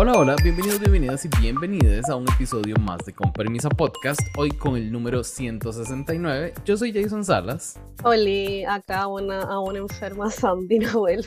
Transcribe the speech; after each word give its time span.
Hola, 0.00 0.12
hola, 0.12 0.36
bienvenidos, 0.44 0.78
bienvenidas 0.78 1.24
y 1.24 1.28
bienvenidas 1.40 2.08
a 2.08 2.14
un 2.14 2.24
episodio 2.28 2.76
más 2.76 3.04
de 3.04 3.12
Con 3.12 3.32
Permisa 3.32 3.68
Podcast, 3.68 4.20
hoy 4.36 4.52
con 4.52 4.76
el 4.76 4.92
número 4.92 5.24
169. 5.24 6.54
Yo 6.64 6.76
soy 6.76 6.92
Jason 6.92 7.24
Salas. 7.24 7.80
Hola, 8.04 8.74
acá 8.74 9.08
una, 9.08 9.42
a 9.42 9.58
una 9.58 9.80
enferma 9.80 10.30
Sandy 10.30 10.78
Noel. 10.78 11.26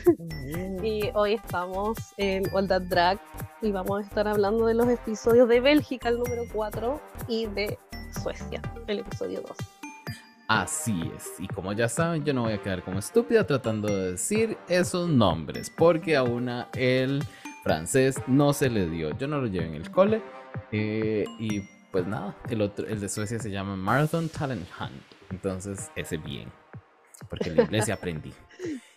y 0.82 1.10
hoy 1.12 1.34
estamos 1.34 1.98
en 2.16 2.44
All 2.54 2.66
That 2.66 2.84
Drag 2.84 3.20
y 3.60 3.72
vamos 3.72 4.04
a 4.04 4.08
estar 4.08 4.26
hablando 4.26 4.64
de 4.64 4.72
los 4.72 4.88
episodios 4.88 5.50
de 5.50 5.60
Bélgica, 5.60 6.08
el 6.08 6.20
número 6.20 6.44
4, 6.54 6.98
y 7.28 7.44
de 7.48 7.78
Suecia, 8.22 8.62
el 8.86 9.00
episodio 9.00 9.42
2. 9.42 9.54
Así 10.48 11.12
es, 11.14 11.28
y 11.38 11.46
como 11.46 11.74
ya 11.74 11.90
saben, 11.90 12.24
yo 12.24 12.32
no 12.32 12.44
voy 12.44 12.54
a 12.54 12.62
quedar 12.62 12.82
como 12.82 13.00
estúpida 13.00 13.46
tratando 13.46 13.94
de 13.94 14.12
decir 14.12 14.56
esos 14.66 15.10
nombres, 15.10 15.70
porque 15.70 16.16
a 16.16 16.22
una 16.22 16.68
el 16.74 17.22
francés 17.62 18.16
no 18.26 18.52
se 18.52 18.68
le 18.70 18.88
dio. 18.88 19.16
Yo 19.16 19.28
no 19.28 19.40
lo 19.40 19.46
llevé 19.46 19.66
en 19.66 19.74
el 19.74 19.90
cole. 19.90 20.22
Eh, 20.70 21.24
y 21.38 21.62
pues 21.90 22.06
nada, 22.06 22.36
el 22.48 22.62
otro, 22.62 22.86
el 22.86 23.00
de 23.00 23.08
Suecia 23.08 23.38
se 23.38 23.50
llama 23.50 23.76
Marathon 23.76 24.28
Talent 24.28 24.66
Hunt. 24.80 25.02
Entonces, 25.30 25.90
ese 25.96 26.16
bien. 26.16 26.50
Porque 27.28 27.50
en 27.50 27.60
inglés 27.60 27.86
ya 27.86 27.94
aprendí. 27.94 28.32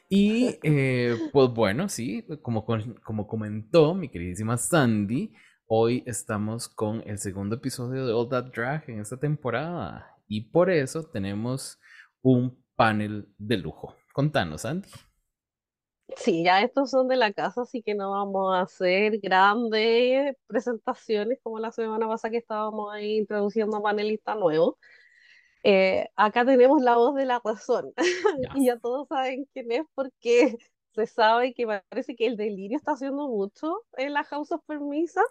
Y 0.09 0.59
eh, 0.63 1.15
pues 1.31 1.49
bueno, 1.49 1.89
sí, 1.89 2.25
como, 2.41 2.65
como 3.03 3.27
comentó 3.27 3.93
mi 3.93 4.09
queridísima 4.09 4.57
Sandy, 4.57 5.33
hoy 5.67 6.03
estamos 6.05 6.67
con 6.67 7.03
el 7.07 7.17
segundo 7.17 7.55
episodio 7.55 8.05
de 8.05 8.13
All 8.13 8.29
That 8.29 8.51
Drag 8.53 8.89
en 8.89 8.99
esta 8.99 9.17
temporada. 9.17 10.07
Y 10.27 10.49
por 10.49 10.69
eso 10.69 11.03
tenemos 11.03 11.79
un 12.21 12.57
panel 12.75 13.27
de 13.37 13.57
lujo. 13.57 13.95
Contanos, 14.13 14.61
Sandy. 14.61 14.89
Sí, 16.17 16.43
ya 16.43 16.61
estos 16.61 16.91
son 16.91 17.07
de 17.07 17.15
la 17.15 17.33
casa, 17.33 17.63
así 17.63 17.81
que 17.81 17.95
no 17.95 18.11
vamos 18.11 18.53
a 18.53 18.61
hacer 18.61 19.19
grandes 19.19 20.35
presentaciones 20.45 21.39
como 21.41 21.59
la 21.59 21.71
semana 21.71 22.07
pasada 22.07 22.31
que 22.31 22.37
estábamos 22.37 22.93
ahí 22.93 23.17
introduciendo 23.17 23.77
a 23.77 23.81
panelistas 23.81 24.37
nuevos. 24.37 24.75
Eh, 25.63 26.07
acá 26.15 26.45
tenemos 26.45 26.81
la 26.83 26.95
voz 26.95 27.15
de 27.15 27.25
la 27.25 27.41
razón 27.43 27.91
y 28.55 28.67
ya 28.67 28.77
todos 28.77 29.07
saben 29.07 29.47
quién 29.51 29.71
es 29.71 29.81
porque 29.95 30.55
se 30.93 31.07
sabe 31.07 31.55
que 31.55 31.65
parece 31.65 32.15
que 32.15 32.27
el 32.27 32.37
delirio 32.37 32.77
está 32.77 32.91
haciendo 32.91 33.27
mucho 33.27 33.81
en 33.97 34.13
la 34.13 34.23
House 34.25 34.51
of 34.51 34.61
Permisa. 34.67 35.21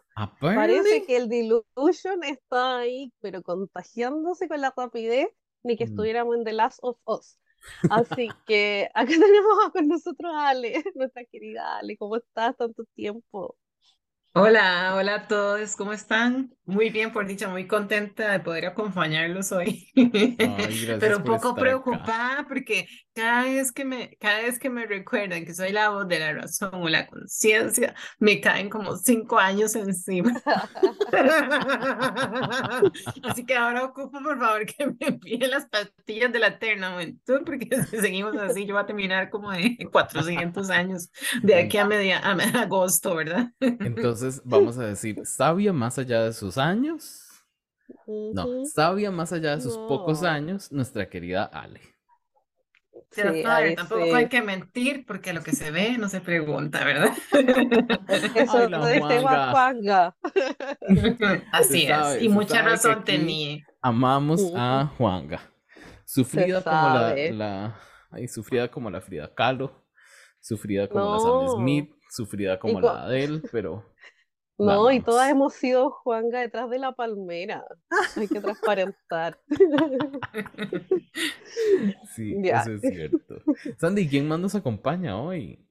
Parece 0.41 1.05
que 1.05 1.17
el 1.17 1.29
delusion 1.29 2.25
está 2.25 2.79
ahí, 2.79 3.13
pero 3.21 3.43
contagiándose 3.43 4.49
con 4.49 4.61
la 4.61 4.75
rapidez 4.77 5.29
ni 5.63 5.77
que 5.77 5.87
mm. 5.87 5.89
estuviéramos 5.89 6.37
en 6.37 6.45
The 6.45 6.53
Last 6.53 6.81
of 6.83 6.99
Us. 7.07 7.39
Así 7.89 8.29
que 8.47 8.89
acá 8.95 9.07
tenemos 9.13 9.71
con 9.73 9.89
nosotros 9.89 10.33
a 10.35 10.49
Ale, 10.51 10.83
nuestra 10.95 11.25
querida 11.25 11.79
Ale. 11.79 11.97
¿Cómo 11.97 12.17
estás? 12.17 12.57
Tanto 12.57 12.85
tiempo. 12.95 13.57
Hola, 14.37 14.95
hola 14.97 15.15
a 15.15 15.29
todos, 15.29 15.77
¿cómo 15.77 15.93
están? 15.93 16.53
Muy 16.67 16.91
bien, 16.91 17.13
por 17.13 17.27
dicha, 17.27 17.49
muy 17.49 17.69
contenta 17.69 18.33
de 18.33 18.41
poder 18.41 18.67
acompañarlos 18.67 19.53
hoy, 19.53 19.87
pero 20.99 21.19
un 21.19 21.25
poco 21.25 21.55
preocupada 21.55 22.45
porque 22.49 22.89
cada 23.15 23.45
vez 23.45 23.71
que 23.71 23.85
me, 23.85 24.17
cada 24.19 24.41
vez 24.41 24.59
que 24.59 24.71
me 24.71 24.87
recuerdan 24.87 25.45
que 25.45 25.55
soy 25.55 25.73
la 25.73 25.91
voz 25.91 26.09
de 26.09 26.19
la 26.19 26.33
razón 26.33 26.71
o 26.73 26.89
la 26.89 27.07
conciencia, 27.07 27.95
me 28.19 28.41
caen 28.41 28.71
como 28.71 28.97
cinco 28.97 29.39
años 29.39 29.77
encima. 29.77 30.33
Así 33.23 33.45
que 33.45 33.55
ahora 33.55 33.85
ocupo, 33.85 34.21
por 34.23 34.39
favor, 34.39 34.65
que 34.67 34.87
me 34.87 34.97
envíen 35.01 35.51
las 35.51 35.67
pastillas 35.67 36.33
de 36.33 36.39
la 36.39 36.47
eterna 36.49 36.93
juventud, 36.93 37.43
porque 37.45 37.69
si 37.91 37.99
seguimos 37.99 38.35
así, 38.37 38.67
yo 38.67 38.75
voy 38.75 38.83
a 38.83 38.87
terminar 38.87 39.31
como 39.31 39.53
de 39.53 39.77
400 39.93 40.71
años 40.71 41.11
de 41.43 41.57
aquí 41.57 41.77
a 41.77 41.85
media 41.85 42.19
a 42.19 42.33
agosto, 42.63 43.15
¿verdad? 43.15 43.53
Entonces, 43.61 44.24
vamos 44.45 44.79
a 44.79 44.87
decir, 44.87 45.25
sabia 45.25 45.73
más 45.73 45.99
allá 45.99 46.25
de 46.25 46.33
sus 46.33 46.59
años. 46.59 47.21
No, 48.07 48.65
sabia 48.65 49.11
más 49.11 49.33
allá 49.33 49.57
de 49.57 49.63
sus 49.63 49.77
pocos 49.77 50.23
años, 50.23 50.73
nuestra 50.73 51.09
querida 51.09 51.45
Ale. 51.45 51.81
Tampoco 53.77 54.15
hay 54.15 54.29
que 54.29 54.43
mentir 54.43 55.05
porque 55.07 55.33
lo 55.33 55.43
que 55.43 55.53
se 55.53 55.71
ve 55.71 55.97
no 55.99 56.09
se 56.09 56.21
pregunta, 56.21 56.85
¿verdad? 56.85 57.13
Eso 58.35 58.69
no 58.69 58.87
es 58.89 59.07
tema 59.07 59.53
Juanga. 59.53 60.17
Así 61.53 61.87
es, 61.87 62.23
y 62.23 62.29
mucha 62.29 62.63
razón 62.63 63.05
tenía. 63.05 63.65
Amamos 63.81 64.53
a 64.55 64.91
Juanga. 64.97 65.41
Sufrida 66.05 66.63
como 66.63 66.95
la, 66.95 67.15
la 67.33 67.81
ay, 68.11 68.29
sufrida 68.29 68.71
como 68.71 68.91
la 68.91 69.01
Frida 69.01 69.33
Kahlo, 69.35 69.85
sufrida 70.41 70.89
como 70.89 71.15
la 71.15 71.21
Sam 71.21 71.49
Smith, 71.57 71.91
sufrida 72.11 72.59
como 72.59 72.81
la 72.81 73.05
Adele, 73.05 73.43
pero 73.51 73.85
no, 74.59 74.93
y 74.93 75.01
todas 75.01 75.31
hemos 75.31 75.55
sido 75.55 75.91
Juanga 75.91 76.41
detrás 76.41 76.71
de 76.71 76.79
la 76.79 76.93
palmera. 76.93 77.65
Hay 78.17 78.29
que 78.29 78.41
transparentar. 78.41 79.41
sí, 82.15 82.37
eso 82.45 82.73
es 82.73 82.81
cierto. 82.81 83.37
Sandy, 83.79 84.09
¿quién 84.09 84.29
más 84.29 84.39
nos 84.39 84.55
acompaña 84.55 85.21
hoy? 85.21 85.65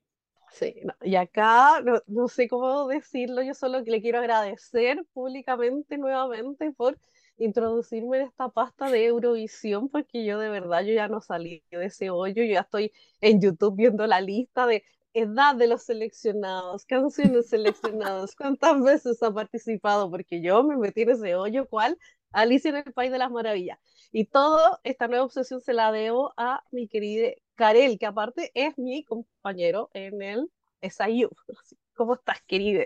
Sí, 0.54 0.76
y 1.02 1.16
acá 1.16 1.82
no, 2.06 2.28
sé 2.28 2.48
cómo 2.48 2.88
decirlo, 2.88 3.42
yo 3.42 3.56
solo 3.56 3.80
le 3.80 4.02
quiero 4.02 4.20
agradecer 4.20 5.04
públicamente 5.12 5.98
nuevamente 5.98 6.72
por 6.72 7.00
introducirme 7.38 8.18
en 8.18 8.28
esta 8.28 8.50
pasta 8.50 8.92
de 8.92 9.06
Eurovisión, 9.06 9.90
porque 9.90 10.24
yo 10.24 10.38
de 10.38 10.50
verdad 10.50 10.84
yo 10.84 10.94
ya 10.94 11.08
no 11.08 11.22
salí 11.22 11.64
de 11.72 11.86
ese 11.86 12.12
hoyo, 12.12 12.44
yo 12.44 12.54
ya 12.54 12.62
estoy 12.62 12.92
en 13.20 13.42
YouTube 13.42 13.76
viendo 13.76 14.06
la 14.06 14.22
lista 14.22 14.68
de 14.68 14.84
edad 15.14 15.56
de 15.56 15.68
los 15.68 15.84
seleccionados, 15.84 16.86
canciones 16.86 17.50
seleccionadas, 17.50 18.36
cuántas 18.36 18.82
veces 18.82 19.22
ha 19.24 19.32
participado, 19.34 20.10
porque 20.10 20.42
yo 20.42 20.64
me 20.64 20.78
metí 20.78 21.02
en 21.02 21.12
ese 21.12 21.36
hoyo, 21.36 21.68
¿cuál? 21.68 21.98
Alicia 22.32 22.70
en 22.70 22.78
el 22.78 22.94
País 22.94 23.12
de 23.12 23.20
las 23.20 23.32
Maravillas. 23.32 23.80
Y 24.12 24.26
toda 24.26 24.80
esta 24.84 25.08
nueva 25.08 25.26
obsesión 25.26 25.62
se 25.62 25.74
la 25.74 25.92
debo 25.92 26.34
a 26.38 26.64
mi 26.72 26.88
querida 26.88 27.30
Karel, 27.56 28.00
que 28.00 28.06
aparte 28.06 28.52
es 28.56 28.78
mi 28.78 29.04
compañero 29.04 29.90
en 29.94 30.22
el 30.22 30.52
SIU. 30.82 31.30
¿Cómo 31.96 32.16
estás, 32.16 32.42
querida? 32.48 32.86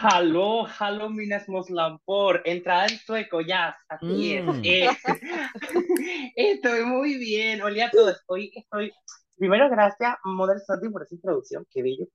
Hallo, 0.00 0.66
hallo 0.66 1.08
Minas 1.08 1.48
Moslampor, 1.48 2.42
entrada 2.44 2.86
en 2.86 2.98
sueco, 2.98 3.40
ya, 3.40 3.76
así 3.88 4.34
es. 4.34 4.44
Mm. 4.44 4.60
Eh, 4.64 4.88
estoy 6.36 6.84
muy 6.84 7.16
bien, 7.18 7.62
hola 7.62 7.86
a 7.86 7.90
todos, 7.90 8.20
hoy 8.26 8.50
estoy 8.54 8.92
Primero, 9.36 9.68
gracias, 9.68 10.16
Model 10.24 10.60
Sandy, 10.60 10.88
por 10.88 11.02
esa 11.02 11.14
introducción. 11.14 11.66
Qué 11.70 11.82
bello, 11.82 12.06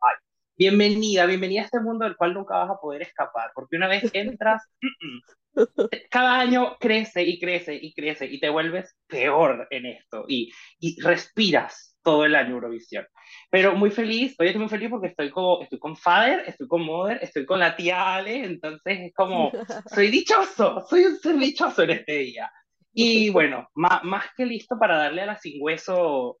Ay, 0.00 0.16
bienvenida, 0.54 1.24
bienvenida 1.24 1.62
a 1.62 1.64
este 1.64 1.80
mundo 1.80 2.04
del 2.04 2.16
cual 2.16 2.34
nunca 2.34 2.58
vas 2.58 2.70
a 2.70 2.78
poder 2.78 3.00
escapar, 3.00 3.52
porque 3.54 3.76
una 3.76 3.88
vez 3.88 4.10
entras, 4.12 4.62
cada 6.10 6.40
año 6.40 6.76
crece 6.78 7.22
y 7.22 7.40
crece 7.40 7.74
y 7.74 7.94
crece 7.94 8.26
y 8.26 8.38
te 8.38 8.50
vuelves 8.50 8.94
peor 9.06 9.66
en 9.70 9.86
esto 9.86 10.26
y, 10.28 10.52
y 10.78 11.00
respiras 11.00 11.96
todo 12.02 12.26
el 12.26 12.34
año 12.34 12.56
Eurovisión. 12.56 13.06
Pero 13.50 13.74
muy 13.74 13.90
feliz, 13.90 14.36
hoy 14.38 14.48
estoy 14.48 14.60
muy 14.60 14.68
feliz 14.68 14.90
porque 14.90 15.08
estoy, 15.08 15.30
como, 15.30 15.62
estoy 15.62 15.78
con 15.78 15.96
Father, 15.96 16.44
estoy 16.46 16.68
con 16.68 16.82
Mother, 16.82 17.18
estoy 17.22 17.46
con 17.46 17.58
la 17.58 17.76
tía 17.76 18.14
Ale, 18.14 18.44
entonces 18.44 18.98
es 19.00 19.14
como, 19.14 19.50
soy 19.94 20.10
dichoso, 20.10 20.84
soy 20.88 21.04
un 21.04 21.16
ser 21.16 21.38
dichoso 21.38 21.82
en 21.82 21.90
este 21.90 22.12
día. 22.18 22.52
Y 22.92 23.30
bueno, 23.30 23.68
más, 23.74 24.02
más 24.04 24.26
que 24.36 24.44
listo 24.44 24.78
para 24.78 24.98
darle 24.98 25.22
a 25.22 25.26
la 25.26 25.38
sin 25.38 25.62
hueso 25.62 26.38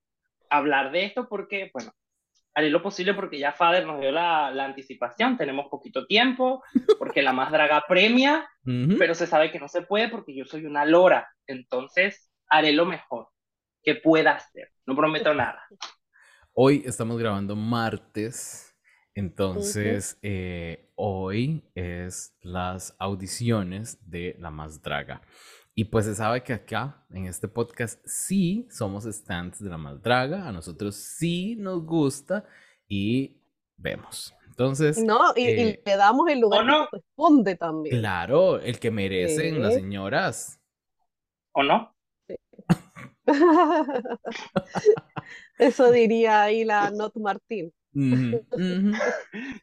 hablar 0.50 0.92
de 0.92 1.04
esto 1.04 1.28
porque, 1.28 1.70
bueno, 1.72 1.92
haré 2.54 2.70
lo 2.70 2.82
posible 2.82 3.14
porque 3.14 3.38
ya 3.38 3.52
Fader 3.52 3.86
nos 3.86 4.00
dio 4.00 4.10
la, 4.10 4.50
la 4.50 4.64
anticipación, 4.64 5.36
tenemos 5.36 5.68
poquito 5.68 6.06
tiempo, 6.06 6.62
porque 6.98 7.22
la 7.22 7.32
más 7.32 7.52
draga 7.52 7.84
premia, 7.86 8.48
pero 8.98 9.14
se 9.14 9.26
sabe 9.26 9.52
que 9.52 9.60
no 9.60 9.68
se 9.68 9.82
puede 9.82 10.08
porque 10.08 10.34
yo 10.34 10.44
soy 10.44 10.66
una 10.66 10.84
lora, 10.84 11.28
entonces 11.46 12.30
haré 12.48 12.72
lo 12.72 12.84
mejor 12.84 13.28
que 13.82 13.94
pueda 13.94 14.32
hacer, 14.32 14.72
no 14.86 14.96
prometo 14.96 15.32
nada. 15.34 15.62
Hoy 16.52 16.82
estamos 16.84 17.18
grabando 17.18 17.54
martes, 17.54 18.76
entonces 19.14 20.18
eh, 20.22 20.90
hoy 20.96 21.62
es 21.74 22.36
las 22.40 22.96
audiciones 22.98 23.98
de 24.10 24.34
La 24.40 24.50
Más 24.50 24.82
Draga. 24.82 25.22
Y 25.78 25.84
pues 25.84 26.06
se 26.06 26.16
sabe 26.16 26.42
que 26.42 26.52
acá, 26.52 27.06
en 27.08 27.26
este 27.26 27.46
podcast, 27.46 28.04
sí 28.04 28.66
somos 28.68 29.04
stands 29.04 29.62
de 29.62 29.70
la 29.70 29.78
maldraga, 29.78 30.48
a 30.48 30.50
nosotros 30.50 30.96
sí 30.96 31.54
nos 31.54 31.86
gusta 31.86 32.44
y 32.88 33.36
vemos. 33.76 34.34
Entonces. 34.48 35.00
No, 35.00 35.32
y, 35.36 35.44
eh, 35.46 35.80
le 35.86 35.96
damos 35.96 36.28
el 36.30 36.40
lugar 36.40 36.66
no? 36.66 36.88
que 36.90 36.96
responde 36.96 37.54
también. 37.54 37.96
Claro, 37.96 38.58
el 38.58 38.80
que 38.80 38.90
merecen 38.90 39.62
las 39.62 39.74
señoras. 39.74 40.60
¿O 41.52 41.62
no? 41.62 41.94
Eso 45.60 45.92
diría 45.92 46.42
ahí 46.42 46.64
la 46.64 46.90
Not 46.90 47.14
Martín. 47.18 47.72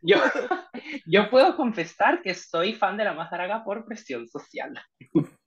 Yo, 0.02 0.18
yo 1.06 1.30
puedo 1.30 1.58
confesar 1.58 2.22
que 2.22 2.34
soy 2.34 2.74
fan 2.74 2.96
de 2.96 3.04
la 3.04 3.14
más 3.14 3.30
draga 3.30 3.66
por 3.66 3.84
presión 3.84 4.30
social. 4.30 4.80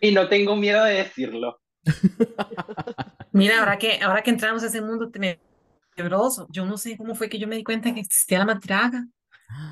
Y 0.00 0.12
no 0.12 0.28
tengo 0.28 0.56
miedo 0.56 0.84
de 0.84 0.94
decirlo. 0.94 1.60
Mira, 3.32 3.60
ahora 3.60 3.78
que, 3.78 4.00
ahora 4.02 4.22
que 4.22 4.30
entramos 4.30 4.62
a 4.62 4.66
ese 4.66 4.80
mundo 4.80 5.10
tenebroso, 5.10 6.46
yo 6.50 6.64
no 6.64 6.76
sé 6.76 6.96
cómo 6.96 7.14
fue 7.14 7.28
que 7.28 7.38
yo 7.38 7.46
me 7.46 7.56
di 7.56 7.64
cuenta 7.64 7.94
que 7.94 8.00
existía 8.00 8.38
la 8.38 8.46
matraga. 8.46 9.06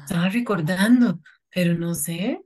Estaba 0.04 0.28
recordando, 0.28 1.20
pero 1.50 1.74
no 1.74 1.94
sé, 1.94 2.40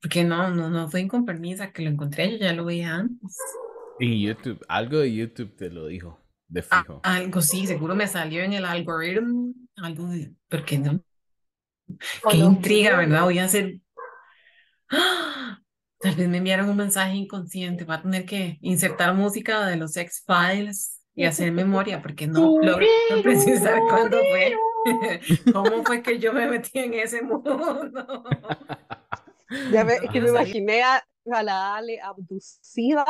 porque 0.00 0.24
no, 0.24 0.50
no, 0.50 0.68
no 0.68 0.88
fue 0.88 1.06
con 1.06 1.24
permiso 1.24 1.64
que 1.72 1.82
lo 1.82 1.90
encontré, 1.90 2.32
yo 2.32 2.38
ya 2.38 2.52
lo 2.52 2.64
veía 2.64 2.96
antes. 2.96 3.36
Y 4.00 4.26
YouTube, 4.26 4.64
algo 4.68 4.98
de 4.98 5.14
YouTube 5.14 5.54
te 5.56 5.70
lo 5.70 5.86
dijo, 5.86 6.20
de 6.48 6.64
ah, 6.70 6.82
fijo. 6.82 7.00
algo 7.04 7.40
sí, 7.40 7.66
seguro 7.66 7.94
me 7.94 8.08
salió 8.08 8.42
en 8.42 8.52
el 8.54 8.64
algoritmo, 8.64 9.54
algo 9.76 10.08
de, 10.08 10.34
porque 10.48 10.78
no. 10.78 11.00
Qué 12.30 12.36
intriga, 12.38 12.96
¿verdad? 12.96 13.22
Voy 13.22 13.38
a 13.38 13.44
hacer. 13.44 13.78
¡Ah! 14.90 15.60
Tal 16.04 16.16
vez 16.16 16.28
me 16.28 16.36
enviaron 16.36 16.68
un 16.68 16.76
mensaje 16.76 17.14
inconsciente, 17.14 17.86
va 17.86 17.94
a 17.94 18.02
tener 18.02 18.26
que 18.26 18.58
insertar 18.60 19.14
música 19.14 19.66
de 19.66 19.76
los 19.76 19.96
X-Files 19.96 21.00
y 21.14 21.24
hacer 21.24 21.50
memoria, 21.50 22.02
porque 22.02 22.26
no 22.26 22.40
logro 22.62 22.86
precisar 23.22 23.80
cuándo 23.88 24.18
fue. 24.18 24.54
¿Cómo 25.54 25.82
fue 25.82 26.02
que 26.02 26.18
yo 26.18 26.34
me 26.34 26.46
metí 26.46 26.78
en 26.78 26.92
ese 26.92 27.22
mundo? 27.22 28.22
Ya 29.72 29.82
me, 29.82 29.98
que 30.12 30.20
me 30.20 30.28
imaginé 30.28 30.82
a, 30.82 31.02
a 31.32 31.42
la 31.42 31.76
Ale 31.76 31.98
abducida 32.02 33.06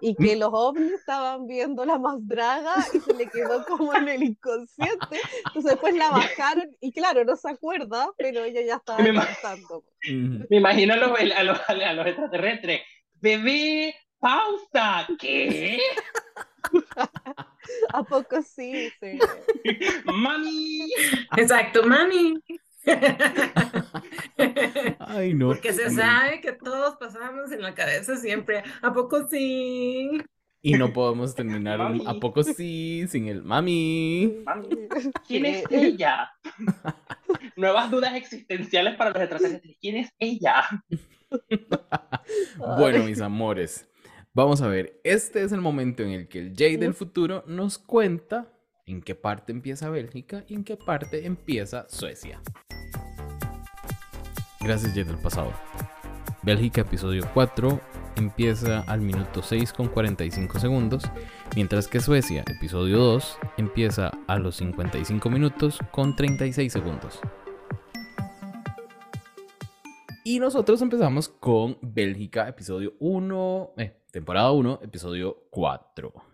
y 0.00 0.14
que 0.14 0.36
los 0.36 0.50
ovnis 0.52 0.92
estaban 0.92 1.46
viendo 1.46 1.84
la 1.84 1.98
más 1.98 2.16
draga 2.26 2.74
y 2.92 3.00
se 3.00 3.14
le 3.14 3.28
quedó 3.28 3.64
como 3.64 3.94
en 3.94 4.08
el 4.08 4.22
inconsciente. 4.22 5.20
Entonces 5.46 5.72
después 5.72 5.94
la 5.94 6.10
bajaron 6.10 6.76
y 6.80 6.92
claro, 6.92 7.24
no 7.24 7.36
se 7.36 7.50
acuerda, 7.50 8.10
pero 8.16 8.44
ella 8.44 8.62
ya 8.62 8.76
estaba 8.76 8.98
me 8.98 9.14
cantando. 9.14 9.84
Me 10.48 10.56
imagino 10.56 10.94
a 10.94 10.96
los, 10.96 11.18
a 11.18 11.42
los, 11.42 11.60
a 11.68 11.92
los 11.92 12.06
extraterrestres. 12.06 12.80
Bebé, 13.14 13.94
pausa. 14.18 15.06
¿Qué? 15.18 15.78
¿A 17.92 18.02
poco 18.02 18.42
sí? 18.42 18.90
sí? 19.00 19.18
Mami. 20.04 20.90
Exacto, 21.36 21.82
mami. 21.84 22.42
Ay, 24.98 25.34
no. 25.34 25.48
Porque 25.48 25.72
se 25.72 25.90
sabe 25.90 26.40
que 26.40 26.52
todos 26.52 26.96
pasamos 26.96 27.52
en 27.52 27.62
la 27.62 27.74
cabeza 27.74 28.16
siempre, 28.16 28.62
¿a 28.82 28.92
poco 28.92 29.28
sí? 29.28 30.20
Y 30.62 30.74
no 30.74 30.92
podemos 30.92 31.34
terminar 31.34 31.80
un 31.80 32.06
¿a 32.06 32.14
poco 32.20 32.42
sí? 32.42 33.06
sin 33.08 33.28
el 33.28 33.42
mami. 33.42 34.44
¿Quién 35.26 35.46
es 35.46 35.64
ella? 35.70 36.30
Nuevas 37.56 37.90
dudas 37.90 38.14
existenciales 38.14 38.96
para 38.96 39.10
los 39.10 39.22
extraterrestres. 39.22 39.76
¿Quién 39.80 39.96
es 39.96 40.12
ella? 40.18 40.64
bueno, 42.78 43.04
mis 43.04 43.20
amores, 43.20 43.88
vamos 44.34 44.60
a 44.60 44.68
ver. 44.68 45.00
Este 45.02 45.42
es 45.42 45.52
el 45.52 45.62
momento 45.62 46.02
en 46.02 46.10
el 46.10 46.28
que 46.28 46.40
el 46.40 46.54
Jay 46.54 46.76
del 46.76 46.92
futuro 46.92 47.42
nos 47.46 47.78
cuenta 47.78 48.52
en 48.90 49.02
qué 49.02 49.14
parte 49.14 49.52
empieza 49.52 49.88
Bélgica 49.90 50.44
y 50.48 50.54
en 50.54 50.64
qué 50.64 50.76
parte 50.76 51.26
empieza 51.26 51.86
Suecia. 51.88 52.40
Gracias, 54.60 54.92
Jay 54.92 55.04
del 55.04 55.18
pasado. 55.18 55.52
Bélgica, 56.42 56.82
episodio 56.82 57.28
4, 57.34 57.80
empieza 58.16 58.80
al 58.80 59.00
minuto 59.00 59.42
6 59.42 59.72
con 59.72 59.88
45 59.88 60.58
segundos, 60.58 61.04
mientras 61.54 61.86
que 61.86 62.00
Suecia, 62.00 62.44
episodio 62.46 62.98
2, 62.98 63.38
empieza 63.58 64.10
a 64.26 64.38
los 64.38 64.56
55 64.56 65.30
minutos 65.30 65.78
con 65.90 66.16
36 66.16 66.72
segundos. 66.72 67.20
Y 70.24 70.38
nosotros 70.38 70.80
empezamos 70.82 71.28
con 71.28 71.78
Bélgica, 71.80 72.48
episodio 72.48 72.94
1, 73.00 73.72
eh, 73.78 73.96
temporada 74.10 74.52
1, 74.52 74.80
episodio 74.82 75.44
4. 75.50 76.29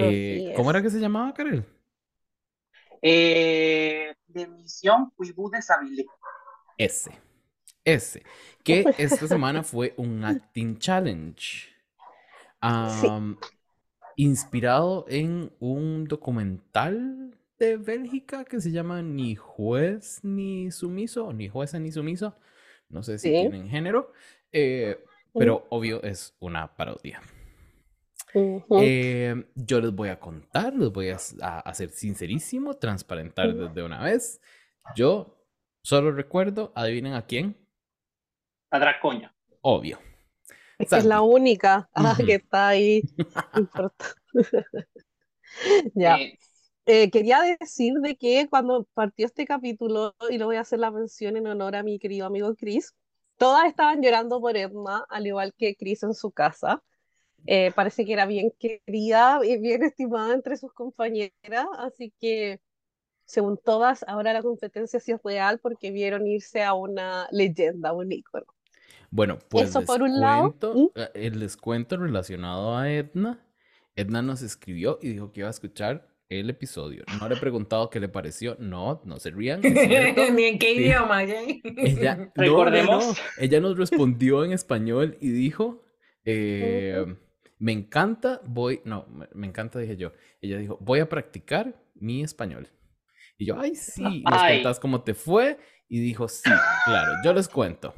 Eh, 0.00 0.52
¿Cómo 0.56 0.70
era 0.70 0.82
que 0.82 0.90
se 0.90 0.98
llamaba, 0.98 1.32
Karel? 1.34 1.64
Eh, 3.02 4.14
de 4.26 4.46
misión 4.46 5.10
Cuibú 5.16 5.50
de 5.50 5.60
Ese. 6.78 7.10
Ese. 7.84 8.22
Que 8.62 8.84
esta 8.98 9.26
semana 9.26 9.62
fue 9.62 9.94
un 9.96 10.24
acting 10.24 10.78
challenge. 10.78 11.68
Inspirado 14.16 15.06
en 15.08 15.50
un 15.60 16.04
documental 16.04 17.38
de 17.58 17.76
Bélgica 17.76 18.44
que 18.44 18.60
se 18.60 18.70
llama 18.70 19.02
Ni 19.02 19.34
juez 19.34 20.20
ni 20.22 20.70
sumiso, 20.70 21.32
ni 21.32 21.48
jueza 21.48 21.78
ni 21.78 21.90
sumiso. 21.90 22.34
No 22.88 23.02
sé 23.02 23.18
si 23.18 23.30
tienen 23.30 23.68
género, 23.68 24.12
eh, 24.52 25.02
pero 25.32 25.66
obvio 25.70 26.02
es 26.02 26.34
una 26.40 26.74
parodia. 26.74 27.22
Eh, 28.34 29.44
yo 29.54 29.80
les 29.80 29.92
voy 29.92 30.08
a 30.08 30.20
contar, 30.20 30.74
les 30.74 30.90
voy 30.90 31.10
a, 31.10 31.16
hacer 31.60 31.90
sincerísimo, 31.90 32.76
transparentar 32.76 33.54
desde 33.54 33.82
una 33.82 34.02
vez. 34.02 34.40
Yo 34.94 35.44
solo 35.82 36.12
recuerdo, 36.12 36.72
adivinen 36.74 37.14
a 37.14 37.26
quién. 37.26 37.56
A 38.70 38.78
Dracoña. 38.78 39.34
Obvio. 39.62 39.98
Es 40.78 41.04
la 41.04 41.20
única 41.20 41.90
ah, 41.94 42.16
que 42.16 42.34
está 42.34 42.68
ahí. 42.68 43.02
ya. 45.94 46.16
Eh, 46.16 46.38
eh, 46.86 47.10
quería 47.10 47.40
decir 47.60 47.94
de 48.00 48.16
que 48.16 48.48
cuando 48.48 48.84
partió 48.94 49.26
este 49.26 49.44
capítulo, 49.44 50.14
y 50.30 50.38
lo 50.38 50.46
voy 50.46 50.56
a 50.56 50.62
hacer 50.62 50.78
la 50.78 50.90
mención 50.90 51.36
en 51.36 51.46
honor 51.46 51.76
a 51.76 51.82
mi 51.82 51.98
querido 51.98 52.26
amigo 52.26 52.54
Chris, 52.56 52.94
todas 53.36 53.66
estaban 53.66 54.02
llorando 54.02 54.40
por 54.40 54.56
Edna, 54.56 55.04
al 55.08 55.26
igual 55.26 55.54
que 55.56 55.76
Chris 55.76 56.02
en 56.02 56.14
su 56.14 56.32
casa. 56.32 56.82
Eh, 57.46 57.72
parece 57.74 58.04
que 58.04 58.12
era 58.12 58.26
bien 58.26 58.52
querida 58.58 59.40
y 59.44 59.58
bien 59.58 59.82
estimada 59.82 60.34
entre 60.34 60.56
sus 60.56 60.72
compañeras, 60.72 61.66
así 61.78 62.12
que 62.20 62.60
según 63.24 63.58
todas, 63.58 64.04
ahora 64.08 64.32
la 64.32 64.42
competencia 64.42 64.98
sí 64.98 65.12
es 65.12 65.20
real 65.22 65.60
porque 65.60 65.92
vieron 65.92 66.26
irse 66.26 66.64
a 66.64 66.74
una 66.74 67.28
leyenda, 67.30 67.92
un 67.92 68.10
ícono. 68.10 68.46
Bueno, 69.10 69.38
pues 69.48 69.70
Eso 69.70 69.82
por 69.82 70.02
un 70.02 70.20
lado. 70.20 70.54
¿Mm? 70.74 70.98
Eh, 70.98 71.10
el 71.14 71.40
descuento 71.40 71.96
relacionado 71.96 72.76
a 72.76 72.90
Edna. 72.92 73.44
Edna 73.96 74.22
nos 74.22 74.42
escribió 74.42 74.98
y 75.00 75.10
dijo 75.10 75.32
que 75.32 75.40
iba 75.40 75.48
a 75.48 75.50
escuchar 75.50 76.08
el 76.28 76.48
episodio. 76.48 77.04
No 77.20 77.28
le 77.28 77.34
he 77.34 77.38
preguntado 77.38 77.90
qué 77.90 77.98
le 77.98 78.08
pareció. 78.08 78.56
No, 78.58 79.02
no 79.04 79.18
se 79.18 79.30
rían. 79.30 79.60
Ni 80.34 80.44
en 80.44 80.58
qué 80.58 80.74
idioma, 80.74 81.24
Ella, 81.24 82.32
Recordemos. 82.34 83.20
ella 83.38 83.60
nos 83.60 83.76
respondió 83.76 84.44
en 84.44 84.52
español 84.52 85.18
y 85.20 85.30
dijo, 85.30 85.82
eh, 86.24 87.04
me 87.60 87.72
encanta, 87.72 88.40
voy, 88.46 88.80
no, 88.84 89.06
me, 89.34 89.46
encanta, 89.46 89.78
dije 89.78 89.96
yo. 89.96 90.12
Ella 90.40 90.56
dijo, 90.56 90.78
voy 90.80 91.00
a 91.00 91.08
practicar 91.08 91.78
mi 91.94 92.22
español. 92.22 92.68
Y 93.36 93.46
yo, 93.46 93.60
ay, 93.60 93.76
sí, 93.76 94.22
nos 94.22 94.42
contás 94.42 94.80
cómo 94.80 95.02
te 95.02 95.12
fue. 95.12 95.58
Y 95.86 96.00
dijo, 96.00 96.26
sí, 96.26 96.50
claro, 96.86 97.12
yo 97.22 97.34
les 97.34 97.48
cuento. 97.48 97.94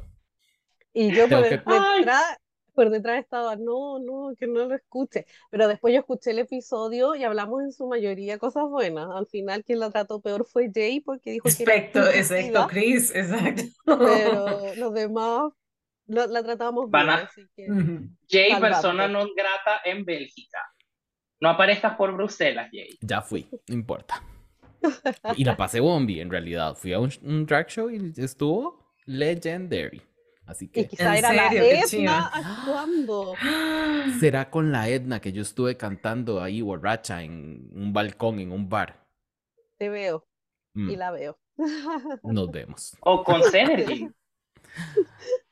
Y 0.93 1.15
yo 1.15 1.29
por, 1.29 1.43
detrás, 1.43 2.37
por 2.73 2.89
detrás 2.89 3.23
estaba, 3.23 3.55
no, 3.55 3.99
no, 3.99 4.35
que 4.37 4.47
no 4.47 4.65
lo 4.65 4.75
escuche. 4.75 5.25
Pero 5.49 5.69
después 5.69 5.93
yo 5.93 6.01
escuché 6.01 6.31
el 6.31 6.39
episodio 6.39 7.15
y 7.15 7.23
hablamos 7.23 7.63
en 7.63 7.71
su 7.71 7.87
mayoría 7.87 8.37
cosas 8.37 8.65
buenas. 8.69 9.07
Al 9.15 9.27
final 9.27 9.63
quien 9.63 9.79
la 9.79 9.91
trató 9.91 10.19
peor 10.19 10.45
fue 10.45 10.71
Jay 10.73 10.99
porque 10.99 11.31
dijo 11.31 11.47
que 11.55 11.63
era 11.63 11.75
exacto, 11.77 12.67
Chris, 12.67 13.15
exacto. 13.15 13.63
Pero 13.85 14.75
los 14.75 14.93
demás 14.93 15.53
la 16.07 16.43
tratamos 16.43 16.89
bien. 16.89 17.09
Así 17.09 17.47
que, 17.55 17.67
Jay, 18.29 18.59
persona 18.59 19.07
no 19.07 19.25
grata 19.35 19.81
en 19.85 20.05
Bélgica. 20.05 20.59
No 21.39 21.49
aparezcas 21.49 21.95
por 21.95 22.13
Bruselas, 22.13 22.69
Jay. 22.71 22.97
Ya 23.01 23.21
fui, 23.21 23.49
no 23.67 23.73
importa. 23.73 24.23
Y 25.37 25.43
la 25.43 25.55
pasé 25.55 25.79
bombi, 25.79 26.19
en 26.19 26.29
realidad. 26.29 26.75
Fui 26.75 26.93
a 26.93 26.99
un, 26.99 27.45
drag 27.45 27.67
show 27.67 27.89
y 27.89 28.13
estuvo 28.17 28.93
legendary. 29.05 30.01
Así 30.45 30.67
que. 30.69 30.81
Y 30.81 30.87
quizá 30.87 31.17
era 31.17 31.33
la 31.33 31.51
Edna 31.53 32.27
actuando. 32.33 33.33
Será 34.19 34.49
con 34.49 34.71
la 34.71 34.89
Edna 34.89 35.21
que 35.21 35.31
yo 35.31 35.41
estuve 35.41 35.77
cantando 35.77 36.41
ahí 36.41 36.61
borracha 36.61 37.23
en 37.23 37.69
un 37.73 37.93
balcón, 37.93 38.39
en 38.39 38.51
un 38.51 38.67
bar. 38.67 39.05
Te 39.77 39.89
veo. 39.89 40.25
Y 40.75 40.79
mm. 40.79 40.97
la 40.97 41.11
veo. 41.11 41.39
Nos 42.23 42.51
vemos. 42.51 42.97
O 43.01 43.23
con 43.23 43.43
Senergy. 43.43 44.09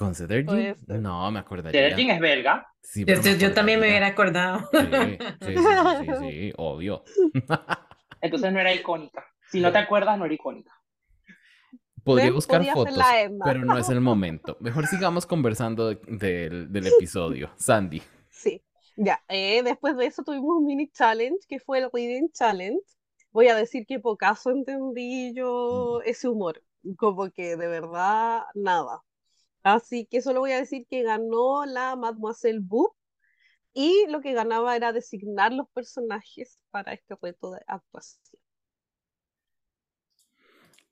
¿Con 0.00 0.14
Cedergin? 0.14 0.76
No, 1.02 1.30
me 1.30 1.40
acordaría. 1.40 1.78
Cedergin 1.78 2.10
es 2.12 2.20
belga. 2.20 2.66
Sí, 2.80 3.04
yo, 3.04 3.52
también 3.52 3.78
me 3.78 3.86
hubiera 3.86 4.06
acordado. 4.06 4.66
Sí, 4.72 5.18
sí, 5.42 5.54
sí, 5.56 6.12
sí, 6.20 6.52
obvio. 6.56 7.04
Entonces 8.22 8.50
no 8.50 8.60
era 8.60 8.72
icónica. 8.72 9.26
Si 9.50 9.60
no 9.60 9.70
te 9.70 9.76
acuerdas, 9.76 10.18
no 10.18 10.24
era 10.24 10.32
icónica. 10.32 10.72
Podría 12.02 12.32
buscar 12.32 12.64
fotos, 12.72 12.98
pero 13.44 13.62
no 13.62 13.76
es 13.76 13.90
el 13.90 14.00
momento. 14.00 14.56
Mejor 14.60 14.86
sigamos 14.86 15.26
conversando 15.26 15.90
del, 15.90 16.86
episodio. 16.96 17.50
Sandy. 17.58 18.00
Sí, 18.30 18.62
ya. 18.96 19.22
Eh, 19.28 19.62
después 19.62 19.98
de 19.98 20.06
eso 20.06 20.22
tuvimos 20.22 20.56
un 20.56 20.64
mini 20.64 20.88
challenge 20.88 21.40
que 21.46 21.60
fue 21.60 21.80
el 21.80 21.90
Reading 21.92 22.30
Challenge. 22.32 22.80
Voy 23.32 23.48
a 23.48 23.54
decir 23.54 23.84
que 23.86 24.00
por 24.00 24.16
caso 24.16 24.48
entendí 24.48 25.34
yo 25.34 26.00
ese 26.06 26.26
humor. 26.26 26.62
Como 26.96 27.30
que 27.30 27.58
de 27.58 27.68
verdad 27.68 28.44
nada. 28.54 29.02
Así 29.62 30.06
que 30.06 30.22
solo 30.22 30.40
voy 30.40 30.52
a 30.52 30.58
decir 30.58 30.86
que 30.88 31.02
ganó 31.02 31.66
la 31.66 31.96
Mademoiselle 31.96 32.60
Boop 32.60 32.94
y 33.72 34.06
lo 34.08 34.20
que 34.20 34.32
ganaba 34.32 34.74
era 34.76 34.92
designar 34.92 35.52
los 35.52 35.68
personajes 35.70 36.62
para 36.70 36.92
este 36.92 37.14
reto 37.20 37.52
de 37.52 37.60
actuación. 37.66 38.40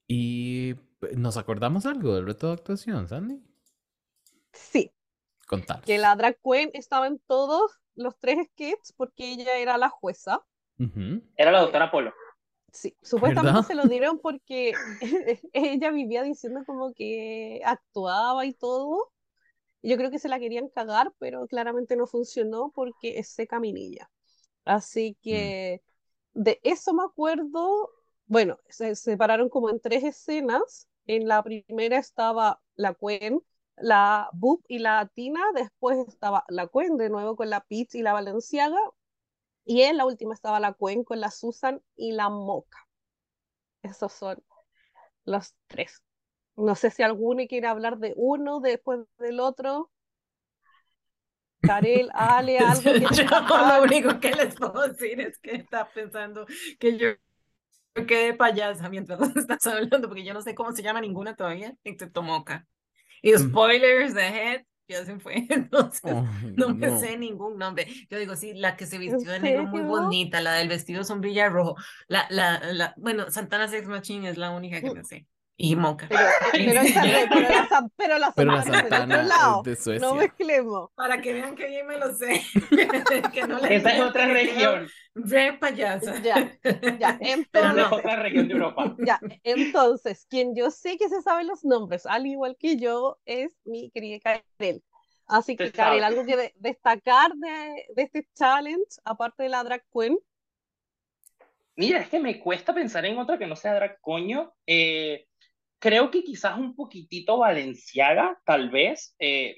Y 0.07 0.77
¿Nos 1.17 1.37
acordamos 1.37 1.87
algo 1.87 2.15
del 2.15 2.27
reto 2.27 2.49
de 2.49 2.55
actuación, 2.55 3.09
Sandy? 3.09 3.41
Sí. 4.53 4.91
Contar. 5.47 5.83
Que 5.83 5.99
la 5.99 6.15
drag 6.17 6.39
queen 6.43 6.71
estaba 6.75 7.07
en 7.07 7.21
todos 7.21 7.79
los 7.95 8.19
tres 8.19 8.49
skits 8.49 8.93
porque 8.93 9.33
ella 9.33 9.57
era 9.59 9.79
la 9.79 9.89
jueza. 9.89 10.41
Era 11.37 11.53
la 11.53 11.61
doctora 11.61 11.91
Polo. 11.91 12.13
Sí, 12.73 12.95
supuestamente 13.03 13.63
se 13.63 13.75
lo 13.75 13.85
dieron 13.85 14.19
porque 14.19 14.75
ella 15.53 15.91
vivía 15.91 16.23
diciendo 16.23 16.61
como 16.67 16.93
que 16.93 17.63
actuaba 17.65 18.45
y 18.45 18.53
todo. 18.53 19.11
Yo 19.83 19.97
creo 19.97 20.11
que 20.11 20.19
se 20.19 20.29
la 20.29 20.39
querían 20.39 20.69
cagar, 20.69 21.13
pero 21.19 21.47
claramente 21.47 21.97
no 21.97 22.07
funcionó 22.07 22.71
porque 22.75 23.19
es 23.19 23.29
seca 23.29 23.61
mi 23.61 23.73
niña. 23.73 24.11
Así 24.65 25.13
mm. 25.13 25.23
que 25.23 25.83
de 26.35 26.61
eso 26.63 26.93
me 26.93 27.05
acuerdo. 27.05 27.91
Bueno, 28.27 28.59
se 28.69 28.95
separaron 28.97 29.49
como 29.49 29.71
en 29.71 29.81
tres 29.81 30.05
escenas. 30.05 30.89
En 31.07 31.27
la 31.27 31.43
primera 31.43 31.97
estaba 31.97 32.61
la 32.75 32.93
Quen, 32.93 33.41
la 33.77 34.29
Boop 34.35 34.63
y 34.69 34.79
la 34.79 35.11
Tina. 35.15 35.41
Después 35.55 36.07
estaba 36.07 36.45
la 36.49 36.67
Quen 36.67 36.99
de 36.99 37.09
nuevo 37.09 37.35
con 37.35 37.49
la 37.49 37.65
Peach 37.65 37.95
y 37.95 38.03
la 38.03 38.13
Valenciaga. 38.13 38.79
Y 39.69 39.83
en 39.83 39.99
la 39.99 40.07
última 40.07 40.33
estaba 40.33 40.61
la 40.61 40.73
Cuen 40.73 41.05
con 41.05 41.21
la 41.21 41.31
Susan 41.31 41.83
y 41.95 42.13
la 42.13 42.31
Moca. 42.31 42.89
Esos 43.83 44.15
son 44.15 44.43
los 45.27 45.55
tres. 45.67 46.03
No 46.57 46.75
sé 46.75 46.91
si 46.91 47.03
alguno 47.03 47.43
quiere 47.47 47.67
hablar 47.67 47.99
de 47.99 48.15
uno 48.17 48.61
después 48.61 49.01
del 49.19 49.41
otro. 49.41 49.91
Karel, 51.61 52.09
Ale, 52.15 52.59
algo. 52.61 52.91
lo 53.79 53.83
único 53.83 54.19
que 54.21 54.33
les 54.33 54.55
puedo 54.55 54.89
decir 54.89 55.21
es 55.21 55.39
que 55.39 55.57
está 55.57 55.87
pensando 55.91 56.47
que 56.79 56.97
yo 56.97 57.09
quedé 58.07 58.33
payasa 58.33 58.89
mientras 58.89 59.21
estás 59.37 59.67
hablando, 59.67 60.09
porque 60.09 60.25
yo 60.25 60.33
no 60.33 60.41
sé 60.41 60.55
cómo 60.55 60.73
se 60.73 60.83
llama 60.83 61.03
ninguna 61.03 61.37
todavía, 61.37 61.77
excepto 61.85 62.23
Moca. 62.23 62.67
Y 63.21 63.37
spoilers 63.37 64.17
ahead, 64.17 64.65
ya 64.89 65.05
se 65.05 65.19
fue, 65.21 65.47
entonces 65.51 66.17
no 66.57 66.75
me 66.75 66.91
sé 66.93 67.17
ningún 67.19 67.59
nombre. 67.59 67.87
Yo 68.11 68.19
digo, 68.19 68.37
sí, 68.37 68.55
la 68.55 68.77
que 68.77 68.87
se 68.87 68.99
vistió 68.99 69.31
de 69.31 69.41
negro 69.41 69.65
muy 69.65 69.83
bonita, 69.83 70.41
la 70.41 70.55
del 70.55 70.69
vestido 70.69 71.05
sombrilla 71.05 71.49
rojo, 71.49 71.77
la, 72.09 72.27
la, 72.31 72.61
la, 72.73 72.95
bueno, 72.97 73.31
Santana 73.31 73.69
Sex 73.69 73.87
Machine 73.89 74.29
es 74.29 74.37
la 74.39 74.51
única 74.51 74.83
que 74.83 74.91
me 74.91 75.05
sé. 75.05 75.27
Y 75.61 75.75
Moca. 75.75 76.07
Pero, 76.09 76.21
pero, 77.97 78.17
la, 78.17 78.33
pero 78.33 78.53
la 78.53 78.63
Santana 78.63 79.23
es 79.23 79.27
lado, 79.27 79.63
de 79.65 79.75
Suecia. 79.75 80.07
No 80.07 80.15
mezclemos. 80.15 80.91
Para 80.95 81.21
que 81.21 81.33
vean 81.33 81.57
que 81.57 81.67
bien 81.67 81.85
me 81.85 81.99
lo 81.99 82.15
sé. 82.15 82.43
que 83.33 83.45
no 83.45 83.59
Esa 83.59 83.97
es 83.97 84.01
otra 84.01 84.27
región. 84.27 84.89
Ve 85.15 85.55
payasa. 85.55 86.23
Ya, 86.23 86.57
ya. 87.01 87.19
Pero 87.51 87.73
no 87.73 87.87
es 87.87 87.93
otra 87.93 88.23
región 88.23 88.47
de 88.47 88.55
Europa. 88.55 88.95
Ya, 88.99 89.19
entonces, 89.43 90.27
quien 90.31 90.55
yo 90.55 90.71
sé 90.71 90.97
que 90.97 91.09
se 91.09 91.23
sabe 91.23 91.43
los 91.43 91.65
nombres, 91.65 92.07
al 92.07 92.29
igual 92.29 92.57
que 92.57 92.77
yo, 92.77 93.19
es 93.25 93.53
mi 93.65 93.91
querida 93.91 94.21
Karel. 94.21 94.85
Así 95.27 95.57
que, 95.57 95.73
Karel, 95.73 96.05
algo 96.05 96.25
que 96.25 96.55
destacar 96.57 97.33
de, 97.35 97.87
de 97.97 98.03
este 98.03 98.29
challenge, 98.33 99.01
aparte 99.05 99.43
de 99.43 99.49
la 99.49 99.65
drag 99.65 99.85
queen. 99.93 100.17
Mira, 101.75 101.99
es 101.99 102.09
que 102.09 102.21
me 102.21 102.39
cuesta 102.39 102.73
pensar 102.73 103.05
en 103.07 103.19
otra 103.19 103.39
que 103.39 103.47
no 103.47 103.57
sea 103.57 103.75
drag 103.75 104.01
coño. 104.01 104.53
Eh, 104.65 105.28
creo 105.79 106.11
que 106.11 106.25
quizás 106.25 106.59
un 106.59 106.75
poquitito 106.75 107.39
valenciaga, 107.39 108.39
tal 108.45 108.71
vez. 108.71 109.15
Eh, 109.19 109.57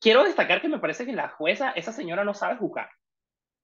quiero 0.00 0.24
destacar 0.24 0.60
que 0.60 0.68
me 0.68 0.78
parece 0.78 1.06
que 1.06 1.12
la 1.12 1.28
jueza, 1.28 1.70
esa 1.72 1.92
señora 1.92 2.24
no 2.24 2.34
sabe 2.34 2.56
jugar. 2.56 2.90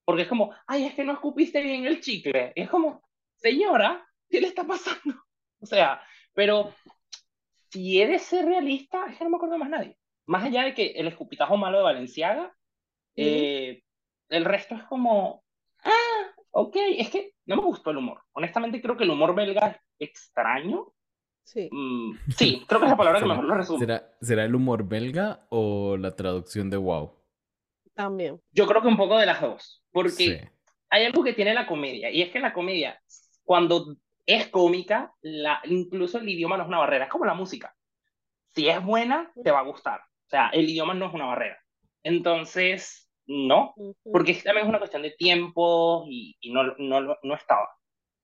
Porque 0.05 0.23
es 0.23 0.27
como, 0.27 0.53
ay, 0.67 0.85
es 0.85 0.95
que 0.95 1.03
no 1.03 1.13
escupiste 1.13 1.61
bien 1.61 1.85
el 1.85 2.01
chicle. 2.01 2.53
es 2.55 2.69
como, 2.69 3.03
señora, 3.35 4.07
¿qué 4.29 4.41
le 4.41 4.47
está 4.47 4.63
pasando? 4.63 5.15
O 5.61 5.65
sea, 5.65 6.01
pero 6.33 6.73
si 7.69 7.99
de 7.99 8.17
ser 8.17 8.45
realista, 8.45 9.07
es 9.07 9.17
que 9.17 9.25
no 9.25 9.29
me 9.29 9.35
acuerdo 9.35 9.57
más 9.57 9.69
nadie. 9.69 9.97
Más 10.25 10.45
allá 10.45 10.63
de 10.63 10.73
que 10.73 10.91
el 10.91 11.07
escupitajo 11.07 11.57
malo 11.57 11.79
de 11.79 11.83
Valenciaga, 11.83 12.55
eh, 13.17 13.83
el 14.29 14.45
resto 14.45 14.75
es 14.75 14.83
como, 14.83 15.43
ah, 15.83 16.31
ok, 16.51 16.77
es 16.97 17.09
que 17.09 17.33
no 17.45 17.57
me 17.57 17.63
gustó 17.63 17.91
el 17.91 17.97
humor. 17.97 18.23
Honestamente 18.31 18.81
creo 18.81 18.95
que 18.95 19.03
el 19.03 19.09
humor 19.09 19.35
belga 19.35 19.67
es 19.67 20.09
extraño. 20.09 20.93
Sí. 21.49 21.67
Mm, 21.71 22.11
sí, 22.37 22.63
creo 22.67 22.79
que 22.79 22.85
es 22.85 22.91
la 22.91 22.97
palabra 22.97 23.19
que 23.19 23.25
mejor 23.25 23.43
lo 23.43 23.55
resume. 23.55 23.79
¿Será, 23.79 24.13
¿Será 24.21 24.45
el 24.45 24.53
humor 24.53 24.87
belga 24.87 25.47
o 25.49 25.97
la 25.97 26.15
traducción 26.15 26.69
de 26.69 26.77
wow? 26.77 27.11
También. 27.95 28.39
Yo 28.51 28.67
creo 28.67 28.83
que 28.83 28.87
un 28.87 28.97
poco 28.97 29.17
de 29.17 29.25
las 29.25 29.41
dos, 29.41 29.83
porque 29.91 30.47
hay 30.91 31.05
algo 31.05 31.23
que 31.23 31.33
tiene 31.33 31.55
la 31.55 31.65
comedia, 31.65 32.11
y 32.11 32.21
es 32.21 32.29
que 32.29 32.39
la 32.39 32.53
comedia, 32.53 33.01
cuando 33.43 33.95
es 34.27 34.47
cómica, 34.49 35.11
la, 35.21 35.59
incluso 35.63 36.19
el 36.19 36.29
idioma 36.29 36.55
no 36.55 36.63
es 36.63 36.69
una 36.69 36.77
barrera, 36.77 37.05
es 37.05 37.11
como 37.11 37.25
la 37.25 37.33
música. 37.33 37.75
Si 38.53 38.69
es 38.69 38.83
buena, 38.83 39.31
te 39.43 39.49
va 39.49 39.61
a 39.61 39.63
gustar. 39.63 40.01
O 40.01 40.29
sea, 40.29 40.49
el 40.49 40.69
idioma 40.69 40.93
no 40.93 41.07
es 41.07 41.13
una 41.15 41.25
barrera. 41.25 41.57
Entonces, 42.03 43.09
no, 43.25 43.73
porque 44.03 44.35
también 44.35 44.65
es 44.65 44.69
una 44.69 44.77
cuestión 44.77 45.01
de 45.01 45.15
tiempo 45.17 46.05
y, 46.07 46.37
y 46.41 46.53
no, 46.53 46.75
no, 46.77 47.17
no 47.23 47.33
estaba. 47.33 47.69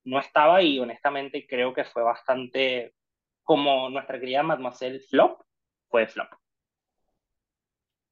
No 0.04 0.20
estaba 0.20 0.62
y 0.62 0.80
honestamente 0.80 1.48
creo 1.48 1.74
que 1.74 1.86
fue 1.86 2.04
bastante 2.04 2.94
como 3.46 3.90
nuestra 3.90 4.20
querida 4.20 4.44
Mademoiselle 4.44 5.00
Flop, 5.00 5.42
fue 5.88 6.08
Flop. 6.08 6.28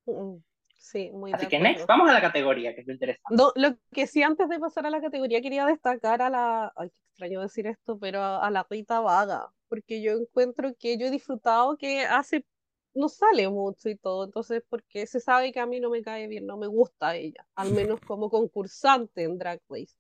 Mm, 0.06 0.38
sí, 0.78 1.12
muy 1.12 1.34
Así 1.34 1.48
que 1.48 1.60
next, 1.60 1.88
vamos 1.88 2.10
a 2.10 2.14
la 2.14 2.22
categoría, 2.22 2.74
que 2.74 2.82
es 2.82 2.88
lo 2.88 2.94
interesante. 2.94 3.36
No, 3.36 3.52
lo 3.56 3.76
que 3.92 4.08
sí, 4.08 4.22
antes 4.22 4.48
de 4.48 4.60
pasar 4.60 4.86
a 4.86 4.90
la 4.90 5.02
categoría, 5.02 5.42
quería 5.42 5.66
destacar 5.66 6.22
a 6.22 6.30
la, 6.30 6.72
ay, 6.76 6.90
qué 6.90 6.96
extraño 7.10 7.42
decir 7.42 7.68
esto, 7.68 7.98
pero 7.98 8.22
a, 8.24 8.50
la 8.52 8.66
Rita 8.70 9.00
Vaga, 9.00 9.52
porque 9.70 10.02
yo 10.02 10.14
encuentro 10.14 10.74
que 10.78 10.98
yo 10.98 11.08
he 11.08 11.12
disfrutado 11.12 11.78
que 11.78 12.06
hace, 12.06 12.46
no 12.94 13.10
sale 13.10 13.50
mucho 13.50 13.90
y 13.90 13.98
todo, 13.98 14.26
entonces 14.26 14.64
porque 14.70 15.08
se 15.08 15.20
sabe 15.20 15.52
que 15.52 15.60
a 15.60 15.66
mí 15.66 15.80
no 15.80 15.90
me 15.90 16.04
cae 16.04 16.28
bien, 16.28 16.46
no 16.46 16.58
me 16.58 16.68
gusta 16.68 17.16
ella, 17.16 17.48
al 17.56 17.72
menos 17.72 18.00
como 18.06 18.30
concursante 18.30 19.24
en 19.24 19.40
Drag 19.40 19.62
Race. 19.68 19.96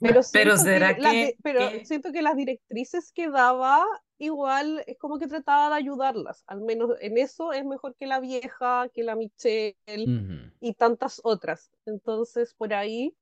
Pero, 0.00 0.20
pero 0.32 0.56
será 0.56 0.96
que, 0.96 1.36
pero 1.42 1.60
siento 1.84 2.10
que 2.10 2.22
las 2.22 2.34
directrices 2.34 3.12
que 3.12 3.28
daba 3.28 3.84
igual 4.18 4.82
es 4.86 4.98
como 4.98 5.18
que 5.18 5.26
trataba 5.26 5.68
de 5.68 5.76
ayudarlas, 5.76 6.42
al 6.46 6.62
menos 6.62 6.90
en 7.00 7.18
eso 7.18 7.52
es 7.52 7.64
mejor 7.64 7.94
que 7.96 8.06
la 8.06 8.20
vieja, 8.20 8.88
que 8.94 9.02
la 9.02 9.14
Michelle 9.14 9.76
y 10.60 10.74
tantas 10.74 11.20
otras. 11.22 11.70
Entonces, 11.86 12.54
por 12.54 12.72
ahí 12.72 13.14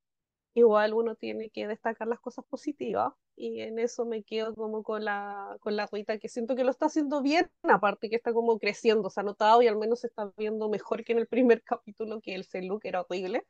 igual 0.55 0.95
uno 0.95 1.15
tiene 1.15 1.51
que 1.51 1.67
destacar 1.67 2.09
las 2.09 2.21
cosas 2.21 2.45
positivas 2.47 3.13
y 3.37 3.61
en 3.61 3.79
eso 3.79 4.05
me 4.05 4.25
quedo 4.25 4.55
como 4.55 4.83
con 4.83 5.05
la, 5.05 5.57
con 5.61 5.77
la 5.77 5.87
Rita, 5.87 6.19
que 6.19 6.29
siento 6.29 6.57
que 6.57 6.65
lo 6.65 6.71
está 6.71 6.87
haciendo 6.87 7.23
bien, 7.23 7.49
aparte 7.63 8.11
que 8.11 8.17
está 8.17 8.33
como 8.33 8.59
creciendo, 8.59 9.11
se 9.11 9.21
ha 9.21 9.23
notado 9.23 9.63
y 9.63 9.69
al 9.69 9.77
menos 9.77 10.01
se 10.01 10.09
está 10.09 10.33
viendo 10.37 10.69
mejor 10.69 11.05
que 11.05 11.13
en 11.13 11.19
el 11.19 11.29
primer 11.29 11.63
capítulo, 11.65 12.21
que 12.21 12.35
el 12.35 12.45
celu 12.45 12.81
que 12.81 12.89
era 12.89 13.03
horrible, 13.03 13.47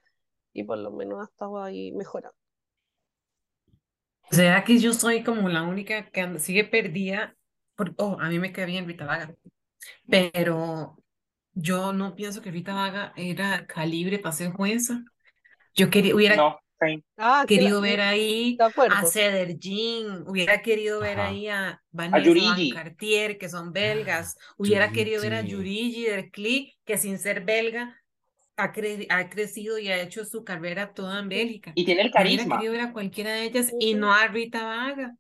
y 0.52 0.64
por 0.64 0.78
lo 0.78 0.90
menos 0.90 1.20
ha 1.20 1.25
estado 1.25 1.62
ahí 1.62 1.92
mejorando. 1.92 2.37
O 4.30 4.35
sea 4.35 4.62
que 4.64 4.78
yo 4.78 4.92
soy 4.92 5.23
como 5.23 5.49
la 5.49 5.62
única 5.62 6.11
que 6.11 6.38
sigue 6.38 6.64
perdida 6.64 7.35
oh, 7.97 8.18
a 8.20 8.28
mí 8.28 8.38
me 8.38 8.52
queda 8.52 8.66
bien 8.66 8.87
Rita 8.87 9.04
Vaga, 9.04 9.35
pero 10.08 10.97
yo 11.52 11.92
no 11.92 12.14
pienso 12.14 12.42
que 12.42 12.50
Rita 12.50 12.75
Vaga 12.75 13.12
era 13.16 13.66
calibre 13.66 14.18
para 14.18 14.35
ser 14.35 14.52
jueza. 14.52 15.02
Yo 15.75 15.90
quería, 15.90 16.14
hubiera 16.14 16.58
ah, 17.16 17.44
querido 17.47 17.80
ver 17.80 18.00
ahí 18.00 18.58
a 18.90 19.04
Ceder 19.06 19.58
Jean, 19.58 20.25
hubiera 20.26 20.61
querido 20.61 21.00
ver 21.00 21.20
ahí 21.20 21.49
a 21.49 21.80
Vanessa 21.90 22.56
Cartier, 22.75 23.38
que 23.38 23.49
son 23.49 23.73
belgas, 23.73 24.37
hubiera 24.56 24.90
querido 24.90 25.23
ver 25.23 25.35
a 25.35 25.42
Yurigi 25.42 26.04
del 26.04 26.30
Cli, 26.30 26.76
que 26.85 26.99
sin 26.99 27.18
ser 27.18 27.44
belga 27.44 27.98
ha, 28.59 28.73
ha, 29.09 29.31
crecido 29.31 29.79
y 29.79 29.88
ha 29.88 30.03
hecho 30.03 30.25
su 30.25 30.45
carrera 30.45 30.93
toda 30.93 31.21
en 31.21 31.29
Bélgica. 31.29 31.73
Y 31.75 31.85
tiene 31.85 32.03
el 32.03 32.11
carisma. 32.11 32.43
Hubiera 32.43 32.57
querido 32.59 32.73
ver 32.73 32.81
a 32.83 32.93
cualquiera 32.93 33.33
de 33.33 33.45
ellas 33.45 33.73
y 33.81 33.95
no 33.95 34.12
a 34.12 34.27
Rita 34.27 34.65
Vaga. 34.65 35.17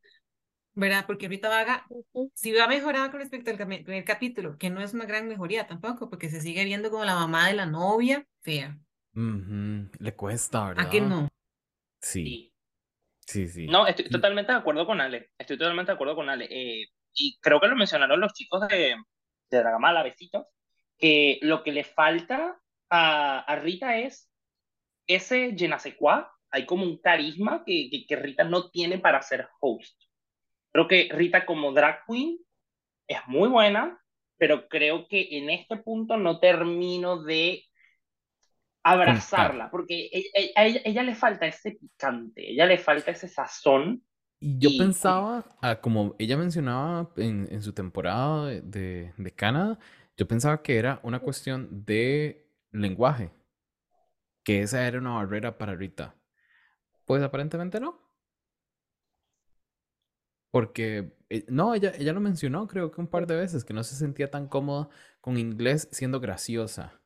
¿verdad? 0.78 1.06
Porque 1.08 1.26
ahorita 1.26 1.48
Vaga, 1.48 1.86
si 2.34 2.52
va 2.52 2.68
mejorado 2.68 3.10
con 3.10 3.18
respecto 3.18 3.50
al 3.50 3.56
primer 3.56 4.04
capítulo, 4.04 4.56
que 4.58 4.70
no 4.70 4.80
es 4.80 4.94
una 4.94 5.06
gran 5.06 5.26
mejoría 5.26 5.66
tampoco, 5.66 6.08
porque 6.08 6.30
se 6.30 6.40
sigue 6.40 6.64
viendo 6.64 6.88
como 6.90 7.04
la 7.04 7.16
mamá 7.16 7.48
de 7.48 7.54
la 7.54 7.66
novia 7.66 8.24
fea. 8.42 8.78
Le 9.12 10.14
cuesta, 10.14 10.68
¿verdad? 10.68 10.86
¿A 10.86 10.90
qué 10.90 11.00
no? 11.00 11.28
Sí. 12.00 12.54
Sí, 13.26 13.48
sí. 13.48 13.66
No, 13.66 13.88
estoy 13.88 14.08
totalmente 14.08 14.52
de 14.52 14.58
acuerdo 14.58 14.86
con 14.86 15.00
Ale. 15.00 15.30
Estoy 15.36 15.58
totalmente 15.58 15.90
de 15.90 15.94
acuerdo 15.94 16.14
con 16.14 16.30
Ale. 16.30 16.46
Eh, 16.48 16.86
y 17.12 17.36
creo 17.40 17.60
que 17.60 17.66
lo 17.66 17.74
mencionaron 17.74 18.20
los 18.20 18.32
chicos 18.32 18.68
de, 18.68 18.94
de 19.50 19.58
Dragamala, 19.58 20.04
besitos, 20.04 20.46
que 20.96 21.40
lo 21.42 21.64
que 21.64 21.72
le 21.72 21.82
falta 21.82 22.56
a, 22.90 23.40
a 23.40 23.56
Rita 23.56 23.98
es 23.98 24.30
ese 25.06 25.56
je 25.56 25.70
Hay 26.50 26.66
como 26.66 26.84
un 26.84 26.98
carisma 26.98 27.64
que, 27.64 27.88
que, 27.90 28.06
que 28.06 28.16
Rita 28.16 28.44
no 28.44 28.70
tiene 28.70 28.98
para 28.98 29.22
ser 29.22 29.48
host. 29.60 30.00
Creo 30.72 30.86
que 30.86 31.08
Rita 31.12 31.46
como 31.46 31.72
drag 31.72 32.04
queen 32.06 32.38
es 33.06 33.18
muy 33.26 33.48
buena, 33.48 34.00
pero 34.36 34.68
creo 34.68 35.08
que 35.08 35.28
en 35.32 35.50
este 35.50 35.78
punto 35.78 36.16
no 36.16 36.38
termino 36.38 37.22
de 37.22 37.64
abrazarla, 38.82 39.70
porque 39.70 40.08
e, 40.12 40.24
e, 40.34 40.52
a 40.54 40.66
ella, 40.66 41.02
le 41.02 41.14
falta 41.14 41.46
ese 41.46 41.72
picante, 41.72 42.42
a 42.42 42.50
ella 42.50 42.66
le 42.66 42.78
falta 42.78 43.10
ese 43.10 43.28
sazón 43.28 44.02
Y 44.40 44.58
yo 44.58 44.70
pensaba, 44.78 45.44
ah, 45.60 45.80
como 45.80 46.14
ella 46.18 46.36
mencionaba 46.36 47.10
en, 47.16 47.60
su 47.60 47.72
temporada 47.72 48.46
de, 48.46 49.12
de, 49.16 49.30
Canadá, 49.32 49.78
yo 50.16 50.26
pensaba 50.26 50.62
que 50.62 50.78
era 50.78 51.00
una 51.02 51.18
cuestión 51.18 51.84
de 51.84 52.47
lenguaje, 52.70 53.32
que 54.44 54.62
esa 54.62 54.86
era 54.86 54.98
una 54.98 55.14
barrera 55.14 55.58
para 55.58 55.74
Rita. 55.74 56.14
Pues 57.04 57.22
aparentemente 57.22 57.80
no. 57.80 58.00
Porque, 60.50 61.16
eh, 61.28 61.44
no, 61.48 61.74
ella, 61.74 61.92
ella 61.98 62.12
lo 62.12 62.20
mencionó 62.20 62.66
creo 62.66 62.90
que 62.90 63.00
un 63.00 63.06
par 63.06 63.26
de 63.26 63.36
veces, 63.36 63.64
que 63.64 63.74
no 63.74 63.84
se 63.84 63.94
sentía 63.94 64.30
tan 64.30 64.48
cómoda 64.48 64.88
con 65.20 65.38
inglés 65.38 65.88
siendo 65.92 66.20
graciosa. 66.20 67.00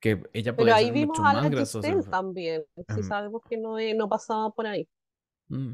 Que 0.00 0.22
ella 0.32 0.54
podía 0.54 0.74
Pero 0.74 0.76
ahí 0.76 0.90
vimos 0.92 1.18
a 1.20 1.34
la 1.34 2.02
también, 2.10 2.64
si 2.94 3.02
sabemos 3.02 3.42
que 3.48 3.56
no, 3.56 3.76
no 3.96 4.08
pasaba 4.08 4.50
por 4.50 4.66
ahí. 4.66 4.88
Mm. 5.48 5.72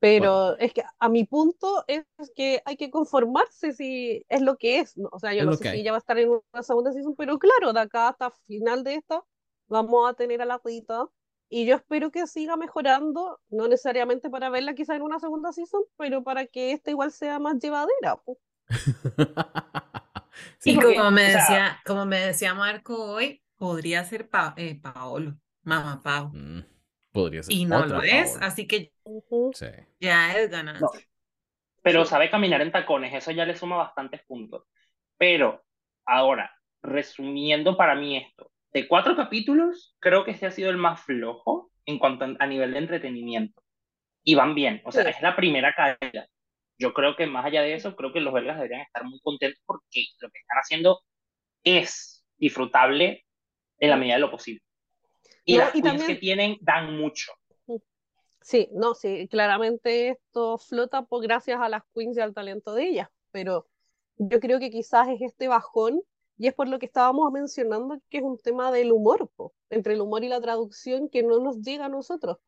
Pero 0.00 0.56
es 0.58 0.72
que 0.72 0.84
a 0.98 1.08
mi 1.08 1.24
punto 1.24 1.84
es 1.88 2.04
que 2.36 2.62
hay 2.64 2.76
que 2.76 2.90
conformarse 2.90 3.72
si 3.72 4.24
es 4.28 4.40
lo 4.40 4.56
que 4.56 4.78
es. 4.78 4.94
O 5.10 5.18
sea, 5.18 5.34
yo 5.34 5.44
no 5.44 5.54
sé 5.54 5.72
si 5.72 5.80
ella 5.80 5.90
va 5.90 5.96
a 5.96 5.98
estar 5.98 6.18
en 6.18 6.30
una 6.30 6.62
segunda 6.62 6.92
season, 6.92 7.16
pero 7.16 7.38
claro, 7.38 7.72
de 7.72 7.80
acá 7.80 8.08
hasta 8.08 8.30
final 8.46 8.84
de 8.84 8.94
esta 8.94 9.24
vamos 9.66 10.08
a 10.08 10.14
tener 10.14 10.40
a 10.40 10.44
la 10.44 10.60
Rita. 10.64 11.06
Y 11.50 11.64
yo 11.64 11.76
espero 11.76 12.10
que 12.10 12.26
siga 12.26 12.56
mejorando, 12.56 13.40
no 13.48 13.68
necesariamente 13.68 14.28
para 14.28 14.50
verla 14.50 14.74
quizá 14.74 14.94
en 14.94 15.02
una 15.02 15.18
segunda 15.18 15.50
season, 15.52 15.82
pero 15.96 16.22
para 16.22 16.46
que 16.46 16.72
esta 16.72 16.90
igual 16.90 17.10
sea 17.10 17.38
más 17.38 17.58
llevadera. 17.58 18.20
y 20.64 20.76
como 20.76 21.10
me, 21.10 21.22
decía, 21.22 21.80
como 21.86 22.04
me 22.04 22.18
decía 22.18 22.54
Marco 22.54 23.12
hoy, 23.12 23.42
podría 23.56 24.04
ser 24.04 24.28
eh, 24.56 24.78
Paolo, 24.80 25.38
mamá 25.62 26.02
Pau. 26.02 26.30
Mm. 26.34 26.77
Y 27.48 27.64
no 27.64 27.86
lo 27.86 28.02
es, 28.02 28.36
así 28.40 28.66
que 28.66 28.92
ya 30.00 30.36
es 30.38 30.50
ganancia. 30.50 30.88
Pero 31.82 32.04
sabe 32.04 32.30
caminar 32.30 32.60
en 32.60 32.72
tacones, 32.72 33.14
eso 33.14 33.30
ya 33.30 33.46
le 33.46 33.56
suma 33.56 33.76
bastantes 33.76 34.22
puntos. 34.26 34.64
Pero 35.16 35.64
ahora, 36.04 36.54
resumiendo 36.82 37.76
para 37.76 37.94
mí 37.94 38.16
esto, 38.16 38.50
de 38.72 38.86
cuatro 38.86 39.16
capítulos, 39.16 39.96
creo 40.00 40.24
que 40.24 40.32
este 40.32 40.46
ha 40.46 40.50
sido 40.50 40.70
el 40.70 40.76
más 40.76 41.00
flojo 41.02 41.70
en 41.86 41.98
cuanto 41.98 42.26
a, 42.38 42.46
nivel 42.46 42.72
de 42.72 42.78
entretenimiento. 42.78 43.62
Y 44.22 44.34
van 44.34 44.54
bien, 44.54 44.82
o 44.84 44.92
sea, 44.92 45.08
es 45.08 45.20
la 45.22 45.36
primera 45.36 45.74
caída. 45.74 46.28
Yo 46.76 46.92
creo 46.92 47.16
que 47.16 47.26
más 47.26 47.44
allá 47.46 47.62
de 47.62 47.74
eso, 47.74 47.96
creo 47.96 48.12
que 48.12 48.20
los 48.20 48.32
belgas 48.32 48.56
deberían 48.56 48.82
estar 48.82 49.04
muy 49.04 49.18
contentos 49.20 49.60
porque 49.64 50.04
lo 50.20 50.30
que 50.30 50.38
están 50.38 50.58
haciendo 50.58 51.00
es 51.64 52.24
disfrutable 52.36 53.24
en 53.78 53.90
la 53.90 53.96
medida 53.96 54.14
de 54.14 54.20
lo 54.20 54.30
posible. 54.30 54.62
Y 55.48 55.56
las 55.56 55.72
queens 55.72 56.04
que 56.04 56.16
tienen 56.16 56.58
dan 56.60 56.98
mucho. 56.98 57.32
Sí, 58.42 58.68
no, 58.72 58.94
sí, 58.94 59.26
claramente 59.28 60.10
esto 60.10 60.58
flota 60.58 61.06
por 61.06 61.22
gracias 61.22 61.58
a 61.58 61.70
las 61.70 61.82
queens 61.94 62.18
y 62.18 62.20
al 62.20 62.34
talento 62.34 62.74
de 62.74 62.86
ellas, 62.86 63.08
pero 63.30 63.66
yo 64.16 64.40
creo 64.40 64.58
que 64.58 64.70
quizás 64.70 65.08
es 65.08 65.22
este 65.22 65.48
bajón 65.48 66.02
y 66.36 66.48
es 66.48 66.54
por 66.54 66.68
lo 66.68 66.78
que 66.78 66.84
estábamos 66.86 67.32
mencionando 67.32 67.98
que 68.10 68.18
es 68.18 68.22
un 68.22 68.36
tema 68.36 68.70
del 68.70 68.92
humor, 68.92 69.30
entre 69.70 69.94
el 69.94 70.02
humor 70.02 70.22
y 70.22 70.28
la 70.28 70.40
traducción 70.40 71.08
que 71.08 71.22
no 71.22 71.40
nos 71.40 71.62
llega 71.62 71.86
a 71.86 71.88
nosotros. 71.88 72.38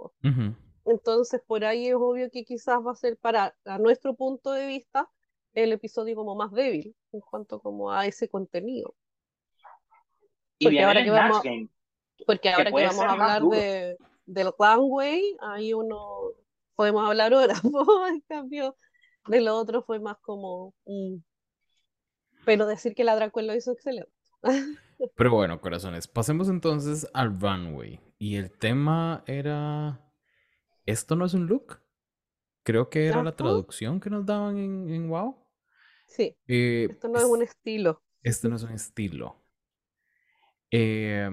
Entonces, 0.85 1.41
por 1.47 1.65
ahí 1.65 1.89
es 1.89 1.95
obvio 1.95 2.31
que 2.31 2.45
quizás 2.45 2.79
va 2.87 2.93
a 2.93 2.97
ser 2.97 3.17
para 3.17 3.57
a 3.65 3.79
nuestro 3.79 4.15
punto 4.15 4.53
de 4.53 4.67
vista 4.67 5.09
el 5.55 5.73
episodio 5.73 6.17
como 6.17 6.35
más 6.35 6.53
débil 6.53 6.95
en 7.13 7.21
cuanto 7.21 7.61
como 7.61 7.93
a 7.93 8.07
ese 8.07 8.29
contenido. 8.29 8.95
Y 10.59 10.79
ahora 10.79 11.03
que 11.03 11.11
vamos, 11.11 11.43
porque 12.27 12.51
ahora 12.51 12.71
que, 12.71 12.87
vamos 12.87 13.01
a 13.01 13.11
hablar 13.11 13.43
de, 13.43 13.97
del 14.27 14.51
runway, 14.59 15.37
ahí 15.41 15.75
uno 15.75 16.33
podemos 16.75 17.07
hablar 17.07 17.35
horas, 17.35 17.61
en 18.11 18.21
cambio 18.23 18.77
de 19.27 19.41
lo 19.41 19.57
otro 19.57 19.83
fue 19.83 20.01
más 20.01 20.17
como 20.23 20.75
Pero 22.45 22.67
decir 22.67 22.95
que 22.95 23.05
la 23.05 23.15
Draco 23.17 23.43
lo 23.43 23.55
hizo 23.55 23.73
excelente. 23.73 24.11
Pero 25.17 25.31
bueno, 25.31 25.61
corazones, 25.61 26.07
pasemos 26.07 26.49
entonces 26.49 27.09
al 27.15 27.41
runway. 27.41 28.01
Y 28.19 28.37
el 28.37 28.51
tema 28.51 29.25
era... 29.27 30.01
¿Esto 30.85 31.17
no 31.17 31.25
es 31.25 31.35
un 31.35 31.47
look? 31.47 31.81
Creo 32.63 32.91
que 32.91 33.07
era 33.07 33.23
la 33.23 33.35
traducción 33.35 34.01
que 34.01 34.11
nos 34.11 34.27
daban 34.27 34.59
en, 34.59 34.91
en 34.91 35.09
WoW. 35.09 35.37
Sí. 36.07 36.37
Eh, 36.47 36.89
esto 36.91 37.09
no 37.09 37.19
es 37.19 37.25
un 37.25 37.43
estilo. 37.43 38.03
Esto 38.23 38.49
no 38.49 38.57
es 38.57 38.63
un 38.63 38.73
estilo. 38.73 39.43
Eh, 40.71 41.31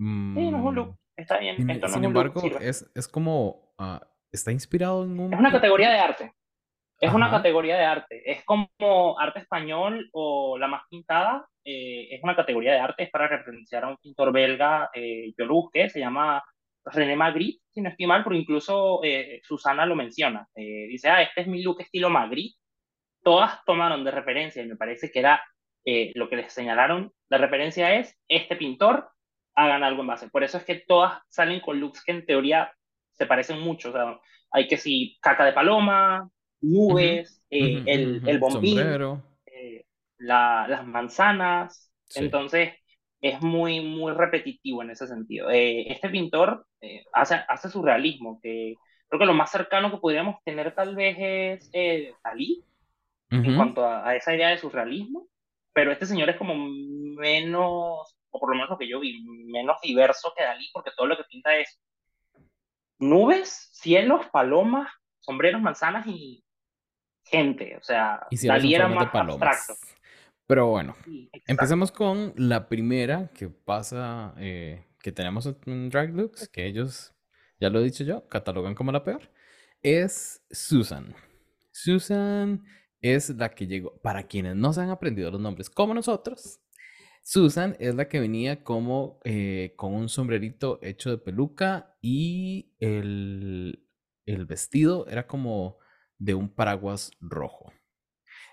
Sí, 0.00 0.50
no 0.50 0.58
es 0.58 0.64
un 0.64 0.74
look. 0.74 0.88
Mm, 0.88 1.20
está 1.20 1.38
bien. 1.38 1.56
Sin, 1.56 1.70
Esto 1.70 1.86
no 1.88 1.92
sin 1.92 2.04
embargo, 2.04 2.42
es, 2.60 2.90
es, 2.94 3.08
como. 3.08 3.74
Uh, 3.78 3.98
está 4.32 4.50
inspirado 4.50 5.04
en 5.04 5.20
un. 5.20 5.32
Es 5.34 5.38
una 5.38 5.52
categoría 5.52 5.90
de 5.90 5.98
arte. 5.98 6.32
Es 6.98 7.12
una 7.12 7.30
categoría 7.30 7.76
de 7.76 7.84
arte. 7.84 8.30
Es 8.30 8.44
como 8.44 9.18
arte 9.18 9.40
español 9.40 10.08
o 10.12 10.58
la 10.58 10.68
más 10.68 10.82
pintada. 10.90 11.46
Eh, 11.64 12.08
es 12.10 12.22
una 12.22 12.36
categoría 12.36 12.72
de 12.72 12.80
arte. 12.80 13.04
Es 13.04 13.10
para 13.10 13.28
referenciar 13.28 13.84
a 13.84 13.88
un 13.88 13.96
pintor 13.96 14.32
belga, 14.32 14.90
eh, 14.94 15.32
yo 15.38 15.46
lo 15.46 15.54
busqué, 15.54 15.88
se 15.88 16.00
llama 16.00 16.42
René 16.84 17.16
Magritte, 17.16 17.62
si 17.70 17.80
no 17.80 17.90
estoy 17.90 18.06
mal, 18.06 18.24
pero 18.24 18.36
incluso 18.36 19.00
eh, 19.04 19.40
Susana 19.44 19.86
lo 19.86 19.96
menciona. 19.96 20.48
Eh, 20.54 20.86
dice, 20.88 21.08
ah, 21.08 21.22
este 21.22 21.42
es 21.42 21.46
mi 21.46 21.62
look 21.62 21.80
estilo 21.80 22.10
Magritte. 22.10 22.58
Todas 23.22 23.64
tomaron 23.64 24.04
de 24.04 24.10
referencia 24.10 24.62
y 24.62 24.66
me 24.66 24.76
parece 24.76 25.10
que 25.10 25.18
era 25.18 25.42
eh, 25.84 26.12
lo 26.14 26.28
que 26.28 26.36
les 26.36 26.52
señalaron. 26.52 27.12
La 27.28 27.38
referencia 27.38 27.94
es 27.94 28.18
este 28.28 28.56
pintor 28.56 29.10
hagan 29.54 29.82
algo 29.82 30.02
en 30.02 30.08
base. 30.08 30.28
Por 30.28 30.44
eso 30.44 30.58
es 30.58 30.64
que 30.64 30.76
todas 30.86 31.20
salen 31.28 31.60
con 31.60 31.80
looks 31.80 32.04
que 32.04 32.12
en 32.12 32.26
teoría 32.26 32.72
se 33.12 33.26
parecen 33.26 33.60
mucho. 33.60 33.90
O 33.90 33.92
sea, 33.92 34.18
hay 34.50 34.66
que 34.66 34.76
si 34.76 35.18
caca 35.20 35.44
de 35.44 35.52
paloma, 35.52 36.28
nubes, 36.60 37.42
eh, 37.50 37.82
el, 37.86 38.22
el, 38.26 38.38
bombín, 38.38 38.78
eh, 39.46 39.84
la, 40.18 40.66
las 40.68 40.86
manzanas. 40.86 41.92
Entonces 42.14 42.74
es 43.20 43.40
muy, 43.42 43.80
muy 43.80 44.12
repetitivo 44.12 44.82
en 44.82 44.90
ese 44.90 45.06
sentido. 45.06 45.50
Eh, 45.50 45.92
este 45.92 46.08
pintor 46.08 46.66
hace, 47.12 47.36
hace 47.48 47.68
surrealismo, 47.68 48.40
que 48.42 48.74
creo 49.08 49.20
que 49.20 49.26
lo 49.26 49.34
más 49.34 49.50
cercano 49.50 49.90
que 49.90 49.98
podríamos 49.98 50.42
tener 50.44 50.74
tal 50.74 50.96
vez 50.96 51.16
es 51.72 52.14
Dalí, 52.24 52.64
en 53.30 53.54
cuanto 53.54 53.84
a, 53.84 54.08
a, 54.08 54.16
esa 54.16 54.34
idea 54.34 54.48
de 54.48 54.58
surrealismo, 54.58 55.28
pero 55.72 55.92
este 55.92 56.06
señor 56.06 56.30
es 56.30 56.36
como 56.36 56.54
menos 56.56 58.16
o 58.30 58.40
por 58.40 58.50
lo 58.50 58.54
menos 58.54 58.70
lo 58.70 58.78
que 58.78 58.88
yo 58.88 59.00
vi, 59.00 59.22
menos 59.24 59.76
diverso 59.82 60.32
que 60.36 60.44
Dalí, 60.44 60.68
porque 60.72 60.90
todo 60.96 61.06
lo 61.06 61.16
que 61.16 61.24
pinta 61.24 61.56
es 61.56 61.80
nubes, 62.98 63.70
cielos, 63.72 64.26
palomas, 64.32 64.90
sombreros, 65.20 65.60
manzanas 65.60 66.06
y 66.06 66.44
gente. 67.24 67.76
O 67.76 67.82
sea, 67.82 68.26
Dalí 68.30 68.74
era 68.74 68.88
más 68.88 69.08
abstracto. 69.12 69.74
Pero 70.46 70.66
bueno, 70.66 70.96
empecemos 71.46 71.92
con 71.92 72.34
la 72.36 72.68
primera 72.68 73.30
que 73.34 73.48
pasa, 73.48 74.34
eh, 74.38 74.84
que 75.00 75.12
tenemos 75.12 75.46
en 75.66 75.90
Drag 75.90 76.12
Looks, 76.12 76.48
que 76.48 76.66
ellos, 76.66 77.14
ya 77.60 77.70
lo 77.70 77.78
he 77.78 77.84
dicho 77.84 78.02
yo, 78.02 78.26
catalogan 78.26 78.74
como 78.74 78.90
la 78.90 79.04
peor, 79.04 79.30
es 79.80 80.44
Susan. 80.50 81.14
Susan 81.70 82.64
es 83.00 83.30
la 83.30 83.50
que 83.50 83.68
llegó, 83.68 83.96
para 84.02 84.24
quienes 84.24 84.56
no 84.56 84.72
se 84.72 84.80
han 84.80 84.90
aprendido 84.90 85.30
los 85.30 85.40
nombres 85.40 85.70
como 85.70 85.94
nosotros, 85.94 86.60
Susan 87.22 87.76
es 87.78 87.94
la 87.94 88.08
que 88.08 88.20
venía 88.20 88.64
como 88.64 89.20
eh, 89.24 89.74
con 89.76 89.94
un 89.94 90.08
sombrerito 90.08 90.78
hecho 90.82 91.10
de 91.10 91.18
peluca 91.18 91.96
y 92.00 92.74
el, 92.80 93.86
el 94.26 94.46
vestido 94.46 95.06
era 95.06 95.26
como 95.26 95.78
de 96.18 96.34
un 96.34 96.48
paraguas 96.48 97.12
rojo. 97.20 97.72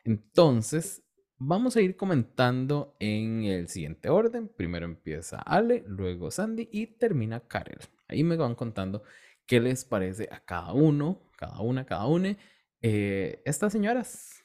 Entonces, 0.04 1.04
vamos 1.38 1.76
a 1.76 1.82
ir 1.82 1.96
comentando 1.96 2.96
en 3.00 3.44
el 3.44 3.68
siguiente 3.68 4.10
orden. 4.10 4.48
Primero 4.48 4.86
empieza 4.86 5.40
Ale, 5.40 5.84
luego 5.88 6.32
Sandy 6.32 6.70
y 6.72 6.88
termina 6.98 7.42
Karel. 7.42 7.80
Ahí 8.08 8.24
me 8.24 8.38
van 8.38 8.56
contando 8.56 9.04
qué 9.46 9.60
les 9.60 9.86
parece 9.86 10.28
a 10.32 10.40
cada 10.44 10.74
uno, 10.74 11.32
cada 11.38 11.60
una, 11.62 11.86
cada 11.86 12.08
una. 12.08 12.38
Eh, 12.82 13.42
estas 13.46 13.72
señoras. 13.72 14.37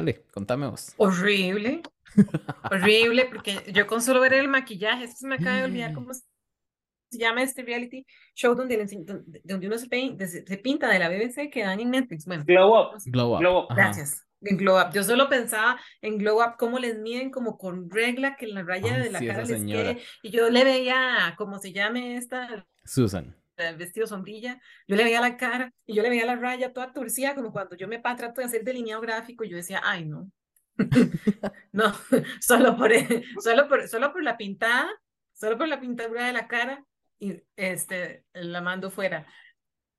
Ale, 0.00 0.24
contame 0.32 0.66
vos. 0.66 0.94
Horrible. 0.96 1.82
Horrible, 2.70 3.26
porque 3.26 3.58
yo 3.72 3.86
con 3.86 4.00
solo 4.00 4.20
ver 4.20 4.32
el 4.32 4.48
maquillaje, 4.48 5.04
esto 5.04 5.18
se 5.18 5.28
me 5.28 5.34
acaba 5.34 5.56
de 5.56 5.64
olvidar 5.64 5.92
cómo 5.92 6.14
se 6.14 6.24
llama 7.10 7.42
este 7.42 7.62
reality 7.62 8.06
show 8.34 8.54
donde, 8.54 8.78
donde 9.44 9.66
uno 9.66 9.76
se, 9.76 9.88
pinta 10.58 10.88
de 10.88 10.98
la 10.98 11.08
BBC 11.08 11.50
que 11.50 11.64
dan 11.64 11.80
en 11.80 11.90
Netflix. 11.90 12.24
Bueno, 12.24 12.44
Glow 12.46 12.80
Up. 12.80 13.02
Glow 13.04 13.64
Up. 13.64 13.74
Gracias. 13.74 14.24
En 14.40 14.56
Glow 14.56 14.80
Up. 14.80 14.92
Yo 14.94 15.02
solo 15.04 15.28
pensaba 15.28 15.78
en 16.00 16.16
Glow 16.16 16.38
Up 16.38 16.56
cómo 16.58 16.78
les 16.78 16.98
miden 16.98 17.30
como 17.30 17.58
con 17.58 17.90
regla 17.90 18.36
que 18.36 18.46
la 18.46 18.62
raya 18.62 18.98
de 18.98 19.10
la 19.10 19.20
cara 19.20 19.44
les 19.44 19.62
quede. 19.64 20.00
Y 20.22 20.30
yo 20.30 20.48
le 20.48 20.64
veía, 20.64 21.34
¿cómo 21.36 21.58
se 21.58 21.72
llame 21.72 22.16
esta? 22.16 22.66
Susan 22.84 23.39
el 23.68 23.76
vestido 23.76 24.06
sombrilla, 24.06 24.60
yo 24.86 24.96
le 24.96 25.04
veía 25.04 25.20
la 25.20 25.36
cara 25.36 25.72
y 25.86 25.94
yo 25.94 26.02
le 26.02 26.10
veía 26.10 26.26
la 26.26 26.36
raya 26.36 26.72
toda 26.72 26.92
torcida, 26.92 27.34
como 27.34 27.52
cuando 27.52 27.76
yo 27.76 27.88
me 27.88 27.98
trato 27.98 28.40
de 28.40 28.46
hacer 28.46 28.64
delineado 28.64 29.02
gráfico, 29.02 29.44
yo 29.44 29.56
decía, 29.56 29.80
ay, 29.84 30.06
no, 30.06 30.30
no, 31.72 31.92
solo 32.40 32.76
por, 32.76 32.92
solo, 33.42 33.68
por, 33.68 33.88
solo 33.88 34.12
por 34.12 34.22
la 34.22 34.36
pintada, 34.36 34.88
solo 35.34 35.58
por 35.58 35.68
la 35.68 35.80
pintadura 35.80 36.26
de 36.26 36.32
la 36.32 36.48
cara, 36.48 36.84
y 37.18 37.42
este, 37.56 38.24
la 38.32 38.60
mando 38.60 38.90
fuera. 38.90 39.26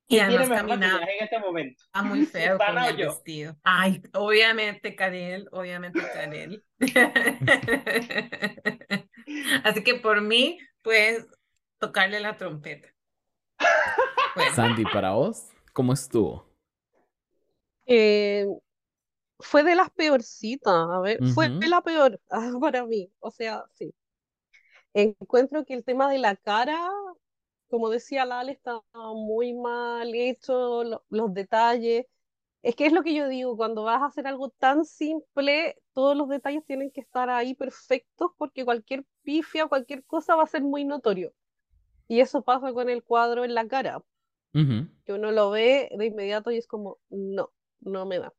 Y 0.08 0.18
además 0.18 0.48
caminaba 0.48 1.04
en 1.04 1.24
este 1.24 1.38
momento. 1.38 1.82
Ah, 1.92 2.02
muy 2.02 2.26
feo 2.26 2.58
con 2.58 2.78
el 2.78 2.96
vestido. 2.96 3.56
Ay, 3.62 4.02
obviamente 4.12 4.94
Karel, 4.94 5.48
obviamente 5.52 6.00
Karel. 6.12 6.62
Así 9.64 9.82
que 9.82 9.94
por 9.94 10.20
mí, 10.20 10.58
pues, 10.82 11.26
tocarle 11.78 12.20
la 12.20 12.36
trompeta. 12.36 12.91
Sandy, 14.54 14.84
para 14.84 15.12
vos, 15.12 15.48
¿cómo 15.72 15.92
estuvo? 15.92 16.44
Eh, 17.86 18.46
fue 19.38 19.62
de 19.62 19.74
las 19.74 19.90
peorcitas, 19.90 20.72
a 20.72 21.00
ver, 21.00 21.18
fue 21.34 21.48
la 21.48 21.82
peor 21.82 22.20
para 22.60 22.86
mí, 22.86 23.10
o 23.20 23.30
sea, 23.30 23.64
sí. 23.74 23.92
Encuentro 24.94 25.64
que 25.64 25.74
el 25.74 25.84
tema 25.84 26.10
de 26.10 26.18
la 26.18 26.36
cara, 26.36 26.78
como 27.68 27.88
decía 27.88 28.24
Lale, 28.26 28.52
está 28.52 28.80
muy 28.92 29.54
mal 29.54 30.14
hecho, 30.14 30.84
los 31.08 31.34
detalles. 31.34 32.06
Es 32.62 32.76
que 32.76 32.86
es 32.86 32.92
lo 32.92 33.02
que 33.02 33.14
yo 33.14 33.26
digo, 33.28 33.56
cuando 33.56 33.84
vas 33.84 34.02
a 34.02 34.06
hacer 34.06 34.26
algo 34.26 34.50
tan 34.50 34.84
simple, 34.84 35.76
todos 35.94 36.16
los 36.16 36.28
detalles 36.28 36.64
tienen 36.64 36.90
que 36.92 37.00
estar 37.00 37.28
ahí 37.30 37.54
perfectos 37.54 38.30
porque 38.38 38.64
cualquier 38.64 39.04
pifia, 39.22 39.66
cualquier 39.66 40.04
cosa 40.04 40.36
va 40.36 40.44
a 40.44 40.46
ser 40.46 40.62
muy 40.62 40.84
notorio. 40.84 41.32
Y 42.12 42.20
eso 42.20 42.42
pasa 42.42 42.74
con 42.74 42.90
el 42.90 43.02
cuadro 43.02 43.42
en 43.42 43.54
la 43.54 43.66
cara. 43.66 44.04
Que 44.52 45.14
uno 45.14 45.32
lo 45.32 45.48
ve 45.48 45.88
de 45.96 46.04
inmediato 46.04 46.50
y 46.50 46.58
es 46.58 46.66
como, 46.66 46.98
no, 47.08 47.50
no 47.80 48.04
me 48.04 48.18
da. 48.18 48.34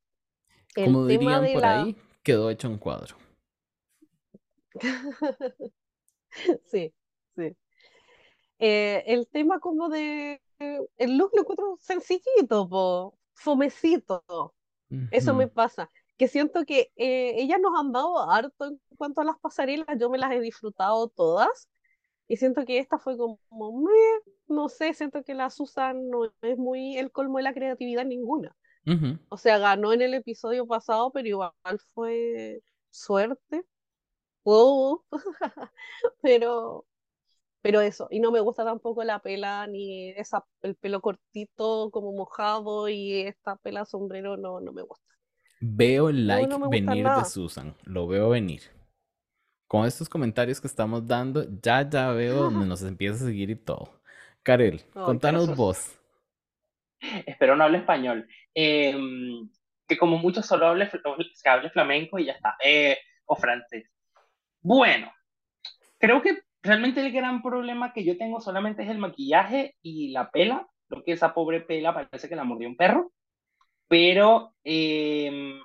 como 0.75 1.07
dirían 1.07 1.43
por 1.51 1.65
ahí, 1.65 1.97
quedó 2.21 2.51
hecho 2.51 2.69
un 2.69 2.77
cuadro. 2.77 3.15
sí, 6.65 6.93
sí. 7.35 7.57
Eh, 8.59 9.03
el 9.07 9.27
tema 9.27 9.59
como 9.59 9.89
de 9.89 10.39
el 10.59 11.17
look 11.17 11.31
lo 11.33 11.41
encuentro 11.41 11.75
sencillito, 11.79 12.69
po, 12.69 13.17
fomecito. 13.33 14.53
Eso 15.09 15.33
me 15.33 15.47
pasa. 15.47 15.89
Que 16.15 16.27
siento 16.27 16.63
que 16.63 16.91
eh, 16.95 17.41
ellas 17.41 17.59
nos 17.59 17.73
han 17.79 17.91
dado 17.91 18.19
harto 18.29 18.65
en 18.65 18.79
cuanto 18.97 19.21
a 19.21 19.23
las 19.23 19.39
pasarelas, 19.39 19.97
yo 19.99 20.11
me 20.11 20.19
las 20.19 20.31
he 20.31 20.39
disfrutado 20.39 21.07
todas. 21.07 21.67
Y 22.27 22.37
siento 22.37 22.65
que 22.65 22.79
esta 22.79 22.97
fue 22.97 23.17
como, 23.17 23.39
no 24.47 24.69
sé, 24.69 24.93
siento 24.93 25.23
que 25.23 25.33
la 25.33 25.49
Susan 25.49 26.09
no 26.09 26.31
es 26.41 26.57
muy 26.57 26.97
el 26.97 27.11
colmo 27.11 27.37
de 27.37 27.43
la 27.43 27.53
creatividad 27.53 28.05
ninguna. 28.05 28.55
O 29.29 29.37
sea, 29.37 29.59
ganó 29.59 29.93
en 29.93 30.01
el 30.01 30.13
episodio 30.13 30.67
pasado, 30.67 31.11
pero 31.11 31.27
igual 31.27 31.53
fue 31.93 32.61
suerte. 32.89 33.65
pero, 36.21 36.85
pero 37.61 37.81
eso, 37.81 38.07
y 38.11 38.19
no 38.19 38.31
me 38.31 38.41
gusta 38.41 38.65
tampoco 38.65 39.03
la 39.03 39.19
pela 39.19 39.67
ni 39.67 40.09
esa, 40.09 40.45
el 40.61 40.75
pelo 40.75 40.99
cortito 40.99 41.89
como 41.91 42.11
mojado 42.11 42.89
y 42.89 43.21
esta 43.21 43.55
pela 43.55 43.85
sombrero 43.85 44.35
no, 44.35 44.59
no 44.59 44.73
me 44.73 44.81
gusta. 44.81 45.05
Veo 45.61 46.09
el 46.09 46.27
like 46.27 46.53
venir 46.69 47.07
de 47.07 47.23
Susan, 47.23 47.73
lo 47.83 48.05
veo 48.05 48.29
venir. 48.29 48.63
Con 49.73 49.87
estos 49.87 50.07
comentarios 50.07 50.61
que 50.61 50.67
estamos 50.67 51.07
dando, 51.07 51.47
ya 51.59 51.89
ya 51.89 52.11
veo 52.11 52.43
donde 52.43 52.67
nos 52.67 52.83
empieza 52.83 53.15
a 53.15 53.25
seguir 53.25 53.49
y 53.49 53.55
todo. 53.55 53.89
Karel, 54.43 54.83
contanos 54.93 55.55
vos. 55.55 55.99
Espero 57.25 57.55
no 57.55 57.63
hable 57.63 57.79
español. 57.79 58.27
Em, 58.53 59.49
que 59.87 59.97
como 59.97 60.19
muchos 60.19 60.45
solo 60.45 60.67
hable, 60.67 60.87
se 61.33 61.49
hable 61.49 61.71
flamenco 61.71 62.19
y 62.19 62.25
ya 62.25 62.33
está. 62.33 62.55
Eh, 62.63 62.99
o 63.25 63.35
francés. 63.35 63.89
Bueno, 64.61 65.11
creo 65.97 66.21
que 66.21 66.43
realmente 66.61 67.03
el 67.03 67.11
gran 67.11 67.41
problema 67.41 67.93
que 67.93 68.03
yo 68.03 68.15
tengo 68.15 68.41
solamente 68.41 68.83
es 68.83 68.91
el 68.91 68.99
maquillaje 68.99 69.75
y 69.81 70.09
la 70.09 70.29
pela. 70.29 70.67
Creo 70.87 71.03
que 71.03 71.13
esa 71.13 71.33
pobre 71.33 71.61
pela 71.61 71.95
parece 71.95 72.29
que 72.29 72.35
la 72.35 72.43
mordió 72.43 72.67
un 72.67 72.77
perro. 72.77 73.11
Pero 73.87 74.53
em, 74.63 75.59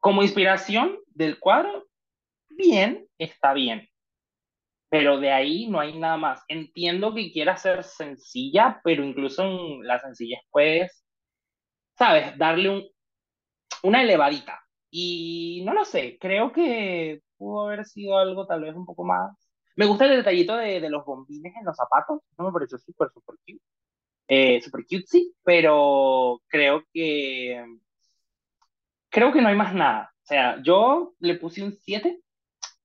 como 0.00 0.22
inspiración 0.22 0.96
del 1.08 1.38
cuadro, 1.38 1.85
bien, 2.56 3.06
está 3.18 3.52
bien. 3.54 3.88
Pero 4.88 5.18
de 5.18 5.32
ahí 5.32 5.68
no 5.68 5.80
hay 5.80 5.98
nada 5.98 6.16
más. 6.16 6.42
Entiendo 6.48 7.14
que 7.14 7.32
quiera 7.32 7.56
ser 7.56 7.84
sencilla, 7.84 8.80
pero 8.84 9.04
incluso 9.04 9.42
en 9.42 9.86
la 9.86 9.98
sencillez 10.00 10.40
puedes, 10.50 11.04
¿sabes? 11.98 12.36
Darle 12.38 12.70
un, 12.70 12.84
una 13.82 14.02
elevadita. 14.02 14.60
Y 14.90 15.62
no 15.66 15.74
lo 15.74 15.84
sé, 15.84 16.18
creo 16.20 16.52
que 16.52 17.20
pudo 17.36 17.66
haber 17.66 17.84
sido 17.86 18.18
algo 18.18 18.46
tal 18.46 18.62
vez 18.62 18.74
un 18.74 18.86
poco 18.86 19.04
más. 19.04 19.36
Me 19.76 19.86
gusta 19.86 20.06
el 20.06 20.16
detallito 20.16 20.56
de, 20.56 20.80
de 20.80 20.90
los 20.90 21.04
bombines 21.04 21.54
en 21.56 21.64
los 21.66 21.76
zapatos, 21.76 22.20
no 22.38 22.46
me 22.46 22.52
pareció 22.52 22.78
súper, 22.78 23.10
súper 23.12 23.36
cute. 23.46 23.62
Eh, 24.28 24.60
súper 24.62 24.82
cutesy, 24.86 25.34
pero 25.44 26.40
creo 26.48 26.84
que. 26.92 27.64
Creo 29.10 29.32
que 29.32 29.40
no 29.40 29.48
hay 29.48 29.56
más 29.56 29.74
nada. 29.74 30.10
O 30.22 30.26
sea, 30.26 30.62
yo 30.62 31.14
le 31.20 31.36
puse 31.36 31.62
un 31.62 31.72
7 31.72 32.20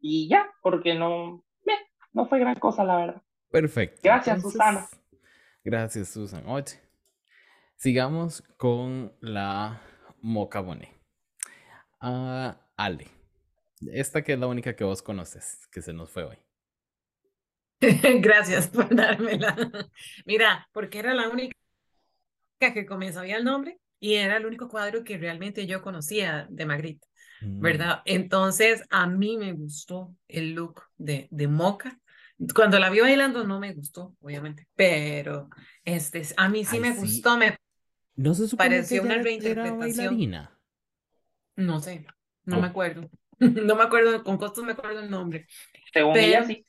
y 0.02 0.28
ya, 0.28 0.50
porque 0.62 0.96
no. 0.96 1.44
no 2.14 2.26
fue 2.28 2.40
gran 2.40 2.56
cosa, 2.56 2.84
la 2.84 2.98
verdad. 2.98 3.22
Perfecto. 3.50 4.02
Gracias, 4.04 4.42
Susana. 4.42 4.88
Gracias, 5.64 6.10
Susan. 6.10 6.44
Oye, 6.48 6.80
sigamos 7.76 8.42
con 8.58 9.14
la 9.20 9.82
mocaboné. 10.22 10.94
Ah, 12.00 12.58
Ale. 12.76 13.08
Esta 13.94 14.24
que 14.24 14.34
es 14.34 14.40
la 14.40 14.48
única 14.48 14.76
que 14.76 14.84
vos 14.84 15.02
conoces, 15.02 15.68
que 15.72 15.82
se 15.82 15.94
nos 15.94 16.10
fue 16.10 16.24
hoy. 16.24 16.38
Gracias 18.22 18.68
por 18.68 18.94
dármela. 18.94 19.56
Mira, 20.26 20.68
porque 20.72 21.00
era 21.00 21.14
la 21.14 21.30
única 21.30 21.56
que 22.60 22.86
comenzaba 22.86 23.28
el 23.28 23.44
nombre 23.44 23.80
y 24.00 24.16
era 24.16 24.38
el 24.38 24.46
único 24.46 24.70
cuadro 24.70 25.04
que 25.04 25.18
realmente 25.18 25.66
yo 25.66 25.82
conocía 25.82 26.48
de 26.50 26.66
Magritte. 26.66 27.08
¿Verdad? 27.42 28.02
Entonces, 28.06 28.84
a 28.90 29.08
mí 29.08 29.38
me 29.38 29.54
gustó 29.54 30.16
el 30.28 30.54
look 30.54 30.84
de, 30.98 31.28
de 31.32 31.48
Moca. 31.48 32.00
Cuando 32.56 32.80
la 32.80 32.90
vi 32.90 33.00
bailando 33.00 33.44
no 33.44 33.60
me 33.60 33.74
gustó, 33.74 34.16
obviamente, 34.20 34.68
pero 34.76 35.50
este, 35.84 36.24
a 36.38 36.50
mí 36.50 36.66
sí 36.66 36.80
me 36.80 36.92
gustó, 36.94 37.38
me 37.38 37.56
¿No 38.16 38.34
se 38.34 38.56
pareció 38.56 39.04
una 39.04 39.18
reinterpretación. 39.22 40.50
No 41.56 41.80
sé, 41.80 42.06
no 42.46 42.60
me 42.60 42.68
oh. 42.68 42.70
acuerdo. 42.70 43.10
no 43.40 43.76
me 43.76 43.84
acuerdo, 43.84 44.24
con 44.24 44.38
costos 44.38 44.64
me 44.64 44.74
acuerdo 44.74 45.00
el 45.00 45.10
nombre. 45.10 45.48
Según 45.94 46.18
ella, 46.18 46.46
sí. 46.46 46.66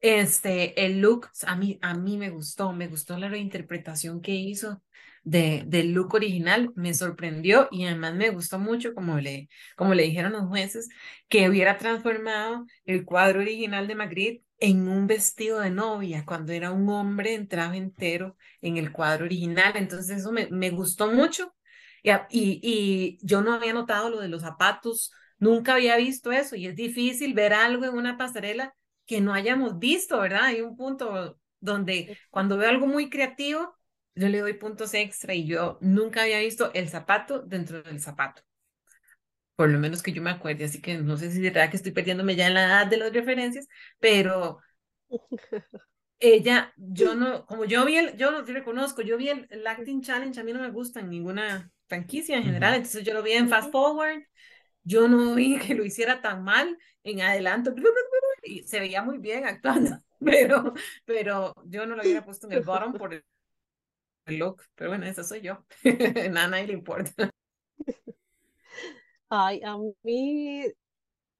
Este, 0.00 0.84
el 0.84 1.00
look, 1.00 1.28
a 1.44 1.56
mí, 1.56 1.78
a 1.82 1.94
mí 1.94 2.16
me 2.16 2.30
gustó, 2.30 2.72
me 2.72 2.86
gustó 2.86 3.18
la 3.18 3.28
reinterpretación 3.28 4.20
que 4.20 4.32
hizo 4.32 4.82
de, 5.30 5.64
del 5.66 5.92
look 5.92 6.14
original, 6.14 6.70
me 6.76 6.94
sorprendió 6.94 7.68
y 7.70 7.84
además 7.86 8.14
me 8.14 8.30
gustó 8.30 8.58
mucho, 8.58 8.94
como 8.94 9.18
le, 9.18 9.48
como 9.76 9.94
le 9.94 10.04
dijeron 10.04 10.32
los 10.32 10.46
jueces, 10.48 10.88
que 11.28 11.48
hubiera 11.48 11.78
transformado 11.78 12.66
el 12.84 13.04
cuadro 13.04 13.40
original 13.40 13.86
de 13.88 13.94
Magritte 13.94 14.44
en 14.60 14.88
un 14.88 15.06
vestido 15.06 15.60
de 15.60 15.70
novia, 15.70 16.24
cuando 16.26 16.52
era 16.52 16.72
un 16.72 16.88
hombre 16.88 17.34
en 17.34 17.48
traje 17.48 17.76
entero 17.78 18.36
en 18.60 18.76
el 18.76 18.92
cuadro 18.92 19.24
original. 19.26 19.72
Entonces 19.76 20.18
eso 20.18 20.32
me, 20.32 20.48
me 20.50 20.70
gustó 20.70 21.12
mucho. 21.12 21.54
Y, 22.02 22.10
y, 22.30 22.60
y 22.62 23.18
yo 23.26 23.42
no 23.42 23.52
había 23.54 23.72
notado 23.72 24.10
lo 24.10 24.20
de 24.20 24.28
los 24.28 24.42
zapatos, 24.42 25.12
Nunca 25.40 25.74
había 25.74 25.96
visto 25.96 26.32
eso 26.32 26.56
y 26.56 26.66
es 26.66 26.74
difícil 26.74 27.32
ver 27.32 27.52
algo 27.52 27.84
en 27.84 27.94
una 27.94 28.16
pasarela 28.18 28.74
que 29.06 29.20
no 29.20 29.32
hayamos 29.32 29.78
visto, 29.78 30.18
¿verdad? 30.18 30.46
Hay 30.46 30.62
un 30.62 30.76
punto 30.76 31.38
donde 31.60 32.18
cuando 32.30 32.56
veo 32.56 32.68
algo 32.68 32.88
muy 32.88 33.08
creativo, 33.08 33.77
yo 34.18 34.28
le 34.28 34.40
doy 34.40 34.54
puntos 34.54 34.94
extra 34.94 35.34
y 35.34 35.46
yo 35.46 35.78
nunca 35.80 36.22
había 36.22 36.40
visto 36.40 36.72
el 36.74 36.88
zapato 36.88 37.40
dentro 37.40 37.82
del 37.82 38.00
zapato. 38.00 38.42
Por 39.56 39.70
lo 39.70 39.78
menos 39.78 40.02
que 40.02 40.12
yo 40.12 40.22
me 40.22 40.30
acuerde, 40.30 40.64
así 40.64 40.80
que 40.80 40.98
no 40.98 41.16
sé 41.16 41.30
si 41.30 41.40
de 41.40 41.50
verdad 41.50 41.70
que 41.70 41.76
estoy 41.76 41.92
perdiéndome 41.92 42.36
ya 42.36 42.46
en 42.46 42.54
la 42.54 42.64
edad 42.64 42.86
de 42.86 42.96
las 42.96 43.12
referencias, 43.12 43.66
pero 43.98 44.60
ella, 46.20 46.72
yo 46.76 47.14
no, 47.14 47.44
como 47.46 47.64
yo 47.64 47.84
vi 47.84 47.96
el, 47.96 48.16
yo 48.16 48.30
lo 48.30 48.42
reconozco, 48.42 49.02
yo 49.02 49.16
vi 49.16 49.30
el, 49.30 49.46
el, 49.50 49.66
Acting 49.66 50.02
Challenge, 50.02 50.38
a 50.38 50.44
mí 50.44 50.52
no 50.52 50.60
me 50.60 50.70
gusta 50.70 51.00
en 51.00 51.10
ninguna 51.10 51.72
franquicia 51.88 52.36
en 52.36 52.44
general, 52.44 52.74
entonces 52.74 53.04
yo 53.04 53.14
lo 53.14 53.22
vi 53.22 53.32
en 53.32 53.48
Fast 53.48 53.72
Forward 53.72 54.22
yo 54.88 55.06
no 55.06 55.34
vi 55.34 55.58
que 55.58 55.74
lo 55.74 55.84
hiciera 55.84 56.22
tan 56.22 56.42
mal 56.42 56.78
en 57.04 57.20
adelanto 57.20 57.74
y 58.42 58.62
se 58.62 58.80
veía 58.80 59.02
muy 59.02 59.18
bien 59.18 59.44
actuando, 59.46 59.98
pero, 60.24 60.72
pero 61.04 61.54
yo 61.66 61.84
no 61.84 61.94
lo 61.94 62.02
hubiera 62.02 62.24
puesto 62.24 62.46
en 62.46 62.54
el 62.54 62.64
bottom 62.64 62.94
por 62.94 63.22
el 64.28 64.38
look, 64.38 64.62
pero 64.74 64.90
bueno, 64.90 65.06
eso 65.06 65.24
soy 65.24 65.40
yo, 65.40 65.64
nada, 66.30 66.44
a 66.44 66.48
nadie 66.48 66.66
le 66.68 66.72
importa. 66.74 67.30
Ay, 69.30 69.60
a 69.62 69.76
mí 70.02 70.64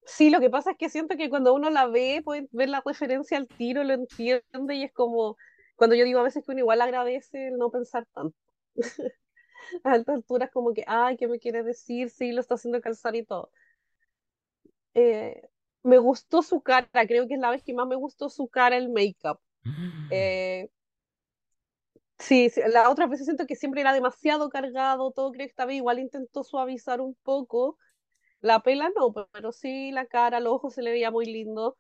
sí, 0.09 0.31
lo 0.31 0.40
que 0.40 0.51
pasa 0.51 0.72
es 0.72 0.77
que 0.79 0.88
siento 0.88 1.16
que 1.16 1.31
cuando 1.31 1.55
uno 1.55 1.70
la 1.70 1.87
ve, 1.87 2.22
puede 2.24 2.48
ver 2.53 2.68
la 2.68 2.83
referencia 2.85 3.38
al 3.38 3.46
tiro, 3.46 3.85
lo 3.85 3.94
entiende 3.94 4.74
y 4.74 4.85
es 4.85 4.92
como, 4.92 5.37
cuando 5.77 5.94
yo 5.96 6.05
digo 6.05 6.20
a 6.20 6.24
veces 6.24 6.44
que 6.44 6.53
uno 6.53 6.61
igual 6.61 6.81
agradece 6.81 7.48
el 7.48 7.59
no 7.59 7.70
pensar 7.70 8.07
tanto. 8.14 8.37
a 9.85 9.92
altas 9.92 10.16
alturas 10.16 10.51
como 10.51 10.72
que, 10.72 10.85
ay, 10.87 11.16
¿qué 11.16 11.29
me 11.29 11.38
quiere 11.38 11.62
decir? 11.62 12.11
Sí, 12.11 12.33
lo 12.33 12.40
está 12.40 12.55
haciendo 12.55 12.81
calzar 12.81 13.14
y 13.16 13.24
todo. 13.24 13.51
Eh, 14.94 15.42
me 15.83 15.98
gustó 15.98 16.42
su 16.42 16.61
cara, 16.61 16.88
creo 17.07 17.29
que 17.29 17.35
es 17.35 17.40
la 17.40 17.51
vez 17.51 17.62
que 17.62 17.74
más 17.74 17.87
me 17.87 17.96
gustó 17.96 18.29
su 18.31 18.48
cara, 18.48 18.77
el 18.77 18.90
make-up. 18.90 19.38
Eh, 20.11 20.70
Sí, 22.18 22.50
la 22.72 22.90
otra 22.90 23.07
vez 23.07 23.24
siento 23.24 23.46
que 23.46 23.54
siempre 23.57 23.81
era 23.81 23.92
demasiado 23.92 24.48
cargado, 24.50 25.12
todo 25.12 25.31
creo 25.31 25.46
que 25.46 25.50
esta 25.50 25.64
vez 25.66 25.76
igual 25.76 25.98
intentó 26.00 26.42
suavizar 26.44 27.00
un 27.00 27.14
poco. 27.22 27.78
La 28.40 28.61
pela 28.62 28.90
no, 28.96 29.12
pero 29.33 29.52
sí 29.52 29.92
la 29.92 30.07
cara, 30.07 30.40
los 30.40 30.54
ojos 30.54 30.74
se 30.74 30.83
le 30.83 30.92
veía 30.92 31.11
muy 31.11 31.26
lindo. 31.26 31.76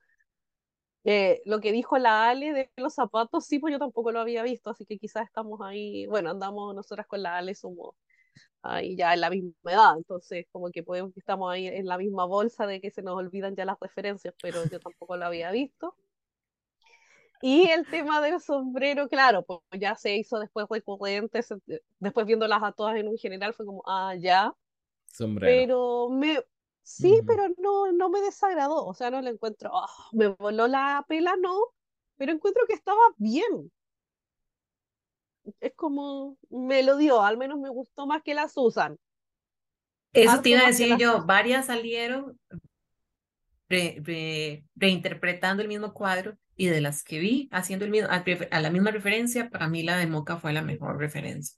Eh, 1.04 1.40
lo 1.46 1.60
que 1.60 1.72
dijo 1.72 1.96
la 1.98 2.28
Ale 2.28 2.52
de 2.52 2.70
los 2.76 2.94
zapatos, 2.94 3.46
sí, 3.46 3.58
pues 3.58 3.72
yo 3.72 3.78
tampoco 3.78 4.12
lo 4.12 4.20
había 4.20 4.42
visto, 4.42 4.70
así 4.70 4.84
que 4.84 4.98
quizás 4.98 5.24
estamos 5.26 5.60
ahí, 5.62 6.06
bueno, 6.06 6.30
andamos 6.30 6.74
nosotras 6.74 7.06
con 7.06 7.22
la 7.22 7.36
Ale, 7.38 7.54
somos 7.54 7.94
ahí 8.62 8.96
ya 8.96 9.14
en 9.14 9.20
la 9.22 9.30
misma 9.30 9.52
edad, 9.64 9.94
entonces 9.98 10.46
como 10.52 10.70
que 10.70 10.82
podemos 10.84 11.16
estamos 11.16 11.52
ahí 11.52 11.68
en 11.68 11.86
la 11.86 11.98
misma 11.98 12.26
bolsa 12.26 12.66
de 12.66 12.80
que 12.80 12.90
se 12.90 13.02
nos 13.02 13.16
olvidan 13.16 13.56
ya 13.56 13.64
las 13.66 13.78
referencias, 13.80 14.34
pero 14.42 14.64
yo 14.70 14.80
tampoco 14.80 15.16
lo 15.16 15.26
había 15.26 15.50
visto. 15.52 15.96
Y 17.40 17.68
el 17.70 17.86
tema 17.86 18.20
del 18.20 18.40
sombrero, 18.40 19.08
claro, 19.08 19.44
pues 19.44 19.60
ya 19.78 19.94
se 19.94 20.16
hizo 20.16 20.38
después 20.38 20.66
recurrente, 20.68 21.40
después 21.98 22.26
viéndolas 22.26 22.62
a 22.62 22.72
todas 22.72 22.96
en 22.96 23.08
un 23.08 23.16
general 23.16 23.54
fue 23.54 23.66
como, 23.66 23.82
ah, 23.86 24.14
ya. 24.18 24.52
Sombrero. 25.06 25.52
Pero 25.52 26.08
me, 26.10 26.42
sí, 26.82 27.20
pero 27.26 27.48
no, 27.58 27.92
no 27.92 28.10
me 28.10 28.20
desagradó, 28.20 28.84
o 28.84 28.94
sea, 28.94 29.10
no 29.10 29.20
le 29.20 29.30
encuentro, 29.30 29.70
ah, 29.74 29.88
me 30.12 30.28
voló 30.28 30.66
la 30.66 31.04
pela, 31.08 31.34
no, 31.38 31.56
pero 32.16 32.32
encuentro 32.32 32.66
que 32.66 32.74
estaba 32.74 33.00
bien. 33.16 33.70
Es 35.60 35.72
como, 35.74 36.36
me 36.50 36.82
lo 36.82 36.96
dio, 36.96 37.22
al 37.22 37.38
menos 37.38 37.58
me 37.58 37.70
gustó 37.70 38.06
más 38.06 38.22
que 38.22 38.34
las 38.34 38.52
usan. 38.56 38.98
Eso 40.12 40.40
te 40.42 40.50
iba 40.50 40.60
a 40.60 40.66
decir 40.66 40.96
yo, 40.98 41.24
varias 41.24 41.66
salieron 41.66 42.38
reinterpretando 44.74 45.62
el 45.62 45.68
mismo 45.68 45.92
cuadro 45.92 46.36
y 46.58 46.66
de 46.66 46.80
las 46.80 47.04
que 47.04 47.20
vi 47.20 47.48
haciendo 47.52 47.84
el 47.84 47.92
mismo, 47.92 48.08
a, 48.10 48.60
la 48.60 48.70
misma 48.70 48.90
referencia, 48.90 49.48
para 49.48 49.68
mí 49.68 49.84
la 49.84 49.96
de 49.96 50.08
Moca 50.08 50.38
fue 50.38 50.52
la 50.52 50.60
mejor 50.60 50.98
referencia. 50.98 51.56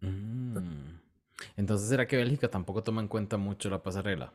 Mm. 0.00 0.98
Entonces, 1.56 1.88
¿será 1.88 2.06
que 2.06 2.18
Bélgica 2.18 2.48
tampoco 2.48 2.82
toma 2.82 3.00
en 3.00 3.08
cuenta 3.08 3.38
mucho 3.38 3.70
la 3.70 3.82
pasarela? 3.82 4.34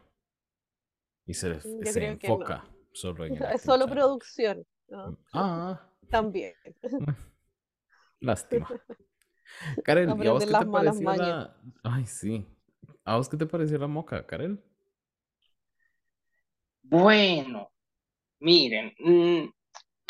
Y 1.27 1.35
se, 1.35 1.53
mm, 1.53 1.83
se 1.83 2.07
enfoca 2.07 2.65
solo 2.91 3.23
en 3.25 3.35
Es 3.53 3.61
solo 3.61 3.85
producción. 3.87 4.65
Mm, 4.89 5.13
ah. 5.33 5.87
También. 6.09 6.53
Lástima. 8.19 8.67
Karel, 9.83 10.09
¿y 10.09 10.27
a 10.27 10.31
vos 10.31 10.43
qué 10.43 10.51
te 10.51 10.65
pareció 10.65 11.13
la... 11.13 11.55
Ay, 11.83 12.07
sí. 12.07 12.47
¿A 13.05 13.17
vos 13.17 13.29
qué 13.29 13.37
te 13.37 13.45
pareció 13.45 13.77
la 13.77 13.87
moca, 13.87 14.25
Karel? 14.25 14.59
Bueno, 16.81 17.71
miren, 18.39 18.91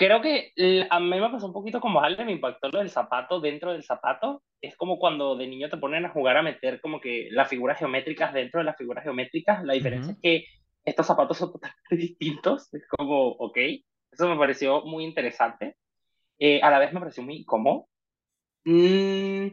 Creo 0.03 0.21
que 0.21 0.51
a 0.89 0.99
mí 0.99 1.07
me 1.07 1.29
pasó 1.29 1.47
un 1.47 1.53
poquito 1.53 1.79
como 1.79 2.01
Ale, 2.01 2.25
me 2.25 2.33
impactó 2.33 2.67
lo 2.67 2.79
del 2.79 2.89
zapato 2.89 3.39
dentro 3.39 3.71
del 3.71 3.85
zapato. 3.85 4.43
Es 4.59 4.75
como 4.75 4.99
cuando 4.99 5.37
de 5.37 5.47
niño 5.47 5.69
te 5.69 5.77
ponen 5.77 6.05
a 6.05 6.09
jugar 6.09 6.35
a 6.35 6.41
meter 6.41 6.81
como 6.81 6.99
que 6.99 7.29
las 7.31 7.47
figuras 7.47 7.79
geométricas 7.79 8.33
dentro 8.33 8.59
de 8.59 8.65
las 8.65 8.75
figuras 8.75 9.05
geométricas. 9.05 9.63
La 9.63 9.75
diferencia 9.75 10.11
es 10.11 10.19
que 10.21 10.45
estos 10.83 11.07
zapatos 11.07 11.37
son 11.37 11.53
totalmente 11.53 11.79
distintos. 11.95 12.73
Es 12.73 12.85
como, 12.89 13.29
ok, 13.29 13.57
eso 14.11 14.27
me 14.27 14.35
pareció 14.35 14.81
muy 14.81 15.05
interesante. 15.05 15.77
Eh, 16.37 16.59
a 16.61 16.69
la 16.69 16.79
vez 16.79 16.91
me 16.91 16.99
pareció 16.99 17.23
muy 17.23 17.37
incómodo. 17.37 17.87
Mm, 18.65 19.47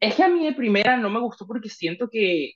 es 0.00 0.14
que 0.16 0.22
a 0.24 0.28
mí 0.28 0.44
de 0.44 0.54
primera 0.54 0.96
no 0.96 1.08
me 1.08 1.20
gustó 1.20 1.46
porque 1.46 1.68
siento 1.68 2.08
que 2.10 2.54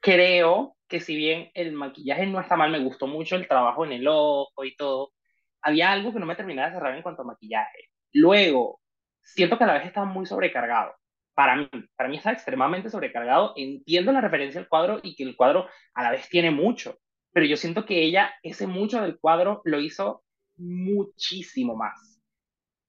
creo 0.00 0.78
que 0.88 0.98
si 1.00 1.14
bien 1.14 1.50
el 1.52 1.72
maquillaje 1.72 2.26
no 2.26 2.40
está 2.40 2.56
mal, 2.56 2.70
me 2.70 2.82
gustó 2.82 3.06
mucho 3.06 3.36
el 3.36 3.46
trabajo 3.46 3.84
en 3.84 3.92
el 3.92 4.08
ojo 4.08 4.64
y 4.64 4.74
todo 4.76 5.12
había 5.62 5.92
algo 5.92 6.12
que 6.12 6.20
no 6.20 6.26
me 6.26 6.36
terminaba 6.36 6.68
de 6.68 6.74
cerrar 6.74 6.94
en 6.94 7.02
cuanto 7.02 7.22
a 7.22 7.26
maquillaje. 7.26 7.90
Luego, 8.12 8.80
siento 9.22 9.58
que 9.58 9.64
a 9.64 9.66
la 9.66 9.74
vez 9.74 9.86
estaba 9.86 10.06
muy 10.06 10.26
sobrecargado. 10.26 10.94
Para 11.34 11.56
mí, 11.56 11.68
para 11.96 12.08
mí 12.08 12.16
está 12.16 12.32
extremadamente 12.32 12.90
sobrecargado. 12.90 13.54
Entiendo 13.56 14.12
la 14.12 14.20
referencia 14.20 14.60
al 14.60 14.68
cuadro 14.68 15.00
y 15.02 15.14
que 15.14 15.22
el 15.22 15.36
cuadro 15.36 15.68
a 15.94 16.02
la 16.02 16.10
vez 16.10 16.28
tiene 16.28 16.50
mucho, 16.50 16.98
pero 17.32 17.46
yo 17.46 17.56
siento 17.56 17.84
que 17.84 18.02
ella, 18.02 18.32
ese 18.42 18.66
mucho 18.66 19.00
del 19.00 19.18
cuadro, 19.18 19.62
lo 19.64 19.80
hizo 19.80 20.22
muchísimo 20.56 21.76
más. 21.76 22.20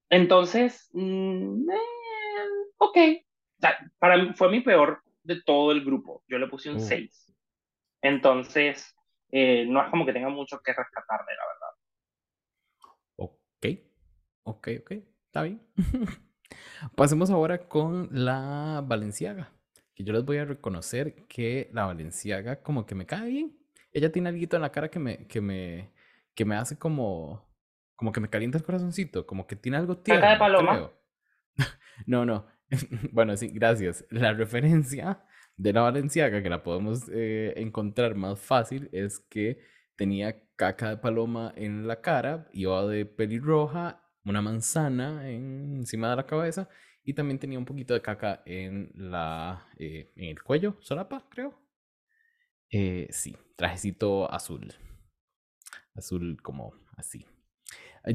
Entonces, 0.09 0.89
mm, 0.93 1.69
eh, 1.69 1.77
ok. 2.77 2.97
para 3.99 4.17
mí 4.17 4.33
fue 4.33 4.49
mi 4.49 4.61
peor 4.61 5.01
de 5.23 5.41
todo 5.41 5.71
el 5.71 5.85
grupo. 5.85 6.23
Yo 6.27 6.37
le 6.37 6.47
puse 6.47 6.69
un 6.69 6.81
6. 6.81 7.27
Uh. 7.27 7.33
Entonces, 8.01 8.95
eh, 9.31 9.65
no 9.67 9.81
es 9.81 9.89
como 9.89 10.05
que 10.05 10.13
tenga 10.13 10.29
mucho 10.29 10.59
que 10.63 10.73
rescatar 10.73 11.25
de 11.25 11.35
la 11.35 11.43
verdad. 11.45 11.70
Ok, 13.63 13.77
ok, 14.43 14.67
ok, 14.81 14.91
está 15.27 15.43
bien. 15.43 15.61
Pasemos 16.95 17.29
ahora 17.29 17.67
con 17.67 18.09
la 18.11 18.83
Valenciaga. 18.83 19.53
Que 19.93 20.03
yo 20.03 20.13
les 20.13 20.25
voy 20.25 20.37
a 20.37 20.45
reconocer 20.45 21.27
que 21.27 21.69
la 21.71 21.85
Valenciaga 21.85 22.63
como 22.63 22.87
que 22.87 22.95
me 22.95 23.05
cae 23.05 23.29
bien. 23.29 23.57
Ella 23.91 24.11
tiene 24.11 24.29
algo 24.29 24.55
en 24.55 24.61
la 24.61 24.71
cara 24.71 24.89
que 24.89 24.97
me, 24.97 25.27
que 25.27 25.41
me, 25.41 25.91
que 26.33 26.43
me 26.43 26.55
hace 26.55 26.79
como, 26.79 27.47
como 27.95 28.11
que 28.11 28.19
me 28.19 28.29
calienta 28.29 28.57
el 28.57 28.63
corazoncito, 28.63 29.27
como 29.27 29.45
que 29.45 29.55
tiene 29.55 29.77
algo 29.77 29.97
tierno. 29.97 30.27
de 30.27 30.37
paloma? 30.37 30.91
no, 32.07 32.25
no. 32.25 32.47
bueno, 33.11 33.37
sí, 33.37 33.49
gracias. 33.49 34.05
La 34.09 34.33
referencia 34.33 35.23
de 35.55 35.73
la 35.73 35.81
Valenciaga, 35.81 36.41
que 36.41 36.49
la 36.49 36.63
podemos 36.63 37.07
eh, 37.13 37.53
encontrar 37.57 38.15
más 38.15 38.39
fácil, 38.39 38.89
es 38.91 39.19
que 39.19 39.59
tenía 39.95 40.41
caca 40.61 40.89
de 40.91 40.97
paloma 40.97 41.51
en 41.55 41.87
la 41.87 42.01
cara, 42.01 42.47
iba 42.53 42.85
de 42.85 43.07
pelirroja, 43.07 44.07
una 44.23 44.43
manzana 44.43 45.27
encima 45.27 46.11
de 46.11 46.15
la 46.17 46.27
cabeza 46.27 46.69
y 47.03 47.15
también 47.15 47.39
tenía 47.39 47.57
un 47.57 47.65
poquito 47.65 47.95
de 47.95 48.01
caca 48.03 48.43
en, 48.45 48.91
la, 48.93 49.67
eh, 49.79 50.13
en 50.15 50.25
el 50.25 50.43
cuello, 50.43 50.77
solapa, 50.81 51.25
creo. 51.31 51.59
Eh, 52.69 53.07
sí, 53.09 53.35
trajecito 53.55 54.31
azul. 54.31 54.71
Azul 55.95 56.39
como 56.43 56.75
así. 56.95 57.25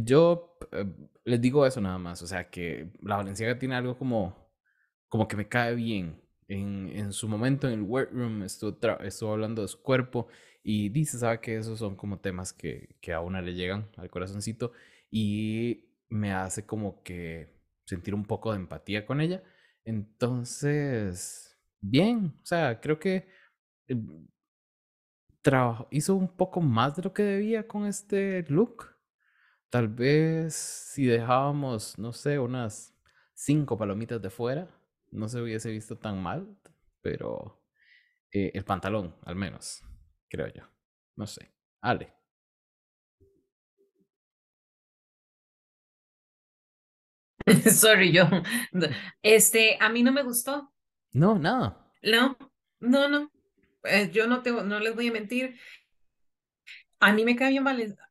Yo 0.05 0.57
eh, 0.71 0.87
les 1.25 1.41
digo 1.41 1.67
eso 1.67 1.81
nada 1.81 1.99
más, 1.99 2.23
o 2.23 2.29
sea 2.29 2.49
que 2.49 2.93
la 3.03 3.17
Valenciaga 3.17 3.59
tiene 3.59 3.75
algo 3.75 3.99
como, 3.99 4.53
como 5.09 5.27
que 5.27 5.37
me 5.37 5.49
cae 5.49 5.75
bien. 5.75 6.23
En, 6.47 6.91
en 6.91 7.13
su 7.13 7.27
momento 7.27 7.67
en 7.67 7.75
el 7.75 7.83
workroom 7.83 8.45
estuvo, 8.45 8.79
estuvo 9.01 9.33
hablando 9.33 9.63
de 9.63 9.69
su 9.69 9.83
cuerpo 9.83 10.29
y 10.69 10.89
dice, 10.89 11.17
sabe 11.19 11.41
que 11.41 11.57
esos 11.57 11.79
son 11.79 11.95
como 11.95 12.19
temas 12.19 12.53
que, 12.53 12.97
que 13.01 13.13
a 13.13 13.21
una 13.21 13.41
le 13.41 13.55
llegan 13.55 13.89
al 13.97 14.11
corazoncito 14.11 14.73
y 15.13 15.85
me 16.09 16.33
hace 16.33 16.67
como 16.67 17.05
que 17.05 17.55
sentir 17.85 18.17
un 18.17 18.25
poco 18.25 18.51
de 18.51 18.59
empatía 18.59 19.07
con 19.07 19.21
ella. 19.21 19.45
Entonces, 19.85 21.57
bien, 21.81 22.35
o 22.43 22.47
sea, 22.47 22.81
creo 22.81 22.99
que 22.99 23.29
em, 23.87 24.27
hizo 25.91 26.17
un 26.17 26.29
poco 26.37 26.61
más 26.61 26.97
de 26.97 27.03
lo 27.05 27.13
que 27.13 27.23
debía 27.23 27.69
con 27.69 27.87
este 27.87 28.45
look. 28.49 28.97
Tal 29.71 29.87
vez 29.87 30.55
si 30.55 31.07
dejábamos, 31.07 31.97
no 31.97 32.13
sé, 32.13 32.41
unas 32.41 32.93
cinco 33.35 33.79
palomitas 33.79 34.21
de 34.21 34.31
fuera, 34.31 34.69
no 35.13 35.29
se 35.29 35.41
hubiese 35.41 35.71
visto 35.71 35.97
tan 35.97 36.21
mal, 36.21 36.57
pero 37.03 37.63
eh, 38.33 38.51
el 38.55 38.65
pantalón, 38.65 39.15
al 39.23 39.37
menos 39.37 39.85
creo 40.29 40.49
yo. 40.49 40.63
No 41.17 41.27
sé. 41.27 41.53
Ale. 41.81 42.13
Sorry, 47.71 48.13
yo. 48.13 48.25
Este, 49.23 49.79
a 49.81 49.89
mí 49.89 50.03
no 50.03 50.13
me 50.13 50.23
gustó. 50.23 50.73
No, 51.13 51.39
nada. 51.39 51.91
No, 52.03 52.37
no, 52.81 53.09
no. 53.09 53.31
Eh, 53.85 54.11
yo 54.13 54.27
no 54.27 54.43
tengo, 54.43 54.63
no 54.63 54.81
les 54.81 54.95
voy 54.95 55.09
a 55.09 55.13
mentir. 55.13 55.59
A 56.99 57.13
mí 57.13 57.25
me 57.25 57.37
cae 57.37 57.51
bien 57.51 57.65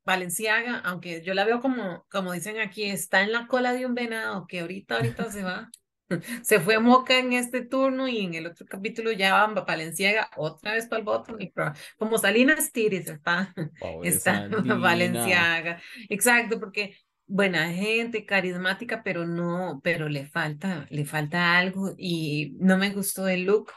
Valenciaga, 0.06 0.80
aunque 0.80 1.22
yo 1.24 1.34
la 1.34 1.44
veo 1.44 1.60
como, 1.60 2.06
como 2.10 2.32
dicen 2.34 2.60
aquí, 2.60 2.84
está 2.84 3.22
en 3.22 3.32
la 3.32 3.48
cola 3.48 3.74
de 3.74 3.86
un 3.86 3.96
venado 3.96 4.46
que 4.48 4.60
ahorita, 4.62 4.98
ahorita 4.98 5.32
se 5.32 5.44
va. 5.44 5.70
Se 6.44 6.60
fue 6.60 6.80
Moca 6.80 7.18
en 7.18 7.34
este 7.34 7.62
turno 7.62 8.08
y 8.08 8.20
en 8.20 8.36
el 8.36 8.48
otro 8.48 8.66
capítulo 8.66 9.12
ya 9.12 9.34
van 9.34 9.56
Valenciaga 9.56 10.30
otra 10.38 10.74
vez 10.74 10.88
para 10.88 11.00
el 11.00 11.06
botón. 11.06 11.42
Y 11.42 11.52
como 11.98 12.18
Salinas 12.18 12.72
Tiris 12.72 13.10
está, 13.10 13.54
está 14.04 14.48
Valenciaga. 14.50 15.82
Exacto, 16.10 16.60
porque 16.60 16.96
buena 17.28 17.72
gente, 17.72 18.26
carismática, 18.26 19.02
pero 19.04 19.26
no, 19.26 19.82
pero 19.84 20.10
le 20.10 20.26
falta, 20.26 20.86
le 20.90 21.06
falta 21.06 21.58
algo 21.58 21.96
y 21.98 22.56
no 22.60 22.78
me 22.78 22.92
gustó 22.92 23.28
el 23.28 23.44
look. 23.44 23.72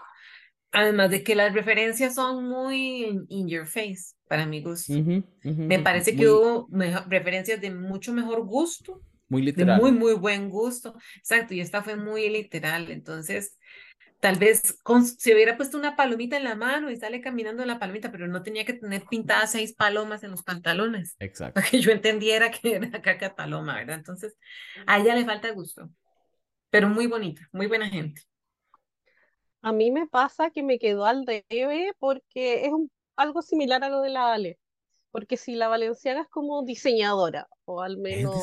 Además 0.71 1.11
de 1.11 1.23
que 1.25 1.35
las 1.35 1.55
referencias 1.55 2.14
son 2.14 2.47
muy 2.47 3.25
in, 3.31 3.49
your 3.49 3.67
face, 3.67 4.14
para 4.29 4.45
mi 4.45 4.61
gusto. 4.61 4.93
me 5.43 5.79
parece 5.79 6.14
que 6.14 6.29
hubo 6.29 6.69
referencias 7.09 7.59
de 7.59 7.71
mucho 7.71 8.12
mejor 8.12 8.45
gusto 8.45 9.01
muy 9.29 9.43
literal. 9.43 9.77
De 9.77 9.83
muy, 9.83 9.93
muy 9.93 10.14
buen 10.14 10.51
gusto. 10.51 10.95
Exacto, 11.17 11.55
y 11.55 11.61
esta 11.61 11.83
fue 11.83 11.97
muy 11.97 12.29
literal. 12.29 12.91
Entonces, 12.91 13.59
tal 14.21 14.37
vez 14.37 14.79
con, 14.83 15.05
si 15.05 15.33
hubiera 15.33 15.57
puesto 15.57 15.79
una 15.79 15.97
palomita 15.97 16.37
en 16.37 16.45
la 16.45 16.55
mano 16.55 16.91
y 16.91 16.97
sale 16.97 17.21
caminando 17.21 17.64
la 17.64 17.79
palomita, 17.79 18.11
pero 18.11 18.27
no 18.27 18.43
tenía 18.43 18.64
que 18.64 18.73
tener 18.73 19.05
pintadas 19.09 19.53
seis 19.53 19.75
palomas 19.75 20.23
en 20.25 20.31
los 20.31 20.43
pantalones. 20.43 21.17
Exacto. 21.21 21.55
Para 21.55 21.69
que 21.69 21.81
yo 21.81 21.91
entendiera 21.91 22.51
que 22.51 22.77
era 22.77 23.03
caca 23.03 23.35
paloma, 23.35 23.77
¿verdad? 23.77 23.97
Entonces, 23.97 24.37
a 24.87 24.99
ella 24.99 25.14
le 25.14 25.25
falta 25.25 25.51
gusto. 25.53 25.91
pero 26.71 26.88
muy 26.88 27.07
bonita, 27.07 27.49
muy 27.53 27.67
buena 27.67 27.88
gente. 27.88 28.23
A 29.61 29.73
mí 29.73 29.91
me 29.91 30.07
pasa 30.07 30.51
que 30.51 30.62
me 30.62 30.79
quedó 30.79 31.05
al 31.05 31.25
debe 31.25 31.93
porque 31.99 32.67
es 32.67 32.73
algo 33.17 33.43
similar 33.43 33.83
a 33.85 33.88
lo 33.88 34.01
de 34.01 34.11
la 34.11 34.33
Ale. 34.33 34.59
Porque 35.11 35.37
si 35.37 35.55
la 35.55 35.69
Valenciaga 35.69 36.23
es 36.23 36.29
como 36.29 36.62
diseñadora, 36.64 37.49
o 37.64 37.81
al 37.81 37.97
menos 37.97 38.37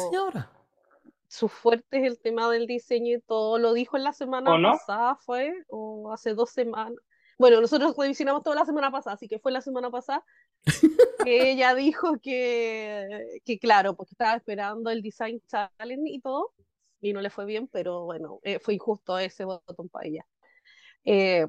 su 1.28 1.48
fuerte 1.48 1.98
es 1.98 2.04
el 2.04 2.20
tema 2.20 2.50
del 2.50 2.68
diseño 2.68 3.18
y 3.18 3.22
todo, 3.22 3.58
lo 3.58 3.74
dijo 3.74 3.98
en 3.98 4.04
la 4.04 4.14
semana 4.14 4.52
pasada, 4.62 5.16
fue, 5.16 5.54
o 5.70 6.12
hace 6.12 6.34
dos 6.34 6.52
semanas. 6.52 6.98
Bueno, 7.38 7.60
nosotros 7.60 7.96
revisionamos 7.98 8.44
toda 8.44 8.56
la 8.56 8.66
semana 8.66 8.92
pasada, 8.92 9.16
así 9.16 9.28
que 9.28 9.40
fue 9.40 9.52
la 9.52 9.62
semana 9.62 9.92
pasada 9.92 10.24
que 11.24 11.52
ella 11.52 11.76
dijo 11.76 12.18
que, 12.22 13.40
que 13.44 13.60
claro, 13.60 13.96
porque 13.96 14.14
estaba 14.14 14.36
esperando 14.36 14.90
el 14.90 15.02
Design 15.02 15.42
Challenge 15.48 16.10
y 16.10 16.22
todo, 16.22 16.54
y 17.02 17.14
no 17.14 17.22
le 17.22 17.30
fue 17.30 17.46
bien, 17.46 17.68
pero 17.68 18.06
bueno, 18.06 18.40
eh, 18.44 18.60
fue 18.60 18.76
injusto 18.76 19.18
ese 19.20 19.46
botón 19.46 19.90
para 19.90 20.08
ella. 20.08 20.26
Eh, 21.04 21.46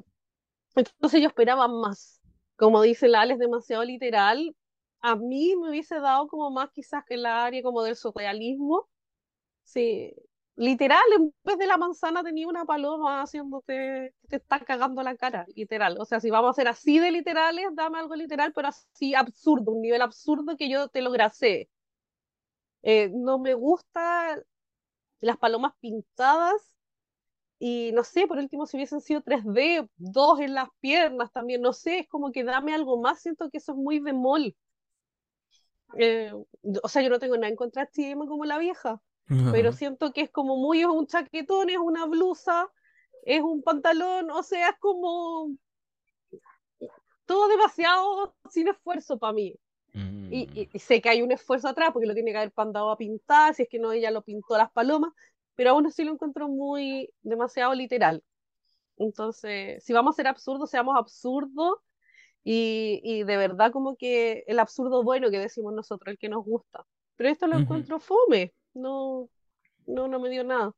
entonces 0.75 1.21
yo 1.21 1.27
esperaba 1.27 1.67
más. 1.67 2.21
Como 2.57 2.81
dice 2.81 3.07
la 3.07 3.23
es 3.25 3.39
demasiado 3.39 3.83
literal. 3.83 4.55
A 4.99 5.15
mí 5.15 5.55
me 5.55 5.69
hubiese 5.69 5.99
dado 5.99 6.27
como 6.27 6.51
más 6.51 6.69
quizás 6.71 7.03
que 7.05 7.17
la 7.17 7.45
área 7.45 7.61
como 7.63 7.83
del 7.83 7.95
surrealismo. 7.95 8.87
Sí, 9.67 10.13
literal, 10.55 11.01
en 11.17 11.33
vez 11.43 11.57
de 11.57 11.67
la 11.67 11.77
manzana 11.77 12.23
tenía 12.23 12.47
una 12.47 12.63
paloma 12.65 13.21
haciéndote, 13.21 14.13
te 14.29 14.35
está 14.37 14.59
cagando 14.63 15.03
la 15.03 15.15
cara, 15.17 15.45
literal. 15.55 15.97
O 15.99 16.05
sea, 16.05 16.19
si 16.21 16.29
vamos 16.29 16.51
a 16.51 16.53
ser 16.53 16.67
así 16.69 16.99
de 16.99 17.11
literales, 17.11 17.65
dame 17.73 17.99
algo 17.99 18.15
literal, 18.15 18.53
pero 18.53 18.69
así 18.69 19.13
absurdo, 19.15 19.71
un 19.73 19.81
nivel 19.81 20.01
absurdo 20.01 20.55
que 20.57 20.69
yo 20.69 20.87
te 20.89 21.01
lo 21.01 21.11
gracé. 21.11 21.69
Eh, 22.83 23.09
no 23.13 23.39
me 23.39 23.53
gusta 23.53 24.41
las 25.21 25.37
palomas 25.37 25.73
pintadas 25.81 26.75
y 27.59 27.91
no 27.93 28.03
sé, 28.03 28.27
por 28.27 28.37
último, 28.37 28.65
si 28.67 28.77
hubiesen 28.77 29.01
sido 29.01 29.21
3D, 29.21 29.89
dos 29.97 30.39
en 30.41 30.53
las 30.55 30.69
piernas 30.79 31.31
también, 31.33 31.61
no 31.61 31.73
sé, 31.73 31.99
es 32.01 32.09
como 32.09 32.31
que 32.31 32.43
dame 32.43 32.73
algo 32.75 33.01
más, 33.01 33.21
siento 33.21 33.49
que 33.49 33.57
eso 33.59 33.73
es 33.73 33.77
muy 33.77 33.99
bemol. 33.99 34.55
Eh, 35.97 36.31
o 36.83 36.89
sea, 36.89 37.01
yo 37.01 37.09
no 37.09 37.19
tengo 37.19 37.35
nada 37.35 37.47
en 37.49 37.55
contra 37.55 37.83
de 37.85 37.91
TM 37.91 38.27
como 38.27 38.45
la 38.45 38.57
vieja, 38.59 39.01
pero 39.27 39.73
siento 39.73 40.13
que 40.13 40.21
es 40.21 40.29
como 40.29 40.57
muy, 40.57 40.81
es 40.81 40.87
un 40.87 41.05
chaquetón, 41.05 41.69
es 41.69 41.77
una 41.77 42.05
blusa, 42.05 42.67
es 43.23 43.41
un 43.41 43.61
pantalón, 43.61 44.31
o 44.31 44.41
sea, 44.41 44.69
es 44.69 44.75
como 44.79 45.51
todo 47.25 47.49
demasiado 47.49 48.35
sin 48.49 48.69
esfuerzo 48.69 49.19
para 49.19 49.33
mí. 49.33 49.53
Y, 50.29 50.69
y, 50.71 50.79
sé 50.79 51.01
que 51.01 51.09
hay 51.09 51.23
un 51.23 51.31
esfuerzo 51.31 51.67
atrás 51.67 51.89
porque 51.91 52.07
lo 52.07 52.13
tiene 52.13 52.31
que 52.31 52.37
haber 52.37 52.53
mandado 52.55 52.91
a 52.91 52.97
pintar, 52.97 53.55
si 53.55 53.63
es 53.63 53.69
que 53.69 53.79
no, 53.79 53.93
ella 53.93 54.11
lo 54.11 54.21
pintó 54.21 54.55
las 54.55 54.71
palomas, 54.71 55.11
pero 55.55 55.71
aún 55.71 55.87
así 55.87 56.03
lo 56.03 56.11
encuentro 56.11 56.47
muy 56.47 57.09
demasiado 57.23 57.73
literal. 57.73 58.23
Entonces, 58.97 59.83
si 59.83 59.93
vamos 59.93 60.13
a 60.13 60.17
ser 60.17 60.27
absurdos, 60.27 60.69
seamos 60.69 60.95
absurdos 60.95 61.79
y, 62.43 63.01
y, 63.03 63.23
de 63.23 63.37
verdad 63.37 63.71
como 63.71 63.95
que 63.95 64.43
el 64.47 64.59
absurdo 64.59 65.03
bueno 65.03 65.31
que 65.31 65.39
decimos 65.39 65.73
nosotros, 65.73 66.11
el 66.11 66.19
que 66.19 66.29
nos 66.29 66.45
gusta. 66.45 66.85
Pero 67.15 67.29
esto 67.29 67.47
lo 67.47 67.57
encuentro 67.57 67.99
fome, 67.99 68.53
no, 68.77 69.29
no, 69.85 70.07
no 70.07 70.19
me 70.19 70.29
dio 70.29 70.43
nada. 70.43 70.71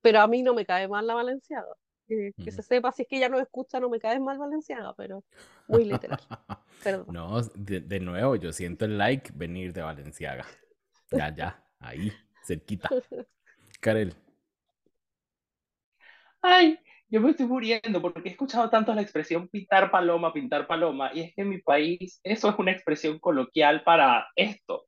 Pero 0.00 0.20
a 0.20 0.26
mí 0.26 0.42
no 0.42 0.54
me 0.54 0.64
cae 0.64 0.88
mal 0.88 1.06
la 1.06 1.14
Valenciaga. 1.14 1.74
Que, 2.06 2.50
se 2.50 2.62
sepa, 2.62 2.90
si 2.90 3.02
es 3.02 3.08
que 3.08 3.18
ella 3.18 3.28
no 3.28 3.38
escucha, 3.38 3.78
no 3.78 3.90
me 3.90 4.00
cae 4.00 4.18
mal 4.18 4.38
Valenciaga, 4.38 4.94
pero 4.96 5.24
muy 5.66 5.84
literal. 5.84 6.18
No, 7.08 7.42
de, 7.42 7.80
de, 7.80 7.98
nuevo, 7.98 8.36
yo 8.36 8.52
siento 8.52 8.84
el 8.84 8.96
like 8.96 9.32
venir 9.34 9.72
de 9.72 9.82
Valenciaga. 9.82 10.46
Ya, 11.10 11.34
ya, 11.34 11.64
ahí, 11.80 12.12
cerquita. 12.44 12.88
Karel. 13.80 14.14
Ay, 16.40 16.78
yo 17.10 17.20
me 17.20 17.30
estoy 17.30 17.46
muriendo 17.46 18.00
porque 18.00 18.28
he 18.28 18.32
escuchado 18.32 18.70
tanto 18.70 18.94
la 18.94 19.02
expresión 19.02 19.48
pintar 19.48 19.90
paloma, 19.90 20.32
pintar 20.32 20.66
paloma, 20.66 21.10
y 21.12 21.22
es 21.22 21.34
que 21.34 21.42
en 21.42 21.48
mi 21.48 21.58
país 21.58 22.20
eso 22.22 22.48
es 22.48 22.58
una 22.58 22.70
expresión 22.70 23.18
coloquial 23.18 23.82
para 23.82 24.28
esto. 24.36 24.86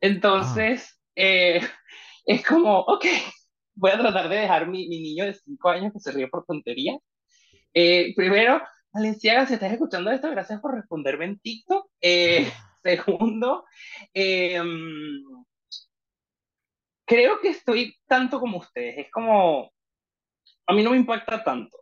Entonces, 0.00 1.00
eh, 1.16 1.60
es 2.26 2.46
como, 2.46 2.80
ok, 2.80 3.04
voy 3.74 3.90
a 3.90 3.98
tratar 3.98 4.28
de 4.28 4.36
dejar 4.36 4.68
mi, 4.68 4.88
mi 4.88 5.00
niño 5.00 5.24
de 5.24 5.34
5 5.34 5.68
años 5.68 5.92
que 5.92 6.00
se 6.00 6.12
ríe 6.12 6.28
por 6.28 6.44
tontería. 6.44 6.98
Eh, 7.74 8.14
primero, 8.14 8.62
Valenciaga, 8.92 9.46
si 9.46 9.54
estás 9.54 9.72
escuchando 9.72 10.10
esto, 10.12 10.30
gracias 10.30 10.60
por 10.60 10.74
responderme 10.74 11.24
en 11.24 11.38
TikTok. 11.40 11.88
Eh, 12.00 12.50
segundo, 12.82 13.64
eh, 14.14 14.62
creo 17.04 17.40
que 17.40 17.48
estoy 17.48 17.96
tanto 18.06 18.40
como 18.40 18.58
ustedes. 18.58 18.98
Es 18.98 19.10
como, 19.10 19.72
a 20.66 20.72
mí 20.72 20.82
no 20.82 20.90
me 20.90 20.96
impacta 20.96 21.42
tanto. 21.42 21.78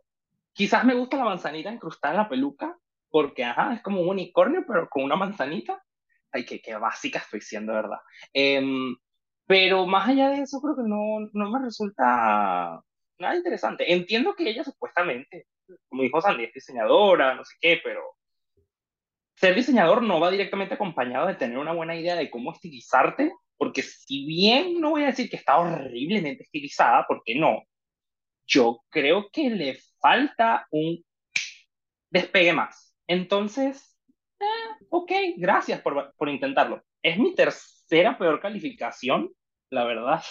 Quizás 0.53 0.83
me 0.85 0.95
gusta 0.95 1.17
la 1.17 1.25
manzanita 1.25 1.71
incrustada 1.71 2.13
en 2.13 2.19
la 2.19 2.29
peluca, 2.29 2.77
porque, 3.09 3.43
ajá, 3.43 3.73
es 3.75 3.81
como 3.81 4.01
un 4.01 4.09
unicornio, 4.09 4.63
pero 4.67 4.87
con 4.89 5.03
una 5.03 5.15
manzanita. 5.15 5.83
Ay, 6.31 6.45
qué, 6.45 6.59
qué 6.61 6.75
básica 6.75 7.19
estoy 7.19 7.41
siendo, 7.41 7.73
¿verdad? 7.73 7.99
Em, 8.33 8.95
pero 9.45 9.85
más 9.85 10.09
allá 10.09 10.29
de 10.29 10.41
eso, 10.41 10.61
creo 10.61 10.75
que 10.75 10.83
no, 10.83 11.29
no 11.33 11.51
me 11.51 11.65
resulta 11.65 12.81
nada 13.19 13.35
interesante. 13.35 13.91
Entiendo 13.91 14.35
que 14.35 14.49
ella 14.49 14.63
supuestamente, 14.63 15.47
como 15.89 16.03
dijo 16.03 16.21
Sandy, 16.21 16.45
es 16.45 16.53
diseñadora, 16.53 17.35
no 17.35 17.43
sé 17.43 17.55
qué, 17.59 17.81
pero 17.83 18.01
ser 19.35 19.55
diseñador 19.55 20.01
no 20.03 20.19
va 20.19 20.31
directamente 20.31 20.75
acompañado 20.75 21.27
de 21.27 21.35
tener 21.35 21.57
una 21.57 21.73
buena 21.73 21.95
idea 21.95 22.15
de 22.15 22.29
cómo 22.29 22.53
estilizarte 22.53 23.33
porque 23.63 23.81
si 23.81 24.25
bien 24.25 24.81
no 24.81 24.91
voy 24.91 25.03
a 25.03 25.07
decir 25.07 25.29
que 25.29 25.37
está 25.37 25.57
horriblemente 25.57 26.43
estilizada, 26.43 27.05
porque 27.07 27.35
no, 27.35 27.63
yo 28.45 28.83
creo 28.89 29.29
que 29.31 29.49
le 29.49 29.77
falta 30.01 30.67
un 30.71 31.03
despegue 32.09 32.51
más. 32.51 32.93
Entonces, 33.07 33.97
eh, 34.39 34.85
ok, 34.89 35.11
gracias 35.37 35.81
por, 35.81 36.13
por 36.17 36.27
intentarlo. 36.27 36.83
Es 37.01 37.17
mi 37.17 37.33
tercera 37.93 38.17
peor 38.17 38.39
calificación, 38.39 39.29
la 39.69 39.85
verdad. 39.85 40.23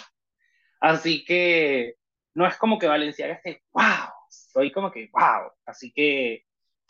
Así 0.81 1.23
que 1.23 1.93
no 2.33 2.45
es 2.45 2.57
como 2.57 2.77
que 2.77 2.87
Valenciaga 2.87 3.35
esté, 3.35 3.63
wow, 3.71 4.11
soy 4.29 4.69
como 4.69 4.91
que, 4.91 5.09
wow. 5.13 5.49
Así 5.65 5.93
que 5.93 6.43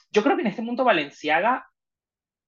yo 0.09 0.23
creo 0.23 0.35
que 0.35 0.41
en 0.41 0.47
este 0.47 0.63
mundo 0.63 0.83
Valenciaga 0.83 1.67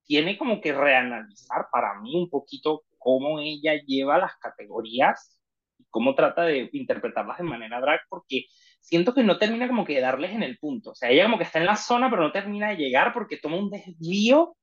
tiene 0.04 0.36
como 0.36 0.60
que 0.60 0.72
reanalizar 0.72 1.68
para 1.70 2.00
mí 2.00 2.16
un 2.16 2.28
poquito 2.28 2.82
cómo 2.98 3.38
ella 3.38 3.74
lleva 3.86 4.18
las 4.18 4.36
categorías 4.38 5.38
y 5.78 5.84
cómo 5.88 6.16
trata 6.16 6.42
de 6.42 6.68
interpretarlas 6.72 7.38
de 7.38 7.44
manera 7.44 7.80
drag, 7.80 8.00
porque 8.08 8.46
siento 8.80 9.14
que 9.14 9.22
no 9.22 9.38
termina 9.38 9.68
como 9.68 9.84
que 9.84 10.00
darles 10.00 10.32
en 10.32 10.42
el 10.42 10.58
punto. 10.58 10.90
O 10.90 10.94
sea, 10.96 11.10
ella 11.10 11.26
como 11.26 11.38
que 11.38 11.44
está 11.44 11.60
en 11.60 11.66
la 11.66 11.76
zona, 11.76 12.10
pero 12.10 12.22
no 12.22 12.32
termina 12.32 12.70
de 12.70 12.76
llegar 12.76 13.12
porque 13.12 13.36
toma 13.36 13.56
un 13.56 13.70
desvío 13.70 14.56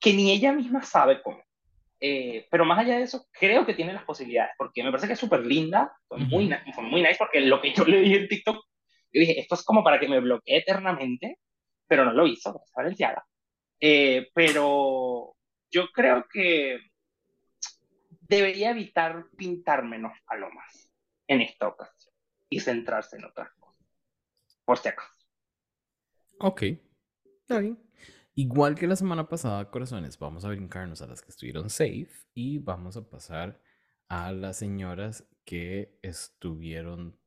que 0.00 0.14
ni 0.14 0.32
ella 0.32 0.52
misma 0.52 0.82
sabe 0.82 1.20
cómo. 1.20 1.42
Eh, 2.04 2.48
pero 2.50 2.64
más 2.64 2.80
allá 2.80 2.96
de 2.96 3.04
eso, 3.04 3.28
creo 3.30 3.64
que 3.64 3.74
tiene 3.74 3.92
las 3.92 4.02
posibilidades, 4.02 4.50
porque 4.58 4.82
me 4.82 4.90
parece 4.90 5.06
que 5.06 5.12
es 5.12 5.20
súper 5.20 5.46
linda, 5.46 5.96
fue 6.08 6.18
muy, 6.18 6.52
fue 6.74 6.82
muy 6.82 7.00
nice, 7.00 7.14
porque 7.16 7.40
lo 7.40 7.60
que 7.60 7.72
yo 7.72 7.84
le 7.84 8.00
dije 8.00 8.22
en 8.22 8.28
TikTok, 8.28 8.56
yo 8.56 9.20
dije, 9.20 9.38
esto 9.38 9.54
es 9.54 9.62
como 9.62 9.84
para 9.84 10.00
que 10.00 10.08
me 10.08 10.18
bloquee 10.18 10.56
eternamente, 10.56 11.38
pero 11.86 12.04
no 12.04 12.12
lo 12.12 12.26
hizo, 12.26 12.60
es 12.64 12.72
valenciana. 12.74 13.22
Eh, 13.78 14.28
pero 14.34 15.36
yo 15.70 15.92
creo 15.92 16.26
que 16.28 16.80
debería 18.22 18.70
evitar 18.70 19.26
pintar 19.36 19.84
menos 19.84 20.12
palomas 20.26 20.90
en 21.28 21.42
esta 21.42 21.68
ocasión 21.68 22.12
y 22.50 22.58
centrarse 22.58 23.16
en 23.16 23.26
otras 23.26 23.52
cosas. 23.60 23.86
Por 24.64 24.78
si 24.78 24.88
acaso. 24.88 25.24
Ok, 26.40 26.62
está 27.42 27.60
bien. 27.60 27.78
Igual 28.34 28.76
que 28.76 28.86
la 28.86 28.96
semana 28.96 29.28
pasada, 29.28 29.70
corazones, 29.70 30.18
vamos 30.18 30.46
a 30.46 30.48
brincarnos 30.48 31.02
a 31.02 31.06
las 31.06 31.20
que 31.20 31.28
estuvieron 31.28 31.68
safe 31.68 32.08
y 32.32 32.58
vamos 32.58 32.96
a 32.96 33.08
pasar 33.08 33.60
a 34.08 34.32
las 34.32 34.56
señoras 34.56 35.28
que 35.44 35.98
estuvieron 36.00 37.18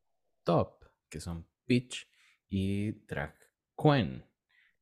top, 0.44 0.84
que 1.08 1.20
son 1.20 1.48
Peach 1.68 2.08
y 2.50 2.92
Drag 3.06 3.36
Queen. 3.78 4.26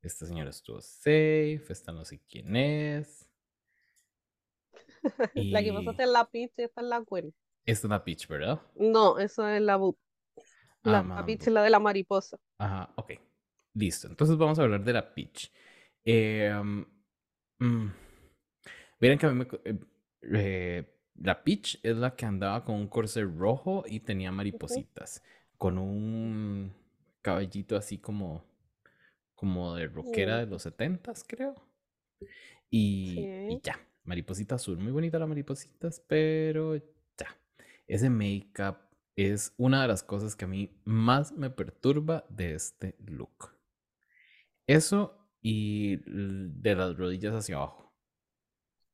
Esta 0.01 0.25
señora 0.25 0.49
estuvo 0.49 0.79
safe, 0.79 1.65
esta 1.69 1.91
no 1.91 2.05
sé 2.05 2.21
quién 2.29 2.55
es. 2.55 3.29
la 5.35 5.61
que 5.61 5.73
pasaste 5.73 6.03
en 6.03 6.13
la 6.13 6.25
Peach 6.29 6.53
y 6.57 6.61
esta 6.63 6.81
es 6.81 6.87
la 6.87 6.99
Gwen. 6.99 7.35
Esta 7.65 7.87
es 7.87 7.89
la 7.89 8.03
Peach, 8.03 8.27
¿verdad? 8.29 8.61
No, 8.75 9.19
eso 9.19 9.45
es 9.47 9.61
la 9.61 9.75
Boop. 9.75 9.97
La, 10.83 10.99
ah, 10.99 11.25
Peach 11.25 11.41
es 11.41 11.53
la 11.53 11.63
de 11.63 11.69
la 11.69 11.79
mariposa. 11.79 12.37
Ajá, 12.57 12.93
ok. 12.95 13.11
Listo. 13.73 14.07
Entonces 14.07 14.37
vamos 14.37 14.59
a 14.59 14.63
hablar 14.63 14.83
de 14.83 14.93
la 14.93 15.13
Peach. 15.13 15.51
Eh, 16.05 16.51
mm, 17.59 17.87
miren 18.99 19.17
que 19.17 19.25
a 19.25 19.31
mí 19.31 19.35
me. 19.35 19.47
Eh, 19.65 19.79
eh, 20.33 20.89
la 21.15 21.43
Peach 21.43 21.79
es 21.83 21.97
la 21.97 22.15
que 22.15 22.25
andaba 22.25 22.63
con 22.65 22.75
un 22.75 22.87
corset 22.87 23.27
rojo 23.37 23.83
y 23.87 23.99
tenía 23.99 24.31
maripositas. 24.31 25.23
Con 25.57 25.77
un 25.77 26.73
cabellito 27.21 27.75
así 27.75 27.97
como. 27.97 28.43
Como 29.35 29.75
de 29.75 29.87
rockera 29.87 30.37
de 30.37 30.45
los 30.45 30.61
setentas, 30.63 31.25
creo. 31.27 31.55
Y, 32.69 33.19
y 33.49 33.59
ya. 33.61 33.77
Mariposita 34.05 34.55
azul, 34.55 34.77
muy 34.77 34.91
bonita 34.91 35.19
la 35.19 35.27
maripositas, 35.27 36.01
pero 36.07 36.75
ya. 36.75 37.37
Ese 37.87 38.09
make-up 38.09 38.77
es 39.15 39.53
una 39.57 39.81
de 39.81 39.87
las 39.87 40.03
cosas 40.03 40.35
que 40.35 40.45
a 40.45 40.47
mí 40.47 40.69
más 40.85 41.31
me 41.33 41.49
perturba 41.49 42.25
de 42.29 42.55
este 42.55 42.95
look. 43.05 43.51
Eso 44.65 45.22
y 45.43 45.97
de 46.07 46.73
las 46.73 46.97
rodillas 46.97 47.35
hacia 47.35 47.57
abajo. 47.57 47.93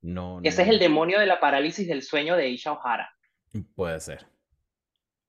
No, 0.01 0.41
Ese 0.43 0.63
es 0.63 0.67
el 0.67 0.79
demonio 0.79 1.19
de 1.19 1.27
la 1.27 1.39
parálisis 1.39 1.87
del 1.87 2.01
sueño 2.01 2.35
de 2.35 2.49
Isha 2.49 2.73
O'Hara. 2.73 3.13
Puede 3.75 3.99
ser. 3.99 4.25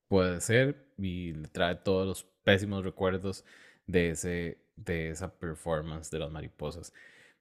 Puede 0.07 0.41
ser 0.41 0.87
y 0.97 1.33
le 1.33 1.47
trae 1.47 1.75
todos 1.75 2.07
los 2.07 2.23
pésimos 2.43 2.83
recuerdos 2.83 3.45
de, 3.85 4.09
ese, 4.09 4.65
de 4.75 5.09
esa 5.09 5.37
performance 5.37 6.09
de 6.09 6.19
las 6.19 6.31
mariposas. 6.31 6.91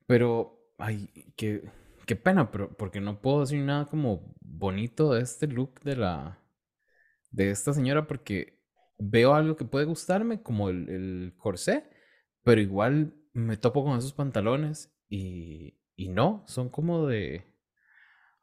Pero, 0.06 0.72
ay, 0.76 1.08
qué, 1.36 1.62
qué 2.06 2.16
pena, 2.16 2.50
pero 2.50 2.76
porque 2.76 3.00
no 3.00 3.20
puedo 3.20 3.40
decir 3.40 3.60
nada 3.60 3.86
como 3.86 4.34
bonito 4.40 5.14
de 5.14 5.22
este 5.22 5.46
look 5.46 5.80
de 5.80 5.96
la 5.96 6.36
de 7.30 7.50
esta 7.50 7.72
señora 7.72 8.08
porque 8.08 8.58
veo 8.98 9.34
algo 9.34 9.54
que 9.54 9.64
puede 9.64 9.84
gustarme 9.84 10.42
como 10.42 10.68
el, 10.68 10.88
el 10.88 11.34
corsé, 11.38 11.84
pero 12.42 12.60
igual 12.60 13.14
me 13.32 13.56
topo 13.56 13.84
con 13.84 13.98
esos 13.98 14.12
pantalones 14.12 14.92
y, 15.08 15.78
y 15.96 16.08
no, 16.08 16.44
son 16.46 16.68
como 16.68 17.06
de... 17.06 17.46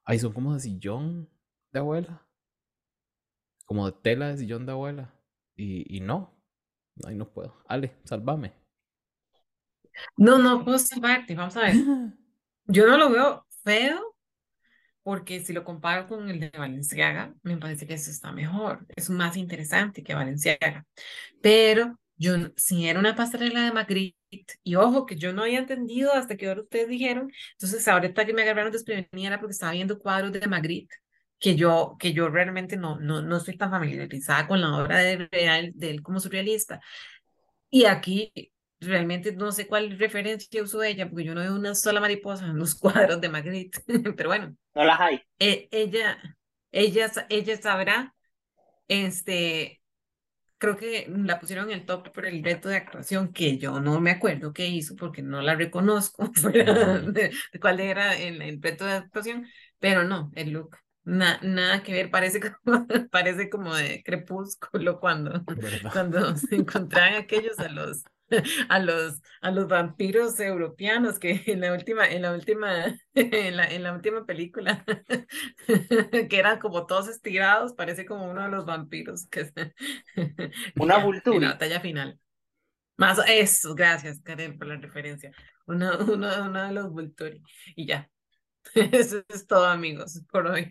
Ay, 0.03 0.19
son 0.19 0.33
como 0.33 0.53
de 0.53 0.59
sillón 0.61 1.29
de 1.71 1.79
abuela. 1.79 2.25
Como 3.65 3.85
de 3.85 3.97
tela 4.01 4.29
de 4.29 4.37
sillón 4.37 4.65
de 4.65 4.71
abuela. 4.71 5.13
Y, 5.55 5.97
y 5.97 5.99
no, 6.01 6.39
ay, 7.05 7.15
no 7.15 7.31
puedo. 7.31 7.63
Ale, 7.67 7.97
sálvame. 8.05 8.53
No, 10.15 10.37
no 10.37 10.63
puedo 10.63 10.79
salvarte, 10.79 11.35
vamos 11.35 11.57
a 11.57 11.61
ver. 11.61 11.75
Yo 12.65 12.87
no 12.87 12.97
lo 12.97 13.09
veo 13.09 13.45
feo, 13.63 14.15
porque 15.03 15.39
si 15.39 15.53
lo 15.53 15.63
comparo 15.63 16.07
con 16.07 16.29
el 16.29 16.39
de 16.39 16.49
Valenciaga, 16.49 17.33
me 17.41 17.57
parece 17.57 17.87
que 17.87 17.93
eso 17.93 18.11
está 18.11 18.31
mejor, 18.31 18.85
es 18.95 19.09
más 19.09 19.37
interesante 19.37 20.03
que 20.03 20.13
Valenciaga. 20.13 20.85
Pero 21.41 21.97
yo, 22.17 22.35
si 22.55 22.87
era 22.87 22.99
una 22.99 23.15
pasarela 23.15 23.63
de 23.63 23.71
Magritte, 23.71 24.17
y 24.63 24.75
ojo, 24.75 25.05
que 25.05 25.15
yo 25.15 25.33
no 25.33 25.43
había 25.43 25.59
entendido 25.59 26.13
hasta 26.13 26.35
que 26.35 26.47
ahora 26.47 26.61
ustedes 26.61 26.87
dijeron, 26.89 27.31
entonces 27.53 27.87
ahorita 27.87 28.25
que 28.25 28.33
me 28.33 28.41
agarraron 28.43 28.71
desprevenida 28.71 29.27
era 29.27 29.39
porque 29.39 29.53
estaba 29.53 29.71
viendo 29.73 29.99
cuadros 29.99 30.31
de 30.31 30.47
Magritte, 30.47 30.95
que 31.39 31.55
yo, 31.55 31.95
que 31.99 32.13
yo 32.13 32.29
realmente 32.29 32.77
no, 32.77 32.99
no, 32.99 33.21
no 33.21 33.37
estoy 33.37 33.57
tan 33.57 33.71
familiarizada 33.71 34.47
con 34.47 34.61
la 34.61 34.75
obra 34.75 34.99
de, 34.99 35.29
de 35.73 35.89
él 35.89 36.01
como 36.01 36.19
surrealista. 36.19 36.81
Y 37.69 37.85
aquí 37.85 38.31
realmente 38.79 39.31
no 39.33 39.51
sé 39.51 39.67
cuál 39.67 39.97
referencia 39.97 40.63
usó 40.63 40.83
ella, 40.83 41.09
porque 41.09 41.25
yo 41.25 41.33
no 41.33 41.41
veo 41.41 41.55
una 41.55 41.75
sola 41.75 41.99
mariposa 41.99 42.45
en 42.45 42.57
los 42.57 42.75
cuadros 42.79 43.21
de 43.21 43.29
Magritte, 43.29 43.81
pero 44.15 44.29
bueno. 44.29 44.55
No 44.75 44.83
las 44.83 44.99
hay. 44.99 45.21
E, 45.39 45.67
ella, 45.71 46.17
ella, 46.71 47.11
ella 47.29 47.61
sabrá, 47.61 48.13
este, 48.87 49.81
creo 50.57 50.77
que 50.77 51.07
la 51.09 51.39
pusieron 51.39 51.69
en 51.69 51.79
el 51.79 51.85
top 51.85 52.11
por 52.11 52.25
el 52.25 52.43
reto 52.43 52.69
de 52.69 52.77
actuación 52.77 53.31
que 53.31 53.57
yo 53.57 53.79
no 53.79 53.99
me 53.99 54.11
acuerdo 54.11 54.53
qué 54.53 54.67
hizo 54.67 54.95
porque 54.95 55.21
no 55.21 55.41
la 55.41 55.55
reconozco 55.55 56.31
de, 57.13 57.31
cuál 57.61 57.79
era 57.79 58.17
el, 58.17 58.41
el, 58.41 58.61
reto 58.61 58.85
de 58.85 58.93
actuación, 58.93 59.47
pero 59.79 60.03
no, 60.03 60.31
el 60.35 60.51
look. 60.51 60.77
nada 61.03 61.83
que 61.83 61.93
ver, 61.93 62.11
parece 62.11 62.39
como, 62.63 62.87
parece 63.11 63.49
como 63.49 63.75
de 63.75 64.03
crepúsculo 64.03 64.99
cuando, 64.99 65.43
cuando 65.91 66.35
se 66.35 66.55
encontraban 66.55 67.15
aquellos 67.15 67.59
a 67.59 67.69
los, 67.69 68.03
a 68.69 68.79
los, 68.79 69.21
a 69.41 69.51
los 69.51 69.67
vampiros 69.67 70.39
europeanos 70.39 71.19
que 71.19 71.41
en 71.47 71.61
la 71.61 71.73
última, 71.73 72.07
en 72.07 72.21
la 72.21 72.33
última, 72.33 72.85
en 73.15 73.57
la, 73.57 73.65
en 73.65 73.83
la 73.83 73.93
última 73.93 74.25
película, 74.25 74.85
que 75.67 76.37
eran 76.37 76.59
como 76.59 76.85
todos 76.85 77.07
estirados, 77.07 77.73
parece 77.73 78.05
como 78.05 78.29
uno 78.29 78.43
de 78.43 78.49
los 78.49 78.65
vampiros 78.65 79.27
que 79.27 79.51
Una 80.75 80.97
vultura. 80.97 81.35
En 81.37 81.41
la 81.43 81.51
batalla 81.51 81.79
final. 81.79 82.19
Más 82.97 83.19
eso, 83.27 83.75
gracias 83.75 84.21
Karen 84.21 84.57
por 84.57 84.67
la 84.67 84.77
referencia. 84.77 85.31
Uno, 85.67 85.97
uno, 85.99 86.45
uno 86.45 86.63
de 86.63 86.71
los 86.73 86.89
Vulturi. 86.91 87.41
Y 87.75 87.85
ya. 87.85 88.09
Eso 88.73 89.23
es 89.29 89.47
todo, 89.47 89.65
amigos, 89.65 90.21
por 90.31 90.47
hoy. 90.47 90.69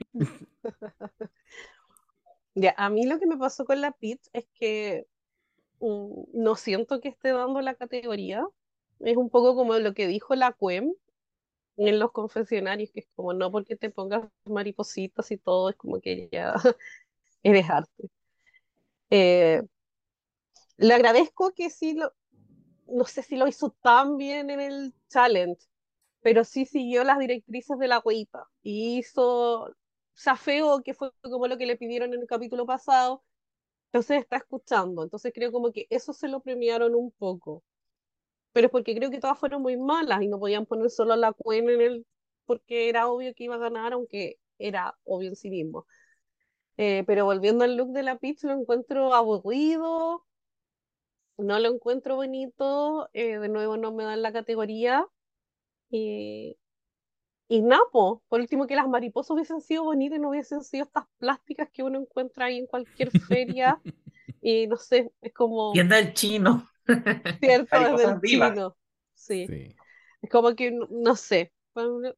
Ya, 2.54 2.74
a 2.76 2.88
mí 2.88 3.06
lo 3.06 3.18
que 3.18 3.26
me 3.26 3.36
pasó 3.36 3.64
con 3.64 3.80
la 3.80 3.92
Pit 3.92 4.20
es 4.32 4.46
que 4.54 5.06
no 5.80 6.56
siento 6.56 7.00
que 7.00 7.08
esté 7.08 7.32
dando 7.32 7.60
la 7.60 7.74
categoría. 7.74 8.46
Es 9.00 9.16
un 9.16 9.30
poco 9.30 9.54
como 9.54 9.74
lo 9.78 9.94
que 9.94 10.06
dijo 10.08 10.34
la 10.34 10.52
CUEM 10.52 10.94
en 11.78 11.98
los 12.00 12.12
confesionarios, 12.12 12.90
que 12.92 13.00
es 13.00 13.08
como 13.16 13.34
no 13.34 13.52
porque 13.52 13.76
te 13.76 13.90
pongas 13.90 14.24
maripositas 14.46 15.30
y 15.32 15.38
todo, 15.38 15.70
es 15.70 15.76
como 15.76 16.00
que 16.00 16.28
ya 16.32 16.54
eres 17.44 17.70
arte. 17.70 18.10
Eh, 19.10 19.62
le 20.76 20.94
agradezco 20.94 21.52
que 21.52 21.70
sí 21.70 21.94
lo, 21.94 22.12
no 22.88 23.04
sé 23.04 23.22
si 23.22 23.36
lo 23.36 23.48
hizo 23.48 23.70
tan 23.82 24.16
bien 24.16 24.50
en 24.50 24.60
el 24.60 24.94
challenge, 25.08 25.62
pero 26.22 26.44
sí 26.44 26.66
siguió 26.66 27.04
las 27.04 27.18
directrices 27.18 27.78
de 27.78 27.88
la 27.88 28.00
hueita 28.00 28.46
y 28.62 28.98
hizo 28.98 29.74
Safeo, 30.14 30.82
que 30.82 30.94
fue 30.94 31.12
como 31.22 31.48
lo 31.48 31.58
que 31.58 31.66
le 31.66 31.76
pidieron 31.76 32.14
en 32.14 32.20
el 32.22 32.26
capítulo 32.26 32.66
pasado, 32.66 33.24
entonces 33.96 34.18
está 34.20 34.36
escuchando. 34.36 35.02
Entonces 35.02 35.32
creo 35.34 35.52
como 35.52 35.72
que 35.72 35.86
eso 35.90 36.12
se 36.12 36.28
lo 36.28 36.40
premiaron 36.40 36.94
un 36.94 37.10
poco. 37.12 37.64
Pero 38.52 38.66
es 38.66 38.72
porque 38.72 38.94
creo 38.96 39.10
que 39.10 39.20
todas 39.20 39.38
fueron 39.38 39.62
muy 39.62 39.76
malas 39.76 40.22
y 40.22 40.28
no 40.28 40.38
podían 40.38 40.66
poner 40.66 40.90
solo 40.90 41.16
la 41.16 41.32
Cuen 41.32 41.70
en 41.70 41.80
el 41.80 42.06
porque 42.46 42.88
era 42.88 43.08
obvio 43.08 43.34
que 43.34 43.44
iba 43.44 43.56
a 43.56 43.58
ganar, 43.58 43.92
aunque 43.94 44.38
era 44.58 44.96
obvio 45.04 45.30
en 45.30 45.36
sí 45.36 45.50
mismo. 45.50 45.86
Eh, 46.78 47.04
pero 47.06 47.24
volviendo 47.26 47.64
al 47.64 47.76
look 47.76 47.92
de 47.92 48.02
la 48.04 48.18
Peach, 48.18 48.44
lo 48.44 48.52
encuentro 48.52 49.14
aburrido, 49.14 50.24
no 51.38 51.58
lo 51.58 51.68
encuentro 51.72 52.16
bonito, 52.16 53.08
eh, 53.12 53.38
de 53.38 53.48
nuevo 53.48 53.76
no 53.76 53.92
me 53.92 54.04
dan 54.04 54.22
la 54.22 54.32
categoría. 54.32 55.06
Y 57.48 57.62
Napo, 57.62 58.22
por 58.28 58.40
último, 58.40 58.66
que 58.66 58.76
las 58.76 58.88
mariposas 58.88 59.30
hubiesen 59.30 59.60
sido 59.60 59.84
bonitas 59.84 60.18
y 60.18 60.20
no 60.20 60.30
hubiesen 60.30 60.62
sido 60.62 60.84
estas 60.84 61.04
plásticas 61.18 61.68
que 61.70 61.82
uno 61.82 62.00
encuentra 62.00 62.46
ahí 62.46 62.58
en 62.58 62.66
cualquier 62.66 63.10
feria. 63.20 63.80
y 64.40 64.66
no 64.66 64.76
sé, 64.76 65.12
es 65.20 65.32
como. 65.32 65.72
Tienda 65.72 65.96
del 65.96 66.12
chino. 66.14 66.68
Cierto, 67.40 67.76
es 67.76 68.06
del 68.06 68.20
chino. 68.20 68.76
Sí. 69.18 69.74
Es 70.22 70.30
como 70.30 70.54
que, 70.54 70.70
no 70.70 71.16
sé, 71.16 71.52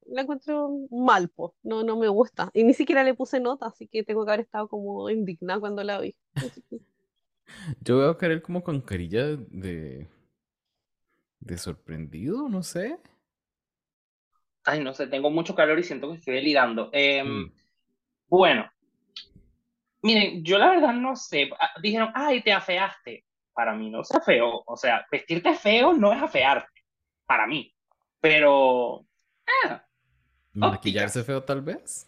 la 0.06 0.22
encuentro 0.22 0.70
mal, 0.90 1.28
po. 1.28 1.54
No, 1.62 1.82
no 1.82 1.96
me 1.96 2.08
gusta. 2.08 2.50
Y 2.52 2.64
ni 2.64 2.74
siquiera 2.74 3.02
le 3.02 3.14
puse 3.14 3.40
nota, 3.40 3.66
así 3.66 3.88
que 3.88 4.04
tengo 4.04 4.24
que 4.24 4.30
haber 4.32 4.44
estado 4.44 4.68
como 4.68 5.08
indignada 5.10 5.60
cuando 5.60 5.82
la 5.84 6.00
vi. 6.00 6.14
Yo 7.80 7.98
veo 7.98 8.10
a 8.10 8.18
Karel 8.18 8.42
como 8.42 8.62
con 8.62 8.80
carilla 8.80 9.36
de. 9.36 10.06
de 11.40 11.58
sorprendido, 11.58 12.48
no 12.48 12.62
sé. 12.62 12.98
Ay, 14.68 14.84
no 14.84 14.92
sé, 14.92 15.06
tengo 15.06 15.30
mucho 15.30 15.54
calor 15.54 15.78
y 15.78 15.82
siento 15.82 16.10
que 16.10 16.18
estoy 16.18 16.34
delirando. 16.34 16.90
Em, 16.92 17.26
mm. 17.26 17.52
Bueno, 18.28 18.70
miren, 20.02 20.44
yo 20.44 20.58
la 20.58 20.68
verdad 20.68 20.92
no 20.92 21.16
sé. 21.16 21.48
Ah, 21.58 21.70
dijeron, 21.80 22.10
ay, 22.14 22.42
te 22.42 22.52
afeaste. 22.52 23.24
Para 23.54 23.72
mí 23.72 23.88
no 23.88 24.04
se 24.04 24.20
feo. 24.20 24.62
O 24.66 24.76
sea, 24.76 25.06
vestirte 25.10 25.54
feo 25.54 25.94
no 25.94 26.12
es 26.12 26.22
afearte. 26.22 26.84
Para 27.24 27.46
mí. 27.46 27.74
Pero. 28.20 29.06
Ah, 29.64 29.82
¿Maquillarse 30.52 31.24
feo 31.24 31.42
tal 31.42 31.62
vez? 31.62 32.06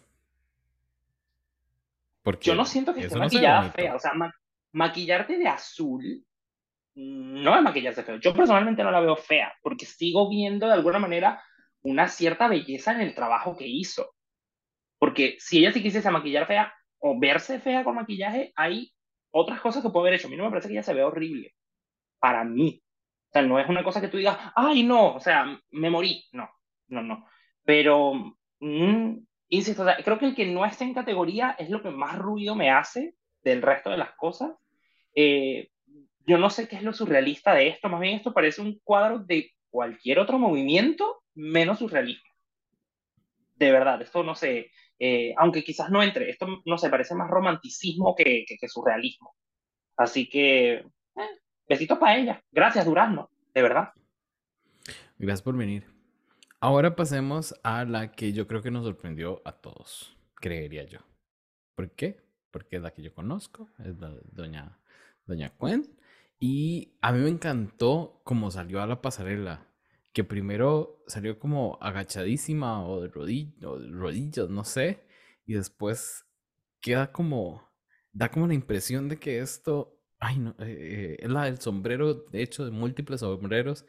Porque 2.21 2.45
yo 2.45 2.53
no 2.53 2.65
siento 2.65 2.93
que 2.93 3.01
esté 3.01 3.17
maquillada 3.17 3.71
fea. 3.71 3.95
O 3.95 3.99
sea, 3.99 4.11
maquillarte 4.71 5.39
de 5.39 5.47
azul 5.47 6.23
no 6.93 7.55
es 7.55 7.63
maquillarse 7.63 8.03
feo. 8.03 8.17
Yo 8.17 8.35
personalmente 8.35 8.83
no 8.83 8.91
la 8.91 8.99
veo 8.99 9.15
fea, 9.15 9.51
porque 9.63 9.87
sigo 9.87 10.29
viendo 10.29 10.67
de 10.67 10.73
alguna 10.73 10.99
manera 10.99 11.43
una 11.83 12.07
cierta 12.07 12.47
belleza 12.47 12.93
en 12.93 13.01
el 13.01 13.15
trabajo 13.15 13.57
que 13.57 13.67
hizo. 13.67 14.13
Porque 14.99 15.37
si 15.39 15.59
ella 15.59 15.73
sí 15.73 15.81
quisiese 15.81 16.11
maquillar 16.11 16.45
fea 16.45 16.73
o 16.99 17.19
verse 17.19 17.59
fea 17.59 17.83
con 17.83 17.95
maquillaje, 17.95 18.53
hay 18.55 18.91
otras 19.31 19.59
cosas 19.61 19.81
que 19.81 19.89
puede 19.89 20.07
haber 20.07 20.19
hecho. 20.19 20.27
A 20.27 20.29
mí 20.29 20.37
no 20.37 20.43
me 20.43 20.49
parece 20.49 20.67
que 20.67 20.75
ella 20.75 20.83
se 20.83 20.93
vea 20.93 21.07
horrible. 21.07 21.55
Para 22.19 22.43
mí. 22.43 22.83
O 23.29 23.31
sea, 23.31 23.41
no 23.41 23.59
es 23.59 23.67
una 23.67 23.83
cosa 23.83 24.01
que 24.01 24.09
tú 24.09 24.17
digas, 24.17 24.37
ay, 24.55 24.83
no, 24.83 25.15
o 25.15 25.19
sea, 25.19 25.59
me 25.71 25.89
morí. 25.89 26.23
No, 26.33 26.49
no, 26.87 27.01
no. 27.01 27.25
Pero, 27.63 28.35
mm, 28.59 29.17
insisto, 29.49 29.85
creo 30.03 30.19
que 30.19 30.25
el 30.25 30.35
que 30.35 30.45
no 30.45 30.65
esté 30.65 30.83
en 30.83 30.93
categoría 30.93 31.55
es 31.57 31.69
lo 31.69 31.81
que 31.81 31.89
más 31.89 32.17
ruido 32.17 32.55
me 32.55 32.69
hace 32.69 33.15
del 33.43 33.61
resto 33.61 33.89
de 33.89 33.97
las 33.97 34.11
cosas. 34.15 34.51
Eh, 35.15 35.69
yo 36.25 36.37
no 36.37 36.49
sé 36.49 36.67
qué 36.67 36.75
es 36.75 36.83
lo 36.83 36.93
surrealista 36.93 37.53
de 37.53 37.69
esto, 37.69 37.89
más 37.89 37.99
bien 37.99 38.15
esto 38.15 38.33
parece 38.33 38.61
un 38.61 38.79
cuadro 38.83 39.19
de 39.19 39.51
cualquier 39.71 40.19
otro 40.19 40.37
movimiento 40.37 41.23
menos 41.33 41.79
surrealismo. 41.79 42.29
De 43.55 43.71
verdad, 43.71 44.01
esto 44.01 44.23
no 44.23 44.35
sé, 44.35 44.71
eh, 44.99 45.33
aunque 45.37 45.63
quizás 45.63 45.89
no 45.89 46.03
entre, 46.03 46.29
esto 46.29 46.61
no 46.65 46.77
sé, 46.77 46.89
parece 46.89 47.15
más 47.15 47.29
romanticismo 47.29 48.15
que, 48.15 48.45
surrealismo. 48.67 49.35
Así 49.97 50.29
que, 50.29 50.73
eh, 50.73 51.39
besitos 51.67 51.97
para 51.97 52.17
ella. 52.17 52.43
Gracias, 52.51 52.85
Durazno, 52.85 53.31
de 53.53 53.61
verdad. 53.61 53.89
Gracias 55.17 55.41
por 55.41 55.57
venir. 55.57 55.85
Ahora 56.59 56.95
pasemos 56.95 57.55
a 57.63 57.85
la 57.85 58.11
que 58.11 58.33
yo 58.33 58.47
creo 58.47 58.61
que 58.61 58.69
nos 58.69 58.85
sorprendió 58.85 59.41
a 59.45 59.53
todos, 59.53 60.15
creería 60.35 60.83
yo. 60.83 60.99
¿Por 61.75 61.91
qué? 61.95 62.19
porque 62.51 62.75
es 62.75 62.81
la 62.81 62.91
que 62.91 63.01
yo 63.01 63.13
conozco, 63.13 63.69
es 63.79 63.97
la 63.99 64.13
doña, 64.31 64.77
doña 65.25 65.49
Cuen. 65.57 65.97
Y 66.43 66.97
a 67.01 67.11
mí 67.11 67.19
me 67.19 67.29
encantó 67.29 68.19
cómo 68.23 68.49
salió 68.49 68.81
a 68.81 68.87
la 68.87 68.99
pasarela, 68.99 69.67
que 70.11 70.23
primero 70.23 71.03
salió 71.05 71.37
como 71.37 71.77
agachadísima 71.81 72.83
o 72.83 72.99
de, 72.99 73.11
o 73.63 73.79
de 73.79 73.91
rodillas, 73.91 74.49
no 74.49 74.63
sé, 74.63 75.03
y 75.45 75.53
después 75.53 76.25
queda 76.81 77.11
como, 77.11 77.69
da 78.11 78.31
como 78.31 78.47
la 78.47 78.55
impresión 78.55 79.07
de 79.07 79.19
que 79.19 79.37
esto, 79.37 80.01
ay 80.19 80.39
no, 80.39 80.55
eh, 80.57 81.17
es 81.19 81.29
la 81.29 81.45
del 81.45 81.59
sombrero, 81.59 82.15
de 82.15 82.41
hecho, 82.41 82.65
de 82.65 82.71
múltiples 82.71 83.19
sombreros, 83.19 83.85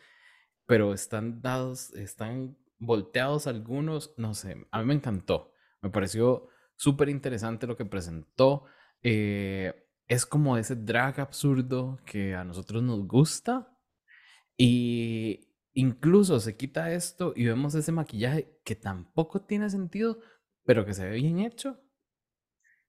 pero 0.66 0.92
están 0.92 1.40
dados, 1.40 1.94
están 1.94 2.58
volteados 2.78 3.46
algunos, 3.46 4.12
no 4.18 4.34
sé, 4.34 4.66
a 4.70 4.80
mí 4.80 4.84
me 4.84 4.94
encantó, 4.94 5.54
me 5.80 5.88
pareció 5.88 6.48
súper 6.76 7.08
interesante 7.08 7.66
lo 7.66 7.76
que 7.76 7.86
presentó. 7.86 8.64
Eh, 9.02 9.81
es 10.12 10.26
como 10.26 10.58
ese 10.58 10.76
drag 10.76 11.20
absurdo 11.20 11.98
que 12.04 12.34
a 12.34 12.44
nosotros 12.44 12.82
nos 12.82 13.06
gusta. 13.06 13.78
Y 14.58 15.48
incluso 15.72 16.38
se 16.38 16.54
quita 16.56 16.92
esto 16.92 17.32
y 17.34 17.46
vemos 17.46 17.74
ese 17.74 17.92
maquillaje 17.92 18.60
que 18.62 18.76
tampoco 18.76 19.40
tiene 19.40 19.70
sentido, 19.70 20.20
pero 20.64 20.84
que 20.84 20.92
se 20.92 21.08
ve 21.08 21.16
bien 21.16 21.38
hecho. 21.38 21.80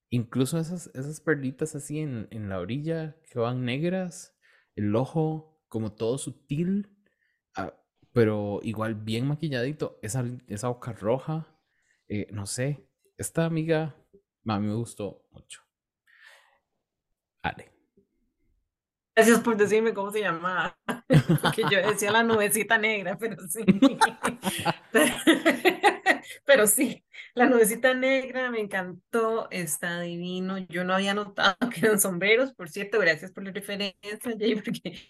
Incluso 0.09 0.59
esas, 0.59 0.87
esas 0.93 1.21
perlitas 1.21 1.75
así 1.75 1.99
en, 1.99 2.27
en 2.29 2.49
la 2.49 2.59
orilla 2.59 3.15
que 3.31 3.39
van 3.39 3.63
negras, 3.63 4.37
el 4.75 4.93
ojo 4.93 5.63
como 5.69 5.93
todo 5.93 6.17
sutil, 6.17 6.89
ah, 7.55 7.73
pero 8.11 8.59
igual 8.63 8.95
bien 8.95 9.27
maquilladito, 9.27 9.97
esa, 10.01 10.25
esa 10.47 10.67
boca 10.67 10.91
roja, 10.91 11.47
eh, 12.09 12.27
no 12.31 12.45
sé, 12.45 12.85
esta 13.17 13.45
amiga 13.45 13.95
a 14.45 14.59
mí 14.59 14.67
me 14.67 14.75
gustó 14.75 15.25
mucho. 15.31 15.62
Ale. 17.43 17.71
Gracias 19.15 19.41
por 19.41 19.55
decirme 19.55 19.93
cómo 19.93 20.11
se 20.11 20.21
llamaba. 20.21 20.75
Porque 21.41 21.61
yo 21.69 21.87
decía 21.87 22.09
la 22.11 22.23
nubecita 22.23 22.79
negra, 22.79 23.15
pero 23.17 23.37
sí. 23.47 23.63
Pero, 26.45 26.67
sí, 26.67 27.03
la 27.35 27.47
nubecita 27.47 27.93
negra 27.93 28.49
me 28.49 28.61
encantó, 28.61 29.49
está 29.51 29.99
divino. 30.01 30.57
Yo 30.69 30.85
no 30.85 30.93
había 30.93 31.13
notado 31.13 31.57
que 31.69 31.85
eran 31.85 31.99
sombreros, 31.99 32.53
por 32.53 32.69
cierto, 32.69 32.97
gracias 32.99 33.31
por 33.31 33.43
la 33.43 33.51
referencia, 33.51 34.19
Jay, 34.39 34.55
porque 34.55 35.07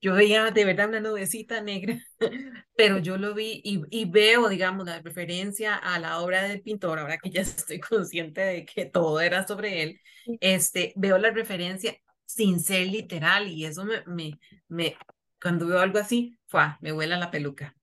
yo 0.00 0.14
veía 0.14 0.50
de 0.50 0.64
verdad 0.64 0.88
una 0.88 1.00
nubecita 1.00 1.60
negra, 1.60 1.98
pero 2.76 2.98
yo 2.98 3.16
lo 3.16 3.34
vi 3.34 3.60
y, 3.64 3.82
y, 3.90 4.04
veo, 4.10 4.48
digamos, 4.48 4.86
la 4.86 5.00
referencia 5.00 5.76
a 5.76 5.98
la 5.98 6.20
obra 6.20 6.42
del 6.42 6.62
pintor, 6.62 6.98
ahora 6.98 7.18
que 7.18 7.30
ya 7.30 7.40
estoy 7.42 7.80
consciente 7.80 8.40
de 8.40 8.64
que 8.64 8.86
todo 8.86 9.20
era 9.20 9.46
sobre 9.46 9.82
él, 9.82 10.00
este, 10.40 10.92
veo 10.96 11.18
la 11.18 11.30
referencia 11.30 11.96
sin 12.24 12.60
ser 12.60 12.86
literal 12.86 13.48
y 13.48 13.64
eso 13.66 13.84
me, 13.84 14.02
me, 14.06 14.38
me 14.68 14.96
cuando 15.40 15.66
veo 15.66 15.80
algo 15.80 15.98
así, 15.98 16.38
fue, 16.46 16.62
me 16.80 16.92
vuela 16.92 17.16
la 17.18 17.30
peluca. 17.30 17.74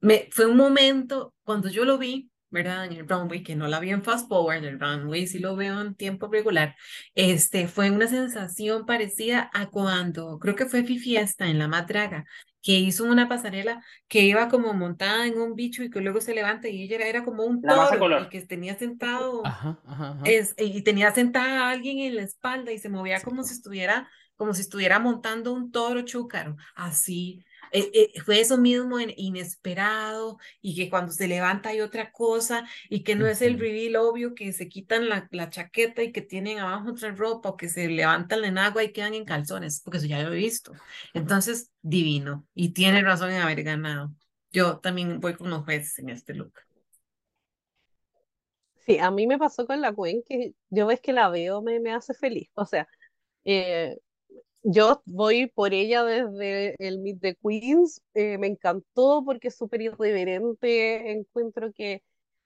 Me, 0.00 0.28
fue 0.32 0.46
un 0.46 0.56
momento, 0.56 1.34
cuando 1.42 1.68
yo 1.68 1.84
lo 1.84 1.98
vi, 1.98 2.29
¿verdad? 2.50 2.86
En 2.86 2.92
el 2.92 3.08
runway, 3.08 3.42
que 3.42 3.56
no 3.56 3.68
la 3.68 3.80
vi 3.80 3.90
en 3.90 4.02
fast 4.02 4.28
forward, 4.28 4.64
el 4.64 4.80
runway 4.80 5.26
sí 5.26 5.38
lo 5.38 5.56
veo 5.56 5.80
en 5.80 5.94
tiempo 5.94 6.28
regular, 6.30 6.76
este, 7.14 7.68
fue 7.68 7.90
una 7.90 8.06
sensación 8.06 8.86
parecida 8.86 9.50
a 9.54 9.70
cuando, 9.70 10.38
creo 10.38 10.56
que 10.56 10.66
fue 10.66 10.84
Fiesta 10.84 11.46
en 11.46 11.58
La 11.58 11.68
Madraga, 11.68 12.24
que 12.62 12.72
hizo 12.72 13.04
una 13.04 13.28
pasarela 13.28 13.82
que 14.08 14.22
iba 14.22 14.48
como 14.48 14.74
montada 14.74 15.26
en 15.26 15.38
un 15.38 15.54
bicho 15.54 15.82
y 15.82 15.90
que 15.90 16.00
luego 16.00 16.20
se 16.20 16.34
levanta 16.34 16.68
y 16.68 16.82
ella 16.82 17.06
era, 17.06 17.24
como 17.24 17.44
un 17.44 17.62
toro 17.62 18.22
y 18.22 18.28
que 18.28 18.42
tenía 18.42 18.76
sentado 18.76 19.42
Es, 20.24 20.54
y 20.58 20.82
tenía 20.82 21.12
sentada 21.12 21.66
a 21.66 21.70
alguien 21.70 22.00
en 22.00 22.16
la 22.16 22.22
espalda 22.22 22.72
y 22.72 22.78
se 22.78 22.88
movía 22.88 23.20
como 23.22 23.44
si 23.44 23.54
estuviera 23.54 24.08
como 24.36 24.54
si 24.54 24.62
estuviera 24.62 24.98
montando 24.98 25.52
un 25.52 25.70
toro 25.70 26.00
chúcaro, 26.00 26.56
así 26.74 27.44
eh, 27.72 27.90
eh, 27.94 28.20
fue 28.24 28.40
eso 28.40 28.58
mismo 28.58 28.98
inesperado 29.00 30.38
y 30.60 30.74
que 30.74 30.90
cuando 30.90 31.12
se 31.12 31.28
levanta 31.28 31.70
hay 31.70 31.80
otra 31.80 32.12
cosa 32.12 32.66
y 32.88 33.02
que 33.02 33.14
no 33.16 33.26
es 33.26 33.42
el 33.42 33.58
reveal 33.58 33.96
obvio 33.96 34.34
que 34.34 34.52
se 34.52 34.68
quitan 34.68 35.08
la, 35.08 35.28
la, 35.30 35.50
chaqueta 35.50 36.02
y 36.02 36.12
que 36.12 36.22
tienen 36.22 36.58
abajo 36.58 36.90
otra 36.90 37.12
ropa 37.12 37.50
o 37.50 37.56
que 37.56 37.68
se 37.68 37.88
levantan 37.88 38.44
en 38.44 38.58
agua 38.58 38.82
y 38.84 38.92
quedan 38.92 39.14
en 39.14 39.24
calzones, 39.24 39.80
porque 39.80 39.98
eso 39.98 40.06
ya 40.06 40.22
lo 40.22 40.32
he 40.32 40.36
visto. 40.36 40.72
Entonces, 41.14 41.70
divino 41.82 42.46
y 42.54 42.70
tiene 42.70 43.02
razón 43.02 43.30
en 43.30 43.42
haber 43.42 43.62
ganado. 43.62 44.12
Yo 44.52 44.78
también 44.78 45.20
voy 45.20 45.34
con 45.34 45.50
los 45.50 45.64
jueces 45.64 45.98
en 46.00 46.10
este 46.10 46.34
look. 46.34 46.52
Sí, 48.86 48.98
a 48.98 49.10
mí 49.10 49.26
me 49.26 49.38
pasó 49.38 49.66
con 49.66 49.80
la 49.80 49.90
Gwen 49.90 50.22
que 50.26 50.54
yo 50.70 50.86
ves 50.86 51.00
que 51.00 51.12
la 51.12 51.28
veo 51.28 51.62
me, 51.62 51.78
me 51.80 51.92
hace 51.92 52.14
feliz. 52.14 52.50
O 52.54 52.64
sea, 52.64 52.88
eh, 53.44 53.98
yo 54.62 55.02
voy 55.06 55.46
por 55.46 55.72
ella 55.72 56.04
desde 56.04 56.74
el 56.78 57.00
Meet 57.00 57.20
the 57.20 57.36
Queens, 57.36 58.02
eh, 58.14 58.38
me 58.38 58.46
encantó 58.46 59.22
porque 59.24 59.48
es 59.48 59.56
súper 59.56 59.82
irreverente, 59.82 61.12
encuentro 61.12 61.72
que 61.72 62.02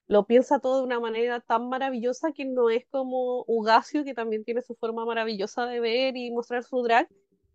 lo 0.07 0.27
piensa 0.27 0.61
todo 0.61 0.79
de 0.79 0.85
una 0.85 1.01
manera 1.01 1.41
tan 1.41 1.69
maravillosa 1.69 2.33
que 2.33 2.45
no 2.45 2.71
es 2.71 2.87
como 2.91 3.45
Ugacio, 3.47 4.05
que 4.05 4.15
también 4.15 4.45
tiene 4.45 4.63
su 4.63 4.75
forma 4.75 5.05
maravillosa 5.07 5.67
de 5.67 5.81
ver 5.81 6.17
y 6.17 6.31
mostrar 6.31 6.63
su 6.63 6.83
drag, 6.83 7.09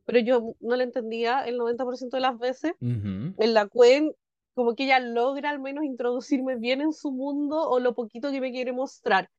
pero 0.06 0.20
yo 0.20 0.56
no 0.60 0.76
la 0.76 0.84
entendía 0.84 1.42
el 1.42 1.58
90% 1.58 2.18
de 2.18 2.20
las 2.20 2.38
veces. 2.40 2.74
En 2.82 3.54
la 3.54 3.68
Quen, 3.68 4.14
como 4.56 4.74
que 4.74 4.86
ella 4.86 5.00
logra 5.00 5.52
al 5.52 5.60
menos 5.60 5.84
introducirme 5.84 6.56
bien 6.56 6.82
en 6.82 6.92
su 6.92 7.12
mundo 7.12 7.70
o 7.70 7.80
lo 7.80 7.94
poquito 7.94 8.32
que 8.32 8.42
me 8.42 8.52
quiere 8.52 8.74
mostrar. 8.74 9.30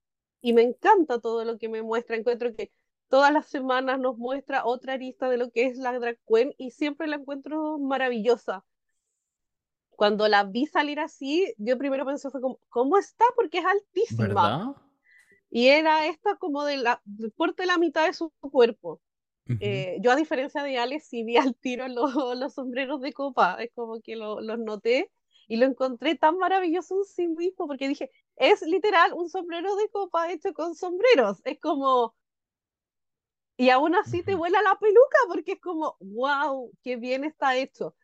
Y 0.40 0.52
me 0.52 0.62
encanta 0.62 1.18
todo 1.18 1.44
lo 1.44 1.58
que 1.58 1.68
me 1.68 1.82
muestra, 1.82 2.16
encuentro 2.16 2.54
que 2.54 2.70
todas 3.10 3.32
las 3.32 3.46
semanas 3.46 3.98
nos 3.98 4.16
muestra 4.16 4.64
otra 4.64 4.94
arista 4.94 5.28
de 5.28 5.36
lo 5.36 5.50
que 5.50 5.66
es 5.66 5.76
la 5.76 5.98
drag 5.98 6.18
queen 6.26 6.54
y 6.56 6.70
siempre 6.70 7.08
la 7.08 7.16
encuentro 7.16 7.78
maravillosa. 7.78 8.64
Cuando 9.90 10.28
la 10.28 10.44
vi 10.44 10.64
salir 10.66 11.00
así, 11.00 11.52
yo 11.58 11.76
primero 11.76 12.06
pensé 12.06 12.30
fue 12.30 12.40
como, 12.40 12.58
¿cómo 12.70 12.96
está? 12.96 13.24
Porque 13.34 13.58
es 13.58 13.66
altísima. 13.66 14.74
Y 15.50 15.66
era 15.66 16.06
esta 16.06 16.36
como 16.36 16.64
de 16.64 16.76
la, 16.78 17.02
de 17.04 17.66
la 17.66 17.76
mitad 17.76 18.06
de 18.06 18.14
su 18.14 18.30
cuerpo. 18.40 19.02
Eh, 19.58 19.98
yo 20.00 20.12
a 20.12 20.16
diferencia 20.16 20.62
de 20.62 20.78
Alex 20.78 21.08
sí 21.08 21.24
vi 21.24 21.36
al 21.36 21.56
tiro 21.56 21.88
los, 21.88 22.14
los 22.38 22.54
sombreros 22.54 23.00
de 23.00 23.12
copa, 23.12 23.56
es 23.58 23.72
como 23.74 24.00
que 24.00 24.14
lo, 24.14 24.40
los 24.40 24.60
noté 24.60 25.10
y 25.48 25.56
lo 25.56 25.66
encontré 25.66 26.14
tan 26.14 26.38
maravilloso 26.38 26.98
en 26.98 27.04
sí 27.04 27.26
mismo 27.26 27.66
porque 27.66 27.88
dije, 27.88 28.12
es 28.36 28.62
literal 28.62 29.12
un 29.12 29.28
sombrero 29.28 29.74
de 29.74 29.88
copa 29.88 30.30
hecho 30.30 30.54
con 30.54 30.76
sombreros, 30.76 31.40
es 31.44 31.58
como 31.58 32.14
y 33.60 33.68
aún 33.68 33.94
así 33.94 34.22
te 34.22 34.34
vuela 34.34 34.62
la 34.62 34.78
peluca 34.78 35.18
porque 35.28 35.52
es 35.52 35.60
como, 35.60 35.94
wow, 36.00 36.72
qué 36.82 36.96
bien 36.96 37.24
está 37.24 37.56
hecho. 37.56 37.94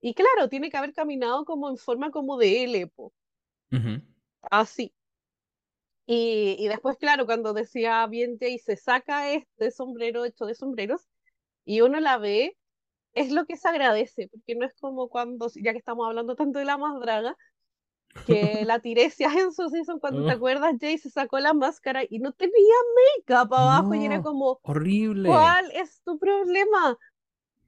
Y 0.00 0.12
claro, 0.12 0.48
tiene 0.48 0.70
que 0.70 0.76
haber 0.76 0.92
caminado 0.92 1.44
como 1.44 1.70
en 1.70 1.76
forma 1.76 2.10
como 2.10 2.36
de 2.36 2.64
L, 2.64 2.92
así. 4.50 4.92
Y, 6.04 6.56
y, 6.58 6.66
después, 6.66 6.96
claro, 6.98 7.26
cuando 7.26 7.52
decía 7.52 8.04
bien 8.08 8.38
Jay, 8.40 8.58
se 8.58 8.76
saca 8.76 9.30
este 9.30 9.70
sombrero 9.70 10.24
hecho 10.24 10.46
de 10.46 10.56
sombreros 10.56 11.08
y 11.64 11.80
uno 11.82 12.00
la 12.00 12.18
ve, 12.18 12.58
es 13.12 13.30
lo 13.30 13.46
que 13.46 13.56
se 13.56 13.68
agradece, 13.68 14.26
porque 14.26 14.56
no 14.56 14.66
es 14.66 14.74
como 14.80 15.08
cuando, 15.08 15.48
ya 15.54 15.70
que 15.70 15.78
estamos 15.78 16.08
hablando 16.08 16.34
tanto 16.34 16.58
de 16.58 16.64
la 16.64 16.76
más 16.76 16.98
draga, 16.98 17.36
que 18.26 18.64
la 18.66 18.78
Tiresia 18.78 19.28
en 19.32 19.52
su 19.52 19.68
season, 19.68 19.98
cuando 19.98 20.24
te 20.24 20.32
acuerdas, 20.32 20.74
Jay 20.80 20.98
se 20.98 21.10
sacó 21.10 21.38
la 21.38 21.52
máscara 21.52 22.02
y 22.08 22.18
no 22.18 22.32
tenía 22.32 22.74
make-up 23.18 23.54
abajo 23.54 23.94
y 23.94 24.04
era 24.04 24.22
como, 24.22 24.58
horrible. 24.62 25.28
¿Cuál 25.28 25.70
es 25.72 26.00
tu 26.02 26.18
problema? 26.18 26.98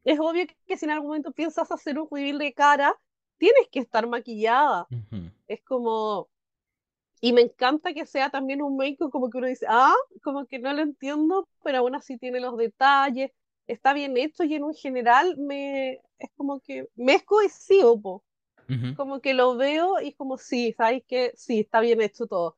Es 0.04 0.20
obvio 0.20 0.46
que, 0.66 0.76
si 0.76 0.84
en 0.84 0.92
algún 0.92 1.08
momento 1.08 1.32
piensas 1.32 1.70
hacer 1.70 1.98
un 1.98 2.08
reveal 2.10 2.38
de 2.38 2.52
cara, 2.52 2.94
tienes 3.38 3.68
que 3.70 3.80
estar 3.80 4.06
maquillada. 4.06 4.86
Es 5.48 5.62
como, 5.62 6.28
y 7.20 7.32
me 7.32 7.42
encanta 7.42 7.92
que 7.92 8.06
sea 8.06 8.30
también 8.30 8.62
un 8.62 8.76
make-up 8.76 9.10
como 9.10 9.30
que 9.30 9.38
uno 9.38 9.46
dice, 9.48 9.66
ah, 9.68 9.94
como 10.22 10.46
que 10.46 10.58
no 10.58 10.72
lo 10.72 10.82
entiendo, 10.82 11.48
pero 11.62 11.78
aún 11.78 11.94
así 11.94 12.18
tiene 12.18 12.40
los 12.40 12.56
detalles, 12.56 13.32
está 13.66 13.92
bien 13.92 14.16
hecho 14.16 14.44
y 14.44 14.54
en 14.54 14.64
un 14.64 14.74
general 14.74 15.36
me, 15.38 16.00
es 16.18 16.30
como 16.36 16.60
que 16.60 16.88
me 16.94 17.14
es 17.14 17.24
cohesivo, 17.24 18.22
como 18.96 19.20
que 19.20 19.34
lo 19.34 19.56
veo 19.56 20.00
y 20.00 20.08
es 20.08 20.16
como, 20.16 20.38
sí, 20.38 20.74
¿sabes 20.76 21.02
que 21.06 21.32
Sí, 21.36 21.60
está 21.60 21.80
bien 21.80 22.00
hecho 22.00 22.26
todo. 22.26 22.56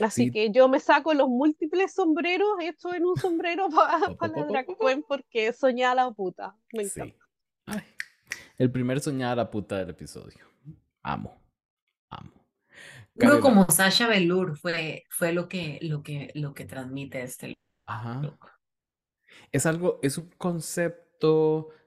Así 0.00 0.30
que 0.30 0.50
yo 0.50 0.68
me 0.68 0.80
saco 0.80 1.14
los 1.14 1.28
múltiples 1.28 1.94
sombreros 1.94 2.48
hechos 2.60 2.94
en 2.94 3.06
un 3.06 3.16
sombrero 3.16 3.68
para 4.18 4.32
la 4.32 4.44
drag 4.44 4.66
queen 4.78 5.02
porque 5.02 5.52
soñaba 5.52 5.94
la 5.94 6.10
puta. 6.10 6.54
Me 6.72 6.82
encanta. 6.82 7.16
el 8.58 8.70
primer 8.70 9.00
soñada 9.00 9.36
la 9.36 9.50
puta 9.50 9.78
del 9.78 9.90
episodio. 9.90 10.44
Amo. 11.02 11.40
Amo. 12.10 12.32
Creo 13.16 13.40
como 13.40 13.68
Sasha 13.70 14.06
Velour 14.06 14.56
fue, 14.56 15.04
fue 15.10 15.32
lo, 15.32 15.48
que, 15.48 15.78
lo, 15.82 16.02
que, 16.02 16.30
lo 16.34 16.54
que 16.54 16.64
transmite 16.64 17.22
este 17.22 17.56
Ajá. 17.86 18.38
Es 19.50 19.64
algo, 19.64 19.98
es 20.02 20.18
un 20.18 20.28
concepto 20.36 21.07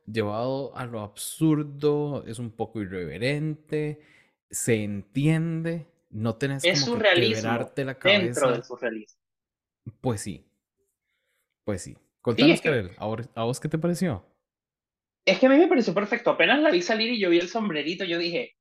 llevado 0.06 0.76
a 0.76 0.86
lo 0.86 1.02
absurdo, 1.02 2.24
es 2.26 2.40
un 2.40 2.52
poco 2.52 2.82
irreverente, 2.82 4.02
se 4.50 4.84
entiende, 4.84 5.88
no 6.10 6.36
tenés 6.36 6.64
como 6.86 7.00
que 7.00 7.34
quebrarte 7.34 7.86
la 7.86 7.98
cabeza. 7.98 8.22
Dentro 8.22 8.52
del 8.52 8.64
surrealismo. 8.64 9.22
Pues 10.02 10.22
sí. 10.22 10.46
Pues 11.64 11.82
sí. 11.84 11.98
Contanos, 12.22 12.62
Karel, 12.62 12.92
¿a 12.98 13.44
vos 13.44 13.60
qué 13.60 13.68
te 13.68 13.78
pareció? 13.78 14.26
Es 15.26 15.40
que 15.40 15.48
a 15.48 15.50
mí 15.50 15.58
me 15.58 15.68
pareció 15.68 15.94
perfecto. 15.94 16.32
Apenas 16.32 16.60
la 16.62 16.72
vi 16.72 16.82
salir 16.82 17.12
y 17.12 17.20
yo 17.20 17.30
vi 17.30 17.40
el 17.40 17.50
sombrerito, 17.50 18.04
yo 18.04 18.18
dije, 18.18 18.56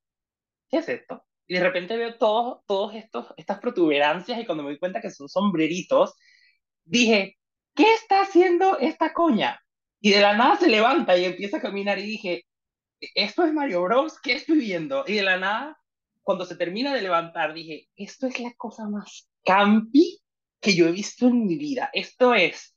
¿qué 0.68 0.78
es 0.78 0.88
esto? 0.88 1.24
Y 1.46 1.54
de 1.54 1.60
repente 1.60 1.96
veo 1.96 2.16
todos, 2.16 2.64
todos 2.66 2.94
estos, 2.94 3.26
estas 3.36 3.58
protuberancias 3.58 4.38
y 4.38 4.46
cuando 4.46 4.62
me 4.62 4.70
di 4.70 4.78
cuenta 4.78 5.00
que 5.00 5.10
son 5.10 5.28
sombreritos, 5.28 6.14
dije, 6.84 7.38
¿qué 7.74 7.92
está 7.94 8.22
haciendo 8.22 8.78
esta 8.78 9.12
coña? 9.12 9.60
Y 10.00 10.10
de 10.10 10.20
la 10.20 10.36
nada 10.36 10.56
se 10.56 10.68
levanta 10.68 11.16
y 11.16 11.24
empieza 11.24 11.58
a 11.58 11.60
caminar 11.62 11.98
y 11.98 12.02
dije, 12.02 12.46
¿esto 13.14 13.44
es 13.44 13.52
Mario 13.52 13.82
Bros? 13.82 14.18
¿Qué 14.20 14.32
estoy 14.32 14.58
viendo? 14.58 15.04
Y 15.06 15.14
de 15.14 15.22
la 15.22 15.38
nada, 15.38 15.78
cuando 16.22 16.46
se 16.46 16.56
termina 16.56 16.94
de 16.94 17.02
levantar, 17.02 17.52
dije, 17.52 17.88
esto 17.96 18.26
es 18.26 18.40
la 18.40 18.52
cosa 18.56 18.88
más 18.88 19.28
campi 19.44 20.20
que 20.60 20.74
yo 20.74 20.86
he 20.86 20.92
visto 20.92 21.26
en 21.26 21.46
mi 21.46 21.56
vida. 21.56 21.90
Esto 21.92 22.34
es, 22.34 22.74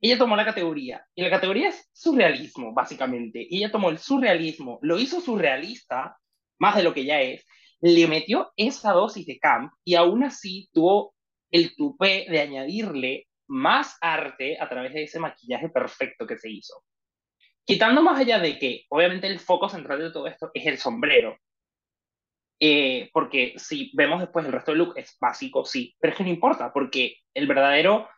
ella 0.00 0.18
tomó 0.18 0.36
la 0.36 0.44
categoría, 0.44 1.06
y 1.14 1.22
la 1.22 1.30
categoría 1.30 1.68
es 1.68 1.88
surrealismo, 1.92 2.72
básicamente. 2.72 3.46
ella 3.50 3.70
tomó 3.70 3.90
el 3.90 3.98
surrealismo, 3.98 4.78
lo 4.82 4.98
hizo 4.98 5.20
surrealista, 5.20 6.16
más 6.58 6.76
de 6.76 6.82
lo 6.82 6.92
que 6.92 7.04
ya 7.04 7.20
es, 7.20 7.44
le 7.80 8.06
metió 8.06 8.52
esa 8.56 8.92
dosis 8.92 9.26
de 9.26 9.38
camp 9.38 9.72
y 9.84 9.94
aún 9.94 10.24
así 10.24 10.68
tuvo 10.72 11.14
el 11.50 11.76
tupé 11.76 12.26
de 12.28 12.40
añadirle 12.40 13.28
más 13.48 13.96
arte 14.00 14.58
a 14.60 14.68
través 14.68 14.92
de 14.94 15.04
ese 15.04 15.20
maquillaje 15.20 15.68
perfecto 15.68 16.26
que 16.26 16.38
se 16.38 16.50
hizo. 16.50 16.82
Quitando 17.64 18.02
más 18.02 18.20
allá 18.20 18.38
de 18.38 18.58
que, 18.58 18.84
obviamente, 18.90 19.26
el 19.26 19.40
foco 19.40 19.68
central 19.68 20.00
de 20.00 20.10
todo 20.10 20.26
esto 20.26 20.50
es 20.52 20.66
el 20.66 20.78
sombrero, 20.78 21.38
eh, 22.60 23.10
porque 23.12 23.54
si 23.56 23.90
vemos 23.94 24.20
después 24.20 24.46
el 24.46 24.52
resto 24.52 24.72
del 24.72 24.78
look 24.78 24.94
es 24.96 25.16
básico, 25.20 25.64
sí, 25.64 25.96
pero 25.98 26.12
es 26.12 26.16
que 26.16 26.24
no 26.24 26.30
importa, 26.30 26.72
porque 26.72 27.16
el 27.32 27.46
verdadero 27.46 28.08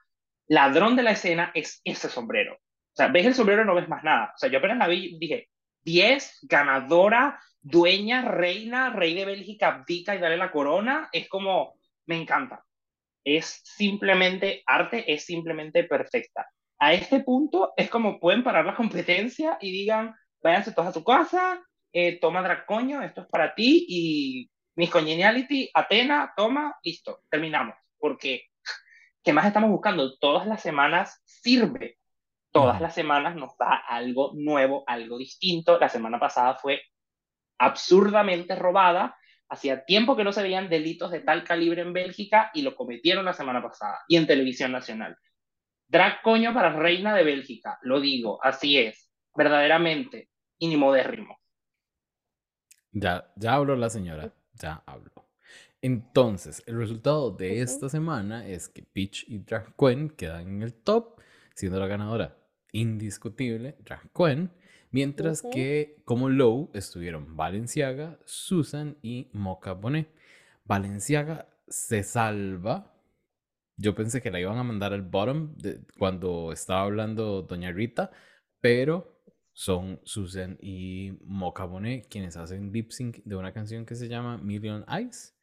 ladrón 0.49 0.97
de 0.97 1.03
la 1.03 1.13
escena 1.13 1.51
es 1.55 1.81
ese 1.85 2.09
sombrero. 2.09 2.55
O 2.55 2.97
sea, 2.97 3.09
ves 3.09 3.27
el 3.27 3.35
sombrero 3.35 3.65
no 3.65 3.75
ves 3.75 3.89
más 3.89 4.05
nada. 4.05 4.33
O 4.35 4.39
sea, 4.39 4.51
yo 4.51 4.59
apenas 4.59 4.79
la 4.79 4.89
vi 4.89 5.19
dije, 5.19 5.49
10, 5.85 6.41
ganadora, 6.43 7.41
dueña, 7.61 8.23
reina, 8.23 8.91
rey 8.91 9.15
de 9.15 9.25
Bélgica, 9.25 9.69
abdica 9.69 10.15
y 10.15 10.19
dale 10.19 10.37
la 10.37 10.51
corona, 10.51 11.09
es 11.13 11.29
como, 11.29 11.75
me 12.07 12.17
encanta. 12.17 12.65
Es 13.27 13.61
simplemente 13.65 14.63
arte, 14.67 15.13
es 15.13 15.25
simplemente 15.25 15.83
perfecta. 15.83 16.49
A 16.79 16.93
este 16.93 17.21
punto 17.21 17.73
es 17.77 17.91
como 17.91 18.21
pueden 18.21 18.45
parar 18.45 18.65
la 18.65 18.77
competencia 18.77 19.59
y 19.61 19.73
digan, 19.73 20.15
váyanse 20.41 20.71
todos 20.71 20.89
a 20.89 20.93
su 20.93 21.03
casa, 21.03 21.61
eh, 21.93 22.21
toma 22.21 22.43
Dracoño, 22.43 23.03
esto 23.03 23.23
es 23.23 23.27
para 23.27 23.55
ti 23.55 23.85
y 23.89 24.51
Miss 24.77 24.91
Congeniality, 24.91 25.71
Atena, 25.75 26.35
toma, 26.37 26.79
listo, 26.85 27.23
terminamos. 27.31 27.75
Porque, 27.99 28.45
¿qué 29.25 29.33
más 29.33 29.47
estamos 29.47 29.71
buscando? 29.71 30.17
Todas 30.19 30.47
las 30.47 30.63
semanas 30.63 31.21
sirve. 31.25 31.99
Todas 32.53 32.81
las 32.81 32.95
semanas 32.95 33.35
nos 33.35 33.57
da 33.59 33.75
algo 33.89 34.33
nuevo, 34.35 34.85
algo 34.87 35.19
distinto. 35.19 35.79
La 35.79 35.89
semana 35.89 36.21
pasada 36.21 36.55
fue 36.55 36.81
absurdamente 37.59 38.55
robada. 38.55 39.16
Hacía 39.49 39.85
tiempo 39.85 40.17
que 40.17 40.25
no 40.25 40.33
se 40.33 40.43
veían 40.43 40.69
delitos 40.69 41.11
de 41.11 41.21
tal 41.21 41.45
calibre 41.45 41.83
en 41.83 41.93
Bélgica 41.93 42.51
y 42.53 42.63
lo 42.63 42.75
cometieron 42.75 43.25
la 43.25 43.33
semana 43.33 43.63
pasada 43.63 44.01
y 44.09 44.17
en 44.17 44.27
televisión 44.27 44.73
nacional. 44.73 45.17
Drag 45.89 46.21
coño 46.23 46.53
para 46.53 46.73
reina 46.73 47.15
de 47.15 47.23
Bélgica, 47.23 47.79
lo 47.83 48.01
digo, 48.01 48.43
así 48.43 48.79
es, 48.79 49.09
verdaderamente, 49.37 50.31
inimodérrimo. 50.59 51.39
Ya, 52.91 53.33
ya 53.37 53.55
habló 53.55 53.77
la 53.77 53.91
señora, 53.91 54.33
ya 54.55 54.83
habló. 54.87 55.13
Entonces, 55.81 56.65
el 56.67 56.79
resultado 56.79 57.31
de 57.31 57.61
esta 57.61 57.89
semana 57.89 58.47
es 58.49 58.69
que 58.69 58.83
Peach 58.83 59.25
y 59.29 59.39
Drag 59.39 59.77
Queen 59.77 60.11
quedan 60.11 60.49
en 60.49 60.63
el 60.63 60.75
top, 60.75 61.21
siendo 61.55 61.79
la 61.79 61.87
ganadora 61.87 62.37
indiscutible 62.73 63.77
Drag 63.81 64.11
Queen. 64.13 64.51
Mientras 64.97 65.43
que 65.43 65.99
como 66.07 66.31
low 66.31 66.71
estuvieron 66.73 67.37
Valenciaga, 67.37 68.19
Susan 68.25 68.97
y 69.03 69.29
Mocha 69.35 69.75
Bonet. 69.75 70.09
Valenciaga 70.65 71.51
se 71.69 72.03
salva. 72.03 72.95
Yo 73.77 73.95
pensé 73.95 74.23
que 74.23 74.31
la 74.31 74.41
iban 74.41 74.57
a 74.57 74.63
mandar 74.63 74.95
al 74.95 75.03
bottom 75.03 75.55
cuando 75.99 76.51
estaba 76.51 76.81
hablando 76.81 77.43
Doña 77.43 77.73
Rita, 77.73 78.11
pero 78.63 79.21
son 79.53 80.01
Susan 80.05 80.57
y 80.63 81.13
Mocha 81.27 81.67
Bonet 81.67 82.09
quienes 82.09 82.39
hacen 82.39 82.73
lip 82.73 82.91
sync 82.91 83.19
de 83.23 83.37
una 83.37 83.53
canción 83.53 83.85
que 83.85 83.97
se 83.97 84.09
llama 84.09 84.39
Million 84.39 84.83
Eyes. 84.89 85.37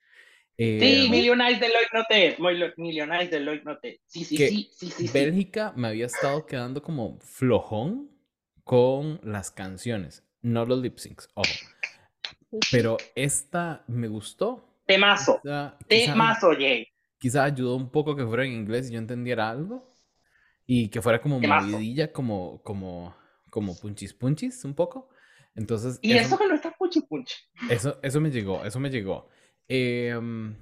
sí, 0.57 0.63
eh, 0.79 1.07
Million 1.11 1.39
Eyes 1.39 1.59
de 1.59 1.67
Lloyd 1.67 1.93
Noté. 1.93 2.37
Million 2.77 3.13
Eyes 3.13 3.29
de 3.29 3.39
Lloyd 3.39 3.61
Noté. 3.61 4.01
Sí, 4.07 4.25
sí, 4.25 4.35
sí, 4.35 4.71
sí, 4.73 4.89
sí, 4.89 5.09
Bélgica 5.13 5.73
me 5.75 5.89
había 5.89 6.07
estado 6.07 6.43
quedando 6.47 6.81
como 6.81 7.19
flojón 7.19 8.12
con 8.63 9.19
las 9.23 9.51
canciones, 9.51 10.23
no 10.41 10.65
los 10.65 10.81
lip 10.81 10.97
syncs, 10.97 11.29
ojo. 11.33 11.53
Pero 12.71 12.97
esta 13.15 13.83
me 13.87 14.07
gustó. 14.07 14.79
Temazo. 14.85 15.41
Temazo, 15.87 16.51
Jay. 16.51 16.87
Quizá 17.17 17.45
ayudó 17.45 17.75
un 17.75 17.89
poco 17.89 18.15
que 18.15 18.25
fuera 18.25 18.45
en 18.45 18.51
inglés 18.51 18.89
y 18.89 18.93
yo 18.93 18.99
entendiera 18.99 19.49
algo. 19.49 19.91
Y 20.65 20.89
que 20.89 21.01
fuera 21.01 21.21
como 21.21 21.39
movidilla, 21.39 22.11
como, 22.11 22.61
como, 22.63 23.15
como 23.49 23.77
punchis 23.77 24.13
punchis, 24.13 24.63
un 24.63 24.75
poco. 24.75 25.09
Entonces. 25.55 25.99
Y 26.01 26.13
eso, 26.13 26.37
que 26.37 26.47
no 26.47 26.55
está 26.55 26.71
punchi 26.71 27.01
punch. 27.01 27.49
Eso, 27.69 27.99
eso 28.01 28.21
me 28.21 28.31
llegó, 28.31 28.63
eso 28.63 28.79
me 28.79 28.89
llegó. 28.89 29.29
Em, 29.67 30.55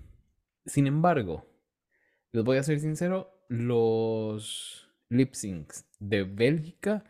sin 0.66 0.88
embargo, 0.88 1.46
les 2.32 2.44
voy 2.44 2.58
a 2.58 2.64
ser 2.64 2.80
sincero, 2.80 3.46
los 3.48 4.90
lip 5.10 5.34
syncs 5.34 5.86
de 6.00 6.24
Bélgica 6.24 7.04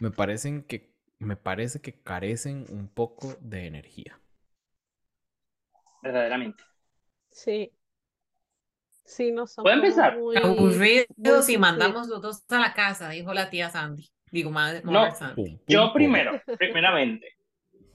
me 0.00 0.10
parecen 0.10 0.62
que 0.62 0.94
me 1.18 1.36
parece 1.36 1.80
que 1.80 2.00
carecen 2.00 2.66
un 2.68 2.88
poco 2.88 3.36
de 3.40 3.66
energía. 3.66 4.20
Verdaderamente. 6.02 6.62
Sí. 7.30 7.72
Sí, 9.04 9.32
no 9.32 9.46
son. 9.46 9.64
¿Puedo 9.64 9.76
empezar? 9.76 10.18
Muy, 10.18 10.36
Aburridos 10.36 11.48
y 11.48 11.56
mandamos 11.56 12.08
los 12.08 12.20
dos 12.20 12.44
a 12.50 12.58
la 12.58 12.74
casa, 12.74 13.08
dijo 13.08 13.32
la 13.32 13.48
tía 13.48 13.70
Sandy. 13.70 14.08
Digo, 14.30 14.50
madre, 14.50 14.82
no, 14.84 15.10
Sandy. 15.14 15.58
Yo 15.66 15.92
primero, 15.94 16.40
primeramente, 16.58 17.38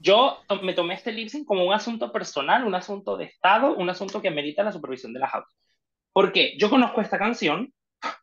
yo 0.00 0.40
me 0.62 0.74
tomé 0.74 0.94
este 0.94 1.12
lip 1.12 1.28
sync 1.28 1.46
como 1.46 1.64
un 1.64 1.72
asunto 1.72 2.10
personal, 2.10 2.66
un 2.66 2.74
asunto 2.74 3.16
de 3.16 3.26
estado, 3.26 3.76
un 3.76 3.88
asunto 3.88 4.20
que 4.20 4.30
merita 4.30 4.64
la 4.64 4.72
supervisión 4.72 5.12
de 5.12 5.20
la 5.20 5.28
house. 5.28 5.56
Porque 6.12 6.56
yo 6.58 6.68
conozco 6.68 7.00
esta 7.00 7.16
canción, 7.16 7.72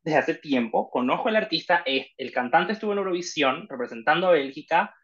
desde 0.04 0.18
hace 0.18 0.34
tiempo, 0.36 0.90
conozco 0.90 1.30
al 1.30 1.36
artista, 1.36 1.84
es, 1.86 2.08
el 2.18 2.32
cantante 2.32 2.74
estuvo 2.74 2.92
en 2.94 3.00
Eurovisión 3.00 3.68
representando 3.70 4.28
a 4.28 4.32
Bélgica 4.32 4.96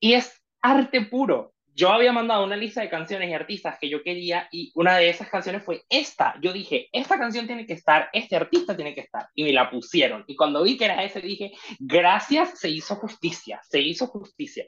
y 0.00 0.14
es 0.14 0.42
arte 0.60 1.02
puro. 1.02 1.54
Yo 1.76 1.90
había 1.90 2.12
mandado 2.12 2.44
una 2.44 2.56
lista 2.56 2.82
de 2.82 2.88
canciones 2.88 3.28
y 3.28 3.34
artistas 3.34 3.78
que 3.80 3.88
yo 3.88 4.02
quería 4.04 4.48
y 4.52 4.70
una 4.76 4.96
de 4.96 5.08
esas 5.08 5.28
canciones 5.28 5.64
fue 5.64 5.82
esta. 5.88 6.38
Yo 6.40 6.52
dije, 6.52 6.88
esta 6.92 7.18
canción 7.18 7.46
tiene 7.46 7.66
que 7.66 7.72
estar, 7.72 8.10
este 8.12 8.36
artista 8.36 8.76
tiene 8.76 8.94
que 8.94 9.00
estar 9.00 9.28
y 9.34 9.42
me 9.42 9.52
la 9.52 9.70
pusieron. 9.70 10.24
Y 10.28 10.36
cuando 10.36 10.62
vi 10.62 10.76
que 10.76 10.84
era 10.84 11.02
ese 11.02 11.20
dije, 11.20 11.52
gracias, 11.80 12.60
se 12.60 12.70
hizo 12.70 12.94
justicia, 12.96 13.60
se 13.68 13.80
hizo 13.80 14.06
justicia. 14.06 14.66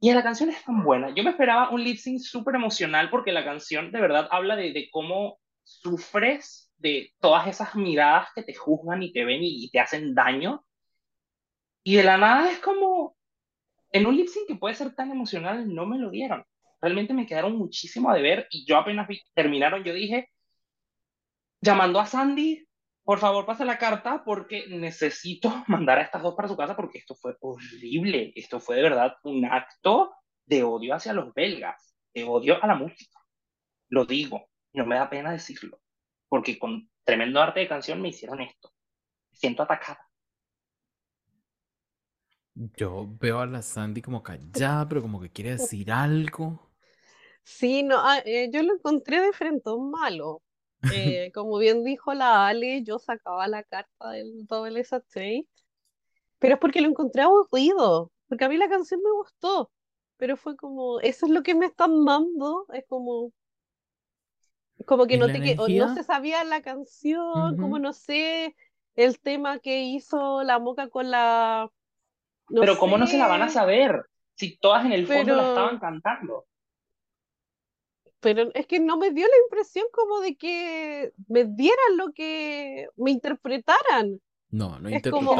Y 0.00 0.12
la 0.12 0.22
canción 0.22 0.50
es 0.50 0.62
tan 0.64 0.82
buena. 0.82 1.14
Yo 1.14 1.22
me 1.22 1.30
esperaba 1.30 1.70
un 1.70 1.82
lip 1.82 1.98
sync 1.98 2.20
súper 2.20 2.56
emocional 2.56 3.08
porque 3.08 3.32
la 3.32 3.44
canción 3.44 3.92
de 3.92 4.00
verdad 4.00 4.28
habla 4.30 4.56
de, 4.56 4.72
de 4.72 4.88
cómo 4.90 5.38
sufres 5.62 6.65
de 6.78 7.12
todas 7.20 7.46
esas 7.46 7.74
miradas 7.74 8.28
que 8.34 8.42
te 8.42 8.54
juzgan 8.54 9.02
y 9.02 9.12
te 9.12 9.24
ven 9.24 9.40
y, 9.42 9.70
te 9.70 9.80
hacen 9.80 10.14
daño. 10.14 10.64
Y 11.82 11.96
de 11.96 12.02
la 12.02 12.18
nada 12.18 12.50
es 12.50 12.58
como, 12.58 13.16
en 13.92 14.06
un 14.06 14.16
lip 14.16 14.28
sync 14.28 14.46
que 14.48 14.56
puede 14.56 14.74
ser 14.74 14.94
tan 14.94 15.10
emocional, 15.10 15.72
no 15.72 15.86
me 15.86 15.98
lo 15.98 16.10
dieron. 16.10 16.44
Realmente 16.80 17.14
me 17.14 17.26
quedaron 17.26 17.56
muchísimo 17.56 18.10
a 18.10 18.14
deber 18.14 18.46
y 18.50 18.66
yo 18.66 18.76
apenas 18.76 19.08
terminaron, 19.34 19.84
yo 19.84 19.94
dije, 19.94 20.30
llamando 21.60 22.00
a 22.00 22.06
Sandy, 22.06 22.66
por 23.04 23.18
favor 23.18 23.46
pase 23.46 23.64
la 23.64 23.78
carta 23.78 24.24
porque 24.24 24.66
necesito 24.68 25.64
mandar 25.68 25.98
a 25.98 26.02
estas 26.02 26.22
dos 26.22 26.34
para 26.34 26.48
su 26.48 26.56
casa 26.56 26.76
porque 26.76 26.98
esto 26.98 27.14
fue 27.14 27.36
horrible, 27.40 28.32
esto 28.36 28.60
fue 28.60 28.76
de 28.76 28.82
verdad 28.82 29.14
un 29.22 29.44
acto 29.44 30.12
de 30.44 30.62
odio 30.62 30.94
hacia 30.94 31.12
los 31.12 31.32
belgas, 31.34 31.94
de 32.14 32.24
odio 32.24 32.62
a 32.62 32.66
la 32.66 32.74
música. 32.74 33.18
Lo 33.88 34.04
digo, 34.04 34.48
no 34.72 34.84
me 34.86 34.96
da 34.96 35.08
pena 35.08 35.32
decirlo 35.32 35.80
porque 36.28 36.58
con 36.58 36.90
tremendo 37.04 37.40
arte 37.40 37.60
de 37.60 37.68
canción 37.68 38.00
me 38.00 38.08
hicieron 38.08 38.40
esto. 38.40 38.72
Me 39.30 39.36
siento 39.36 39.62
atacada. 39.62 40.06
Yo 42.54 43.06
veo 43.20 43.40
a 43.40 43.46
la 43.46 43.60
Sandy 43.60 44.00
como 44.00 44.22
callada, 44.22 44.88
pero 44.88 45.02
como 45.02 45.20
que 45.20 45.30
quiere 45.30 45.50
decir 45.52 45.92
algo. 45.92 46.72
Sí, 47.42 47.82
no, 47.82 47.96
ah, 47.98 48.18
eh, 48.24 48.50
yo 48.50 48.62
lo 48.62 48.74
encontré 48.74 49.20
de 49.20 49.32
frente 49.32 49.70
un 49.70 49.90
malo. 49.90 50.42
Eh, 51.26 51.32
como 51.32 51.58
bien 51.58 51.82
dijo 51.82 52.14
la 52.14 52.46
Ale, 52.46 52.84
yo 52.84 52.98
sacaba 52.98 53.48
la 53.48 53.64
carta 53.64 54.10
del 54.10 54.46
doble 54.46 54.84
SAT, 54.84 55.46
pero 56.38 56.54
es 56.54 56.60
porque 56.60 56.80
lo 56.80 56.88
encontré 56.88 57.22
aburrido, 57.22 58.12
porque 58.28 58.44
a 58.44 58.48
mí 58.48 58.56
la 58.56 58.68
canción 58.68 59.00
me 59.02 59.10
gustó, 59.10 59.70
pero 60.16 60.36
fue 60.36 60.54
como, 60.54 61.00
eso 61.00 61.26
es 61.26 61.32
lo 61.32 61.42
que 61.42 61.54
me 61.54 61.66
están 61.66 62.04
dando, 62.04 62.66
es 62.72 62.84
como, 62.88 63.32
como 64.86 65.06
que 65.06 65.18
no, 65.18 65.26
te, 65.26 65.40
que, 65.40 65.56
no 65.56 65.94
se 65.94 66.02
sabía 66.04 66.44
la 66.44 66.62
canción, 66.62 67.56
como 67.56 67.78
no 67.78 67.92
sé, 67.92 68.56
el 68.94 69.18
tema 69.18 69.58
que 69.58 69.82
hizo 69.82 70.42
la 70.44 70.58
moca 70.58 70.88
con 70.88 71.10
la... 71.10 71.70
pero 72.48 72.78
¿cómo 72.78 72.96
no 72.96 73.06
se 73.06 73.18
la 73.18 73.26
van 73.26 73.42
a 73.42 73.48
saber? 73.48 74.06
Si 74.34 74.56
todas 74.58 74.86
en 74.86 74.92
el 74.92 75.06
fondo 75.06 75.34
la 75.34 75.48
estaban 75.48 75.78
cantando. 75.78 76.46
Pero 78.20 78.50
es 78.54 78.66
que 78.66 78.80
no 78.80 78.96
me 78.96 79.10
dio 79.10 79.26
la 79.26 79.44
impresión 79.44 79.86
como 79.92 80.20
de 80.20 80.36
que 80.36 81.12
me 81.28 81.44
dieran 81.44 81.96
lo 81.96 82.12
que 82.12 82.88
me 82.96 83.10
interpretaran. 83.10 84.20
No, 84.50 84.78
no 84.78 84.88
es 84.88 85.02
como, 85.02 85.36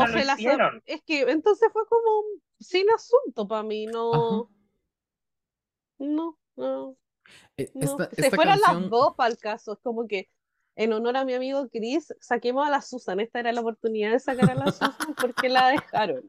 es 0.84 1.02
que 1.02 1.20
entonces 1.22 1.68
fue 1.72 1.86
como 1.86 2.22
sin 2.58 2.90
asunto 2.90 3.46
para 3.46 3.62
mí, 3.62 3.86
no. 3.86 4.50
No, 5.98 6.38
no. 6.56 6.96
E, 7.56 7.70
se 8.12 8.30
fueron 8.30 8.60
las 8.60 8.90
dos 8.90 9.14
para 9.16 9.30
el 9.30 9.38
caso. 9.38 9.74
Es 9.74 9.78
como 9.80 10.06
que 10.06 10.28
en 10.76 10.92
honor 10.92 11.16
a 11.16 11.24
mi 11.24 11.34
amigo 11.34 11.68
Chris, 11.70 12.14
saquemos 12.20 12.66
a 12.66 12.70
la 12.70 12.82
Susan. 12.82 13.18
Esta 13.20 13.40
era 13.40 13.52
la 13.52 13.62
oportunidad 13.62 14.12
de 14.12 14.20
sacar 14.20 14.50
a 14.50 14.54
la 14.54 14.66
Susan 14.72 15.14
porque 15.20 15.48
la 15.48 15.68
dejaron. 15.68 16.28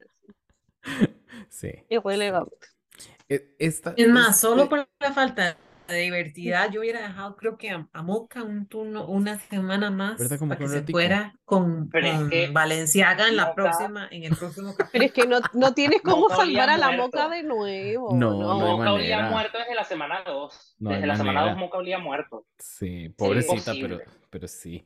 Sí. 1.49 1.71
Irrelevante. 1.89 2.67
E, 3.29 3.55
esta, 3.59 3.93
es 3.97 4.07
más, 4.07 4.39
solo 4.39 4.69
por 4.69 4.87
la 4.99 5.13
falta 5.13 5.43
de 5.43 5.55
divertida, 5.93 6.69
yo 6.69 6.81
hubiera 6.81 7.01
dejado, 7.01 7.35
creo 7.35 7.57
que 7.57 7.69
a, 7.69 7.87
Moca 8.01 8.43
un 8.43 8.65
turno, 8.67 9.05
una 9.07 9.37
semana 9.39 9.89
más 9.91 10.17
para 10.17 10.57
que 10.57 10.67
se 10.67 10.83
fuera 10.83 11.35
con, 11.45 11.89
Valenciaga 12.51 13.27
en 13.27 13.35
la 13.35 13.53
próxima, 13.53 14.07
en 14.11 14.23
el 14.23 14.35
próximo. 14.35 14.75
Pero 14.91 15.05
es 15.05 15.11
que 15.11 15.25
no, 15.25 15.39
no 15.53 15.73
tienes 15.73 16.01
cómo 16.01 16.29
salvar 16.29 16.69
a 16.69 16.77
la 16.77 16.91
Moca 16.91 17.29
de 17.29 17.43
nuevo. 17.43 18.15
No, 18.15 18.31
no, 18.31 18.59
no 18.59 18.77
Moca 18.77 18.93
olía 18.93 19.29
muerto 19.29 19.57
desde 19.57 19.75
la 19.75 19.83
semana 19.83 20.23
2. 20.25 20.75
desde 20.79 21.07
la 21.07 21.15
semana 21.15 21.49
2 21.49 21.57
Moca 21.57 21.77
olía 21.77 21.99
muerto. 21.99 22.45
Sí, 22.57 23.09
pobrecita, 23.09 23.73
pero, 23.79 23.99
pero 24.29 24.47
sí. 24.47 24.85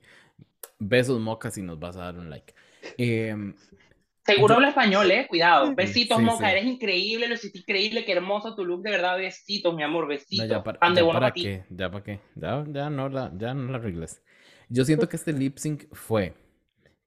Besos 0.80 1.20
Moca 1.20 1.52
si 1.52 1.62
nos 1.62 1.80
vas 1.80 1.96
a 1.98 2.06
dar 2.06 2.18
un 2.18 2.30
like. 2.30 2.54
Eh, 2.98 3.36
Seguro 4.24 4.56
habla 4.56 4.70
español, 4.70 5.10
eh, 5.10 5.28
cuidado. 5.28 5.74
Besitos, 5.76 6.22
Moca, 6.22 6.52
eres 6.52 6.66
increíble, 6.66 7.28
lo 7.28 7.34
hiciste 7.34 7.60
increíble, 7.60 8.06
qué 8.06 8.12
hermoso 8.12 8.56
tu 8.56 8.64
look, 8.64 8.84
de 8.84 8.92
verdad, 8.92 9.18
besitos, 9.18 9.74
mi 9.74 9.84
amor, 9.84 10.08
besitos. 10.08 10.48
ya 10.48 10.64
para, 10.64 10.80
para, 10.80 11.32
qué, 11.32 11.66
ya 11.70 11.90
para 11.90 12.04
qué, 12.04 12.20
ya, 12.36 12.64
ya, 12.68 12.90
no 12.90 13.10
la, 13.10 13.32
ya 13.36 13.54
no 13.54 13.72
la 13.72 13.78
arregles. 13.78 14.22
Yo 14.70 14.86
siento 14.86 15.10
que 15.10 15.16
este 15.16 15.34
lip 15.34 15.58
sync 15.58 15.86
fue 15.92 16.36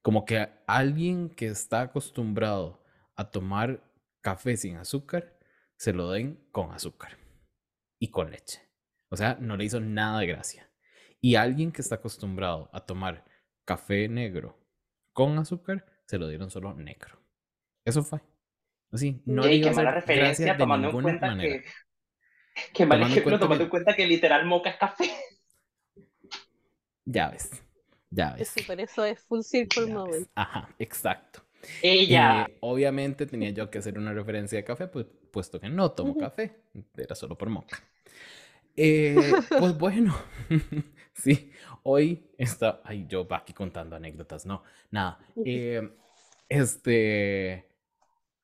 como 0.03 0.25
que 0.25 0.49
alguien 0.67 1.31
que 1.31 1.47
está 1.47 1.83
acostumbrado 1.83 2.85
a 3.17 3.31
tomar 3.31 3.83
café 4.21 4.57
sin 4.57 4.77
azúcar, 4.77 5.39
se 5.77 5.93
lo 5.93 6.11
den 6.11 6.47
con 6.51 6.73
azúcar 6.73 7.17
y 7.99 8.11
con 8.11 8.31
leche. 8.31 8.61
O 9.09 9.17
sea, 9.17 9.39
no 9.41 9.57
le 9.57 9.65
hizo 9.65 9.81
nada 9.81 10.21
de 10.21 10.27
gracia. 10.27 10.71
Y 11.21 11.37
alguien 11.37 11.73
que 11.73 11.81
está 11.81 11.95
acostumbrado 11.95 12.69
a 12.73 12.85
tomar 12.85 13.25
café 13.65 14.09
negro 14.09 14.59
con 15.13 15.39
azúcar, 15.39 15.87
se 16.07 16.19
lo 16.19 16.29
dieron 16.29 16.51
solo 16.51 16.75
negro. 16.75 17.19
Eso 17.85 18.03
fue. 18.03 18.21
Así, 18.91 19.21
no 19.27 19.43
le 19.43 19.57
iba 19.57 19.69
a 19.69 19.73
hacer 19.73 19.87
referencia 19.87 20.57
tomando 20.57 20.89
en 20.89 21.03
cuenta 21.03 21.27
manera. 21.29 21.63
que 21.63 21.69
que 22.73 22.87
mal 22.87 23.03
ejemplo 23.03 23.39
tomando 23.39 23.65
en 23.65 23.71
cuenta 23.71 23.95
que 23.95 24.07
literal 24.07 24.47
moca 24.47 24.71
es 24.71 24.77
café. 24.77 25.11
Ya 27.05 27.31
ves. 27.31 27.51
Ya 28.11 28.35
ves. 28.35 28.49
Sí, 28.49 28.63
por 28.63 28.81
eso 28.81 29.05
es 29.05 29.21
full 29.21 29.41
circle 29.43 29.87
moment. 29.87 30.29
Ajá, 30.35 30.69
exacto. 30.79 31.43
Ella. 31.83 32.47
Eh, 32.49 32.57
obviamente 32.61 33.27
tenía 33.27 33.51
yo 33.51 33.71
que 33.71 33.79
hacer 33.79 33.99
una 33.99 34.13
referencia 34.13 34.59
de 34.59 34.65
café, 34.65 34.87
pues, 34.87 35.07
puesto 35.33 35.61
que 35.61 35.69
no 35.69 35.93
tomo 35.93 36.17
café. 36.17 36.63
Era 36.97 37.15
solo 37.15 37.37
por 37.37 37.51
moca. 37.51 37.83
Eh, 38.77 39.17
pues 39.59 39.79
bueno, 39.79 40.17
sí, 41.15 41.51
hoy 41.83 42.31
está, 42.39 42.81
ay, 42.85 43.07
yo 43.09 43.27
aquí 43.31 43.53
contando 43.53 43.97
anécdotas, 43.97 44.47
no, 44.47 44.63
nada, 44.91 45.19
eh, 45.45 45.91
este, 46.49 47.69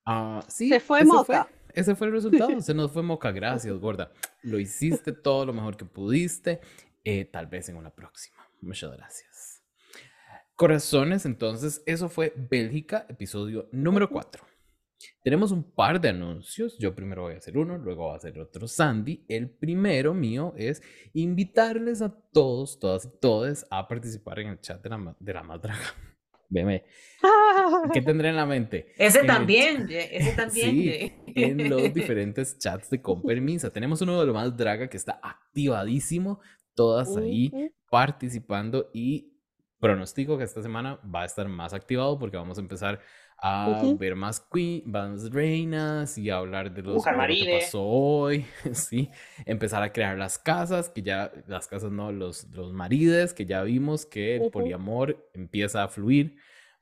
uh, 0.07 0.41
sí, 0.49 0.69
se 0.69 0.81
fue 0.81 1.05
Moca. 1.05 1.49
ese 1.75 1.95
fue 1.95 2.07
el 2.07 2.13
resultado, 2.15 2.61
se 2.61 2.75
nos 2.75 2.93
fue 2.93 3.03
Moca, 3.03 3.31
gracias, 3.33 3.77
gorda, 3.81 4.13
lo 4.43 4.59
hiciste 4.59 5.13
todo 5.13 5.47
lo 5.47 5.53
mejor 5.53 5.77
que 5.77 5.85
pudiste, 5.85 6.61
eh, 7.05 7.25
tal 7.25 7.47
vez 7.47 7.69
en 7.69 7.77
una 7.77 7.91
próxima, 7.91 8.39
muchas 8.61 8.93
gracias. 8.97 9.63
Corazones, 10.55 11.25
entonces, 11.25 11.83
eso 11.87 12.11
fue 12.11 12.35
Bélgica, 12.37 13.07
episodio 13.09 13.71
número 13.73 14.11
4. 14.11 14.50
Tenemos 15.23 15.53
un 15.53 15.63
par 15.63 16.01
de 16.01 16.09
anuncios. 16.09 16.77
Yo 16.79 16.95
primero 16.95 17.23
voy 17.23 17.35
a 17.35 17.39
hacer 17.39 17.57
uno, 17.57 17.79
luego 17.79 18.09
va 18.09 18.15
a 18.15 18.17
hacer 18.17 18.39
otro 18.39 18.67
Sandy. 18.67 19.25
El 19.29 19.51
primero 19.51 20.15
mío 20.15 20.55
es 20.57 20.83
invitarles 21.13 22.03
a 22.03 22.15
todos, 22.33 22.79
todas 22.79 23.05
y 23.05 23.21
todos 23.21 23.67
a 23.71 23.87
participar 23.87 24.41
en 24.41 24.49
el 24.49 24.61
chat 24.61 24.83
de 24.83 24.91
la, 24.91 25.17
de 25.19 25.33
la 25.33 25.43
madraga. 25.43 25.79
Veme. 26.49 26.85
¿Qué 27.93 28.03
tendré 28.03 28.31
en 28.31 28.37
la 28.37 28.45
mente? 28.45 28.93
Ese 28.99 29.25
también, 29.25 29.87
ese 29.91 30.33
también. 30.37 30.71
Sí, 30.71 31.13
en 31.35 31.71
los 31.71 31.95
diferentes 31.95 32.59
chats 32.59 32.91
de 32.91 33.01
Con 33.01 33.23
Permisa. 33.23 33.71
Tenemos 33.71 34.03
uno 34.03 34.19
de 34.19 34.27
los 34.27 34.35
más 34.35 34.57
draga 34.57 34.89
que 34.89 34.97
está 34.97 35.21
activadísimo. 35.23 36.41
Todas 36.75 37.17
ahí 37.17 37.53
participando 37.91 38.91
y 38.93 39.31
pronostico 39.81 40.39
que 40.39 40.45
esta 40.45 40.63
semana 40.63 41.01
va 41.03 41.23
a 41.23 41.25
estar 41.25 41.49
más 41.49 41.73
activado 41.73 42.19
porque 42.19 42.37
vamos 42.37 42.59
a 42.59 42.61
empezar 42.61 43.01
a 43.43 43.83
ver 43.99 44.17
más 44.17 44.41
queen, 44.41 44.83
más 44.85 45.31
reinas 45.31 46.19
y 46.19 46.29
a 46.31 46.37
hablar 46.37 46.73
de, 46.73 46.83
los, 46.83 47.05
lo 47.05 47.27
que 47.27 47.59
pasó 47.61 47.83
hoy, 47.83 48.45
sí, 48.73 49.11
empezar 49.47 49.83
a 49.83 49.93
crear 49.93 50.19
las 50.19 50.39
casas, 50.39 50.91
que 50.91 51.03
ya, 51.03 51.33
las 51.47 51.67
casas 51.67 51.91
no, 51.91 52.13
los, 52.13 52.45
los 52.51 52.73
marides, 52.73 53.33
que 53.33 53.47
ya 53.47 53.63
vimos 53.63 54.05
que 54.05 54.37
el 54.37 54.51
poliamor 54.51 55.31
empieza 55.33 55.83
a 55.83 55.89
fluir 55.89 56.37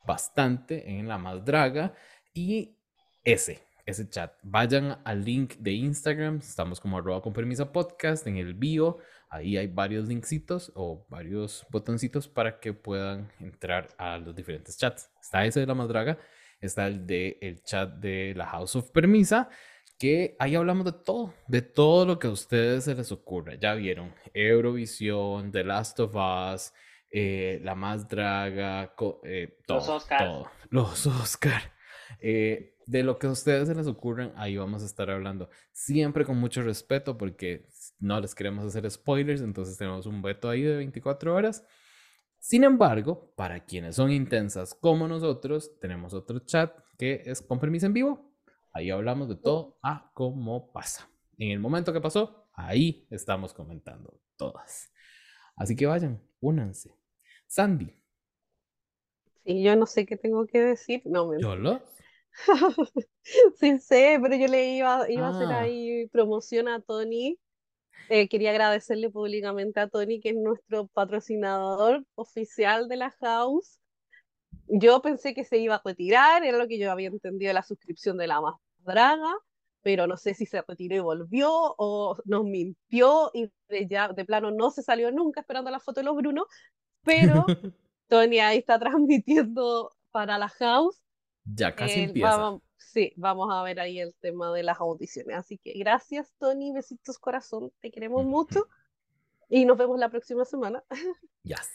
bastante 0.05 0.99
en 0.99 1.07
la 1.07 1.19
más 1.19 1.45
draga 1.45 1.95
y 2.35 2.77
ese, 3.25 3.63
ese 3.87 4.09
chat. 4.09 4.33
Vayan 4.43 4.99
al 5.05 5.25
link 5.25 5.55
de 5.59 5.73
Instagram, 5.73 6.39
estamos 6.39 6.81
como 6.81 6.99
arroba 6.99 7.23
con 7.23 7.33
permiso 7.33 7.71
podcast 7.71 8.27
en 8.27 8.37
el 8.37 8.55
bio, 8.55 8.99
ahí 9.31 9.57
hay 9.57 9.69
varios 9.69 10.09
linksitos 10.09 10.73
o 10.75 11.07
varios 11.09 11.65
botoncitos 11.71 12.27
para 12.27 12.59
que 12.59 12.73
puedan 12.73 13.31
entrar 13.39 13.89
a 13.97 14.19
los 14.19 14.35
diferentes 14.35 14.77
chats. 14.77 15.09
Está 15.21 15.45
ese 15.45 15.61
de 15.61 15.67
la 15.67 15.75
más 15.75 15.89
draga 15.89 16.19
está 16.61 16.87
el 16.87 17.07
de 17.07 17.39
el 17.41 17.63
chat 17.63 17.95
de 17.95 18.35
la 18.37 18.47
House 18.47 18.77
of 18.77 18.91
Permisa, 18.91 19.49
que 19.99 20.37
ahí 20.39 20.55
hablamos 20.55 20.85
de 20.85 20.93
todo, 20.93 21.35
de 21.49 21.63
todo 21.63 22.07
lo 22.07 22.19
que 22.19 22.29
a 22.29 22.31
ustedes 22.31 22.85
se 22.85 22.95
les 22.95 23.11
ocurra. 23.11 23.55
Ya 23.55 23.75
vieron 23.75 24.15
Eurovisión, 24.33 25.51
The 25.51 25.65
Last 25.65 25.99
of 26.01 26.15
Us, 26.15 26.73
eh, 27.11 27.61
La 27.65 27.75
Más 27.75 28.09
Draga, 28.09 28.95
eh, 29.25 29.59
todo, 29.67 29.79
los 29.79 29.89
Oscar. 29.89 30.45
Los 30.71 31.07
Oscar. 31.07 31.73
Eh, 32.21 32.75
de 32.87 33.03
lo 33.03 33.19
que 33.19 33.27
a 33.27 33.31
ustedes 33.31 33.69
se 33.69 33.75
les 33.75 33.87
ocurran, 33.87 34.33
ahí 34.37 34.57
vamos 34.57 34.83
a 34.83 34.87
estar 34.87 35.11
hablando. 35.11 35.51
Siempre 35.73 36.25
con 36.25 36.39
mucho 36.39 36.63
respeto 36.63 37.19
porque 37.19 37.69
no 37.99 38.19
les 38.21 38.35
queremos 38.35 38.65
hacer 38.65 38.91
spoilers, 38.91 39.43
entonces 39.43 39.77
tenemos 39.77 40.07
un 40.07 40.23
veto 40.23 40.49
ahí 40.49 40.63
de 40.63 40.77
24 40.77 41.35
horas. 41.35 41.67
Sin 42.41 42.65
embargo, 42.65 43.33
para 43.37 43.65
quienes 43.65 43.97
son 43.97 44.11
intensas 44.11 44.75
como 44.75 45.09
nosotros, 45.09 45.79
tenemos 45.81 46.15
otro 46.15 46.39
chat 46.41 46.73
que 46.97 47.23
es 47.27 47.43
con 47.43 47.59
permiso 47.59 47.87
en 47.87 47.93
vivo. 47.93 48.33
Ahí 48.73 48.91
hablamos 48.91 49.29
de 49.29 49.37
todo 49.37 49.79
a 49.83 50.11
cómo 50.15 50.73
pasa. 50.73 51.11
En 51.37 51.51
el 51.51 51.61
momento 51.61 51.93
que 51.93 52.01
pasó, 52.01 52.49
ahí 52.53 53.07
estamos 53.11 53.53
comentando 53.53 54.21
todas. 54.37 54.93
Así 55.57 55.75
que 55.75 55.87
vayan, 55.87 56.23
únanse. 56.41 56.95
Sandy. 57.47 57.95
Sí, 59.45 59.63
yo 59.63 59.75
no 59.77 59.87
sé 59.87 60.07
qué 60.07 60.17
tengo 60.17 60.47
que 60.47 60.61
decir. 60.61 61.03
No, 61.05 61.29
me... 61.29 61.41
¿Yo 61.41 61.57
lo? 61.57 61.81
sí 63.57 63.79
sé, 63.79 64.19
pero 64.23 64.37
yo 64.37 64.47
le 64.47 64.77
iba, 64.77 65.11
iba 65.11 65.27
a 65.27 65.31
hacer 65.31 65.49
ah. 65.49 65.61
ahí 65.61 66.07
promoción 66.09 66.69
a 66.69 66.81
Tony 66.81 67.39
eh, 68.09 68.29
quería 68.29 68.51
agradecerle 68.51 69.11
públicamente 69.11 69.81
a 69.81 69.89
Tony, 69.89 70.21
que 70.21 70.31
es 70.31 70.37
nuestro 70.37 70.87
patrocinador 70.89 72.05
oficial 72.15 72.89
de 72.89 72.97
la 72.97 73.11
House. 73.21 73.79
Yo 74.67 75.03
pensé 75.03 75.35
que 75.35 75.45
se 75.45 75.59
iba 75.59 75.77
a 75.77 75.83
retirar, 75.85 76.45
era 76.45 76.59
lo 76.59 76.69
que 76.69 76.79
yo 76.79 76.91
había 76.91 77.09
entendido 77.09 77.51
de 77.51 77.55
la 77.55 77.63
suscripción 77.63 78.17
de 78.17 78.27
la 78.27 78.41
más 78.41 78.55
draga, 78.79 79.35
pero 79.83 80.07
no 80.07 80.17
sé 80.17 80.35
si 80.35 80.47
se 80.47 80.63
retiró 80.63 80.97
y 80.97 81.01
volvió 81.01 81.51
o 81.51 82.17
nos 82.25 82.45
mintió 82.45 83.31
y 83.35 83.51
de, 83.69 83.87
ya 83.87 84.09
de 84.09 84.25
plano 84.25 84.51
no 84.51 84.71
se 84.71 84.83
salió 84.83 85.11
nunca 85.13 85.41
esperando 85.41 85.71
la 85.71 85.81
foto 85.81 86.01
de 86.01 86.05
los 86.05 86.17
Brunos, 86.17 86.47
pero 87.03 87.45
Tony 88.09 88.39
ahí 88.39 88.59
está 88.59 88.79
transmitiendo 88.79 89.93
para 90.11 90.39
la 90.39 90.49
House. 90.49 91.03
Ya 91.45 91.75
casi 91.75 92.01
empieza. 92.01 92.59
Sí, 92.79 93.13
vamos 93.17 93.49
a 93.53 93.63
ver 93.63 93.81
ahí 93.81 94.01
el 94.01 94.15
tema 94.15 94.53
de 94.53 94.63
las 94.63 94.81
audiciones. 94.81 95.37
Así 95.37 95.59
que 95.59 95.73
gracias, 95.75 96.33
Tony. 96.39 96.73
Besitos, 96.73 97.19
corazón. 97.19 97.73
Te 97.81 97.91
queremos 97.91 98.25
mucho. 98.25 98.67
Y 99.49 99.65
nos 99.65 99.77
vemos 99.77 99.99
la 99.99 100.09
próxima 100.09 100.45
semana. 100.45 100.83
Yes. 101.45 101.71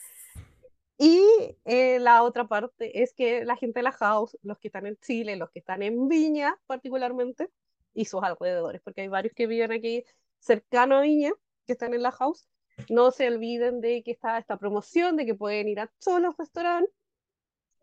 Y 1.00 1.26
eh, 1.66 1.98
la 2.00 2.22
otra 2.22 2.48
parte 2.48 3.02
es 3.02 3.14
que 3.14 3.44
la 3.44 3.56
gente 3.58 3.80
de 3.80 3.84
la 3.84 3.92
house, 3.92 4.38
los 4.44 4.60
que 4.60 4.68
están 4.68 4.86
en 4.86 4.98
Chile, 4.98 5.36
los 5.36 5.50
que 5.50 5.60
están 5.60 5.82
en 5.82 6.08
Viña 6.08 6.56
particularmente, 6.68 7.50
y 7.94 8.06
sus 8.06 8.24
alrededores, 8.24 8.82
porque 8.82 9.02
hay 9.02 9.08
varios 9.08 9.34
que 9.34 9.48
viven 9.48 9.72
aquí 9.72 10.04
cercano 10.40 10.98
a 10.98 11.02
Viña, 11.02 11.32
que 11.66 11.74
están 11.74 11.94
en 11.94 12.04
la 12.04 12.12
house, 12.12 12.48
no 12.90 13.12
se 13.12 13.28
olviden 13.28 13.82
de 13.82 14.04
que 14.04 14.12
está 14.12 14.38
esta 14.38 14.58
promoción, 14.58 15.16
de 15.16 15.26
que 15.26 15.36
pueden 15.36 15.68
ir 15.68 15.80
a 15.80 15.92
todos 16.04 16.22
los 16.22 16.38
restaurantes 16.38 16.94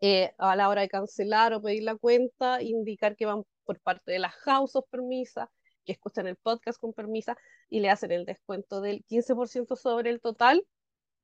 eh, 0.01 0.33
a 0.39 0.55
la 0.55 0.67
hora 0.67 0.81
de 0.81 0.89
cancelar 0.89 1.53
o 1.53 1.61
pedir 1.61 1.83
la 1.83 1.95
cuenta, 1.95 2.61
indicar 2.61 3.15
que 3.15 3.27
van 3.27 3.43
por 3.65 3.79
parte 3.79 4.11
de 4.11 4.19
las 4.19 4.33
House 4.33 4.75
of 4.75 4.85
Permisa, 4.89 5.51
que 5.85 5.91
escuchan 5.91 6.27
el 6.27 6.35
podcast 6.35 6.79
con 6.79 6.93
permisa 6.93 7.37
y 7.69 7.79
le 7.79 7.89
hacen 7.89 8.11
el 8.11 8.25
descuento 8.25 8.81
del 8.81 9.05
15% 9.05 9.75
sobre 9.75 10.09
el 10.09 10.19
total. 10.19 10.65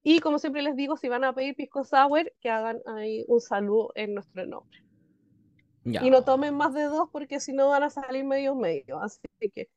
Y 0.04 0.20
como 0.20 0.40
siempre 0.40 0.62
les 0.62 0.76
digo, 0.76 0.96
si 0.96 1.10
van 1.10 1.24
a 1.24 1.34
pedir 1.34 1.56
pisco 1.56 1.84
sour, 1.84 2.32
que 2.40 2.50
hagan 2.50 2.80
ahí 2.86 3.26
un 3.28 3.42
saludo 3.42 3.92
en 3.96 4.14
nuestro 4.14 4.46
nombre. 4.46 4.80
Y 5.84 6.10
no 6.10 6.24
tomen 6.24 6.54
más 6.54 6.74
de 6.74 6.84
dos 6.84 7.10
porque 7.12 7.40
si 7.40 7.54
no 7.54 7.70
van 7.70 7.84
a 7.84 7.90
salir 7.90 8.26
medio 8.26 8.56
medio. 8.56 9.02
Así 9.02 9.22
que 9.54 9.70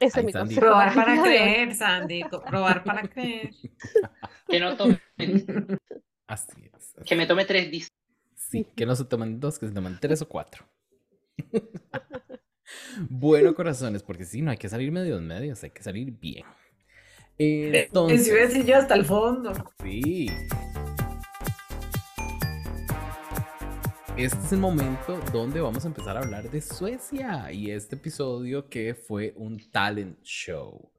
ese 0.00 0.20
es 0.20 0.26
mi 0.26 0.32
consejo. 0.32 0.60
Probar 0.60 0.94
para 0.94 1.22
creer, 1.22 1.74
Sandy. 1.74 2.24
Probar 2.24 2.82
para 2.82 3.08
creer. 3.08 3.50
Que 4.48 4.58
no 4.58 4.76
tomen. 4.76 5.00
Así 6.30 6.70
es. 6.72 6.94
Que 7.04 7.16
me 7.16 7.26
tome 7.26 7.44
tres 7.44 7.90
Sí, 8.36 8.64
que 8.76 8.86
no 8.86 8.94
se 8.94 9.04
tomen 9.04 9.40
dos, 9.40 9.58
que 9.58 9.66
se 9.66 9.72
tomen 9.72 9.98
tres 10.00 10.22
o 10.22 10.28
cuatro. 10.28 10.64
bueno, 13.10 13.52
corazones, 13.52 14.04
porque 14.04 14.24
si 14.24 14.40
no 14.40 14.52
hay 14.52 14.56
que 14.56 14.68
salir 14.68 14.92
medios 14.92 15.20
medios, 15.20 15.60
hay 15.64 15.70
que 15.70 15.82
salir 15.82 16.12
bien. 16.12 16.44
Entonces. 17.36 18.26
Si 18.26 18.30
decir 18.30 18.64
yo 18.64 18.76
hasta 18.76 18.94
el 18.94 19.04
fondo. 19.04 19.52
Sí. 19.82 20.28
Este 24.16 24.38
es 24.38 24.52
el 24.52 24.60
momento 24.60 25.20
donde 25.32 25.60
vamos 25.60 25.84
a 25.84 25.88
empezar 25.88 26.16
a 26.16 26.20
hablar 26.20 26.48
de 26.48 26.60
Suecia 26.60 27.50
y 27.50 27.72
este 27.72 27.96
episodio 27.96 28.68
que 28.68 28.94
fue 28.94 29.32
un 29.34 29.68
talent 29.72 30.22
show. 30.22 30.92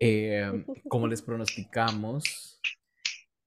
Em, 0.00 0.64
como 0.88 1.06
les 1.06 1.22
pronosticamos, 1.22 2.55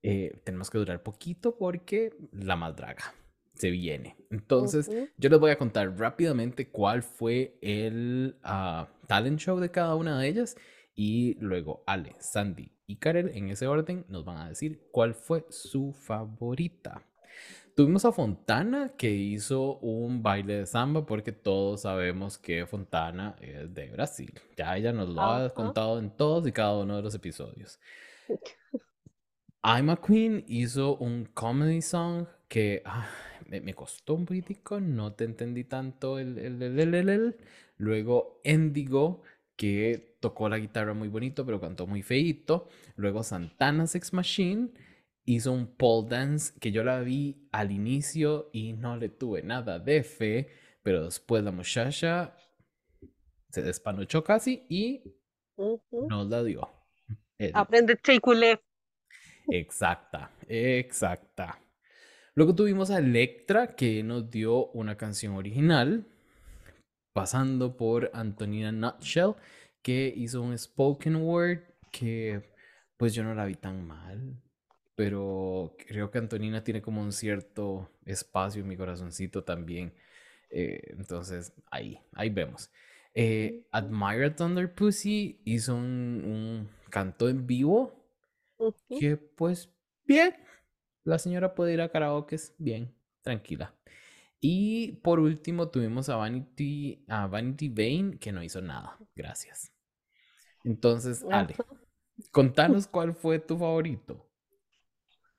eh, 0.02 0.40
tenemos 0.44 0.70
que 0.70 0.78
durar 0.78 1.02
poquito 1.02 1.56
porque 1.56 2.14
la 2.32 2.56
más 2.56 2.74
draga 2.76 3.14
se 3.54 3.70
viene. 3.70 4.16
Entonces, 4.30 4.90
yo 5.18 5.28
les 5.28 5.38
voy 5.38 5.50
a 5.50 5.58
contar 5.58 5.98
rápidamente 5.98 6.70
cuál 6.70 7.02
fue 7.02 7.58
el 7.60 8.38
ah, 8.42 8.88
talent 9.06 9.38
show 9.38 9.60
de 9.60 9.70
cada 9.70 9.94
una 9.94 10.18
de 10.18 10.28
ellas 10.28 10.56
y 10.94 11.36
luego 11.40 11.84
Ale, 11.86 12.16
Sandy 12.18 12.72
y 12.86 12.96
Karel 12.96 13.30
en 13.34 13.50
ese 13.50 13.66
orden 13.66 14.04
nos 14.08 14.24
van 14.24 14.38
a 14.38 14.48
decir 14.48 14.88
cuál 14.90 15.14
fue 15.14 15.46
su 15.50 15.92
favorita. 15.92 17.02
Tuvimos 17.76 18.04
a 18.04 18.12
Fontana 18.12 18.92
que 18.98 19.10
hizo 19.10 19.78
un 19.78 20.22
baile 20.22 20.56
de 20.56 20.66
samba 20.66 21.06
porque 21.06 21.32
todos 21.32 21.82
sabemos 21.82 22.36
que 22.36 22.66
Fontana 22.66 23.36
es 23.40 23.72
de 23.72 23.90
Brasil. 23.90 24.34
Ya 24.56 24.76
ella 24.76 24.92
nos 24.92 25.08
lo 25.08 25.22
ha 25.22 25.50
contado 25.54 25.98
en 25.98 26.10
todos 26.10 26.46
y 26.46 26.52
cada 26.52 26.76
uno 26.78 26.96
de 26.96 27.02
los 27.02 27.14
episodios. 27.14 27.78
I'm 29.62 29.90
a 29.90 29.96
Queen 29.96 30.44
hizo 30.48 30.96
un 30.96 31.26
comedy 31.34 31.82
song 31.82 32.26
que 32.48 32.82
ah, 32.86 33.08
me, 33.46 33.74
costó 33.74 34.14
un 34.14 34.24
poquitico, 34.24 34.80
no 34.80 35.12
te 35.12 35.24
entendí 35.24 35.64
tanto 35.64 36.18
el, 36.18 36.38
el, 36.38 36.62
el, 36.62 36.94
el, 36.94 37.36
Luego 37.76 38.40
Endigo 38.44 39.22
que 39.56 40.16
tocó 40.20 40.48
la 40.48 40.58
guitarra 40.58 40.94
muy 40.94 41.08
bonito 41.08 41.44
pero 41.44 41.60
cantó 41.60 41.86
muy 41.86 42.02
feito. 42.02 42.68
Luego 42.96 43.22
Santana 43.22 43.86
Sex 43.86 44.14
Machine 44.14 44.70
hizo 45.26 45.52
un 45.52 45.66
pole 45.66 46.08
dance 46.08 46.54
que 46.58 46.72
yo 46.72 46.82
la 46.82 47.00
vi 47.00 47.48
al 47.52 47.70
inicio 47.70 48.48
y 48.52 48.72
no 48.72 48.96
le 48.96 49.10
tuve 49.10 49.42
nada 49.42 49.78
de 49.78 50.02
fe, 50.02 50.48
pero 50.82 51.04
después 51.04 51.44
la 51.44 51.52
muchacha 51.52 52.34
se 53.50 53.62
despanochó 53.62 54.24
casi 54.24 54.64
y 54.70 55.02
nos 56.08 56.28
la 56.28 56.42
dio. 56.42 56.68
Aprende 57.52 57.96
triculé. 57.96 58.60
Exacta, 59.50 60.30
exacta. 60.48 61.58
Luego 62.34 62.54
tuvimos 62.54 62.90
a 62.90 62.98
Electra 62.98 63.68
que 63.68 64.02
nos 64.02 64.30
dio 64.30 64.66
una 64.72 64.96
canción 64.96 65.34
original, 65.34 66.06
pasando 67.12 67.76
por 67.76 68.10
Antonina 68.14 68.72
Nutshell 68.72 69.34
que 69.82 70.12
hizo 70.14 70.42
un 70.42 70.56
spoken 70.56 71.16
word 71.16 71.60
que 71.90 72.42
pues 72.96 73.14
yo 73.14 73.24
no 73.24 73.34
la 73.34 73.46
vi 73.46 73.54
tan 73.54 73.86
mal 73.86 74.40
pero 75.00 75.76
creo 75.88 76.10
que 76.10 76.18
Antonina 76.18 76.62
tiene 76.62 76.82
como 76.82 77.00
un 77.00 77.10
cierto 77.10 77.90
espacio 78.04 78.60
en 78.60 78.68
mi 78.68 78.76
corazoncito 78.76 79.42
también. 79.44 79.94
Eh, 80.50 80.78
entonces, 80.90 81.54
ahí, 81.70 81.98
ahí 82.12 82.28
vemos. 82.28 82.70
Eh, 83.14 83.66
Admire 83.72 84.28
Thunder 84.28 84.70
Pussy 84.70 85.40
hizo 85.46 85.74
un, 85.74 86.68
canto 86.90 87.30
en 87.30 87.46
vivo 87.46 87.99
que 88.98 89.16
pues 89.16 89.70
bien, 90.04 90.34
la 91.04 91.18
señora 91.18 91.54
puede 91.54 91.74
ir 91.74 91.80
a 91.80 91.90
karaoke, 91.90 92.36
bien, 92.58 92.94
tranquila. 93.22 93.74
Y 94.40 94.92
por 95.02 95.20
último 95.20 95.68
tuvimos 95.68 96.08
a 96.08 96.16
Vanity, 96.16 97.04
a 97.08 97.26
Vanity 97.26 97.68
Vane 97.68 98.18
que 98.18 98.32
no 98.32 98.42
hizo 98.42 98.60
nada, 98.62 98.98
gracias. 99.14 99.72
Entonces, 100.64 101.24
Ale, 101.30 101.56
contanos 102.32 102.86
cuál 102.90 103.14
fue 103.14 103.38
tu 103.38 103.58
favorito. 103.58 104.26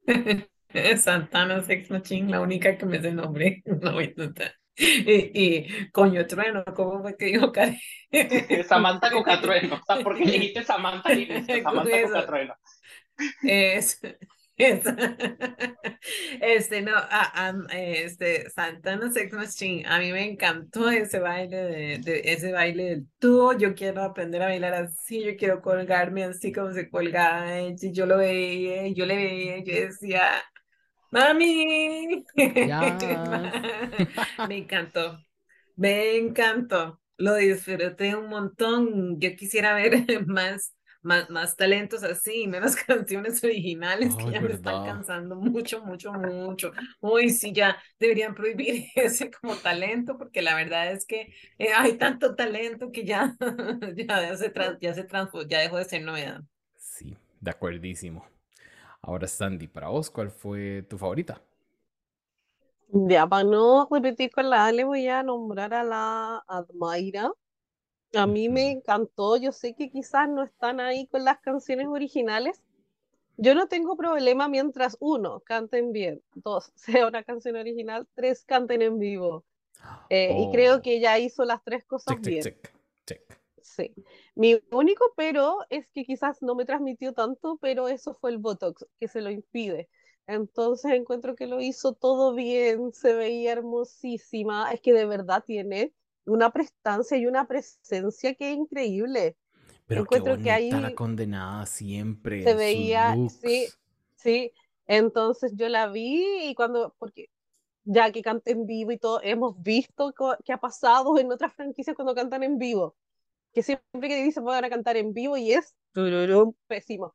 Santana 0.97 1.61
Sex 1.63 1.89
Machine, 1.89 2.32
la 2.32 2.41
única 2.41 2.78
que 2.78 2.86
me 2.86 3.01
sé 3.01 3.09
el 3.09 3.15
nombre. 3.15 3.63
No 3.82 3.93
voy 3.93 4.05
a 4.05 4.07
intentar. 4.07 4.53
Y, 4.78 5.32
y 5.34 5.91
coño 5.91 6.26
trueno, 6.26 6.63
¿cómo 6.76 7.01
fue 7.01 7.17
que 7.17 7.26
dijo 7.26 7.51
Karen? 7.51 7.78
Samantha 8.67 9.11
Cocatrueno. 9.11 9.76
O 9.76 9.86
sea, 9.86 10.01
porque 10.03 10.24
dijiste 10.24 10.63
Samantha 10.63 11.13
y 11.13 11.28
Samantha 11.61 12.01
Cocatrueno. 12.03 12.55
Es, 13.43 13.99
este, 16.39 16.82
no, 16.82 16.93
este, 17.72 18.49
Santana 18.49 19.11
Sex 19.11 19.34
Machine, 19.34 19.84
a 19.88 19.97
mí 19.99 20.11
me 20.11 20.30
encantó 20.30 20.89
ese 20.89 21.19
baile, 21.19 21.99
de, 21.99 22.22
ese 22.26 22.51
baile 22.51 22.84
del 22.84 23.07
tubo, 23.17 23.57
yo 23.57 23.74
quiero 23.74 24.03
aprender 24.03 24.41
a 24.43 24.47
bailar 24.47 24.74
así, 24.74 25.24
yo 25.24 25.36
quiero 25.36 25.61
colgarme 25.61 26.26
así 26.26 26.51
como 26.51 26.72
se 26.74 26.89
colgaba 26.89 27.47
yo 27.72 28.05
lo 28.05 28.17
veía, 28.17 28.88
yo 28.89 29.05
le 29.05 29.15
veía, 29.15 29.63
yo 29.63 29.74
decía, 29.74 30.30
mami, 31.11 32.24
me 34.47 34.57
encantó, 34.57 35.17
me 35.76 36.17
encantó, 36.17 37.01
lo 37.17 37.36
disfruté 37.36 38.15
un 38.15 38.28
montón, 38.30 39.19
yo 39.19 39.36
quisiera 39.36 39.74
ver 39.74 40.05
más 40.28 40.74
más, 41.02 41.30
más 41.30 41.56
talentos 41.56 42.04
así, 42.04 42.47
menos 42.47 42.76
canciones 42.88 43.43
originales 43.43 44.16
que 44.16 44.30
ya 44.30 44.41
me 44.41 44.54
están 44.54 44.82
cansando 44.82 45.36
mucho, 45.36 45.84
mucho, 45.86 46.12
mucho. 46.14 46.72
Uy, 46.99 47.30
sí, 47.30 47.54
ya 47.54 47.78
deberían 47.99 48.36
prohibir 48.36 48.86
ese 48.95 49.32
como 49.32 49.56
talento, 49.56 50.18
porque 50.18 50.41
la 50.41 50.56
verdad 50.56 50.91
es 50.91 51.06
que 51.06 51.34
eh, 51.58 51.70
hay 51.76 51.97
tanto 51.97 52.36
talento 52.36 52.91
que 52.91 53.06
ya, 53.06 53.36
ya, 53.95 54.36
se, 54.38 54.54
ya, 54.80 54.93
se 54.93 55.08
ya 55.47 55.60
dejó 55.60 55.78
de 55.78 55.86
ser 55.86 56.04
novedad. 56.04 56.41
Sí, 56.78 57.18
de 57.39 57.52
acuerdísimo. 57.52 58.26
Ahora, 59.02 59.28
Sandy, 59.28 59.68
para 59.68 59.89
vos, 59.89 60.10
¿cuál 60.12 60.32
fue 60.32 60.84
tu 60.89 60.97
favorita? 60.97 61.41
Ya, 62.93 63.26
para 63.28 63.43
no 63.45 63.88
repetir 63.89 64.32
con 64.32 64.49
la 64.49 64.72
le 64.72 64.84
voy 64.84 65.08
a 65.08 65.24
nombrar 65.24 65.74
a 65.74 65.84
la 65.84 66.43
Admaira 66.47 67.32
a 68.14 68.28
mí 68.28 68.49
me 68.49 68.72
encantó, 68.72 69.38
yo 69.38 69.51
sé 69.51 69.74
que 69.74 69.89
quizás 69.89 70.28
no 70.30 70.43
están 70.43 70.80
ahí 70.80 71.07
con 71.07 71.24
las 71.24 71.39
canciones 71.39 71.88
originales. 71.88 72.62
Yo 73.38 73.55
no 73.55 73.68
tengo 73.68 73.95
problema 73.95 74.47
mientras 74.47 74.97
uno, 74.99 75.39
canten 75.41 75.91
bien, 75.91 76.22
dos, 76.34 76.72
sea 76.76 77.07
una 77.07 77.24
canción 77.24 77.55
original, 77.55 78.07
tres, 78.14 78.43
canten 78.45 78.82
en 78.82 78.99
vivo. 78.99 79.45
Eh, 80.09 80.36
y 80.38 80.51
creo 80.51 80.76
oh. 80.76 80.82
que 80.82 80.99
ya 80.99 81.18
hizo 81.18 81.43
las 81.43 81.64
tres 81.64 81.84
cosas 81.86 82.20
bien. 82.22 82.43
Sí. 83.64 83.93
Mi 84.36 84.59
único 84.72 85.05
pero 85.16 85.59
es 85.70 85.88
que 85.88 86.03
quizás 86.03 86.41
no 86.41 86.55
me 86.55 86.66
transmitió 86.66 87.14
tanto, 87.14 87.57
pero 87.62 87.88
eso 87.88 88.14
fue 88.14 88.32
el 88.32 88.38
Botox, 88.38 88.86
que 88.99 89.07
se 89.07 89.22
lo 89.22 89.32
impide. 89.32 89.89
Entonces 90.28 90.91
encuentro 90.91 91.36
que 91.36 91.47
lo 91.47 91.62
hizo 91.62 91.93
todo 91.93 92.34
bien, 92.34 92.91
se 92.93 93.14
veía 93.14 93.53
hermosísima, 93.53 94.72
es 94.72 94.82
que 94.82 94.93
de 94.93 95.05
verdad 95.05 95.43
tiene 95.45 95.93
una 96.26 96.51
prestancia 96.51 97.17
y 97.17 97.26
una 97.26 97.47
presencia 97.47 98.34
que 98.36 98.51
es 98.51 98.57
increíble. 98.57 99.38
Pero 99.88 100.01
Encuentro 100.01 100.38
qué 100.38 100.43
que 100.43 100.51
ahí 100.51 100.72
la 100.72 100.95
condenada 100.95 101.65
siempre. 101.65 102.43
Se 102.43 102.53
veía, 102.53 103.15
sí, 103.41 103.67
sí. 104.15 104.51
Entonces 104.88 105.53
yo 105.55 105.67
la 105.69 105.88
vi 105.88 106.49
y 106.49 106.55
cuando, 106.55 106.95
porque 106.97 107.30
ya 107.84 108.11
que 108.11 108.22
canta 108.22 108.51
en 108.51 108.65
vivo 108.65 108.91
y 108.91 108.97
todo, 108.97 109.19
hemos 109.24 109.61
visto 109.61 110.13
qué 110.45 110.53
ha 110.53 110.57
pasado 110.57 111.17
en 111.17 111.32
otras 111.32 111.53
franquicias 111.53 111.95
cuando 111.95 112.15
cantan 112.15 112.43
en 112.43 112.57
vivo. 112.57 112.95
Que 113.53 113.63
siempre 113.63 114.07
que 114.07 114.24
dicen 114.24 114.45
van 114.45 114.63
a 114.63 114.69
cantar 114.69 114.95
en 114.97 115.13
vivo 115.13 115.36
y 115.36 115.53
es 115.53 115.76
pésimo. 116.67 117.13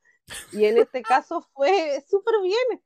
Y 0.53 0.65
en 0.65 0.79
este 0.79 1.03
caso 1.03 1.47
fue 1.55 2.05
súper 2.09 2.35
bien 2.43 2.83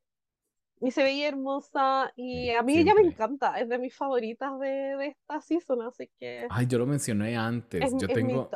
y 0.80 0.90
se 0.90 1.02
veía 1.02 1.28
hermosa 1.28 2.12
y 2.16 2.50
a 2.50 2.62
mí 2.62 2.78
ella 2.78 2.94
me 2.94 3.02
encanta, 3.02 3.60
es 3.60 3.68
de 3.68 3.78
mis 3.78 3.94
favoritas 3.94 4.58
de, 4.58 4.68
de, 4.68 5.06
esta 5.08 5.40
season, 5.40 5.82
así 5.82 6.10
que... 6.18 6.46
Ay, 6.48 6.66
yo 6.66 6.78
lo 6.78 6.86
mencioné 6.86 7.36
antes, 7.36 7.92
yo 7.98 8.08
tengo... 8.08 8.48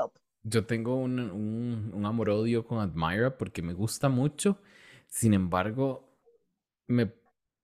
yo 0.43 0.67
tengo 0.67 0.97
un, 0.97 1.19
un, 1.19 1.93
un 1.95 2.07
amor-odio 2.07 2.67
con 2.67 2.79
Admira 2.79 3.37
porque 3.37 3.63
me 3.63 3.75
gusta 3.75 4.09
mucho. 4.09 4.59
Sin 5.07 5.35
embargo, 5.35 6.09
me 6.87 7.13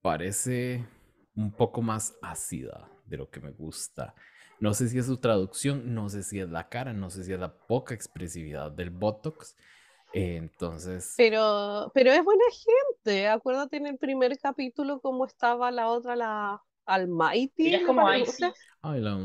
parece 0.03 0.87
un 1.35 1.53
poco 1.53 1.83
más 1.83 2.17
ácida 2.23 2.91
de 3.07 3.17
lo 3.17 3.31
que 3.31 3.41
me 3.41 3.51
gusta. 3.51 4.15
No 4.61 4.75
sé 4.75 4.89
si 4.89 4.99
es 4.99 5.07
su 5.07 5.17
traducción, 5.17 5.95
no 5.95 6.09
sé 6.11 6.23
si 6.23 6.39
es 6.39 6.49
la 6.51 6.69
cara, 6.69 6.93
no 6.93 7.09
sé 7.11 7.25
si 7.25 7.33
es 7.33 7.41
la 7.41 7.57
poca 7.67 7.95
expresividad 7.95 8.71
del 8.71 8.91
Botox. 8.91 9.57
entonces. 10.13 11.15
Pero, 11.17 11.91
pero 11.95 12.13
es 12.13 12.23
buena 12.23 12.45
Acuérdate 13.31 13.77
en 13.77 13.87
el 13.87 13.99
primer 13.99 14.39
capítulo 14.39 15.01
cómo 15.01 15.25
estaba 15.27 15.71
la 15.71 15.89
otra, 15.89 16.17
la 16.17 16.63
Almighty. 16.87 17.75
es 17.75 17.87
como 17.87 18.07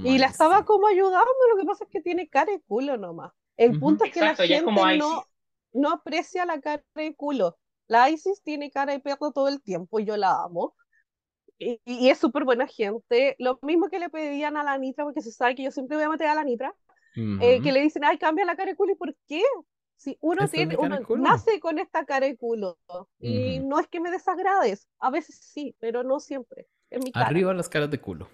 Y 0.04 0.18
la 0.18 0.28
estaba 0.28 0.66
como 0.66 0.88
ayudando. 0.88 1.26
Lo 1.54 1.60
que 1.60 1.66
pasa 1.66 1.84
es 1.86 1.90
que 1.90 2.02
tiene 2.02 2.28
cara 2.28 2.52
de 2.52 2.62
culo 2.62 2.98
nomás. 2.98 3.32
El 3.58 3.80
punto 3.80 4.06
es 4.06 4.14
que 4.14 4.20
la 4.22 4.36
gente 4.36 4.98
no, 4.98 5.24
no 5.74 5.90
aprecia 5.92 6.46
la 6.46 6.60
cara 6.60 6.84
de 6.96 7.16
culo. 7.16 7.58
La 7.88 8.10
Isis 8.10 8.42
tiene 8.42 8.72
cara 8.72 8.94
de 8.94 9.00
perro 9.00 9.32
todo 9.32 9.48
el 9.48 9.62
tiempo 9.62 10.00
y 10.00 10.06
yo 10.06 10.18
la 10.18 10.44
amo 10.44 10.76
y, 11.58 12.10
es 12.10 12.18
súper 12.18 12.44
buena 12.44 12.68
gente. 12.68 13.36
Lo 13.40 13.60
mismo 13.62 13.90
que 13.90 14.00
le 14.00 14.10
pedían 14.10 14.58
a 14.58 14.64
la 14.64 14.78
Nitra, 14.78 15.06
porque 15.06 15.22
se 15.22 15.32
sabe 15.32 15.56
que 15.56 15.64
yo 15.64 15.72
siempre 15.72 15.98
voy 15.98 16.06
a 16.06 16.10
meter 16.10 16.28
a 16.28 16.36
la 16.36 16.44
Nitra, 16.44 16.74
eh, 17.16 17.62
que 17.62 17.72
le 17.72 17.82
dicen, 17.82 18.04
ay, 18.04 18.18
cambia 18.18 18.46
la 18.46 18.56
cara 18.56 18.72
de 18.72 18.76
culo. 18.76 18.94
¿Y 18.94 18.96
por 18.96 19.16
qué? 19.28 19.42
Si 19.96 20.18
uno, 20.22 20.48
tiene, 20.48 20.76
uno 20.78 21.00
nace 21.18 21.60
con 21.60 21.80
esta 21.80 22.06
cara 22.06 22.28
de 22.28 22.38
culo. 22.38 22.78
Y 23.20 23.60
no 23.60 23.80
es 23.80 23.88
que 23.88 24.00
me 24.00 24.12
desagrades, 24.12 24.88
a 25.00 25.10
veces 25.10 25.38
sí, 25.38 25.76
pero 25.80 26.04
no 26.04 26.20
siempre. 26.20 26.68
En 26.90 27.02
mi 27.04 27.12
Arriba 27.14 27.54
las 27.54 27.70
caras 27.70 27.90
de 27.90 28.00
culo. 28.00 28.30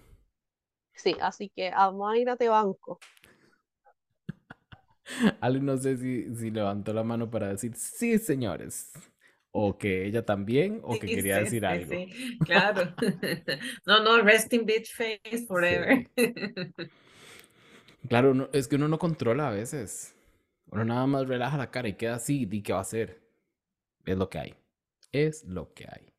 Sí, 0.94 1.16
así 1.20 1.48
que 1.48 1.70
a 1.74 1.90
Mayra 1.90 2.36
te 2.36 2.48
banco. 2.48 2.98
Ale 5.40 5.60
no 5.60 5.76
sé 5.78 5.96
si, 5.96 6.34
si 6.36 6.50
levantó 6.50 6.92
la 6.92 7.02
mano 7.02 7.30
para 7.30 7.48
decir, 7.48 7.74
sí, 7.74 8.18
señores 8.18 8.92
o 9.52 9.76
que 9.76 10.06
ella 10.06 10.24
también, 10.24 10.80
o 10.82 10.98
que 10.98 11.06
quería 11.06 11.38
decir 11.38 11.64
algo. 11.64 11.92
Sí, 11.92 12.38
claro. 12.44 12.94
no, 13.86 14.02
no, 14.02 14.22
resting 14.22 14.64
bitch 14.64 14.92
face 14.94 15.46
forever. 15.46 16.08
Claro, 18.08 18.50
es 18.52 18.66
que 18.66 18.74
uno 18.74 18.88
no 18.88 18.98
controla 18.98 19.46
a 19.46 19.52
veces. 19.52 20.11
Uno 20.72 20.84
nada 20.84 21.06
más 21.06 21.28
relaja 21.28 21.56
la 21.58 21.70
cara 21.70 21.88
y 21.88 21.94
queda 21.94 22.16
así, 22.16 22.48
¿y 22.50 22.62
qué 22.62 22.72
va 22.72 22.80
a 22.80 22.82
hacer? 22.82 23.22
Es 24.04 24.16
lo 24.16 24.28
que 24.28 24.38
hay. 24.38 24.54
Es 25.12 25.44
lo 25.44 25.72
que 25.74 25.84
hay. 25.84 26.12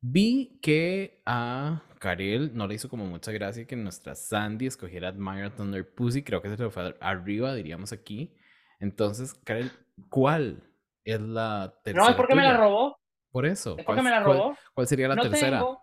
Vi 0.00 0.60
que 0.62 1.20
a 1.26 1.82
Karel 1.98 2.52
no 2.54 2.68
le 2.68 2.76
hizo 2.76 2.88
como 2.88 3.04
mucha 3.04 3.32
gracia 3.32 3.66
que 3.66 3.74
nuestra 3.74 4.14
Sandy 4.14 4.66
escogiera 4.66 5.08
Admire 5.08 5.50
Thunder 5.50 5.92
Pussy. 5.94 6.22
Creo 6.22 6.40
que 6.40 6.48
se 6.48 6.62
le 6.62 6.70
fue 6.70 6.96
arriba, 7.00 7.54
diríamos 7.54 7.92
aquí. 7.92 8.36
Entonces, 8.78 9.34
Karel, 9.34 9.72
¿cuál 10.08 10.62
es 11.04 11.20
la 11.20 11.74
tercera. 11.82 12.04
No, 12.04 12.10
es 12.10 12.16
porque 12.16 12.34
me 12.34 12.42
la 12.42 12.56
robó. 12.56 12.98
Por 13.30 13.46
eso. 13.46 13.76
Es 13.78 13.84
porque 13.84 14.02
me 14.02 14.10
la 14.10 14.20
robó. 14.20 14.56
¿Cuál, 14.74 14.86
sería 14.86 15.08
la 15.08 15.16
no 15.16 15.22
tercera? 15.22 15.58
Tengo. 15.58 15.82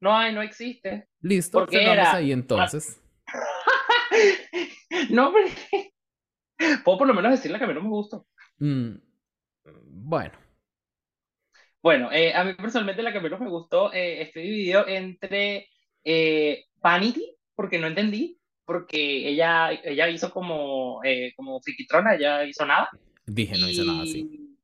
No 0.00 0.16
hay, 0.16 0.34
no 0.34 0.42
existe. 0.42 1.08
Listo, 1.20 1.60
porque 1.60 1.82
era... 1.82 2.14
ahí 2.14 2.32
entonces. 2.32 3.00
no, 5.10 5.32
pero... 5.32 5.48
Puedo 6.84 6.98
por 6.98 7.06
lo 7.06 7.14
menos 7.14 7.32
decir 7.32 7.50
la 7.50 7.58
que 7.58 7.64
a 7.64 7.68
mí 7.68 7.74
no 7.74 7.82
me 7.82 7.88
gustó. 7.88 8.26
Mm, 8.58 8.94
bueno. 9.64 10.38
Bueno, 11.82 12.12
eh, 12.12 12.32
a 12.32 12.44
mí 12.44 12.54
personalmente 12.54 13.02
la 13.02 13.12
que 13.12 13.20
menos 13.20 13.40
me 13.40 13.48
gustó, 13.48 13.92
eh, 13.92 14.22
estoy 14.22 14.44
dividido 14.44 14.86
entre 14.86 15.68
eh, 16.04 16.66
Vanity, 16.80 17.34
porque 17.56 17.78
no 17.78 17.88
entendí, 17.88 18.38
porque 18.64 19.28
ella, 19.28 19.72
ella 19.72 20.08
hizo 20.08 20.30
como, 20.30 21.00
eh, 21.04 21.32
como 21.34 21.60
Fiquitrona, 21.60 22.14
ella 22.14 22.44
hizo 22.44 22.64
nada. 22.64 22.88
Dije, 23.26 23.58
no 23.58 23.68
hice 23.68 23.84
nada 23.84 24.02
así. 24.02 24.56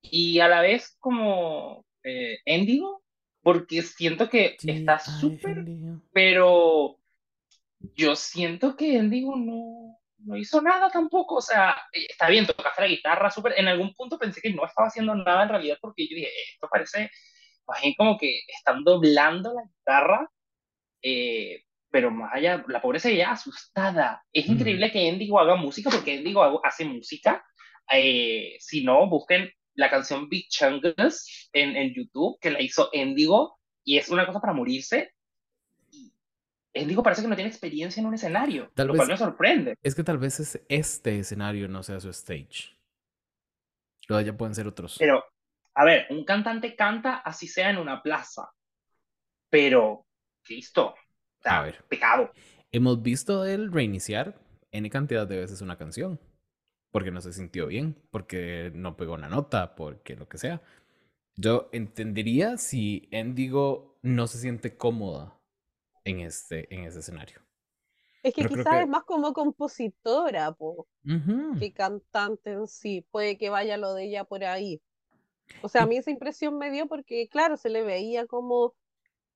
Y 0.00 0.38
a 0.38 0.48
la 0.48 0.60
vez 0.60 0.96
como 1.00 1.84
eh, 2.04 2.38
Endigo, 2.44 3.02
porque 3.42 3.82
siento 3.82 4.30
que 4.30 4.56
está 4.64 5.00
súper, 5.00 5.64
pero 6.12 6.98
yo 7.94 8.14
siento 8.14 8.76
que 8.76 8.96
Endigo 8.96 9.36
no, 9.36 9.98
no 10.24 10.36
hizo 10.36 10.60
nada 10.62 10.90
tampoco, 10.90 11.36
o 11.36 11.40
sea, 11.42 11.70
eh, 11.92 12.06
está 12.10 12.28
bien, 12.28 12.46
tocaste 12.46 12.82
la 12.82 12.88
guitarra 12.88 13.30
súper, 13.30 13.54
en 13.58 13.68
algún 13.68 13.94
punto 13.94 14.18
pensé 14.18 14.40
que 14.40 14.52
no 14.52 14.64
estaba 14.64 14.88
haciendo 14.88 15.14
nada 15.14 15.44
en 15.44 15.48
realidad 15.48 15.78
porque 15.80 16.06
yo 16.08 16.16
dije, 16.16 16.30
esto 16.54 16.68
parece, 16.70 17.10
como 17.96 18.18
que 18.18 18.40
están 18.48 18.84
doblando 18.84 19.54
la 19.54 19.62
guitarra, 19.62 20.30
eh, 21.02 21.64
pero 21.90 22.10
más 22.10 22.32
allá, 22.34 22.64
la 22.68 22.80
pobreza 22.80 23.10
ya 23.10 23.32
asustada. 23.32 24.24
Es 24.32 24.46
increíble 24.46 24.90
que 24.90 25.08
Endigo 25.08 25.38
haga 25.38 25.56
música 25.56 25.90
porque 25.90 26.14
Endigo 26.14 26.64
hace 26.64 26.84
música 26.84 27.44
eh, 27.90 28.56
si 28.60 28.84
no, 28.84 29.08
busquen 29.08 29.50
la 29.74 29.90
canción 29.90 30.28
Big 30.28 30.48
Chungus 30.48 31.50
en, 31.52 31.76
en 31.76 31.94
YouTube, 31.94 32.38
que 32.40 32.50
la 32.50 32.60
hizo 32.60 32.90
Endigo, 32.92 33.58
y 33.84 33.98
es 33.98 34.08
una 34.08 34.26
cosa 34.26 34.40
para 34.40 34.52
morirse. 34.52 35.12
Endigo 36.74 37.02
parece 37.02 37.22
que 37.22 37.28
no 37.28 37.34
tiene 37.34 37.50
experiencia 37.50 38.00
en 38.00 38.06
un 38.06 38.14
escenario, 38.14 38.70
lo 38.74 38.94
cual 38.94 39.08
me 39.08 39.16
sorprende. 39.16 39.76
Es 39.82 39.94
que 39.94 40.04
tal 40.04 40.18
vez 40.18 40.40
es 40.40 40.60
este 40.68 41.18
escenario 41.18 41.68
no 41.68 41.82
sea 41.82 42.00
su 42.00 42.08
stage. 42.10 42.78
Lo 44.08 44.20
ya 44.20 44.36
pueden 44.36 44.54
ser 44.54 44.66
otros. 44.66 44.96
Pero, 44.98 45.22
a 45.74 45.84
ver, 45.84 46.06
un 46.10 46.24
cantante 46.24 46.74
canta 46.74 47.16
así 47.16 47.46
sea 47.46 47.70
en 47.70 47.78
una 47.78 48.02
plaza. 48.02 48.50
Pero, 49.50 50.06
listo. 50.48 50.94
a 51.44 51.62
ver. 51.62 51.84
Pecado. 51.88 52.32
Hemos 52.70 53.02
visto 53.02 53.44
él 53.44 53.70
reiniciar 53.70 54.34
N 54.70 54.88
cantidad 54.88 55.26
de 55.26 55.38
veces 55.38 55.60
una 55.60 55.76
canción 55.76 56.18
porque 56.92 57.10
no 57.10 57.20
se 57.20 57.32
sintió 57.32 57.66
bien, 57.66 57.96
porque 58.10 58.70
no 58.74 58.96
pegó 58.96 59.14
una 59.14 59.28
nota, 59.28 59.74
porque 59.74 60.14
lo 60.14 60.28
que 60.28 60.38
sea. 60.38 60.62
Yo 61.34 61.70
entendería 61.72 62.58
si 62.58 63.08
Endigo 63.10 63.98
no 64.02 64.26
se 64.26 64.38
siente 64.38 64.76
cómoda 64.76 65.41
en 66.04 66.20
este, 66.20 66.72
en 66.74 66.84
ese 66.84 67.00
escenario. 67.00 67.40
Es 68.22 68.34
que 68.34 68.46
quizás 68.46 68.82
es 68.82 68.88
más 68.88 69.02
como 69.02 69.32
compositora, 69.32 70.52
po, 70.52 70.86
que 71.58 71.72
cantante 71.72 72.52
en 72.52 72.68
sí. 72.68 73.04
Puede 73.10 73.36
que 73.36 73.50
vaya 73.50 73.76
lo 73.76 73.94
de 73.94 74.04
ella 74.04 74.24
por 74.24 74.44
ahí. 74.44 74.80
O 75.60 75.68
sea, 75.68 75.82
a 75.82 75.86
mí 75.86 75.96
esa 75.96 76.12
impresión 76.12 76.56
me 76.56 76.70
dio 76.70 76.86
porque, 76.86 77.28
claro, 77.28 77.56
se 77.56 77.68
le 77.68 77.82
veía 77.82 78.26
como 78.26 78.74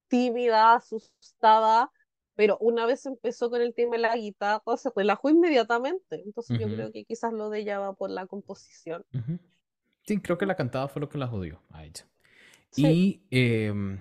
tímida, 0.08 0.74
asustada, 0.74 1.90
pero 2.36 2.58
una 2.58 2.86
vez 2.86 3.04
empezó 3.06 3.50
con 3.50 3.60
el 3.60 3.74
tema 3.74 3.96
de 3.96 4.02
la 4.02 4.16
guitarra, 4.16 4.76
se 4.76 4.90
relajó 4.94 5.30
inmediatamente. 5.30 6.22
Entonces 6.24 6.58
yo 6.60 6.68
creo 6.68 6.92
que 6.92 7.04
quizás 7.04 7.32
lo 7.32 7.50
de 7.50 7.60
ella 7.60 7.80
va 7.80 7.92
por 7.94 8.10
la 8.10 8.26
composición. 8.26 9.04
Sí, 10.06 10.20
creo 10.20 10.38
que 10.38 10.46
la 10.46 10.54
cantada 10.54 10.86
fue 10.86 11.00
lo 11.00 11.08
que 11.08 11.18
la 11.18 11.26
jodió 11.26 11.60
a 11.70 11.84
ella. 11.84 12.06
Em, 12.76 13.98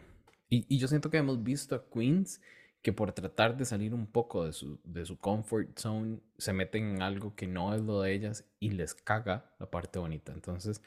y, 0.50 0.66
y, 0.68 0.78
yo 0.78 0.88
siento 0.88 1.10
que 1.10 1.18
hemos 1.18 1.42
visto 1.42 1.76
a 1.76 1.86
Queens 1.90 2.42
que 2.86 2.94
por 2.94 3.14
tratar 3.14 3.58
de 3.58 3.66
salir 3.66 3.96
un 3.96 4.06
poco 4.06 4.46
de 4.46 4.54
su, 4.54 4.80
de 4.84 5.08
su 5.08 5.18
comfort 5.18 5.76
zone, 5.76 6.20
se 6.38 6.54
meten 6.54 6.84
en 6.84 7.02
algo 7.02 7.36
que 7.36 7.48
no 7.48 7.74
es 7.74 7.82
lo 7.82 8.02
de 8.04 8.14
ellas 8.14 8.46
y 8.60 8.70
les 8.70 8.94
caga 8.94 9.56
la 9.58 9.72
parte 9.72 9.98
bonita. 9.98 10.32
Entonces, 10.32 10.84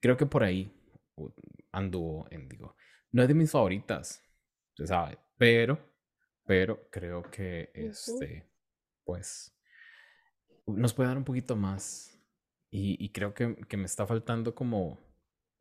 creo 0.00 0.16
que 0.16 0.26
por 0.26 0.42
ahí 0.42 0.72
anduvo 1.70 2.26
en, 2.32 2.48
digo, 2.48 2.74
no 3.12 3.22
es 3.22 3.28
de 3.28 3.34
mis 3.34 3.52
favoritas, 3.52 4.24
se 4.74 4.88
sabe, 4.88 5.18
pero 5.38 5.78
pero 6.46 6.90
creo 6.90 7.22
que 7.30 7.70
este, 7.74 8.44
pues, 9.04 9.56
nos 10.66 10.94
puede 10.94 11.10
dar 11.10 11.18
un 11.18 11.24
poquito 11.24 11.54
más. 11.54 12.12
Y, 12.72 13.08
creo 13.10 13.32
que, 13.32 13.54
que, 13.68 13.76
me 13.76 13.86
está 13.86 14.04
faltando 14.04 14.54
como 14.54 14.98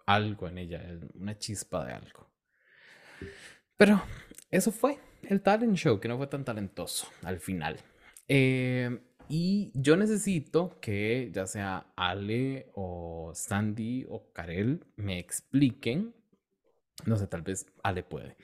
algo 0.06 0.48
en 0.50 0.58
ella, 0.58 0.82
una 1.14 1.38
chispa 1.38 1.86
de 1.86 1.94
algo. 1.94 2.30
Pero 3.78 4.02
eso 4.52 4.72
fue 4.72 5.00
el 5.30 5.42
talent 5.42 5.76
show, 5.76 6.00
que 6.00 6.08
no 6.08 6.18
fue 6.18 6.28
tan 6.28 6.44
talentoso 6.44 7.08
al 7.24 7.40
final. 7.40 7.80
Eh, 8.28 9.00
y 9.28 9.72
yo 9.74 9.98
necesito 9.98 10.78
que 10.80 11.32
ya 11.34 11.48
sea 11.48 11.88
Ale 11.96 12.70
o 12.74 13.32
Sandy 13.34 14.06
o 14.10 14.32
Karel 14.32 14.86
me 14.96 15.20
expliquen, 15.20 16.14
no 17.06 17.18
sé, 17.18 17.28
tal 17.28 17.42
vez 17.42 17.66
Ale 17.84 18.04
puede, 18.04 18.38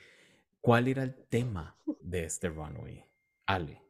¿Cuál 0.62 0.86
era 0.86 1.02
el 1.02 1.16
tema 1.28 1.76
de 2.00 2.24
este 2.24 2.48
runway? 2.48 3.04
Ale. 3.46 3.82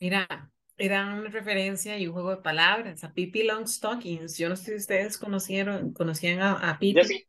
Mira, 0.00 0.50
era 0.76 1.14
una 1.14 1.30
referencia 1.30 1.96
y 1.96 2.08
un 2.08 2.12
juego 2.12 2.30
de 2.30 2.42
palabras 2.42 3.04
a 3.04 3.12
Pippi 3.12 3.44
Longstockings. 3.44 4.36
Yo 4.36 4.48
no 4.48 4.56
sé 4.56 4.72
si 4.72 4.74
ustedes 4.74 5.16
conocieron, 5.16 5.92
conocían 5.92 6.40
a, 6.40 6.70
a 6.70 6.78
Pippi. 6.80 7.00
Yo 7.00 7.04
sí. 7.04 7.24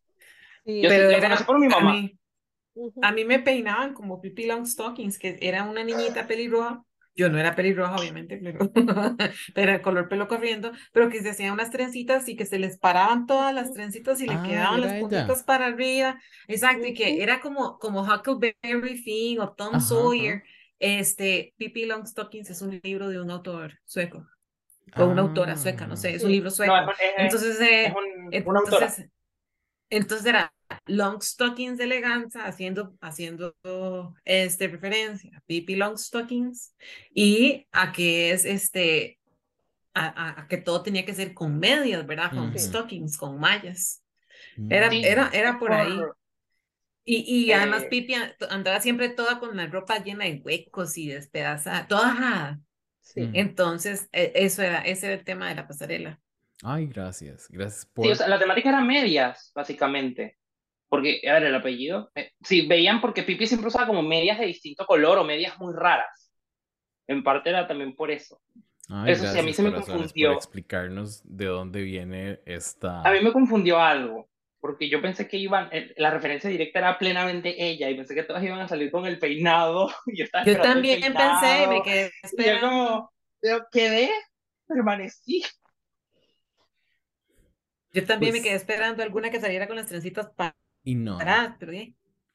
pero 0.66 1.12
era, 1.12 1.38
por 1.46 1.60
mi 1.60 1.68
mamá. 1.68 2.10
A 3.02 3.12
mí, 3.12 3.26
me 3.26 3.40
peinaban 3.40 3.94
como 3.94 4.22
Pippi 4.22 4.46
Longstockings, 4.46 5.18
que 5.18 5.38
era 5.42 5.64
una 5.64 5.84
niñita 5.84 6.28
pelirroja 6.28 6.84
yo 7.18 7.30
no 7.30 7.40
era 7.40 7.56
pelirroja, 7.56 7.96
obviamente, 7.96 8.40
pero, 8.42 8.60
pero 9.56 9.72
el 9.72 9.82
color 9.82 10.08
pelo 10.08 10.28
corriendo, 10.28 10.72
pero 10.94 11.10
que 11.10 11.20
se 11.22 11.32
hacían 11.32 11.52
unas 11.52 11.72
trencitas 11.72 12.30
y 12.30 12.36
que 12.36 12.46
se 12.46 12.60
les 12.60 12.78
paraban 12.78 13.26
todas 13.26 13.56
las 13.56 13.74
trencitas 13.74 14.22
y 14.22 14.28
le 14.28 14.36
ah, 14.36 14.44
quedaban 14.48 14.82
las 14.82 14.94
puntitas 15.02 15.44
para 15.44 15.66
arriba. 15.66 16.22
Exacto, 16.48 16.86
y 16.86 16.94
que 16.94 17.24
era 17.24 17.42
como, 17.42 17.80
como 17.80 18.04
Huckleberry 18.04 18.98
Finn 19.00 19.40
o 19.40 19.54
Tom 19.54 19.82
Sawyer. 19.82 20.44
Este, 20.80 21.56
Pippi 21.58 21.86
Longstockings 21.88 22.52
es 22.52 22.62
un 22.62 22.80
libro 22.84 23.10
de 23.10 23.20
un 23.20 23.32
autor 23.32 23.80
sueco. 23.84 24.28
o 24.96 25.06
una 25.06 25.24
autora 25.24 25.58
sueca, 25.58 25.88
no 25.88 25.98
sé, 25.98 26.14
es 26.14 26.24
un 26.24 26.32
libro 26.32 26.52
sueco. 26.52 26.76
entonces, 27.18 27.58
entonces, 28.32 29.10
entonces 29.90 30.26
era 30.28 30.54
Long 30.86 31.22
Stockings 31.22 31.78
de 31.78 31.86
eleganza, 31.86 32.46
haciendo, 32.46 32.96
haciendo 33.02 33.56
este, 34.26 34.68
referencia 34.68 35.38
a 35.38 35.42
Pippi 35.42 35.76
Long 35.76 35.98
Stockings 35.98 36.76
y 37.14 37.68
a 37.72 37.92
que 37.92 38.32
es 38.32 38.46
este, 38.46 39.20
a, 39.94 40.42
a, 40.42 40.48
que 40.48 40.58
todo 40.58 40.84
tenía 40.84 41.06
que 41.06 41.14
ser 41.14 41.34
con 41.34 41.60
medias, 41.60 42.06
¿verdad? 42.06 42.32
Con 42.32 42.58
stockings, 42.58 43.18
con 43.18 43.40
mallas. 43.40 44.04
Era, 44.70 44.88
era, 44.88 45.30
era 45.34 45.60
por 45.60 45.72
ahí. 45.74 46.00
Y, 47.04 47.46
y 47.46 47.52
además 47.54 47.84
eh. 47.84 47.88
Pipi 47.90 48.16
andaba 48.50 48.82
siempre 48.82 49.10
toda 49.10 49.40
con 49.40 49.56
la 49.56 49.68
ropa 49.68 50.04
llena 50.04 50.26
de 50.26 50.42
huecos 50.44 50.98
y 50.98 51.08
despedazada, 51.08 51.88
toda 51.88 52.60
Sí. 53.02 53.30
Entonces, 53.34 54.10
e, 54.12 54.34
eso 54.36 54.62
era, 54.62 54.80
ese 54.80 55.06
era 55.06 55.16
el 55.16 55.24
tema 55.24 55.48
de 55.48 55.56
la 55.56 55.66
pasarela. 55.66 56.20
Ay, 56.62 56.88
gracias, 56.88 57.48
gracias 57.50 57.86
por... 57.86 58.04
Sí, 58.04 58.12
o 58.12 58.16
sea, 58.16 58.28
la 58.28 58.38
temática 58.38 58.68
era 58.68 58.82
medias, 58.82 59.52
básicamente. 59.56 60.38
Porque, 60.90 61.22
a 61.28 61.34
ver, 61.34 61.44
el 61.44 61.56
apellido. 61.56 62.12
Eh, 62.16 62.32
sí, 62.42 62.68
veían 62.68 63.02
porque 63.02 63.24
Pipi 63.24 63.46
siempre 63.46 63.68
usaba 63.68 63.88
como 63.88 64.02
medias 64.02 64.40
de 64.40 64.46
distinto 64.46 64.86
color 64.86 65.18
o 65.18 65.24
medias 65.24 65.60
muy 65.60 65.74
raras. 65.74 66.32
En 67.08 67.24
parte 67.24 67.50
era 67.50 67.68
también 67.68 67.96
por 67.96 68.12
eso. 68.12 68.42
Ay, 68.90 69.12
eso 69.12 69.26
sí, 69.28 69.40
a 69.40 69.44
mí 69.44 69.54
se 69.54 69.64
me 69.64 69.74
confundió. 69.74 70.30
Por 70.30 70.38
explicarnos 70.38 71.22
de 71.26 71.46
dónde 71.46 71.82
viene 71.82 72.40
esta. 72.46 73.02
A 73.02 73.12
mí 73.12 73.20
me 73.22 73.34
confundió 73.34 73.80
algo 73.80 74.30
porque 74.60 74.90
yo 74.90 75.02
pensé 75.02 75.28
que 75.28 75.38
iban, 75.38 75.70
eh, 75.72 75.94
la 75.98 76.12
referencia 76.12 76.50
directa 76.50 76.80
era 76.80 76.98
plenamente 76.98 77.56
ella 77.64 77.90
y 77.90 77.96
pensé 77.96 78.16
que 78.16 78.24
todas 78.24 78.44
iban 78.44 78.60
a 78.60 78.68
salir 78.68 78.92
con 78.92 79.06
el 79.06 79.20
peinado. 79.20 79.90
Y 80.08 80.18
yo, 80.18 80.26
yo 80.46 80.62
también 80.62 81.02
pensé, 81.02 81.68
me 81.68 81.82
quedé 81.84 82.12
esperando. 82.24 82.68
yo 82.68 82.70
como, 82.70 83.14
pero 83.40 83.68
quedé, 83.72 84.10
permanecí. 84.68 85.44
Yo 87.94 88.06
también 88.06 88.34
me 88.34 88.40
pues 88.40 88.50
quedé 88.50 88.56
esperando 88.56 89.04
alguna 89.04 89.30
que 89.30 89.40
saliera 89.40 89.68
con 89.68 89.76
las 89.76 89.88
trencitas 89.88 90.30
para 90.36 90.56
y 90.88 90.96
no. 90.96 91.18
pero 91.60 91.74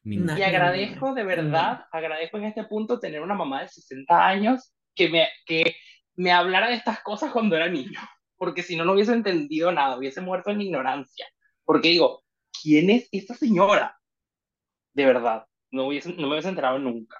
y 0.03 0.41
agradezco 0.43 1.15
de 1.15 1.23
verdad, 1.23 1.85
agradezco 1.91 2.37
en 2.37 2.43
este 2.43 2.63
punto 2.65 2.99
tener 2.99 3.19
una 3.21 3.33
mamá 3.33 3.63
de 3.63 3.69
60 3.69 4.27
años 4.27 4.75
que 4.93 5.09
me, 5.09 5.27
que 5.47 5.75
me 6.15 6.31
hablara 6.31 6.67
de 6.67 6.75
estas 6.75 7.01
cosas 7.01 7.31
cuando 7.31 7.55
era 7.55 7.67
niño, 7.67 7.99
porque 8.37 8.61
si 8.61 8.75
no, 8.75 8.85
no 8.85 8.93
hubiese 8.93 9.13
entendido 9.13 9.71
nada, 9.71 9.97
hubiese 9.97 10.21
muerto 10.21 10.51
en 10.51 10.61
ignorancia. 10.61 11.25
Porque 11.65 11.89
digo, 11.89 12.23
¿quién 12.61 12.91
es 12.91 13.09
esta 13.11 13.33
señora? 13.33 13.97
De 14.93 15.05
verdad, 15.05 15.47
no, 15.71 15.87
hubiese, 15.87 16.13
no 16.13 16.27
me 16.27 16.33
hubiese 16.33 16.49
enterado 16.49 16.77
nunca. 16.77 17.17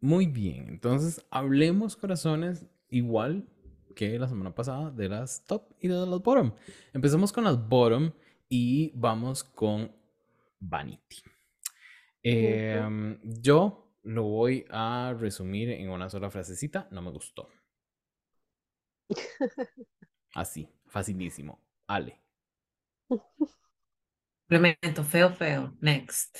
Muy 0.00 0.26
bien, 0.26 0.68
entonces 0.68 1.24
hablemos, 1.30 1.96
corazones, 1.96 2.66
igual 2.90 3.48
que 3.96 4.18
la 4.18 4.28
semana 4.28 4.54
pasada, 4.54 4.90
de 4.90 5.08
las 5.08 5.46
top 5.46 5.62
y 5.80 5.88
de 5.88 5.94
las 5.94 6.20
bottom. 6.20 6.52
Empezamos 6.92 7.32
con 7.32 7.44
las 7.44 7.56
bottom 7.68 8.12
y 8.50 8.92
vamos 8.94 9.44
con 9.44 10.01
Vanity. 10.62 11.22
Em, 12.22 13.18
yo 13.22 13.92
lo 14.02 14.22
voy 14.24 14.64
a 14.70 15.14
resumir 15.18 15.70
en 15.70 15.90
una 15.90 16.08
sola 16.08 16.30
frasecita, 16.30 16.88
no 16.90 17.02
me 17.02 17.10
gustó. 17.10 17.48
Así, 20.34 20.68
facilísimo. 20.86 21.60
Ale. 21.86 22.22
Complemento, 24.48 25.04
feo, 25.04 25.30
feo. 25.30 25.76
Next. 25.80 26.38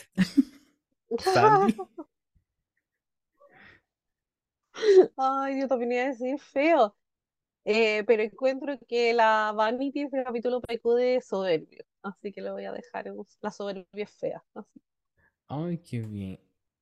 Ay, 5.17 5.61
yo 5.61 5.69
también 5.69 5.93
iba 5.93 6.03
a 6.03 6.07
decir 6.09 6.39
feo. 6.39 6.97
Eh, 7.65 8.03
pero 8.07 8.23
encuentro 8.23 8.79
que 8.89 9.13
la 9.13 9.53
Vanity 9.55 10.01
en 10.01 10.07
este 10.07 10.25
capítulo 10.25 10.61
pecó 10.61 10.95
de 10.95 11.21
soberbio. 11.21 11.85
Así 12.03 12.33
que 12.33 12.43
le 12.43 12.51
voy 12.51 12.65
a 12.65 12.73
dejar 12.73 13.07
la 13.41 13.51
soberbia 13.51 14.07
fea. 14.07 14.43
Ay, 15.49 15.79
qué 15.79 16.01
bien. 16.01 16.41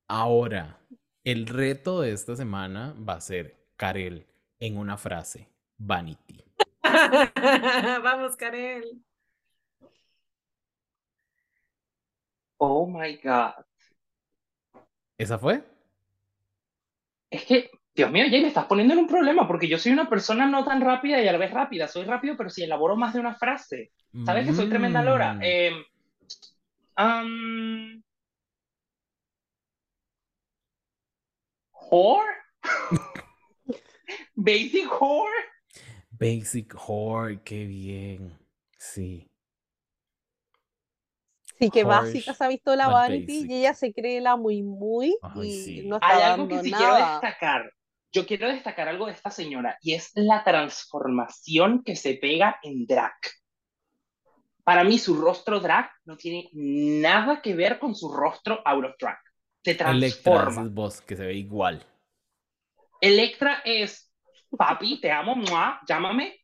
Ahora, 0.08 0.80
el 1.24 1.46
reto 1.46 2.00
de 2.00 2.12
esta 2.12 2.36
semana 2.36 2.94
va 3.06 3.14
a 3.14 3.20
ser 3.20 3.68
Karel 3.76 4.26
en 4.58 4.76
una 4.78 4.96
frase. 4.96 5.48
Vanity. 5.76 6.44
Vamos, 8.02 8.36
Karel. 8.36 9.02
Oh 12.58 12.86
my 12.86 13.16
God. 13.22 13.64
¿Esa 15.16 15.38
fue? 15.38 15.62
Es 17.30 17.44
que, 17.44 17.70
Dios 17.94 18.10
mío, 18.10 18.24
Jay, 18.28 18.42
me 18.42 18.48
estás 18.48 18.66
poniendo 18.66 18.94
en 18.94 19.00
un 19.00 19.06
problema 19.06 19.46
porque 19.46 19.68
yo 19.68 19.78
soy 19.78 19.92
una 19.92 20.08
persona 20.08 20.46
no 20.46 20.64
tan 20.64 20.80
rápida 20.80 21.22
y 21.22 21.28
a 21.28 21.32
la 21.32 21.38
vez 21.38 21.52
rápida. 21.52 21.88
Soy 21.88 22.04
rápido, 22.04 22.36
pero 22.36 22.50
si 22.50 22.62
elaboro 22.62 22.96
más 22.96 23.14
de 23.14 23.20
una 23.20 23.34
frase. 23.34 23.92
¿Sabes 24.24 24.46
que 24.46 24.54
soy 24.54 24.68
tremenda 24.68 25.02
Lora? 25.02 25.38
Eh, 25.42 25.72
um, 26.98 28.02
whore? 31.72 32.34
Basic 34.34 34.90
whore? 35.00 35.30
Basic 36.10 36.74
whore, 36.74 37.40
qué 37.44 37.64
bien. 37.64 38.36
Sí. 38.78 39.26
Sí, 41.58 41.70
que 41.70 41.84
básica 41.84 42.32
se 42.32 42.44
ha 42.44 42.48
visto 42.48 42.74
la 42.74 42.88
Vanity 42.88 43.46
y 43.48 43.58
ella 43.58 43.74
se 43.74 43.92
cree 43.92 44.20
la 44.22 44.36
muy 44.36 44.62
muy 44.62 45.18
y 45.42 45.82
no 45.86 45.96
está 45.96 46.08
Hay 46.08 46.22
algo 46.22 46.48
que 46.48 46.62
sí 46.62 46.72
quiero 46.72 46.96
destacar. 46.96 47.70
Yo 48.12 48.26
quiero 48.26 48.48
destacar 48.48 48.88
algo 48.88 49.06
de 49.06 49.12
esta 49.12 49.30
señora 49.30 49.78
y 49.82 49.94
es 49.94 50.10
la 50.14 50.42
transformación 50.42 51.84
que 51.84 51.96
se 51.96 52.14
pega 52.14 52.58
en 52.62 52.86
drag. 52.86 53.12
Para 54.70 54.84
mí 54.84 55.00
su 55.00 55.20
rostro 55.20 55.58
drag 55.58 55.90
no 56.04 56.16
tiene 56.16 56.48
nada 56.52 57.42
que 57.42 57.56
ver 57.56 57.80
con 57.80 57.92
su 57.92 58.08
rostro 58.08 58.62
out 58.64 58.84
of 58.84 58.92
drag. 59.00 59.18
Se 59.64 59.74
transforma. 59.74 60.62
Electra 60.62 60.86
es 60.86 61.00
que 61.00 61.16
se 61.16 61.26
ve 61.26 61.34
igual. 61.34 61.84
Electra 63.00 63.62
es 63.64 64.14
papi, 64.56 65.00
te 65.00 65.10
amo, 65.10 65.34
llámame. 65.88 66.38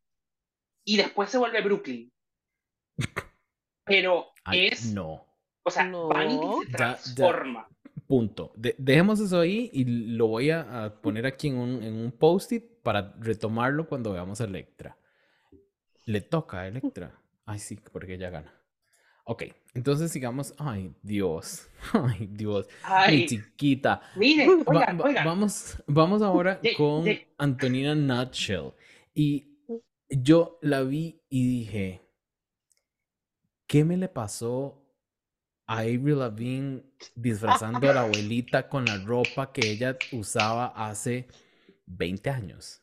Y 0.85 0.97
después 0.97 1.31
se 1.31 1.39
vuelve 1.39 1.63
Brooklyn. 1.63 2.13
Pero 3.85 4.33
es. 4.51 4.93
No. 4.93 5.25
O 5.63 5.71
sea, 5.71 5.89
Vanity 5.89 6.67
se 6.67 6.73
transforma. 6.73 7.69
punto. 8.09 8.53
dejemos 8.57 9.21
eso 9.21 9.39
ahí 9.39 9.71
y 9.73 9.85
lo 10.17 10.27
voy 10.27 10.51
a, 10.51 10.99
poner 11.01 11.27
aquí 11.27 11.47
en 11.47 11.59
un, 11.59 11.81
en 11.81 11.95
un 11.95 12.11
post-it 12.11 12.83
para 12.83 13.15
retomarlo 13.21 13.87
cuando 13.87 14.13
veamos 14.13 14.41
a 14.41 14.47
Electra. 14.47 14.99
Le 16.07 16.23
toca 16.23 16.63
a 16.63 16.67
Electra. 16.67 17.23
Ay, 17.47 17.59
sí, 17.59 17.79
porque 17.93 18.15
ella 18.15 18.31
gana. 18.31 18.53
Ok, 19.25 19.45
entonces 19.75 20.13
sigamos. 20.13 20.55
Ay, 20.59 20.95
Dios. 21.03 21.69
Ay, 21.93 22.29
Dios. 22.31 22.69
Ay. 22.83 23.21
Mi 23.21 23.27
chiquita. 23.27 24.03
Miren, 24.17 24.63
oigan, 24.67 25.01
oigan. 25.01 25.25
Vamos, 25.25 25.83
vamos 25.87 26.23
ahora 26.23 26.61
con 26.77 27.05
Antonina 27.39 27.95
Nutshell. 27.95 28.73
Y 29.15 29.57
yo 30.11 30.59
la 30.61 30.83
vi 30.83 31.23
y 31.29 31.47
dije, 31.47 32.07
¿Qué 33.67 33.85
me 33.85 33.97
le 33.97 34.09
pasó 34.09 34.81
a 35.67 35.79
Avril 35.81 36.21
Lavigne 36.21 36.85
disfrazando 37.17 37.91
a 37.91 37.95
la 37.95 38.03
abuelita 38.03 38.69
con 38.69 38.85
la 38.85 38.99
ropa 38.99 39.53
que 39.53 39.73
ella 39.73 39.97
usaba 40.13 40.67
hace 40.67 41.27
20 41.87 42.31
años? 42.31 42.83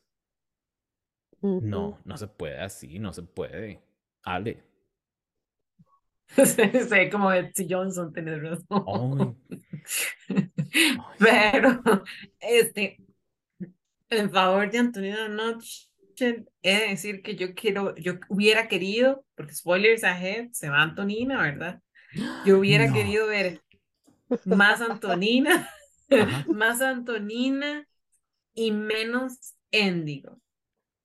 No, 1.41 1.99
no 2.03 2.17
se 2.17 2.27
puede 2.27 2.59
así, 2.59 2.99
no 2.99 3.13
se 3.13 3.23
puede. 3.23 3.82
Ale. 4.23 4.63
Sé 6.45 7.09
como 7.11 7.29
Betsy 7.29 7.67
Johnson, 7.69 8.11
tenés 8.11 8.41
razón. 8.41 9.37
Pero, 11.19 11.81
este, 12.39 12.97
en 14.09 14.31
favor 14.31 14.71
de 14.71 14.77
Antonina 14.79 15.27
Notch, 15.27 15.87
es 16.15 16.89
decir 16.89 17.21
que 17.21 17.35
yo 17.35 17.53
quiero, 17.53 17.95
yo 17.95 18.13
hubiera 18.29 18.67
querido, 18.67 19.25
porque 19.35 19.53
spoilers 19.53 20.03
ahead, 20.03 20.49
se 20.51 20.69
va 20.69 20.81
Antonina, 20.81 21.41
¿verdad? 21.41 21.81
Yo 22.45 22.59
hubiera 22.59 22.91
querido 22.93 23.27
ver 23.27 23.61
más 24.45 24.81
Antonina, 24.81 25.69
más 26.47 26.81
Antonina 26.81 27.87
y 28.53 28.71
menos 28.71 29.55
Endigo. 29.71 30.39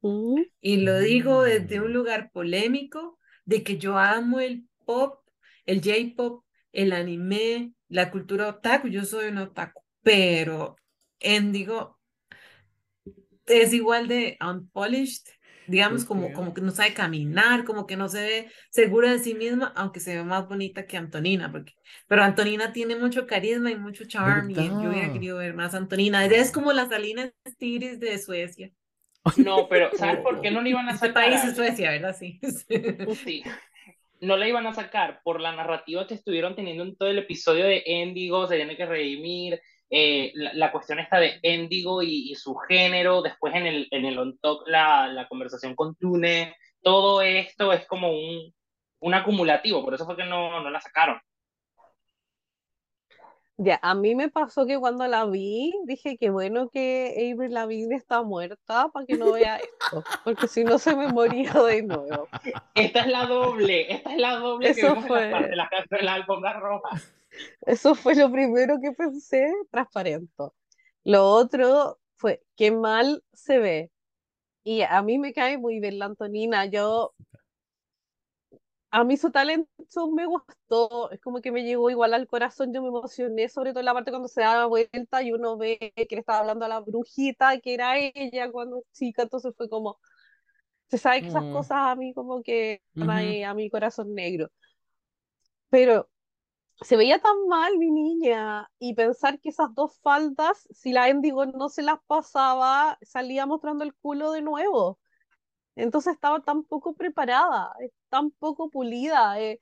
Mm. 0.03 0.43
Y 0.61 0.79
lo 0.79 0.99
digo 0.99 1.43
desde 1.43 1.81
un 1.81 1.91
mm. 1.91 1.95
lugar 1.95 2.31
polémico, 2.33 3.19
de 3.45 3.63
que 3.63 3.79
yo 3.79 3.99
amo 3.99 4.41
el 4.41 4.69
pop, 4.85 5.21
el 5.65 5.81
J-pop, 5.83 6.45
el 6.73 6.93
anime, 6.93 7.73
la 7.89 8.11
cultura 8.11 8.49
otaku, 8.49 8.89
yo 8.89 9.05
soy 9.05 9.29
un 9.29 9.39
otaku, 9.39 9.83
pero 10.03 10.77
Endigo 11.19 11.99
es 13.47 13.73
igual 13.73 14.09
de 14.09 14.37
unpolished, 14.41 15.25
digamos, 15.67 16.05
como, 16.05 16.33
como 16.33 16.55
que 16.55 16.61
no 16.61 16.71
sabe 16.71 16.95
caminar, 16.95 17.65
como 17.65 17.87
que 17.87 17.97
no 17.97 18.09
se 18.09 18.21
ve 18.21 18.53
segura 18.71 19.13
de 19.13 19.19
sí 19.19 19.35
misma, 19.35 19.73
aunque 19.77 20.01
se 20.01 20.15
ve 20.15 20.25
más 20.25 20.47
bonita 20.47 20.87
que 20.87 20.97
Antonina, 20.97 21.51
porque, 21.51 21.75
pero 22.07 22.23
Antonina 22.23 22.73
tiene 22.73 22.97
mucho 22.97 23.27
carisma 23.27 23.71
y 23.71 23.77
mucho 23.77 24.05
charm, 24.05 24.51
y 24.51 24.55
yo 24.55 24.91
hubiera 24.91 25.13
querido 25.13 25.39
ver 25.39 25.55
más 25.55 25.75
Antonina. 25.75 26.25
es 26.25 26.53
como 26.53 26.73
las 26.73 26.89
Salinas 26.89 27.33
Tigres 27.59 28.01
de 28.01 28.19
Suecia. 28.19 28.71
No, 29.37 29.69
pero 29.69 29.91
¿sabes 29.97 30.19
por 30.19 30.41
qué 30.41 30.51
no 30.51 30.61
le 30.61 30.71
iban 30.71 30.89
a 30.89 30.97
sacar? 30.97 31.25
Este 31.25 31.37
país 31.37 31.45
es 31.45 31.57
Suecia, 31.57 31.91
¿verdad? 31.91 32.17
Sí. 32.19 32.41
sí. 33.25 33.43
No 34.21 34.37
le 34.37 34.49
iban 34.49 34.67
a 34.67 34.75
sacar 34.75 35.21
por 35.23 35.41
la 35.41 35.53
narrativa 35.53 36.07
que 36.07 36.15
estuvieron 36.15 36.57
teniendo 36.57 36.83
en 36.83 36.97
todo 36.97 37.09
el 37.09 37.19
episodio 37.19 37.65
de 37.65 37.83
Endigo, 37.87 38.47
se 38.47 38.57
tiene 38.57 38.77
que 38.77 38.87
redimir, 38.87 39.61
eh, 39.91 40.33
la, 40.35 40.73
cuestión 40.73 40.99
está 40.99 41.19
de 41.19 41.39
Endigo 41.43 42.03
y, 42.03 42.35
su 42.35 42.55
género, 42.57 43.23
después 43.23 43.55
en 43.55 43.67
el, 43.67 43.89
en 43.91 44.05
el 44.05 44.19
on 44.19 44.39
top 44.39 44.67
la, 44.67 45.09
la 45.09 45.29
conversación 45.29 45.75
con 45.75 45.95
Tune, 45.97 46.55
todo 46.83 47.23
esto 47.23 47.73
es 47.73 47.87
como 47.87 48.11
un, 48.11 48.53
un 49.01 49.15
acumulativo, 49.15 49.85
por 49.85 49.95
eso 49.95 50.05
fue 50.05 50.17
que 50.17 50.25
no, 50.25 50.63
no 50.63 50.71
la 50.71 50.81
sacaron. 50.81 51.21
Ya, 53.61 53.81
a 53.83 53.97
mí 53.97 54.15
me 54.15 54.31
pasó 54.31 54.67
que 54.67 54.79
cuando 54.79 55.05
la 55.09 55.25
vi, 55.25 55.75
dije 55.85 56.17
que 56.17 56.31
bueno 56.31 56.71
que 56.71 57.33
Avril 57.33 57.55
Lavigne 57.55 57.97
está 57.97 58.23
muerta 58.23 58.89
para 58.93 59.05
que 59.05 59.17
no 59.17 59.33
vea 59.33 59.57
esto, 59.57 60.05
porque 60.23 60.47
si 60.47 60.63
no 60.63 60.79
se 60.79 60.95
me 60.95 61.09
moría 61.09 61.53
de 61.53 61.83
nuevo. 61.83 62.29
Esta 62.77 63.01
es 63.01 63.07
la 63.09 63.27
doble, 63.27 63.93
esta 63.93 64.13
es 64.13 64.19
la 64.21 64.37
doble 64.37 64.71
Eso 64.71 64.95
que 64.95 65.01
fue... 65.01 65.31
en 65.31 65.57
la, 65.57 65.69
de 65.91 66.03
la 66.03 66.15
alfombra 66.15 66.61
roja. 66.61 67.03
Eso 67.63 67.97
fue 67.97 68.15
lo 68.15 68.31
primero 68.31 68.77
que 68.81 68.93
pensé, 68.93 69.53
transparente. 69.73 70.45
Lo 71.03 71.27
otro 71.29 71.99
fue, 72.17 72.41
qué 72.57 72.71
mal 72.71 73.25
se 73.33 73.59
ve. 73.59 73.91
Y 74.63 74.83
a 74.83 75.03
mí 75.03 75.19
me 75.19 75.33
cae 75.33 75.59
muy 75.59 75.81
bien 75.81 75.99
la 75.99 76.05
Antonina. 76.05 76.67
Yo 76.67 77.13
a 78.91 79.05
mí 79.05 79.17
su 79.17 79.31
talento 79.31 79.69
me 80.13 80.27
gustó, 80.27 81.11
es 81.11 81.21
como 81.21 81.41
que 81.41 81.53
me 81.53 81.63
llegó 81.63 81.91
igual 81.91 82.15
al 82.15 82.27
corazón, 82.27 82.73
yo 82.73 82.83
me 82.83 82.89
emocioné, 82.89 83.49
sobre 83.49 83.71
todo 83.73 83.81
en 83.81 83.87
la 83.87 83.95
parte 83.95 84.11
cuando 84.11 84.29
se 84.29 84.41
da 84.41 84.67
vuelta 84.67 85.23
y 85.23 85.33
uno 85.33 85.57
ve 85.57 85.93
que 85.95 86.07
le 86.11 86.21
estaba 86.21 86.41
hablando 86.41 86.65
a 86.65 86.69
la 86.69 86.81
brujita, 86.81 87.59
que 87.61 87.75
era 87.75 87.99
ella 87.99 88.51
cuando 88.51 88.83
chica, 88.93 89.23
entonces 89.23 89.55
fue 89.57 89.69
como, 89.69 89.99
se 90.89 90.99
sabe 90.99 91.21
que 91.23 91.29
esas 91.29 91.45
mm. 91.45 91.53
cosas 91.53 91.79
a 91.79 91.97
mí 91.97 92.15
como 92.15 92.43
que 92.43 92.83
a 92.97 93.55
mi 93.55 93.71
corazón 93.71 94.15
negro. 94.15 94.51
Pero 95.71 96.09
se 96.81 96.97
veía 96.97 97.19
tan 97.19 97.49
mal 97.49 97.77
mi 97.77 97.91
niña 97.91 98.71
y 98.79 98.95
pensar 98.95 99.41
que 99.41 99.51
esas 99.51 99.75
dos 99.75 99.99
faldas, 100.01 100.67
si 100.71 100.93
la 100.93 101.09
Endigo 101.09 101.45
no 101.47 101.69
se 101.69 101.83
las 101.83 101.99
pasaba, 102.07 102.99
salía 103.03 103.47
mostrando 103.47 103.85
el 103.85 103.95
culo 103.95 104.33
de 104.33 104.43
nuevo. 104.43 104.99
Entonces 105.79 106.15
estaba 106.15 106.41
tan 106.43 106.65
poco 106.65 106.95
preparada, 106.95 107.73
tan 108.09 108.31
poco 108.33 108.69
pulida, 108.71 109.41
eh, 109.41 109.61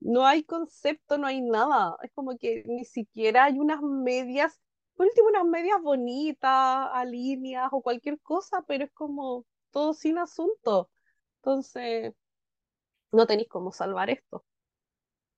no 0.00 0.26
hay 0.26 0.44
concepto, 0.44 1.18
no 1.18 1.26
hay 1.26 1.40
nada. 1.42 1.96
Es 2.02 2.12
como 2.14 2.36
que 2.38 2.64
ni 2.66 2.84
siquiera 2.84 3.44
hay 3.44 3.58
unas 3.58 3.80
medias, 3.82 4.60
por 4.96 5.06
último 5.06 5.28
unas 5.28 5.44
medias 5.46 5.80
bonitas, 5.82 6.50
a 6.50 7.04
líneas 7.06 7.68
o 7.72 7.82
cualquier 7.82 8.20
cosa, 8.20 8.62
pero 8.68 8.84
es 8.84 8.92
como 8.92 9.46
todo 9.70 9.94
sin 9.94 10.18
asunto. 10.18 10.90
Entonces, 11.38 12.14
no 13.12 13.26
tenéis 13.26 13.48
cómo 13.48 13.72
salvar 13.72 14.10
esto. 14.10 14.44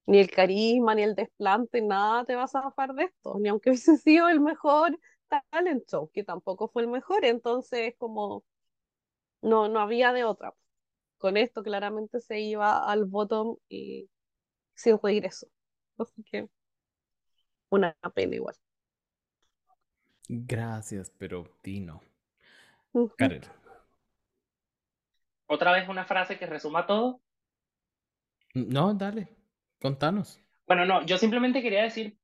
Ni 0.06 0.18
el 0.18 0.30
carisma, 0.30 0.94
ni 0.94 1.02
el 1.02 1.14
desplante, 1.14 1.80
nada 1.82 2.24
te 2.24 2.34
vas 2.34 2.54
a 2.54 2.62
zafar 2.62 2.94
de 2.94 3.04
esto. 3.04 3.38
Ni 3.38 3.48
aunque 3.48 3.70
hubiese 3.70 3.96
sido 3.98 4.28
el 4.28 4.40
mejor 4.40 4.98
talent 5.50 5.84
show, 5.88 6.10
que 6.12 6.24
tampoco 6.24 6.68
fue 6.68 6.82
el 6.82 6.88
mejor. 6.88 7.24
Entonces, 7.24 7.94
como 7.98 8.44
no, 9.42 9.68
no 9.68 9.80
había 9.80 10.12
de 10.12 10.24
otra. 10.24 10.54
Con 11.18 11.36
esto 11.36 11.62
claramente 11.62 12.20
se 12.20 12.40
iba 12.40 12.90
al 12.90 13.04
bottom 13.04 13.56
y 13.68 14.08
sin 14.74 14.98
regreso. 15.02 15.48
Así 15.98 16.22
que 16.24 16.48
una 17.70 17.96
pena 18.14 18.36
igual. 18.36 18.54
Gracias, 20.28 21.10
pero 21.18 21.44
Tino. 21.62 22.00
¿Otra 25.46 25.72
vez 25.72 25.88
una 25.88 26.04
frase 26.04 26.38
que 26.38 26.46
resuma 26.46 26.86
todo? 26.86 27.20
No, 28.54 28.94
dale, 28.94 29.28
contanos. 29.80 30.40
Bueno, 30.66 30.84
no, 30.84 31.04
yo 31.06 31.16
simplemente 31.16 31.62
quería 31.62 31.82
decir 31.82 32.18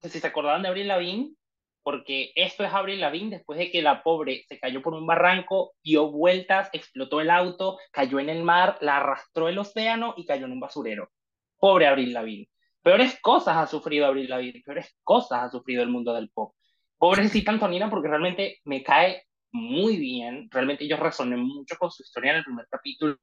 que 0.00 0.08
si 0.08 0.20
se 0.20 0.26
acordaban 0.26 0.62
de 0.62 0.68
Abril 0.68 0.88
Lavín, 0.88 1.38
porque 1.82 2.32
esto 2.34 2.64
es 2.64 2.72
Abril 2.72 3.00
Lavigne 3.00 3.36
después 3.36 3.58
de 3.58 3.70
que 3.70 3.82
la 3.82 4.02
pobre 4.02 4.44
se 4.48 4.58
cayó 4.58 4.82
por 4.82 4.94
un 4.94 5.06
barranco, 5.06 5.72
dio 5.82 6.10
vueltas, 6.10 6.68
explotó 6.72 7.20
el 7.20 7.30
auto, 7.30 7.78
cayó 7.92 8.20
en 8.20 8.28
el 8.28 8.42
mar, 8.42 8.78
la 8.80 8.98
arrastró 8.98 9.48
el 9.48 9.58
océano 9.58 10.14
y 10.16 10.26
cayó 10.26 10.46
en 10.46 10.52
un 10.52 10.60
basurero. 10.60 11.10
Pobre 11.58 11.86
Abril 11.86 12.12
Lavigne. 12.12 12.48
Peores 12.82 13.18
cosas 13.20 13.56
ha 13.56 13.66
sufrido 13.66 14.06
Abril 14.06 14.28
Lavigne, 14.28 14.62
peores 14.64 14.96
cosas 15.02 15.42
ha 15.42 15.50
sufrido 15.50 15.82
el 15.82 15.88
mundo 15.88 16.14
del 16.14 16.30
pop. 16.30 16.54
Pobrecita 16.96 17.50
Antonina 17.50 17.90
porque 17.90 18.08
realmente 18.08 18.58
me 18.64 18.82
cae 18.82 19.24
muy 19.50 19.96
bien, 19.96 20.48
realmente 20.50 20.86
yo 20.86 20.96
resoné 20.96 21.36
mucho 21.36 21.76
con 21.78 21.90
su 21.90 22.02
historia 22.02 22.32
en 22.32 22.38
el 22.38 22.44
primer 22.44 22.66
capítulo, 22.70 23.16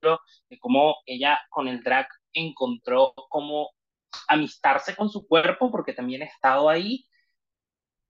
de 0.49 0.59
cómo 0.59 0.95
ella 1.05 1.39
con 1.49 1.67
el 1.67 1.83
drag 1.83 2.07
encontró 2.33 3.13
cómo 3.29 3.71
amistarse 4.27 4.95
con 4.95 5.09
su 5.09 5.27
cuerpo, 5.27 5.71
porque 5.71 5.93
también 5.93 6.23
ha 6.23 6.25
estado 6.25 6.69
ahí, 6.69 7.05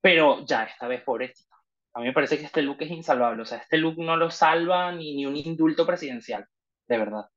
pero 0.06 0.46
ya, 0.46 0.66
esta 0.66 0.88
vez 0.88 1.02
pobrecito. 1.02 1.56
A 1.96 2.00
mí 2.00 2.06
me 2.06 2.14
parece 2.14 2.38
que 2.38 2.46
este 2.46 2.62
look 2.62 2.78
es 2.80 2.92
insalvable. 2.92 3.42
O 3.42 3.46
sea, 3.46 3.58
este 3.58 3.80
look 3.80 3.98
no 3.98 4.16
lo 4.16 4.30
salva 4.30 4.92
ni, 4.92 5.16
ni 5.16 5.26
un 5.26 5.36
indulto 5.36 5.84
presidencial. 5.84 6.46
De 6.88 7.00
verdad. 7.00 7.28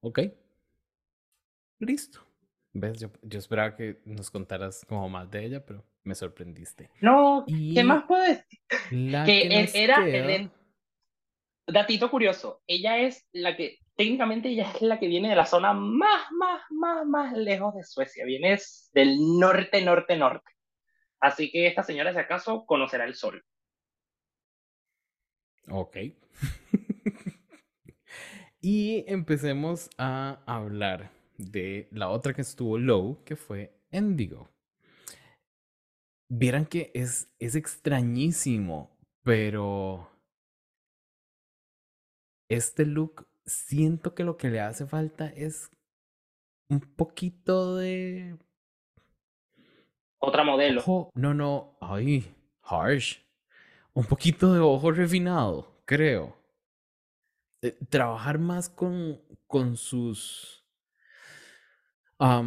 Ok. 0.00 0.20
Listo. 1.78 2.20
¿Ves? 2.74 3.00
Yo, 3.00 3.08
yo, 3.22 3.38
esperaba 3.38 3.74
que 3.74 4.02
nos 4.04 4.30
contaras 4.30 4.84
como 4.86 5.08
más 5.08 5.30
de 5.30 5.46
ella, 5.46 5.64
pero 5.64 5.82
me 6.04 6.14
sorprendiste. 6.14 6.90
No, 7.00 7.46
¿qué 7.46 7.82
más 7.82 8.04
puedo 8.04 8.24
decir? 8.24 8.60
que, 9.24 9.70
era 9.72 10.50
Datito 11.66 12.10
curioso, 12.10 12.62
ella 12.66 12.98
es 12.98 13.26
la 13.32 13.56
que 13.56 13.78
técnicamente 13.96 14.50
ella 14.50 14.70
es 14.70 14.82
la 14.82 14.98
que 14.98 15.08
viene 15.08 15.30
de 15.30 15.36
la 15.36 15.46
zona 15.46 15.72
más, 15.72 16.30
más, 16.32 16.62
más, 16.70 17.06
más 17.06 17.36
lejos 17.36 17.74
de 17.74 17.82
Suecia. 17.82 18.24
Viene 18.24 18.58
del 18.92 19.16
norte, 19.38 19.82
norte, 19.82 20.16
norte. 20.16 20.52
Así 21.20 21.50
que 21.50 21.66
esta 21.66 21.82
señora, 21.82 22.12
si 22.12 22.18
acaso, 22.18 22.66
conocerá 22.66 23.04
el 23.04 23.14
sol. 23.14 23.44
Ok. 25.70 25.96
y 28.60 29.04
empecemos 29.08 29.90
a 29.98 30.42
hablar 30.46 31.10
de 31.38 31.88
la 31.90 32.10
otra 32.10 32.34
que 32.34 32.42
estuvo 32.42 32.78
low, 32.78 33.24
que 33.24 33.36
fue 33.36 33.74
Endigo. 33.90 34.50
Vieran 36.28 36.66
que 36.66 36.90
es, 36.92 37.32
es 37.38 37.54
extrañísimo, 37.54 38.90
pero 39.22 40.10
este 42.48 42.84
look 42.84 43.26
siento 43.46 44.14
que 44.14 44.24
lo 44.24 44.36
que 44.36 44.50
le 44.50 44.60
hace 44.60 44.86
falta 44.86 45.28
es 45.28 45.70
un 46.68 46.80
poquito 46.80 47.76
de... 47.76 48.36
Otra 50.18 50.44
modelo. 50.44 50.82
no, 51.14 51.34
no, 51.34 51.78
ay, 51.80 52.34
harsh. 52.62 53.18
Un 53.92 54.04
poquito 54.04 54.52
de 54.52 54.60
ojo 54.60 54.90
refinado, 54.90 55.80
creo. 55.84 56.36
Eh, 57.62 57.78
trabajar 57.88 58.38
más 58.38 58.68
con, 58.68 59.20
con 59.46 59.76
sus... 59.76 60.64
a 62.18 62.42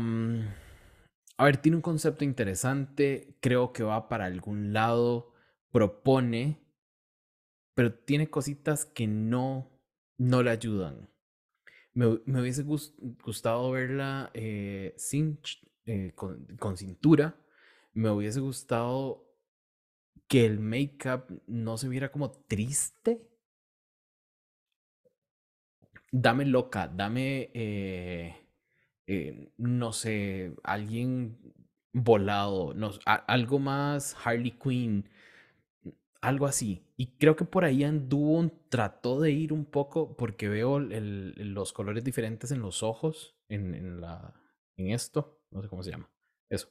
ver, 1.43 1.57
tiene 1.57 1.77
un 1.77 1.81
concepto 1.81 2.25
interesante, 2.25 3.37
creo 3.39 3.71
que 3.71 3.83
va 3.83 4.09
para 4.09 4.25
algún 4.25 4.73
lado, 4.73 5.33
propone, 5.71 6.59
pero 7.75 7.93
tiene 7.93 8.29
cositas 8.29 8.85
que 8.85 9.07
no 9.07 9.78
no 10.19 10.43
le 10.43 10.51
ayudan. 10.51 11.09
Me, 11.93 12.05
hubiese 12.05 12.63
gustado 12.63 13.71
verla 13.71 14.29
eh, 14.33 14.93
sin, 14.97 15.39
eh, 15.85 16.13
con, 16.13 16.77
cintura. 16.77 17.35
Me 17.93 18.11
hubiese 18.11 18.39
gustado 18.39 19.25
que 20.27 20.45
el 20.45 20.59
make-up 20.59 21.41
no 21.47 21.77
se 21.77 21.89
viera 21.89 22.11
como 22.11 22.31
triste. 22.31 23.25
Dame 26.11 26.45
loca, 26.45 26.87
dame, 26.87 27.49
eh, 27.53 28.35
no 29.57 29.93
sé, 29.93 30.53
alguien 30.63 31.37
volado, 31.93 32.73
no, 32.73 32.91
algo 33.05 33.59
más 33.59 34.15
Harley 34.23 34.51
Quinn, 34.51 35.07
algo 36.21 36.45
así. 36.45 36.85
Y 36.97 37.17
creo 37.17 37.35
que 37.35 37.45
por 37.45 37.63
ahí 37.65 37.83
anduvo, 37.83 38.51
trató 38.69 39.19
de 39.19 39.31
ir 39.31 39.53
un 39.53 39.65
poco, 39.65 40.15
porque 40.17 40.49
veo 40.49 40.79
los 40.79 41.73
colores 41.73 42.03
diferentes 42.03 42.51
en 42.51 42.61
los 42.61 42.83
ojos, 42.83 43.37
en, 43.49 43.73
en 44.77 44.91
esto, 44.91 45.41
no 45.51 45.61
sé 45.61 45.69
cómo 45.69 45.83
se 45.83 45.91
llama, 45.91 46.09
eso. 46.49 46.69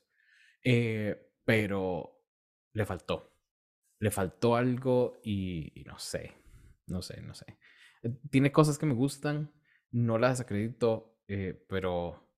Eh, 0.65 1.17
pero 1.45 2.23
le 2.75 2.85
faltó, 2.85 3.33
le 4.01 4.11
faltó 4.11 4.57
algo 4.57 5.21
y, 5.25 5.85
no 5.87 5.99
sé, 5.99 6.35
no 6.87 7.03
sé, 7.03 7.21
no 7.23 7.35
sé. 7.35 7.59
Eh, 8.03 8.11
tiene 8.31 8.53
cosas 8.53 8.79
que 8.79 8.87
me 8.87 8.95
gustan, 8.95 9.53
no 9.91 10.19
las 10.19 10.39
desacredito, 10.39 11.19
eh, 11.29 11.65
pero 11.69 12.29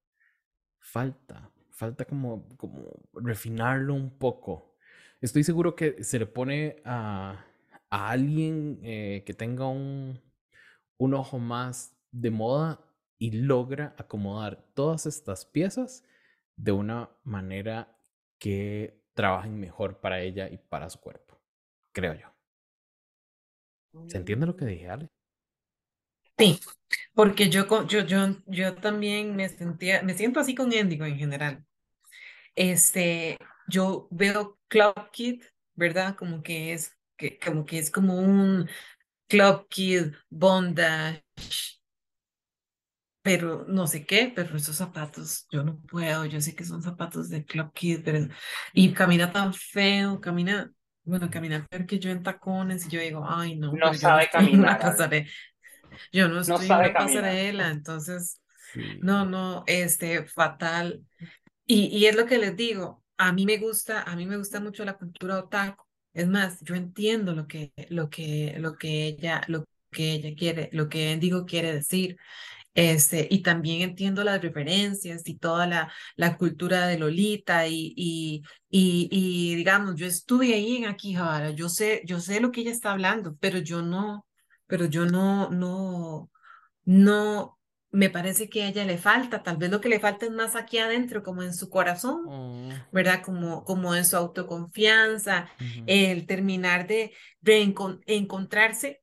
falta, 0.80 1.50
falta 1.72 2.04
como, 2.04 2.48
como 2.56 2.90
refinarlo 3.14 3.94
un 3.94 4.18
poco. 4.18 4.69
Estoy 5.20 5.44
seguro 5.44 5.76
que 5.76 6.02
se 6.02 6.18
le 6.18 6.26
pone 6.26 6.76
a, 6.84 7.44
alguien 7.90 8.80
eh, 8.82 9.22
que 9.26 9.34
tenga 9.34 9.66
un, 9.66 10.20
un 10.96 11.14
ojo 11.14 11.38
más 11.38 11.96
de 12.10 12.30
moda 12.30 12.80
y 13.18 13.32
logra 13.32 13.94
acomodar 13.98 14.64
todas 14.74 15.06
estas 15.06 15.44
piezas 15.44 16.04
de 16.56 16.72
una 16.72 17.10
manera 17.24 17.98
que 18.38 19.02
trabajen 19.14 19.60
mejor 19.60 20.00
para 20.00 20.22
ella 20.22 20.48
y 20.48 20.56
para 20.56 20.88
su 20.88 21.00
cuerpo, 21.00 21.38
creo 21.92 22.14
yo. 22.14 22.28
¿Se 24.08 24.16
entiende 24.16 24.46
lo 24.46 24.56
que 24.56 24.64
dije, 24.64 24.88
Ale? 24.88 25.10
Sí, 26.38 26.58
porque 27.12 27.50
yo, 27.50 27.66
yo, 27.86 28.06
yo, 28.06 28.36
yo 28.46 28.74
también 28.76 29.36
me 29.36 29.48
sentía, 29.48 30.02
me 30.02 30.14
siento 30.14 30.40
así 30.40 30.54
con 30.54 30.72
Endigo 30.72 31.04
en 31.04 31.18
general. 31.18 31.66
Este, 32.54 33.36
yo 33.68 34.08
veo 34.10 34.59
Club 34.70 35.10
Kid, 35.12 35.42
¿verdad? 35.74 36.16
Como 36.16 36.42
que 36.42 36.72
es, 36.72 36.96
que, 37.16 37.38
como 37.38 37.66
que 37.66 37.78
es 37.78 37.90
como 37.90 38.14
un 38.18 38.70
Club 39.28 39.68
Kid 39.68 40.14
bondage, 40.30 41.22
pero 43.22 43.66
no 43.68 43.86
sé 43.86 44.06
qué, 44.06 44.32
pero 44.34 44.56
esos 44.56 44.76
zapatos 44.76 45.46
yo 45.50 45.62
no 45.62 45.78
puedo, 45.82 46.24
yo 46.24 46.40
sé 46.40 46.54
que 46.54 46.64
son 46.64 46.82
zapatos 46.82 47.28
de 47.28 47.44
Club 47.44 47.72
Kid, 47.74 48.00
pero, 48.04 48.28
y 48.72 48.92
camina 48.92 49.30
tan 49.30 49.52
feo, 49.52 50.20
camina, 50.20 50.72
bueno, 51.02 51.28
camina 51.30 51.66
peor 51.66 51.84
que 51.84 51.98
yo 51.98 52.10
en 52.10 52.22
tacones, 52.22 52.86
y 52.86 52.90
yo 52.90 53.00
digo, 53.00 53.24
ay, 53.28 53.56
no, 53.56 53.72
no 53.72 53.94
sabe 53.94 54.30
caminar. 54.30 54.80
Yo 56.12 56.28
no 56.28 56.40
estoy 56.40 56.66
en 56.66 56.72
una 56.72 56.92
pasarela, 56.92 57.68
entonces, 57.70 58.40
no, 59.02 59.26
no, 59.26 59.64
este, 59.66 60.24
fatal. 60.24 61.04
Y, 61.66 61.86
y 61.86 62.06
es 62.06 62.16
lo 62.16 62.26
que 62.26 62.38
les 62.38 62.56
digo, 62.56 62.99
a 63.28 63.32
mí 63.32 63.46
me 63.46 63.58
gusta, 63.58 64.02
a 64.02 64.16
mí 64.16 64.26
me 64.26 64.36
gusta 64.36 64.60
mucho 64.60 64.84
la 64.84 64.96
cultura 64.98 65.38
otaku. 65.38 65.84
Es 66.12 66.26
más, 66.28 66.60
yo 66.62 66.74
entiendo 66.74 67.32
lo 67.34 67.46
que, 67.46 67.72
lo 67.90 68.10
que, 68.10 68.56
lo 68.58 68.76
que 68.76 69.06
ella, 69.06 69.42
lo 69.48 69.64
que 69.90 70.12
ella 70.14 70.34
quiere, 70.36 70.68
lo 70.72 70.88
que 70.88 71.16
digo 71.18 71.46
quiere 71.46 71.72
decir. 71.74 72.16
Este, 72.74 73.26
y 73.30 73.42
también 73.42 73.82
entiendo 73.82 74.24
las 74.24 74.42
referencias 74.42 75.28
y 75.28 75.36
toda 75.38 75.66
la, 75.66 75.92
la 76.16 76.36
cultura 76.38 76.86
de 76.88 76.98
Lolita 76.98 77.66
y, 77.68 77.92
y, 77.96 78.42
y, 78.70 79.08
y 79.10 79.56
digamos, 79.56 79.96
yo 79.96 80.06
estuve 80.06 80.54
ahí 80.54 80.76
en 80.78 80.86
Akihabara, 80.86 81.50
yo 81.50 81.68
sé, 81.68 82.02
yo 82.06 82.20
sé 82.20 82.40
lo 82.40 82.52
que 82.52 82.62
ella 82.62 82.72
está 82.72 82.92
hablando, 82.92 83.36
pero 83.40 83.58
yo 83.58 83.82
no, 83.82 84.26
pero 84.66 84.86
yo 84.86 85.06
no, 85.06 85.50
no, 85.50 86.30
no, 86.86 87.59
me 87.92 88.08
parece 88.08 88.48
que 88.48 88.62
a 88.62 88.68
ella 88.68 88.84
le 88.84 88.98
falta, 88.98 89.42
tal 89.42 89.56
vez 89.56 89.70
lo 89.70 89.80
que 89.80 89.88
le 89.88 90.00
falta 90.00 90.26
es 90.26 90.32
más 90.32 90.54
aquí 90.54 90.78
adentro, 90.78 91.22
como 91.22 91.42
en 91.42 91.52
su 91.52 91.68
corazón, 91.68 92.24
oh. 92.28 92.68
¿verdad? 92.92 93.22
Como, 93.22 93.64
como 93.64 93.94
en 93.94 94.04
su 94.04 94.16
autoconfianza, 94.16 95.48
el 95.86 96.26
terminar 96.26 96.86
de, 96.86 97.12
encontrarse 98.06 99.02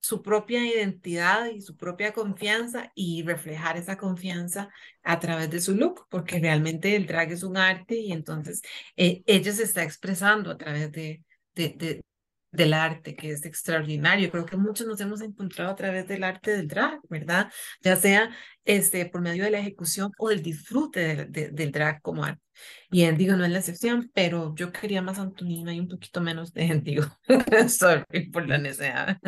su 0.00 0.22
propia 0.22 0.66
identidad 0.66 1.46
y 1.46 1.60
su 1.60 1.76
propia 1.76 2.12
confianza 2.12 2.90
y 2.94 3.22
reflejar 3.22 3.76
esa 3.76 3.96
confianza 3.98 4.70
a 5.02 5.18
través 5.18 5.50
de 5.50 5.60
su 5.60 5.74
look, 5.74 6.06
porque 6.10 6.40
realmente 6.40 6.96
el 6.96 7.06
drag 7.06 7.32
es 7.32 7.42
un 7.42 7.56
arte 7.56 7.96
y 7.96 8.12
entonces 8.12 8.62
eh, 8.96 9.22
ella 9.26 9.52
se 9.52 9.62
está 9.62 9.82
expresando 9.82 10.50
a 10.50 10.56
través 10.56 10.90
de, 10.92 11.22
de, 11.54 12.02
del 12.52 12.74
arte, 12.74 13.14
que 13.14 13.30
es 13.30 13.44
extraordinario. 13.44 14.30
Creo 14.30 14.46
que 14.46 14.56
muchos 14.56 14.86
nos 14.86 15.00
hemos 15.00 15.20
encontrado 15.20 15.70
a 15.70 15.76
través 15.76 16.06
del 16.08 16.24
arte 16.24 16.52
del 16.56 16.68
drag, 16.68 17.00
¿verdad? 17.08 17.50
Ya 17.82 17.96
sea 17.96 18.30
este, 18.64 19.06
por 19.06 19.20
medio 19.20 19.44
de 19.44 19.50
la 19.50 19.60
ejecución 19.60 20.10
o 20.18 20.28
del 20.28 20.42
disfrute 20.42 21.26
del 21.26 21.72
drag 21.72 22.02
como 22.02 22.24
arte. 22.24 22.42
Y 22.90 23.08
digo, 23.12 23.36
no 23.36 23.44
es 23.44 23.50
la 23.50 23.58
excepción, 23.58 24.10
pero 24.12 24.54
yo 24.54 24.72
quería 24.72 25.02
más 25.02 25.18
Antonina 25.18 25.72
y 25.72 25.80
un 25.80 25.88
poquito 25.88 26.20
menos 26.20 26.52
de 26.52 26.64
Endigo. 26.64 27.04
Sorry 27.68 28.30
por 28.30 28.48
la 28.48 28.58
necesidad. 28.58 29.18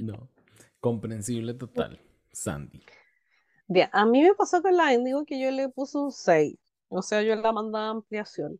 no, 0.00 0.30
comprensible 0.80 1.54
total. 1.54 2.00
Sandy. 2.32 2.82
Bien, 3.66 3.88
a 3.92 4.06
mí 4.06 4.22
me 4.22 4.34
pasó 4.34 4.62
con 4.62 4.76
la 4.76 4.92
Endigo 4.92 5.24
que 5.24 5.40
yo 5.40 5.50
le 5.50 5.68
puse 5.68 5.98
un 5.98 6.12
6. 6.12 6.56
O 6.88 7.02
sea, 7.02 7.22
yo 7.22 7.34
la 7.36 7.52
mandaba 7.52 7.88
a 7.88 7.90
ampliación 7.90 8.58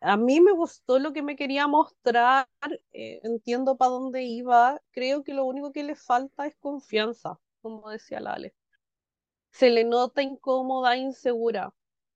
a 0.00 0.16
mí 0.16 0.40
me 0.40 0.52
gustó 0.52 0.98
lo 0.98 1.12
que 1.12 1.22
me 1.22 1.36
quería 1.36 1.66
mostrar, 1.66 2.48
eh, 2.98 3.20
entiendo 3.22 3.76
para 3.76 3.92
dónde 3.92 4.24
iba, 4.24 4.80
creo 4.90 5.22
que 5.24 5.32
lo 5.34 5.44
único 5.44 5.72
que 5.72 5.84
le 5.84 5.94
falta 5.94 6.46
es 6.46 6.56
confianza, 6.56 7.38
como 7.62 7.90
decía 7.90 8.20
Lale. 8.20 8.54
Se 9.52 9.70
le 9.70 9.84
nota 9.84 10.22
incómoda, 10.22 10.96
insegura. 10.96 11.72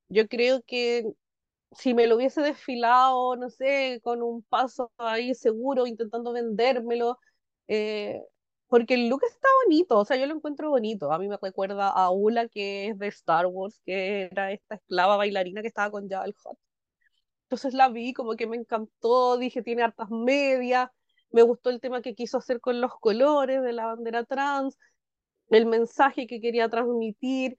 Yo 0.09 0.28
creo 0.28 0.62
que 0.62 1.04
si 1.72 1.94
me 1.94 2.06
lo 2.06 2.16
hubiese 2.16 2.42
desfilado, 2.42 3.36
no 3.36 3.50
sé, 3.50 4.00
con 4.02 4.22
un 4.22 4.42
paso 4.42 4.92
ahí 4.98 5.34
seguro, 5.34 5.86
intentando 5.86 6.32
vendérmelo, 6.32 7.18
eh, 7.68 8.22
porque 8.68 8.94
el 8.94 9.09
look 9.09 9.22
está 9.24 9.48
bonito, 9.64 9.98
o 9.98 10.04
sea, 10.04 10.16
yo 10.16 10.26
lo 10.26 10.34
encuentro 10.34 10.70
bonito. 10.70 11.12
A 11.12 11.18
mí 11.18 11.28
me 11.28 11.38
recuerda 11.40 11.90
a 11.90 12.10
Ula, 12.10 12.48
que 12.48 12.88
es 12.88 12.98
de 12.98 13.09
Star 13.09 13.46
Wars, 13.46 13.80
que 13.84 14.24
era 14.32 14.52
esta 14.52 14.76
esclava 14.76 15.16
bailarina 15.16 15.62
que 15.62 15.68
estaba 15.68 15.90
con 15.92 16.09
Jabal 16.09 16.34
Hot. 16.44 16.59
Entonces 17.53 17.74
la 17.74 17.91
vi, 17.91 18.15
como 18.15 18.35
que 18.35 18.47
me 18.47 18.57
encantó, 18.57 19.37
dije, 19.37 19.62
tiene 19.62 19.83
hartas 19.83 20.09
medias, 20.09 20.89
me 21.33 21.43
gustó 21.43 21.69
el 21.69 21.83
tema 21.83 22.01
que 22.01 22.15
quiso 22.15 22.39
hacer 22.39 22.62
con 22.62 22.81
los 22.81 22.99
colores 22.99 23.62
de 23.62 23.74
la 23.74 23.85
bandera 23.89 24.24
trans, 24.24 24.79
el 25.51 25.66
mensaje 25.66 26.27
que 26.27 26.41
quería 26.41 26.70
transmitir. 26.70 27.59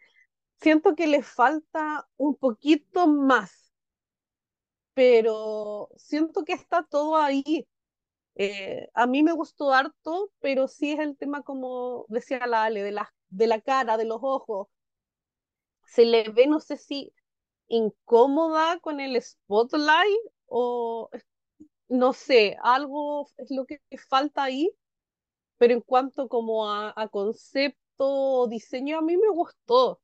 Siento 0.60 0.96
que 0.96 1.06
le 1.06 1.22
falta 1.22 2.08
un 2.18 2.36
poquito 2.36 3.06
más, 3.08 3.72
pero 4.96 5.90
siento 5.96 6.44
que 6.44 6.54
está 6.54 6.82
todo 6.82 7.16
ahí. 7.16 7.68
Eh, 8.34 8.90
a 8.96 9.06
mí 9.06 9.22
me 9.22 9.34
gustó 9.34 9.74
harto, 9.74 10.32
pero 10.40 10.68
sí 10.68 10.94
es 10.94 11.00
el 11.02 11.16
tema, 11.18 11.44
como 11.44 12.08
decía 12.10 12.48
la 12.48 12.64
Ale, 12.64 12.82
de 12.82 12.94
la, 12.94 13.14
de 13.30 13.46
la 13.46 13.62
cara, 13.62 13.98
de 13.98 14.06
los 14.06 14.18
ojos. 14.24 14.70
Se 15.86 16.04
le 16.04 16.30
ve, 16.30 16.48
no 16.48 16.60
sé 16.60 16.78
si 16.78 17.14
incómoda 17.68 18.80
con 18.80 19.00
el 19.00 19.22
spotlight 19.22 20.20
o 20.46 21.10
no 21.90 22.14
sé, 22.14 22.58
algo 22.64 23.28
es 23.38 23.52
lo 23.52 23.66
que 23.66 23.80
falta 24.10 24.44
ahí, 24.44 24.72
pero 25.58 25.74
en 25.74 25.82
cuanto 25.82 26.28
como 26.28 26.70
a, 26.70 27.08
concepto 27.10 27.78
o 28.00 28.48
diseño 28.48 28.98
a 28.98 29.02
mí 29.02 29.16
me 29.18 29.30
gustó, 29.30 30.02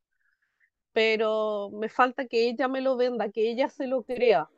pero 0.94 1.70
me 1.72 1.90
falta 1.90 2.28
que 2.28 2.50
ella 2.50 2.68
me 2.68 2.82
lo 2.82 2.96
venda, 2.96 3.32
que 3.32 3.50
ella 3.50 3.70
se 3.70 3.88
lo 3.88 4.04
crea, 4.04 4.50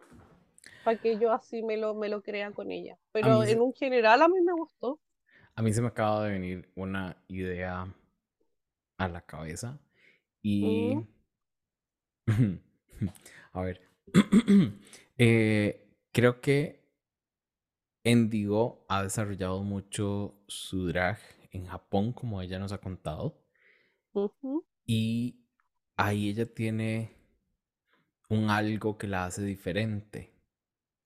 para 0.83 0.97
que 0.97 1.17
yo 1.17 1.31
así 1.31 1.63
me 1.63 1.77
lo, 1.77 1.95
me 1.95 2.09
lo 2.09 2.21
crea 2.21 2.51
con 2.51 2.71
ella. 2.71 2.97
Pero 3.11 3.43
en 3.43 3.61
un 3.61 3.73
general 3.73 4.21
a 4.21 4.27
mí 4.27 4.41
me 4.41 4.53
gustó. 4.53 4.99
A 5.55 5.61
mí 5.61 5.73
se 5.73 5.81
me 5.81 5.87
acaba 5.87 6.25
de 6.25 6.31
venir 6.31 6.69
una 6.75 7.17
idea 7.27 7.93
a 8.97 9.07
la 9.07 9.21
cabeza 9.21 9.79
y... 10.41 10.97
A 13.53 13.61
ver. 13.61 13.81
Eh, 15.23 15.87
creo 16.11 16.41
que 16.41 16.81
Endigo 18.03 18.87
ha 18.89 19.03
desarrollado 19.03 19.61
mucho 19.61 20.41
su 20.47 20.87
drag 20.87 21.19
en 21.51 21.67
Japón, 21.67 22.11
como 22.11 22.41
ella 22.41 22.57
nos 22.57 22.71
ha 22.71 22.79
contado. 22.79 23.39
Y 24.83 25.45
ahí 25.97 26.29
ella 26.29 26.51
tiene 26.51 27.15
un 28.29 28.49
algo 28.49 28.97
que 28.97 29.05
la 29.05 29.25
hace 29.25 29.43
diferente. 29.43 30.33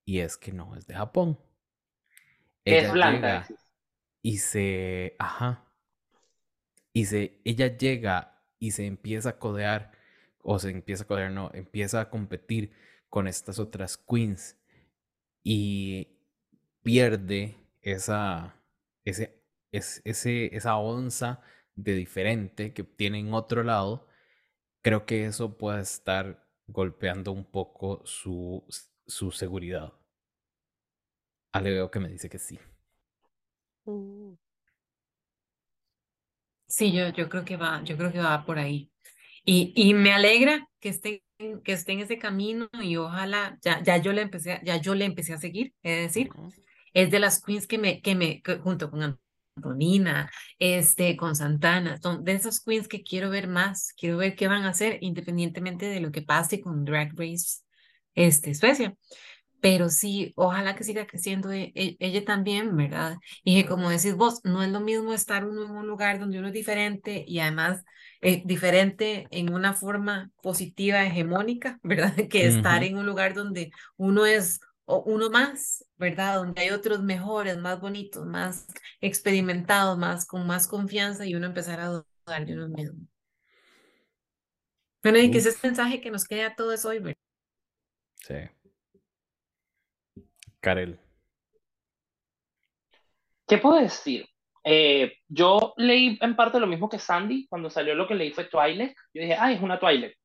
Y 0.06 0.20
es 0.20 0.38
que 0.38 0.54
no 0.54 0.76
es 0.78 0.88
de 0.88 0.94
Japón. 0.94 1.38
es 2.64 2.92
blanca. 2.94 3.46
y 4.22 4.38
se. 4.38 5.16
Ajá. 5.20 5.66
Y 6.94 7.06
se. 7.06 7.42
Ella 7.44 7.76
llega 7.76 8.42
y 8.60 8.72
se 8.72 8.86
empieza 8.86 9.30
a 9.30 9.40
codear 9.40 9.92
o 10.46 10.60
se 10.60 10.70
empieza 10.72 11.04
a 11.04 11.08
codear, 11.08 11.32
no, 11.32 11.52
empieza 11.54 12.02
a 12.02 12.10
competir 12.10 12.72
con 13.10 13.28
estas 13.28 13.60
otras 13.60 13.98
queens 13.98 14.58
y 15.44 16.10
pierde 16.84 17.58
esa, 17.82 18.56
ese, 19.06 19.42
ese, 19.72 20.56
esa 20.56 20.78
onza 20.78 21.42
de 21.76 21.94
diferente 21.94 22.74
que 22.74 22.84
tiene 22.84 23.20
en 23.20 23.34
otro 23.34 23.64
lado, 23.64 24.08
creo 24.82 25.06
que 25.06 25.26
eso 25.26 25.58
puede 25.58 25.82
estar 25.82 26.48
golpeando 26.68 27.32
un 27.32 27.46
poco 27.46 28.02
su, 28.06 28.66
su 29.08 29.32
seguridad. 29.32 29.94
Ale 31.54 31.72
veo 31.72 31.90
que 31.90 32.00
me 32.00 32.10
dice 32.10 32.30
que 32.30 32.38
sí. 32.38 32.60
Mm. 33.88 34.36
Sí, 36.68 36.92
yo, 36.92 37.10
yo 37.10 37.28
creo 37.30 37.44
que 37.46 37.58
va, 37.58 37.84
yo 37.84 37.98
creo 37.98 38.12
que 38.12 38.20
va 38.20 38.46
por 38.46 38.60
ahí. 38.60 38.92
Y, 39.46 39.74
y 39.76 39.94
me 39.94 40.12
alegra 40.12 40.68
que 40.80 40.90
esté, 40.90 41.24
que 41.38 41.74
esté 41.74 41.94
en 41.94 42.00
ese 42.00 42.18
camino 42.18 42.68
y 42.82 42.98
ojalá, 42.98 43.58
ya, 43.62 43.82
ya, 43.84 43.98
yo 43.98 44.12
le 44.12 44.22
empecé, 44.22 44.60
ya 44.64 44.78
yo 44.78 44.96
le 44.96 45.06
empecé 45.06 45.34
a 45.34 45.38
seguir, 45.38 45.74
es 45.84 46.08
decir, 46.08 46.30
es 46.94 47.12
de 47.12 47.20
las 47.20 47.42
queens 47.42 47.68
que 47.68 47.78
me, 47.78 48.02
que 48.02 48.16
me, 48.16 48.42
junto 48.64 48.90
con 48.90 49.18
Antonina, 49.56 50.32
este, 50.60 51.16
con 51.16 51.36
Santana, 51.36 51.98
son 52.02 52.24
de 52.24 52.34
esas 52.34 52.62
queens 52.62 52.88
que 52.88 53.04
quiero 53.04 53.30
ver 53.30 53.48
más, 53.48 53.94
quiero 53.98 54.18
ver 54.18 54.36
qué 54.36 54.48
van 54.48 54.64
a 54.64 54.70
hacer 54.70 54.98
independientemente 55.02 55.86
de 55.86 56.00
lo 56.00 56.12
que 56.12 56.22
pase 56.22 56.62
con 56.62 56.84
Drag 56.84 57.12
Race 57.16 57.62
este, 58.16 58.54
Suecia. 58.56 58.96
Pero 59.66 59.90
sí, 59.90 60.32
ojalá 60.36 60.76
que 60.76 60.84
siga 60.84 61.08
creciendo 61.08 61.52
e, 61.52 61.72
e, 61.74 61.98
ella 62.00 62.24
también, 62.24 62.78
¿verdad? 62.78 63.18
Y 63.44 63.60
que 63.60 63.68
como 63.68 63.90
decís 63.90 64.14
vos, 64.14 64.42
no 64.44 64.62
es 64.62 64.70
lo 64.70 64.80
mismo 64.80 65.12
estar 65.12 65.44
uno 65.44 65.66
en 65.66 65.72
un 65.72 65.88
lugar 65.88 66.20
donde 66.20 66.38
uno 66.38 66.50
es 66.50 66.54
diferente 66.54 67.26
y 67.28 67.40
además 67.40 67.84
eh, 68.22 68.44
diferente 68.46 69.28
en 69.32 69.52
una 69.52 69.74
forma 69.74 70.30
positiva, 70.44 71.04
hegemónica, 71.04 71.80
¿verdad? 71.84 72.14
Que 72.30 72.46
estar 72.46 72.84
en 72.84 73.00
un 73.00 73.08
lugar 73.08 73.34
donde 73.34 73.72
uno 73.98 74.28
es 74.28 74.60
uno 74.86 75.32
más, 75.32 75.84
¿verdad? 75.98 76.36
Donde 76.36 76.62
hay 76.62 76.70
otros 76.70 77.02
mejores, 77.02 77.58
más 77.58 77.82
bonitos, 77.82 78.24
más 78.24 78.68
experimentados, 79.02 79.98
más 79.98 80.28
con 80.28 80.46
más 80.46 80.68
confianza 80.68 81.26
y 81.26 81.34
uno 81.34 81.48
empezar 81.48 81.80
a 81.80 81.88
dudar 81.88 82.46
de 82.46 82.54
uno 82.54 82.70
mismo. 82.70 83.00
Bueno, 85.02 85.18
y 85.18 85.32
que 85.32 85.40
ese 85.40 85.56
mensaje 85.64 86.02
que 86.02 86.12
nos 86.12 86.26
queda 86.26 86.50
a 86.50 86.56
todos 86.56 86.86
hoy, 86.86 87.00
¿verdad? 87.00 87.18
Sí. 88.28 88.36
Karel. 90.66 91.00
¿Qué 93.48 93.60
puedo 93.60 93.80
decir? 93.80 94.26
Eh, 94.64 95.20
yo 95.28 95.76
leí 95.78 96.18
en 96.20 96.36
parte 96.36 96.60
lo 96.60 96.66
mismo 96.66 96.90
que 96.90 96.98
Sandy, 96.98 97.46
cuando 97.48 97.70
salió 97.70 97.94
lo 97.94 98.08
que 98.08 98.16
leí 98.16 98.32
fue 98.32 98.46
Twilight. 98.46 98.98
Yo 99.14 99.22
dije, 99.22 99.38
ah, 99.40 99.52
es 99.52 99.62
una 99.62 99.80
Twilight. 99.80 100.16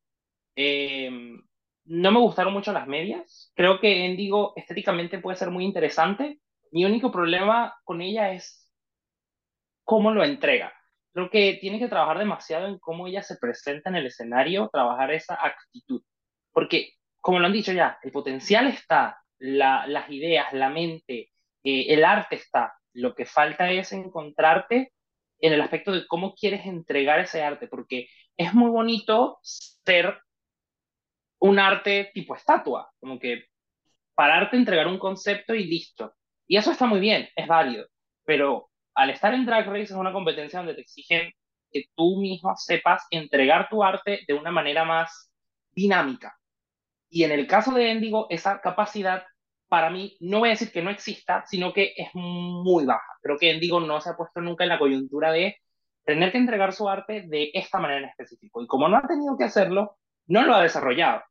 Em, 0.55 1.39
no 1.85 2.11
me 2.11 2.19
gustaron 2.19 2.53
mucho 2.53 2.73
las 2.73 2.87
medias. 2.87 3.51
Creo 3.55 3.79
que 3.79 4.05
Endigo 4.07 4.53
estéticamente 4.55 5.19
puede 5.19 5.37
ser 5.37 5.51
muy 5.51 5.63
interesante. 5.63 6.39
Mi 6.71 6.85
único 6.85 7.11
problema 7.11 7.75
con 7.83 8.01
ella 8.01 8.33
es 8.33 8.67
cómo 9.83 10.11
lo 10.11 10.23
entrega. 10.23 10.73
Creo 11.13 11.29
que 11.29 11.59
tiene 11.61 11.77
que 11.77 11.87
trabajar 11.87 12.17
demasiado 12.17 12.65
en 12.65 12.79
cómo 12.79 13.05
ella 13.05 13.21
se 13.21 13.37
presenta 13.37 13.91
en 13.91 13.97
el 13.97 14.07
escenario, 14.07 14.69
trabajar 14.73 15.11
esa 15.11 15.35
actitud. 15.35 16.01
Porque, 16.51 16.93
como 17.19 17.37
lo 17.39 17.45
han 17.45 17.53
dicho 17.53 17.73
ya, 17.73 17.99
el 18.01 18.11
potencial 18.11 18.65
está, 18.65 19.21
las 19.41 20.09
ideas, 20.09 20.53
la 20.53 20.69
mente, 20.69 21.31
eh, 21.63 21.85
el 21.89 22.05
arte 22.05 22.35
está. 22.35 22.73
Lo 22.93 23.15
que 23.15 23.25
falta 23.25 23.71
es 23.71 23.91
encontrarte 23.91 24.93
en 25.39 25.53
el 25.53 25.61
aspecto 25.61 25.91
de 25.91 26.05
cómo 26.07 26.35
quieres 26.35 26.65
entregar 26.65 27.19
ese 27.19 27.41
arte, 27.41 27.67
porque 27.67 28.07
es 28.37 28.53
muy 28.53 28.69
bonito 28.69 29.39
ser 29.41 30.19
un 31.39 31.59
arte 31.59 32.11
tipo 32.13 32.35
estatua, 32.35 32.91
como 32.99 33.19
que 33.19 33.45
pararte, 34.13 34.57
entregar 34.57 34.87
un 34.87 34.99
concepto 34.99 35.55
y 35.55 35.65
listo. 35.65 36.13
Y 36.47 36.57
eso 36.57 36.71
está 36.71 36.85
muy 36.85 36.99
bien, 36.99 37.27
es 37.35 37.47
válido, 37.47 37.87
pero 38.23 38.69
al 38.93 39.09
estar 39.09 39.33
en 39.33 39.45
Drag 39.45 39.65
Race 39.67 39.83
es 39.83 39.91
una 39.91 40.13
competencia 40.13 40.59
donde 40.59 40.75
te 40.75 40.81
exigen 40.81 41.31
que 41.71 41.85
tú 41.95 42.19
mismo 42.19 42.55
sepas 42.57 43.07
entregar 43.09 43.69
tu 43.69 43.83
arte 43.83 44.19
de 44.27 44.33
una 44.33 44.51
manera 44.51 44.83
más 44.85 45.31
dinámica. 45.71 46.37
Y 47.09 47.23
en 47.23 47.31
el 47.31 47.47
caso 47.47 47.73
de 47.73 47.89
Endigo, 47.89 48.27
esa 48.29 48.61
capacidad 48.61 49.25
para 49.71 49.89
mí, 49.89 50.17
no 50.19 50.39
voy 50.39 50.49
a 50.49 50.51
decir 50.51 50.69
que 50.69 50.81
no 50.81 50.89
exista, 50.89 51.45
sino 51.47 51.71
que 51.71 51.93
es 51.95 52.09
muy 52.13 52.85
baja. 52.85 53.07
Creo 53.21 53.37
que 53.37 53.51
Endigo 53.51 53.79
no 53.79 54.01
se 54.01 54.09
ha 54.09 54.17
puesto 54.17 54.41
nunca 54.41 54.65
en 54.65 54.69
la 54.69 54.77
coyuntura 54.77 55.31
de 55.31 55.61
tener 56.03 56.33
que 56.33 56.39
entregar 56.39 56.73
su 56.73 56.89
arte 56.89 57.23
de 57.25 57.51
esta 57.53 57.79
manera 57.79 58.01
en 58.01 58.09
específico. 58.09 58.61
Y 58.61 58.67
como 58.67 58.89
no 58.89 58.97
ha 58.97 59.07
tenido 59.07 59.37
que 59.37 59.45
hacerlo, 59.45 59.97
no 60.27 60.43
lo 60.43 60.55
ha 60.55 60.61
desarrollado. 60.61 61.23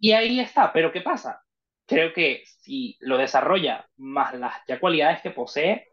Y 0.00 0.10
ahí 0.10 0.40
está. 0.40 0.72
Pero 0.72 0.90
¿qué 0.90 1.00
pasa? 1.00 1.44
Creo 1.86 2.12
que 2.12 2.42
si 2.44 2.96
lo 2.98 3.18
desarrolla 3.18 3.88
más 3.98 4.34
las 4.34 4.54
ya 4.66 4.80
cualidades 4.80 5.22
que 5.22 5.30
posee, 5.30 5.86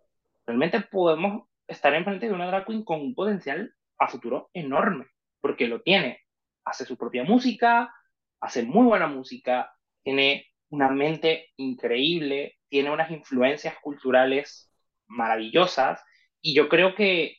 realmente 0.48 0.82
podemos 0.82 1.44
estar 1.68 1.94
enfrente 1.94 2.26
de 2.26 2.34
una 2.34 2.48
drag 2.48 2.66
queen 2.66 2.84
con 2.84 3.02
un 3.02 3.14
potencial 3.14 3.72
a 4.00 4.08
futuro 4.08 4.50
enorme, 4.54 5.06
porque 5.40 5.68
lo 5.68 5.84
tiene. 5.84 6.22
Hace 6.66 6.86
su 6.86 6.98
propia 6.98 7.24
música, 7.24 7.94
hace 8.40 8.64
muy 8.64 8.88
buena 8.88 9.06
música, 9.06 9.76
tiene 10.02 10.53
una 10.74 10.90
mente 10.90 11.52
increíble, 11.58 12.58
tiene 12.68 12.90
unas 12.90 13.12
influencias 13.12 13.76
culturales 13.80 14.72
maravillosas 15.06 16.02
y 16.42 16.56
yo 16.56 16.68
creo 16.68 16.96
que 16.96 17.38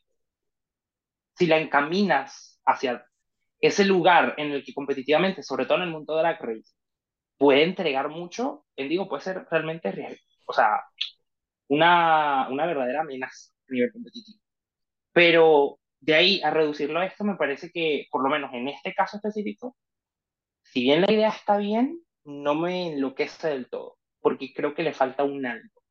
si 1.36 1.47
la 1.47 1.59
encaminas 1.59 2.61
hacia 2.65 3.05
ese 3.61 3.85
lugar 3.86 4.35
en 4.36 4.52
el 4.52 4.65
que 4.65 4.73
competitivamente, 4.73 5.43
sobre 5.43 5.66
todo 5.66 5.78
en 5.78 5.85
el 5.85 5.90
mundo 5.90 6.16
de 6.16 6.23
la 6.23 6.35
race, 6.35 6.73
puede 7.36 7.65
entregar 7.65 8.09
mucho, 8.09 8.66
él 8.77 8.89
digo, 8.89 9.09
puede 9.09 9.23
ser 9.23 9.44
realmente, 9.51 9.93
o 10.47 10.52
sea, 10.52 10.85
una, 11.69 12.48
una 12.51 12.66
verdadera 12.66 13.01
amenaza 13.01 13.51
a 13.69 13.73
nivel 13.73 13.93
competitivo. 13.93 14.39
Pero 15.12 15.81
de 16.01 16.15
ahí 16.15 16.43
a 16.43 16.51
reducirlo 16.51 17.01
a 17.01 17.06
esto, 17.06 17.24
me 17.24 17.35
parece 17.36 17.70
que, 17.73 18.06
por 18.12 18.23
lo 18.23 18.31
menos 18.31 18.52
en 18.55 18.69
este 18.69 18.94
caso 18.94 19.16
específico, 19.16 19.77
si 20.62 20.82
bien 20.82 21.01
la 21.02 21.12
idea 21.12 21.31
está 21.31 21.56
bien, 21.59 22.05
no 22.24 22.55
me 22.55 22.88
enloquece 22.88 23.48
del 23.48 23.68
todo, 23.68 23.98
porque 24.20 24.52
creo 24.55 24.74
que 24.74 24.82
le 24.82 24.92
falta 24.92 25.24
un 25.24 25.44
algo. 25.46 25.82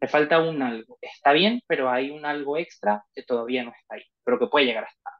Le 0.00 0.08
falta 0.08 0.40
un 0.40 0.62
algo. 0.62 0.98
Está 1.00 1.32
bien, 1.32 1.62
pero 1.66 1.90
hay 1.90 2.10
un 2.10 2.26
algo 2.26 2.56
extra 2.56 3.04
que 3.14 3.22
todavía 3.22 3.64
no 3.64 3.72
está 3.72 3.96
ahí, 3.96 4.04
pero 4.24 4.38
que 4.38 4.48
puede 4.48 4.66
llegar 4.66 4.84
a 4.84 4.88
estar. 4.88 5.12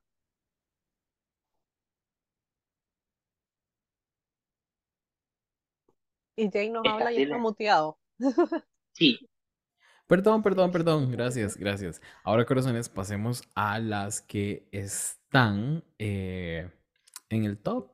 Y 6.37 6.51
Jay 6.51 6.71
nos 6.71 6.85
habla 6.87 7.13
y 7.13 7.23
está 7.23 7.39
muteado. 7.39 7.99
Sí. 8.95 9.19
Perdón, 10.07 10.43
perdón, 10.43 10.71
perdón. 10.71 11.11
Gracias, 11.11 11.57
gracias. 11.57 12.03
Ahora, 12.25 12.45
corazones, 12.45 12.91
pasemos 12.91 13.43
a 13.55 13.79
las 13.79 14.21
que 14.21 14.69
están 14.71 15.83
eh, 15.99 16.71
en 17.31 17.45
el 17.45 17.57
top 17.57 17.92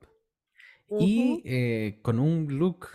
y 0.91 1.43
eh, 1.45 1.99
con 2.03 2.19
un 2.19 2.59
look 2.59 2.89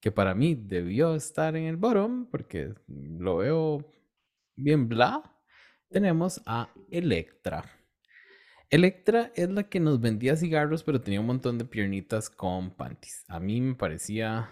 que 0.00 0.10
para 0.10 0.34
mí 0.34 0.54
debió 0.54 1.14
estar 1.14 1.56
en 1.56 1.64
el 1.64 1.76
bottom, 1.76 2.26
porque 2.30 2.74
lo 2.86 3.38
veo 3.38 3.92
bien 4.56 4.88
bla, 4.88 5.22
tenemos 5.88 6.42
a 6.46 6.70
Electra. 6.90 7.64
Electra 8.70 9.32
es 9.34 9.50
la 9.50 9.64
que 9.64 9.80
nos 9.80 10.00
vendía 10.00 10.36
cigarros, 10.36 10.84
pero 10.84 11.00
tenía 11.00 11.20
un 11.20 11.26
montón 11.26 11.58
de 11.58 11.64
piernitas 11.64 12.30
con 12.30 12.70
panties. 12.70 13.24
A 13.28 13.40
mí 13.40 13.60
me 13.60 13.74
parecía 13.74 14.48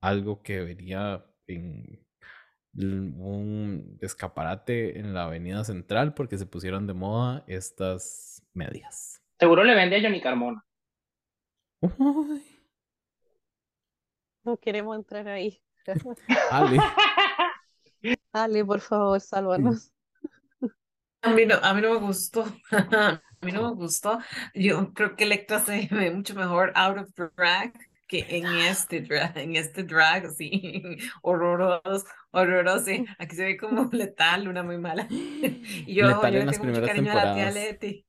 algo 0.00 0.42
que 0.42 0.60
vería 0.60 1.24
en 1.46 2.04
un 2.74 3.98
escaparate 4.00 4.98
en 4.98 5.14
la 5.14 5.24
avenida 5.24 5.64
central 5.64 6.14
porque 6.14 6.38
se 6.38 6.46
pusieron 6.46 6.86
de 6.86 6.94
moda 6.94 7.44
estas 7.46 8.46
medias. 8.54 9.22
Seguro 9.38 9.64
le 9.64 9.74
vende 9.74 9.96
a 9.96 10.02
Johnny 10.02 10.20
Carmona. 10.20 10.64
No 14.44 14.56
queremos 14.56 14.96
entrar 14.96 15.28
ahí. 15.28 15.60
Ale. 16.50 16.78
Ale, 18.32 18.64
por 18.64 18.80
favor, 18.80 19.20
sálvanos. 19.20 19.92
A 21.22 21.30
mí 21.30 21.44
no, 21.44 21.56
a 21.56 21.74
mí 21.74 21.82
no 21.82 21.92
me 21.94 22.00
gustó. 22.00 22.44
A 22.72 23.46
mí 23.46 23.52
no 23.52 23.62
me 23.70 23.74
gustó. 23.74 24.18
Yo 24.54 24.92
creo 24.92 25.16
que 25.16 25.24
Electra 25.24 25.60
se 25.60 25.88
ve 25.90 26.10
mucho 26.10 26.34
mejor 26.34 26.72
out 26.74 26.98
of 26.98 27.08
drag 27.36 27.72
que 28.06 28.26
en 28.28 28.44
este 28.44 29.00
drag, 29.00 29.38
en 29.38 29.56
este 29.56 29.82
drag, 29.84 30.30
sí, 30.32 30.80
horroroso, 31.22 32.04
horroroso, 32.32 32.90
Aquí 33.18 33.36
se 33.36 33.44
ve 33.44 33.56
como 33.56 33.88
letal, 33.92 34.48
una 34.48 34.62
muy 34.62 34.76
mala. 34.76 35.06
Y 35.08 35.94
yo, 35.94 36.10
yo 36.10 36.44
le 36.44 36.52
tengo 36.52 36.64
mucho 36.64 36.86
cariño 36.86 37.12
a 37.12 37.14
la 37.14 37.34
tía 37.34 37.50
Leti. 37.50 38.06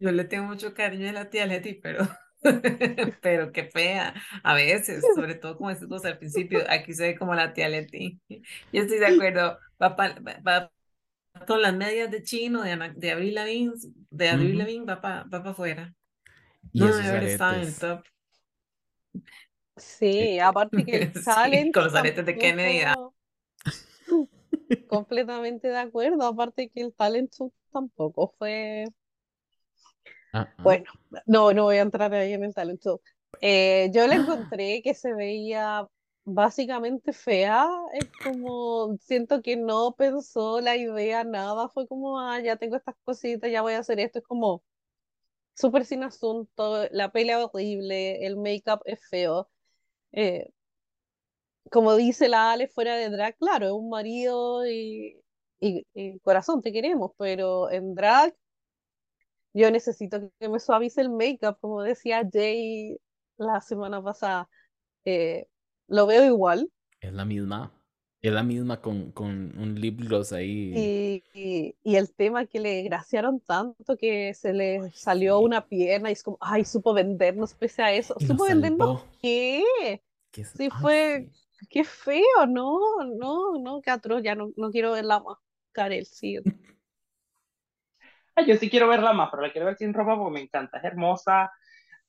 Yo 0.00 0.10
le 0.10 0.24
tengo 0.24 0.46
mucho 0.46 0.74
cariño 0.74 1.10
a 1.10 1.12
la 1.12 1.30
tía 1.30 1.46
Leti, 1.46 1.74
pero 1.74 2.08
pero 3.22 3.52
qué 3.52 3.64
fea, 3.64 4.14
a 4.42 4.54
veces, 4.54 5.02
sobre 5.14 5.34
todo 5.34 5.56
como 5.56 5.70
decimos 5.70 6.04
al 6.04 6.18
principio, 6.18 6.60
aquí 6.68 6.92
se 6.92 7.08
ve 7.08 7.18
como 7.18 7.34
la 7.34 7.52
tía 7.52 7.68
Leti. 7.68 8.20
Yo 8.72 8.82
estoy 8.82 8.98
de 8.98 9.06
acuerdo, 9.06 9.58
va, 9.80 9.96
va, 10.46 10.70
con 11.46 11.62
las 11.62 11.74
medias 11.74 12.10
de 12.10 12.22
chino, 12.22 12.62
de, 12.62 12.92
de 12.96 13.10
Abril 13.10 13.34
Lavigne, 13.34 13.72
de 14.10 14.28
Abril 14.28 14.58
Lavigne, 14.58 14.86
va 14.86 15.00
para 15.00 15.24
va 15.24 15.50
afuera. 15.50 15.94
no 16.72 16.86
debe 16.86 17.08
haber 17.08 17.24
estado 17.24 17.54
en 17.54 17.60
el 17.62 17.74
top. 17.74 18.04
Sí, 19.76 20.38
aparte 20.38 20.84
que 20.84 21.12
salen. 21.20 21.72
con 21.72 21.84
los 21.84 21.94
aretes 21.94 22.24
de 22.24 22.36
Kennedy. 22.36 22.82
Ah. 22.82 22.96
Completamente 24.88 25.68
de 25.68 25.78
acuerdo, 25.78 26.26
aparte 26.26 26.70
que 26.70 26.82
el 26.82 26.94
talento 26.94 27.52
tampoco 27.72 28.34
fue 28.38 28.84
Bueno, 30.58 30.84
no, 31.26 31.52
no 31.52 31.64
voy 31.64 31.76
a 31.76 31.82
entrar 31.82 32.12
ahí 32.14 32.32
en 32.32 32.44
el 32.44 32.54
talento. 32.54 33.00
Eh, 33.40 33.90
yo 33.92 34.06
le 34.06 34.14
encontré 34.56 34.82
que 34.82 34.94
se 34.94 35.14
veía 35.14 35.86
básicamente 36.24 37.12
fea, 37.12 37.68
es 37.92 38.10
como, 38.22 38.96
siento 38.98 39.42
que 39.42 39.56
no 39.56 39.94
pensó 39.94 40.60
la 40.60 40.76
idea, 40.76 41.22
nada, 41.24 41.68
fue 41.68 41.86
como, 41.86 42.18
ah, 42.18 42.40
ya 42.40 42.56
tengo 42.56 42.76
estas 42.76 42.96
cositas, 43.04 43.50
ya 43.50 43.62
voy 43.62 43.74
a 43.74 43.80
hacer 43.80 44.00
esto, 44.00 44.20
es 44.20 44.24
como 44.24 44.62
súper 45.54 45.84
sin 45.84 46.02
asunto, 46.02 46.88
la 46.90 47.12
pelea 47.12 47.44
horrible, 47.44 48.26
el 48.26 48.36
make-up 48.36 48.80
es 48.86 49.00
feo. 49.08 49.50
Eh, 50.12 50.50
como 51.70 51.94
dice 51.96 52.28
la 52.28 52.52
Ale 52.52 52.68
fuera 52.68 52.96
de 52.96 53.10
drag, 53.10 53.36
claro, 53.36 53.66
es 53.66 53.72
un 53.72 53.88
marido 53.90 54.66
y, 54.66 55.20
y 55.60 56.18
corazón, 56.20 56.62
te 56.62 56.72
queremos, 56.72 57.12
pero 57.18 57.70
en 57.70 57.94
drag 57.94 58.34
yo 59.54 59.70
necesito 59.70 60.30
que 60.38 60.48
me 60.48 60.58
suavice 60.58 61.00
el 61.00 61.10
make-up, 61.10 61.58
como 61.60 61.82
decía 61.82 62.28
Jay 62.30 62.98
la 63.38 63.60
semana 63.60 64.02
pasada. 64.02 64.48
Eh, 65.04 65.46
lo 65.86 66.06
veo 66.06 66.24
igual. 66.26 66.70
Es 67.00 67.12
la 67.12 67.24
misma. 67.24 67.72
Es 68.20 68.32
la 68.32 68.42
misma 68.42 68.80
con, 68.80 69.12
con 69.12 69.56
un 69.58 69.74
lip 69.78 70.00
gloss 70.00 70.32
ahí. 70.32 71.22
Y, 71.34 71.74
y, 71.84 71.96
el 71.96 72.12
tema 72.14 72.46
que 72.46 72.58
le 72.58 72.82
graciaron 72.82 73.38
tanto 73.38 73.98
que 73.98 74.32
se 74.32 74.54
le 74.54 74.90
salió 74.92 75.40
una 75.40 75.66
pierna 75.66 76.08
y 76.08 76.14
es 76.14 76.22
como, 76.22 76.38
ay, 76.40 76.64
supo 76.64 76.94
vendernos 76.94 77.52
pese 77.52 77.82
a 77.82 77.92
eso. 77.92 78.16
¿Supo 78.26 78.44
vendernos 78.44 79.04
qué? 79.20 79.62
Sí, 80.32 80.68
fue, 80.80 81.28
qué 81.68 81.84
feo, 81.84 82.46
no, 82.48 82.80
no, 83.04 83.58
no, 83.58 83.82
qué 83.82 83.90
atroz, 83.90 84.22
ya 84.22 84.34
no, 84.34 84.50
no 84.56 84.70
quiero 84.70 84.92
verla 84.92 85.20
más. 85.20 85.36
Karel, 85.72 86.06
sí. 86.06 86.38
yo 88.46 88.56
sí 88.56 88.70
quiero 88.70 88.88
verla 88.88 89.12
más, 89.12 89.30
pero 89.30 89.42
la 89.42 89.52
quiero 89.52 89.66
ver 89.66 89.76
sin 89.76 89.94
ropa 89.94 90.16
porque 90.16 90.34
me 90.34 90.40
encanta, 90.42 90.78
es 90.78 90.84
hermosa. 90.84 91.52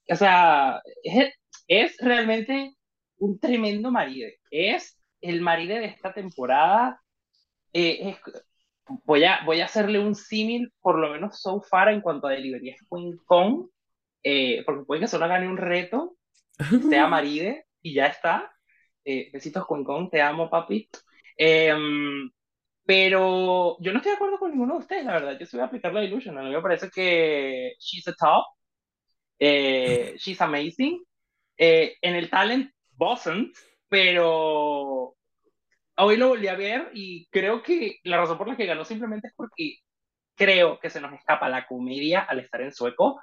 O 0.09 0.15
sea, 0.15 0.81
es, 1.03 1.33
es 1.67 1.97
realmente 1.99 2.75
un 3.17 3.39
tremendo 3.39 3.91
marido. 3.91 4.29
Es 4.51 4.99
el 5.21 5.41
marido 5.41 5.75
de 5.75 5.85
esta 5.85 6.13
temporada. 6.13 7.01
Eh, 7.73 8.17
voy, 9.05 9.23
a, 9.25 9.41
voy 9.45 9.61
a 9.61 9.65
hacerle 9.65 9.99
un 9.99 10.15
símil, 10.15 10.73
por 10.81 10.99
lo 10.99 11.09
menos 11.09 11.41
so 11.41 11.61
far, 11.61 11.89
en 11.89 12.01
cuanto 12.01 12.27
a 12.27 12.31
delivery. 12.31 12.69
Es 12.69 12.81
Queen 12.89 13.17
Kong, 13.25 13.67
eh, 14.23 14.63
porque 14.65 14.85
puede 14.85 15.01
que 15.01 15.07
solo 15.07 15.27
gane 15.27 15.47
un 15.47 15.57
reto, 15.57 16.17
sea 16.89 17.07
maride, 17.07 17.65
y 17.81 17.93
ya 17.93 18.07
está. 18.07 18.51
Eh, 19.03 19.29
besitos 19.33 19.65
Queen 19.67 19.83
Kong, 19.83 20.09
te 20.11 20.21
amo, 20.21 20.49
papi. 20.49 20.89
Pero 22.85 23.77
yo 23.79 23.91
no 23.91 23.97
estoy 23.97 24.11
de 24.11 24.15
acuerdo 24.15 24.37
con 24.37 24.51
ninguno 24.51 24.75
de 24.75 24.79
ustedes, 24.81 25.05
la 25.05 25.13
verdad. 25.13 25.37
Yo 25.39 25.45
sí 25.45 25.57
voy 25.57 25.63
a 25.63 25.67
aplicar 25.67 25.93
la 25.93 26.03
Illusion. 26.03 26.37
A 26.37 26.43
mí 26.43 26.51
me 26.51 26.61
parece 26.61 26.89
que 26.89 27.73
she's 27.79 28.07
a 28.07 28.13
top. 28.13 28.45
she's 29.39 30.41
amazing. 30.41 31.03
en 31.57 32.15
el 32.15 32.29
talent, 32.29 32.71
wasn't 32.97 33.55
pero 33.89 35.15
hoy 35.97 36.17
lo 36.17 36.27
volví 36.27 36.47
a 36.47 36.55
ver 36.55 36.91
y 36.93 37.27
creo 37.27 37.63
que 37.63 37.99
la 38.03 38.17
razón 38.17 38.37
por 38.37 38.47
la 38.47 38.57
que 38.57 38.65
ganó 38.65 38.83
simplemente 38.83 39.27
es 39.27 39.33
porque 39.35 39.77
creo 40.35 40.79
que 40.79 40.89
se 40.89 40.99
nos 40.99 41.13
escapa 41.13 41.47
la 41.49 41.65
comedia 41.65 42.21
al 42.21 42.39
estar 42.39 42.61
en 42.61 42.73
sueco. 42.73 43.21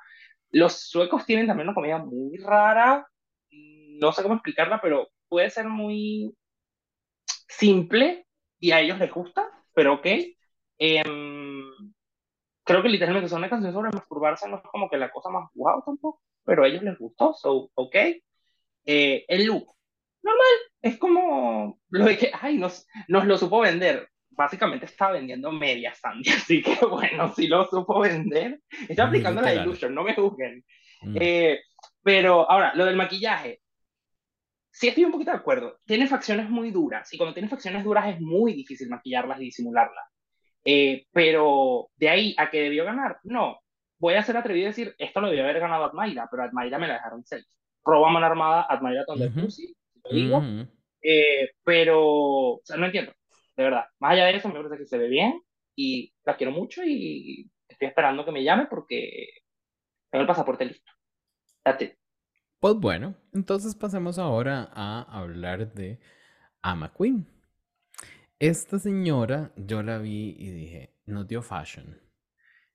Los 0.51 0.89
suecos 0.89 1.27
tienen 1.27 1.47
también 1.47 1.69
una 1.69 1.75
comedia 1.75 1.99
muy 1.99 2.39
rara, 2.39 3.07
no 3.51 4.13
sé 4.13 4.23
cómo 4.23 4.35
explicarla, 4.35 4.81
pero 4.81 5.09
puede 5.29 5.51
ser 5.51 5.69
muy 5.69 6.35
simple 7.49 8.27
y 8.59 8.73
a 8.73 8.81
ellos 8.81 8.99
les 8.99 9.11
gusta, 9.11 9.47
pero 9.75 9.95
ok. 9.95 10.07
Em, 10.79 11.93
creo 12.65 12.83
que 12.83 12.89
literalmente 12.89 13.29
son 13.29 13.39
una 13.39 13.51
canción 13.51 13.73
sobre 13.73 13.91
masturbarse, 13.93 14.49
no 14.49 14.57
es 14.57 14.63
como 14.63 14.89
que 14.89 14.97
la 14.97 15.11
cosa 15.11 15.31
más 15.31 15.49
guau 15.55 15.83
tampoco, 15.85 16.21
pero 16.45 16.65
a 16.65 16.69
ellos 16.69 16.83
les 16.83 16.99
gustó, 16.99 17.35
so 17.35 17.71
ok. 17.75 17.97
Eh, 18.85 19.25
el 19.29 19.45
look, 19.47 19.75
normal, 20.23 20.47
es 20.81 20.99
como 20.99 21.79
lo 21.91 22.05
de 22.05 22.19
que, 22.19 22.31
ay, 22.33 22.59
nos, 22.59 22.87
nos 23.09 23.27
lo 23.27 23.39
supo 23.39 23.61
vender. 23.61 24.09
Básicamente 24.35 24.87
estaba 24.87 25.13
vendiendo 25.13 25.53
media 25.53 25.95
Sandy, 25.95 26.31
así 26.31 26.63
que 26.63 26.85
bueno, 26.87 27.33
si 27.35 27.47
lo 27.49 27.67
supo 27.67 28.01
vender, 28.01 28.61
está 28.89 29.05
aplicando 29.05 29.43
la 29.43 29.55
ilusión, 29.55 29.95
no 29.95 30.03
me 30.03 30.15
juzguen. 30.15 30.65
Mm. 31.03 31.17
Eh, 31.21 31.61
pero 32.03 32.51
ahora, 32.51 32.75
lo 32.75 32.85
del 32.85 32.97
maquillaje, 32.97 33.61
sí 34.73 34.89
estoy 34.89 35.05
un 35.05 35.13
poquito 35.13 35.31
de 35.31 35.37
acuerdo. 35.37 35.79
Tiene 35.87 36.09
facciones 36.09 36.49
muy 36.49 36.71
duras, 36.71 37.13
y 37.13 37.19
cuando 37.19 37.35
tiene 37.35 37.49
facciones 37.49 37.85
duras 37.85 38.09
es 38.09 38.21
muy 38.21 38.55
difícil 38.55 38.89
maquillarlas 38.89 39.41
y 39.41 39.45
disimularlas. 39.45 40.05
Eh, 40.65 41.07
pero 41.13 41.89
de 41.97 42.09
ahí 42.09 42.35
a 42.39 42.51
que 42.51 42.63
debió 42.63 42.85
ganar, 42.85 43.19
no. 43.25 43.61
Voy 43.99 44.15
a 44.15 44.23
ser 44.23 44.37
atrevido 44.37 44.67
a 44.67 44.71
decir, 44.71 44.95
esto 44.99 45.21
lo 45.21 45.29
debió 45.29 45.45
haber 45.45 45.61
ganado 45.61 45.85
Admaira, 45.85 46.27
pero 46.31 46.43
Admaira 46.43 46.79
me 46.79 46.89
la 46.89 46.95
dejaron 46.95 47.25
6. 47.25 47.47
Roba 47.85 48.11
mano 48.11 48.27
armada, 48.27 48.67
Admaira 48.69 49.05
donde 49.07 49.27
uh 49.27 49.49
digo, 50.11 50.43
eh, 51.01 51.51
pero, 51.63 52.01
o 52.01 52.61
sea, 52.65 52.77
no 52.77 52.87
entiendo, 52.87 53.13
de 53.57 53.65
verdad. 53.65 53.85
Más 54.01 54.13
allá 54.13 54.27
de 54.27 54.37
eso, 54.37 54.49
me 54.49 54.55
parece 54.55 54.79
que 54.79 54.87
se 54.87 54.99
ve 54.99 55.09
bien 55.09 55.41
y 55.77 56.13
la 56.25 56.37
quiero 56.37 56.53
mucho 56.53 56.83
y 56.85 57.49
estoy 57.69 57.89
esperando 57.89 58.25
que 58.25 58.33
me 58.33 58.43
llame 58.43 58.67
porque 58.67 59.29
tengo 60.11 60.23
el 60.23 60.29
pasaporte 60.29 60.65
listo. 60.65 60.93
Date. 61.65 62.02
Pues 62.63 62.77
bueno, 62.77 63.17
entonces 63.35 63.75
pasemos 63.75 64.21
ahora 64.21 64.71
a 64.73 65.03
hablar 65.11 65.75
de 65.75 65.99
Ama 66.63 66.93
Queen. 66.97 67.27
Esta 68.39 68.79
señora, 68.79 69.51
yo 69.57 69.83
la 69.83 69.99
vi 69.99 70.37
y 70.39 70.53
dije, 70.53 70.95
no 71.07 71.25
dio 71.25 71.43
fashion. 71.43 72.01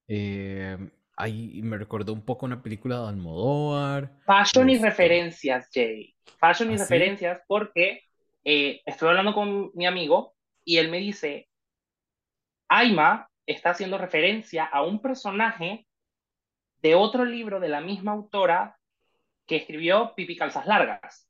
Eh, 0.09 0.77
ahí 1.15 1.61
me 1.63 1.77
recordó 1.77 2.11
un 2.11 2.25
poco 2.25 2.45
una 2.45 2.61
película 2.61 2.99
de 2.99 3.07
Almodóvar. 3.07 4.11
Fashion 4.25 4.69
y 4.69 4.73
este 4.73 4.89
referencias, 4.89 5.69
Jay. 5.73 6.13
Fashion 6.37 6.69
y 6.69 6.75
¿Ah, 6.75 6.79
referencias 6.79 7.41
porque 7.47 8.01
eh, 8.43 8.81
estoy 8.85 9.07
hablando 9.07 9.33
con 9.33 9.71
mi 9.73 9.85
amigo 9.85 10.35
y 10.65 10.79
él 10.79 10.91
me 10.91 10.97
dice, 10.97 11.47
Aima 12.67 13.29
está 13.45 13.69
haciendo 13.69 13.97
referencia 13.97 14.65
a 14.65 14.81
un 14.81 15.01
personaje 15.01 15.87
de 16.81 16.95
otro 16.95 17.23
libro 17.23 17.61
de 17.61 17.69
la 17.69 17.79
misma 17.79 18.11
autora 18.11 18.77
que 19.47 19.57
escribió 19.57 20.13
Pipi 20.15 20.35
Calzas 20.35 20.65
Largas. 20.65 21.27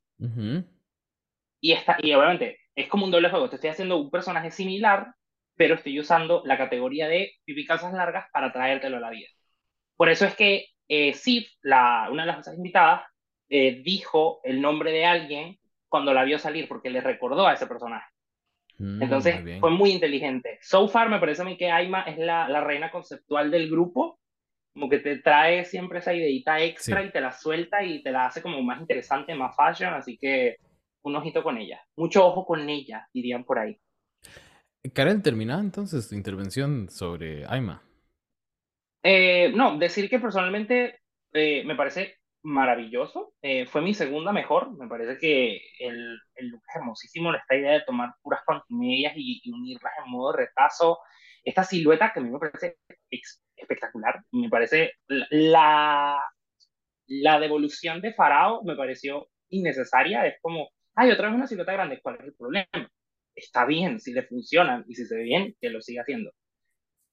y, 1.60 1.72
está, 1.72 1.96
y 2.02 2.12
obviamente 2.12 2.58
es 2.74 2.88
como 2.88 3.04
un 3.04 3.10
doble 3.10 3.30
juego. 3.30 3.48
Te 3.48 3.56
estoy 3.56 3.70
haciendo 3.70 3.96
un 3.96 4.10
personaje 4.10 4.50
similar, 4.50 5.14
pero 5.54 5.74
estoy 5.74 5.98
usando 5.98 6.42
la 6.44 6.58
categoría 6.58 7.08
de 7.08 7.32
Pipi 7.44 7.64
Calzas 7.64 7.92
Largas 7.92 8.26
para 8.32 8.52
traértelo 8.52 8.98
a 8.98 9.00
la 9.00 9.10
vida. 9.10 9.28
Por 9.96 10.08
eso 10.08 10.24
es 10.24 10.34
que 10.34 10.66
eh, 10.88 11.12
Sif, 11.12 11.48
la, 11.62 12.08
una 12.10 12.24
de 12.24 12.32
las 12.32 12.54
invitadas, 12.54 13.02
eh, 13.48 13.82
dijo 13.84 14.40
el 14.44 14.60
nombre 14.60 14.92
de 14.92 15.06
alguien 15.06 15.58
cuando 15.88 16.12
la 16.12 16.24
vio 16.24 16.38
salir, 16.38 16.68
porque 16.68 16.90
le 16.90 17.00
recordó 17.00 17.46
a 17.46 17.54
ese 17.54 17.66
personaje. 17.66 18.06
Mm, 18.78 19.02
Entonces 19.02 19.60
fue 19.60 19.70
muy 19.70 19.90
inteligente. 19.90 20.58
So 20.62 20.88
far 20.88 21.08
me 21.08 21.18
parece 21.18 21.42
a 21.42 21.44
mí 21.44 21.56
que 21.56 21.70
Aima 21.70 22.02
es 22.02 22.18
la, 22.18 22.48
la, 22.48 22.60
reina 22.60 22.90
conceptual 22.90 23.50
del 23.50 23.70
grupo, 23.70 24.18
como 24.78 24.88
que 24.88 25.00
te 25.00 25.18
trae 25.18 25.64
siempre 25.64 25.98
esa 25.98 26.14
ideita 26.14 26.60
extra 26.62 27.02
y 27.02 27.10
te 27.10 27.20
la 27.20 27.32
suelta 27.32 27.82
y 27.82 28.00
te 28.00 28.12
la 28.12 28.26
hace 28.26 28.40
como 28.40 28.62
más 28.62 28.80
interesante, 28.80 29.34
más 29.34 29.56
fashion, 29.56 29.92
así 29.92 30.16
que 30.16 30.58
un 31.02 31.16
ojito 31.16 31.42
con 31.42 31.58
ella. 31.58 31.84
Mucho 31.96 32.24
ojo 32.24 32.46
con 32.46 32.68
ella, 32.68 33.08
dirían 33.12 33.42
por 33.42 33.58
ahí. 33.58 33.76
Karen, 34.94 35.20
termina 35.20 35.58
entonces 35.58 36.08
tu 36.08 36.14
intervención 36.14 36.88
sobre 36.90 37.44
Aima. 37.48 37.82
Eh, 39.02 39.50
no, 39.52 39.76
decir 39.78 40.08
que 40.08 40.20
personalmente 40.20 41.00
eh, 41.32 41.64
me 41.64 41.74
parece 41.74 42.18
maravilloso. 42.44 43.34
Eh, 43.42 43.66
fue 43.66 43.82
mi 43.82 43.94
segunda 43.94 44.30
mejor. 44.30 44.78
Me 44.78 44.86
parece 44.86 45.18
que 45.18 45.60
el, 45.80 46.20
el 46.36 46.48
look 46.50 46.62
es 46.68 46.76
hermosísimo. 46.76 47.34
Esta 47.34 47.56
idea 47.56 47.72
de 47.72 47.82
tomar 47.84 48.14
puras 48.22 48.42
pantimedias 48.46 49.14
y, 49.16 49.40
y, 49.42 49.50
unirlas 49.50 49.92
en 50.04 50.12
modo 50.12 50.34
retazo. 50.34 51.00
Esta 51.42 51.64
silueta 51.64 52.12
que 52.12 52.20
a 52.20 52.22
mí 52.22 52.30
me 52.30 52.38
parece 52.38 52.76
espectacular. 53.60 54.22
Me 54.32 54.48
parece 54.48 54.92
la, 55.08 56.18
la 57.06 57.40
devolución 57.40 58.00
de 58.00 58.14
Farao 58.14 58.62
me 58.64 58.76
pareció 58.76 59.28
innecesaria. 59.50 60.26
Es 60.26 60.36
como, 60.40 60.70
ay, 60.94 61.10
otra 61.10 61.28
vez 61.28 61.36
una 61.36 61.46
silueta 61.46 61.72
grande. 61.72 62.00
¿Cuál 62.02 62.16
es 62.16 62.24
el 62.26 62.34
problema? 62.34 62.68
Está 63.34 63.64
bien, 63.64 64.00
si 64.00 64.12
le 64.12 64.24
funcionan 64.24 64.84
y 64.88 64.94
si 64.94 65.06
se 65.06 65.16
ve 65.16 65.22
bien, 65.22 65.56
que 65.60 65.70
lo 65.70 65.80
siga 65.80 66.02
haciendo. 66.02 66.32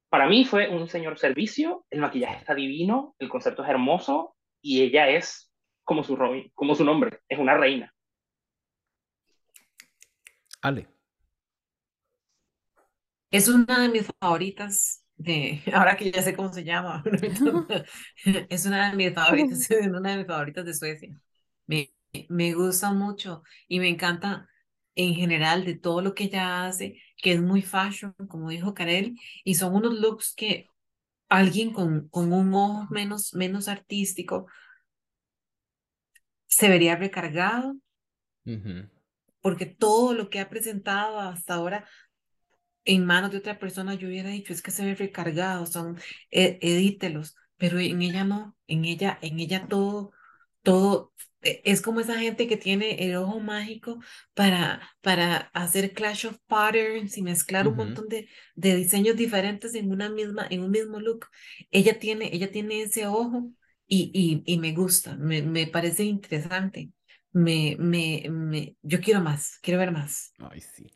Para 0.09 0.27
mí 0.27 0.45
fue 0.45 0.69
un 0.69 0.87
señor 0.87 1.19
servicio, 1.19 1.85
el 1.89 1.99
maquillaje 1.99 2.37
está 2.37 2.55
divino, 2.55 3.15
el 3.19 3.29
concepto 3.29 3.63
es 3.63 3.69
hermoso 3.69 4.35
y 4.61 4.81
ella 4.81 5.09
es 5.09 5.51
como 5.83 6.03
su, 6.03 6.17
como 6.53 6.75
su 6.75 6.83
nombre, 6.83 7.19
es 7.29 7.37
una 7.37 7.55
reina. 7.55 7.93
Ale. 10.61 10.87
Es 13.29 13.47
una 13.47 13.81
de 13.81 13.89
mis 13.89 14.07
favoritas 14.19 15.04
ahora 15.73 15.95
que 15.97 16.11
ya 16.11 16.21
sé 16.21 16.35
cómo 16.35 16.51
se 16.53 16.63
llama, 16.63 17.03
es 18.49 18.65
una 18.65 18.89
de 18.91 18.95
mis 18.97 19.13
favoritas, 19.13 19.69
una 19.89 20.11
de 20.11 20.17
mis 20.17 20.27
favoritas 20.27 20.65
de 20.65 20.73
Suecia. 20.73 21.19
Me, 21.67 21.91
me 22.29 22.53
gusta 22.53 22.91
mucho 22.93 23.43
y 23.67 23.79
me 23.79 23.89
encanta 23.89 24.47
en 24.95 25.13
general 25.15 25.65
de 25.65 25.75
todo 25.77 26.01
lo 26.01 26.13
que 26.15 26.25
ella 26.25 26.65
hace, 26.65 27.01
que 27.17 27.33
es 27.33 27.41
muy 27.41 27.61
fashion, 27.61 28.13
como 28.29 28.49
dijo 28.49 28.73
Karel, 28.73 29.17
y 29.43 29.55
son 29.55 29.75
unos 29.75 29.93
looks 29.95 30.33
que 30.35 30.67
alguien 31.29 31.73
con, 31.73 32.09
con 32.09 32.33
un 32.33 32.53
ojo 32.53 32.87
menos, 32.91 33.33
menos 33.33 33.67
artístico 33.67 34.47
se 36.47 36.69
vería 36.69 36.95
recargado, 36.95 37.75
porque 39.41 39.65
todo 39.65 40.13
lo 40.13 40.29
que 40.29 40.39
ha 40.39 40.49
presentado 40.49 41.19
hasta 41.19 41.55
ahora 41.55 41.87
en 42.85 43.05
manos 43.05 43.31
de 43.31 43.37
otra 43.39 43.59
persona, 43.59 43.95
yo 43.95 44.07
hubiera 44.07 44.29
dicho, 44.29 44.53
es 44.53 44.61
que 44.61 44.71
se 44.71 44.85
ve 44.85 44.95
recargado, 44.95 45.65
son, 45.65 45.99
e, 46.31 46.59
edítelos, 46.61 47.35
pero 47.57 47.79
en 47.79 48.01
ella 48.01 48.23
no, 48.23 48.55
en 48.67 48.85
ella, 48.85 49.19
en 49.21 49.39
ella 49.39 49.67
todo, 49.67 50.11
todo 50.63 51.13
e, 51.41 51.61
es 51.65 51.81
como 51.81 51.99
esa 51.99 52.17
gente 52.19 52.47
que 52.47 52.57
tiene 52.57 53.05
el 53.05 53.15
ojo 53.15 53.39
mágico 53.39 53.99
para, 54.33 54.81
para 55.01 55.37
hacer 55.53 55.93
clash 55.93 56.27
of 56.27 56.37
patterns 56.47 57.17
y 57.17 57.21
mezclar 57.23 57.67
un 57.67 57.75
montón 57.77 58.07
de, 58.09 58.29
de 58.55 58.75
diseños 58.75 59.15
diferentes 59.15 59.75
en 59.75 59.91
una 59.91 60.09
misma, 60.09 60.47
en 60.49 60.63
un 60.63 60.71
mismo 60.71 60.99
look. 60.99 61.27
Ella 61.71 61.99
tiene, 61.99 62.29
ella 62.35 62.51
tiene 62.51 62.81
ese 62.83 63.07
ojo 63.07 63.51
y, 63.87 64.11
y, 64.13 64.53
y 64.53 64.57
me 64.59 64.73
gusta, 64.73 65.15
me, 65.17 65.41
me 65.43 65.67
parece 65.67 66.03
interesante. 66.03 66.91
me, 67.31 67.75
me, 67.79 68.25
me, 68.29 68.75
yo 68.81 68.99
quiero 69.01 69.21
más, 69.21 69.59
quiero 69.61 69.79
ver 69.79 69.91
más. 69.91 70.33
Ay, 70.39 70.61
sí. 70.61 70.89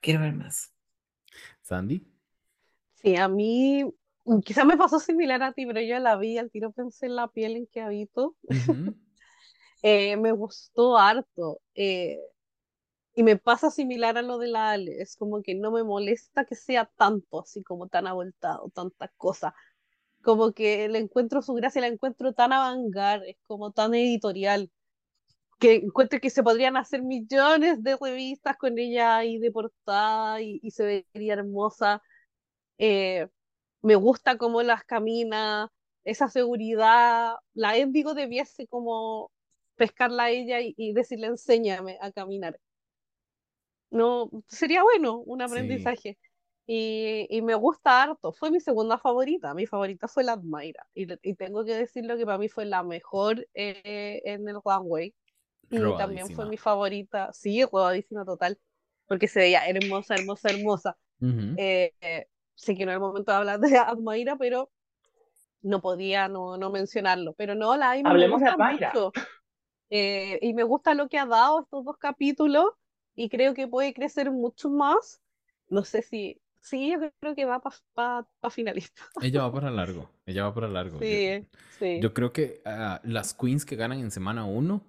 Quiero 0.00 0.20
ver 0.20 0.34
más. 0.34 0.73
Sandy. 1.64 2.06
Sí, 2.94 3.16
a 3.16 3.26
mí 3.26 3.84
mm, 4.24 4.40
quizás 4.40 4.66
me 4.66 4.76
pasó 4.76 5.00
similar 5.00 5.42
a 5.42 5.52
ti, 5.52 5.66
pero 5.66 5.80
yo 5.80 5.98
la 5.98 6.16
vi, 6.16 6.36
al 6.38 6.50
tiro 6.50 6.72
pensé 6.72 7.06
en 7.06 7.16
la 7.16 7.28
piel 7.28 7.56
en 7.56 7.66
que 7.66 7.80
habito. 7.80 8.36
Eh, 9.86 10.16
me 10.16 10.32
gustó 10.32 10.96
harto. 10.96 11.60
Eh, 11.74 12.18
y 13.14 13.22
me 13.22 13.36
pasa 13.36 13.70
similar 13.70 14.16
a 14.16 14.22
lo 14.22 14.38
de 14.38 14.48
la 14.48 14.70
Ale, 14.70 15.02
es 15.02 15.14
como 15.14 15.42
que 15.42 15.54
no 15.54 15.70
me 15.70 15.84
molesta 15.84 16.46
que 16.46 16.54
sea 16.54 16.86
tanto, 16.96 17.42
así 17.42 17.62
como 17.62 17.88
tan 17.88 18.06
abultado, 18.06 18.70
tantas 18.74 19.10
cosas. 19.18 19.52
Como 20.22 20.52
que 20.52 20.88
le 20.88 21.00
encuentro 21.00 21.42
su 21.42 21.52
gracia, 21.52 21.82
la 21.82 21.88
encuentro 21.88 22.32
tan 22.32 22.54
avangar, 22.54 23.22
es 23.26 23.36
como 23.46 23.72
tan 23.72 23.94
editorial, 23.94 24.70
que 25.58 25.74
encuentro 25.76 26.20
que 26.20 26.30
se 26.30 26.42
podrían 26.42 26.76
hacer 26.76 27.02
millones 27.02 27.82
de 27.82 27.96
revistas 28.00 28.56
con 28.56 28.78
ella 28.78 29.16
ahí 29.18 29.38
de 29.38 29.50
portada 29.50 30.40
y, 30.42 30.70
se 30.70 31.06
vería 31.14 31.34
hermosa. 31.34 32.02
Eh, 32.78 33.28
me 33.82 33.96
gusta 33.96 34.38
cómo 34.38 34.62
las 34.62 34.84
camina, 34.84 35.70
esa 36.04 36.28
seguridad. 36.28 37.34
La 37.54 37.76
Endigo 37.76 38.14
debiese 38.14 38.66
como 38.68 39.30
pescarla 39.76 40.24
a 40.24 40.30
ella 40.30 40.60
y, 40.60 40.74
y 40.76 40.92
decirle 40.94 41.28
enséñame 41.28 41.98
a 42.00 42.12
caminar 42.12 42.58
no, 43.94 44.30
sería 44.48 44.82
bueno 44.82 45.18
un 45.20 45.40
aprendizaje. 45.42 46.18
Y, 46.66 47.26
y, 47.30 47.42
me 47.42 47.54
gusta 47.54 48.02
harto. 48.02 48.32
Fue 48.32 48.50
mi 48.50 48.60
segunda 48.60 48.98
favorita. 48.98 49.54
Mi 49.54 49.66
favorita 49.66 50.08
fue 50.08 50.24
la 50.24 50.32
Admira. 50.32 50.86
Y, 50.94 51.06
y 51.22 51.34
tengo 51.34 51.64
que 51.64 51.74
decirlo 51.74 52.16
que 52.16 52.26
para 52.26 52.38
mí 52.38 52.48
fue 52.48 52.64
la 52.64 52.82
mejor 52.82 53.46
eh, 53.54 54.22
en 54.24 54.48
el 54.48 54.56
runway. 54.64 55.14
Y 55.74 55.96
también 55.96 56.28
fue 56.30 56.46
mi 56.46 56.56
favorita. 56.56 57.32
Sí, 57.32 57.64
rodadísima 57.64 58.24
total. 58.24 58.58
Porque 59.06 59.28
se 59.28 59.40
veía 59.40 59.66
hermosa, 59.66 60.14
hermosa, 60.14 60.50
hermosa. 60.50 60.96
Eh, 61.56 61.92
sé 62.54 62.74
que 62.74 62.84
no 62.84 62.92
es 62.92 62.96
el 62.96 63.00
momento 63.00 63.32
de 63.32 63.38
hablar 63.38 63.60
de 63.60 63.76
Admira, 63.78 64.36
pero 64.36 64.70
no 65.62 65.80
podía 65.80 66.28
no, 66.28 66.56
no 66.56 66.70
mencionarlo. 66.70 67.34
Pero 67.34 67.54
no, 67.54 67.76
la 67.76 67.92
Hablemos 67.92 68.40
de 68.40 68.48
Admira. 68.48 68.92
Eh, 69.90 70.38
y 70.42 70.54
me 70.54 70.62
gusta 70.62 70.94
lo 70.94 71.08
que 71.08 71.18
ha 71.18 71.26
dado 71.26 71.60
estos 71.60 71.84
dos 71.84 71.98
capítulos 71.98 72.66
y 73.14 73.28
creo 73.28 73.54
que 73.54 73.68
puede 73.68 73.94
crecer 73.94 74.30
mucho 74.30 74.70
más. 74.70 75.22
No 75.68 75.84
sé 75.84 76.02
si, 76.02 76.40
sí, 76.60 76.90
yo 76.90 76.98
creo 77.20 77.34
que 77.34 77.44
va 77.44 77.60
para 77.60 78.26
pa, 78.40 78.50
finalista. 78.50 79.02
Ella 79.22 79.42
va 79.42 79.52
para 79.52 79.70
largo, 79.70 80.10
ella 80.26 80.44
va 80.44 80.54
para 80.54 80.68
largo. 80.68 80.98
Sí, 80.98 81.40
yo, 81.40 81.58
sí. 81.78 82.00
Yo 82.00 82.12
creo 82.12 82.32
que 82.32 82.60
ah, 82.64 83.00
las 83.04 83.34
queens 83.34 83.64
que 83.64 83.76
ganan 83.76 84.00
en 84.00 84.10
semana 84.10 84.44
uno 84.44 84.82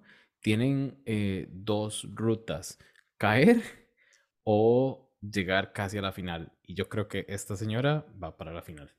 tienen 0.46 1.02
eh, 1.06 1.48
dos 1.50 2.06
rutas, 2.14 2.78
caer 3.18 3.64
o 4.44 5.12
llegar 5.20 5.72
casi 5.72 5.98
a 5.98 6.02
la 6.02 6.12
final. 6.12 6.52
Y 6.62 6.74
yo 6.74 6.88
creo 6.88 7.08
que 7.08 7.26
esta 7.28 7.56
señora 7.56 8.06
va 8.22 8.36
para 8.36 8.52
la 8.52 8.62
final. 8.62 8.94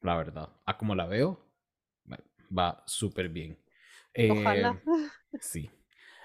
La 0.00 0.16
verdad. 0.16 0.48
A 0.66 0.78
como 0.78 0.94
la 0.94 1.08
veo, 1.08 1.44
va 2.56 2.84
súper 2.86 3.30
bien. 3.30 3.58
Ojalá. 4.30 4.80
Eh, 4.86 5.38
sí. 5.40 5.68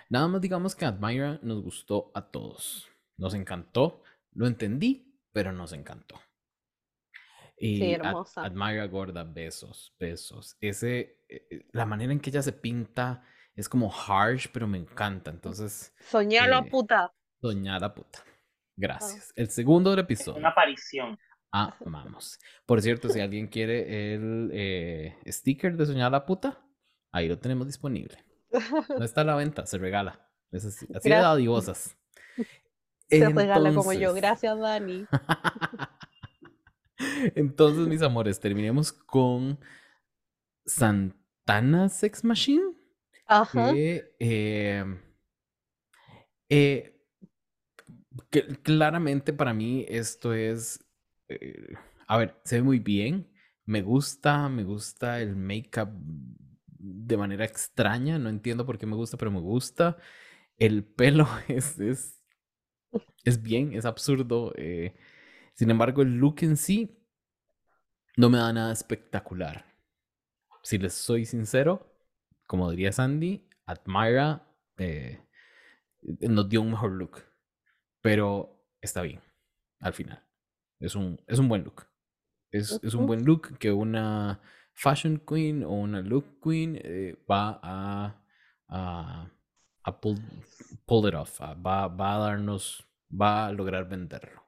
Nada 0.09 0.27
más 0.27 0.41
digamos 0.41 0.75
que 0.75 0.85
Admira 0.85 1.39
nos 1.41 1.63
gustó 1.63 2.11
a 2.13 2.29
todos. 2.29 2.87
Nos 3.17 3.33
encantó. 3.33 4.03
Lo 4.33 4.45
entendí, 4.45 5.19
pero 5.31 5.53
nos 5.53 5.73
encantó. 5.73 6.21
Y 7.57 7.79
sí, 7.79 7.93
hermosa. 7.93 8.43
Admira 8.45 8.85
gorda, 8.85 9.23
besos, 9.23 9.95
besos. 9.99 10.55
Ese, 10.61 11.23
eh, 11.29 11.65
la 11.71 11.87
manera 11.87 12.13
en 12.13 12.19
que 12.19 12.29
ella 12.29 12.43
se 12.43 12.53
pinta 12.53 13.23
es 13.55 13.69
como 13.69 13.91
harsh, 13.91 14.47
pero 14.51 14.67
me 14.67 14.77
encanta. 14.77 15.31
Entonces. 15.31 15.93
Soñala 16.09 16.59
eh, 16.59 16.69
puta. 16.69 17.13
Soñada 17.41 17.93
puta. 17.93 18.19
Gracias. 18.77 19.31
El 19.35 19.49
segundo 19.49 19.91
del 19.91 19.99
episodio. 19.99 20.39
Una 20.39 20.49
aparición. 20.49 21.17
Ah, 21.51 21.73
vamos. 21.85 22.37
Por 22.65 22.81
cierto, 22.81 23.07
si 23.09 23.21
alguien 23.21 23.47
quiere 23.47 24.13
el 24.13 24.49
eh, 24.53 25.17
sticker 25.27 25.77
de 25.77 25.85
Soñada 25.85 26.25
puta, 26.25 26.59
ahí 27.13 27.29
lo 27.29 27.39
tenemos 27.39 27.67
disponible. 27.67 28.17
No 28.89 29.03
está 29.03 29.21
a 29.21 29.23
la 29.23 29.35
venta, 29.35 29.65
se 29.65 29.77
regala. 29.77 30.29
Es 30.51 30.65
así, 30.65 30.85
de 30.87 31.09
dadivosas. 31.09 31.97
Se 33.09 33.29
regala 33.29 33.73
como 33.73 33.93
yo. 33.93 34.13
Gracias, 34.15 34.57
Dani. 34.59 35.05
Entonces, 37.35 37.87
mis 37.87 38.01
amores, 38.01 38.39
terminemos 38.39 38.91
con 38.91 39.59
Santana 40.65 41.89
Sex 41.89 42.23
Machine. 42.23 42.74
Que, 43.51 44.15
em, 44.19 44.99
eh, 46.49 46.91
claramente 48.63 49.33
para 49.33 49.53
mí 49.53 49.85
esto 49.87 50.33
es. 50.33 50.83
Eh, 51.27 51.73
a 52.07 52.17
ver, 52.17 52.39
se 52.43 52.57
ve 52.57 52.63
muy 52.63 52.79
bien. 52.79 53.31
Me 53.65 53.81
gusta, 53.81 54.47
me 54.49 54.63
gusta 54.63 55.19
el 55.21 55.35
make-up 55.35 55.89
de 56.67 57.17
manera 57.17 57.45
extraña. 57.45 58.19
No 58.19 58.29
entiendo 58.29 58.65
por 58.65 58.77
qué 58.77 58.85
me 58.85 58.95
gusta, 58.95 59.17
pero 59.17 59.31
me 59.31 59.39
gusta. 59.39 59.97
El 60.57 60.83
pelo 60.85 61.27
es, 61.47 61.79
es, 61.79 62.21
es 63.23 63.41
bien, 63.41 63.73
es 63.73 63.85
absurdo. 63.85 64.53
Eh, 64.57 64.95
sin 65.55 65.71
embargo, 65.71 66.01
el 66.01 66.15
look 66.17 66.37
en 66.43 66.57
sí 66.57 66.97
no 68.17 68.29
me 68.29 68.37
da 68.37 68.51
nada 68.53 68.73
espectacular. 68.73 69.65
Si 70.63 70.77
les 70.77 70.93
soy 70.93 71.25
sincero, 71.25 71.94
como 72.47 72.69
diría 72.71 72.91
Sandy, 72.91 73.47
Admira 73.65 74.47
eh, 74.77 75.19
nos 76.01 76.49
dio 76.49 76.61
un 76.61 76.71
mejor 76.71 76.91
look. 76.91 77.23
Pero 78.01 78.67
está 78.81 79.01
bien, 79.01 79.21
al 79.79 79.93
final. 79.93 80.23
Es 80.79 80.95
un, 80.95 81.19
es 81.27 81.39
un 81.39 81.47
buen 81.47 81.63
look. 81.63 81.87
Es, 82.51 82.79
es 82.83 82.93
un 82.93 83.07
buen 83.07 83.25
look 83.25 83.57
que 83.57 83.71
una 83.71 84.39
fashion 84.73 85.17
queen 85.25 85.63
o 85.63 85.71
una 85.71 86.01
look 86.01 86.39
queen 86.41 86.79
eh, 86.83 87.15
va 87.29 87.59
a, 87.63 88.21
a, 88.67 90.01
pull, 90.01 90.17
pull, 90.85 91.07
it 91.07 91.15
off, 91.15 91.39
va, 91.41 91.87
va, 91.87 92.15
a 92.15 92.19
darnos, 92.19 92.85
va 93.09 93.47
a 93.47 93.51
lograr 93.51 93.87
venderlo. 93.89 94.43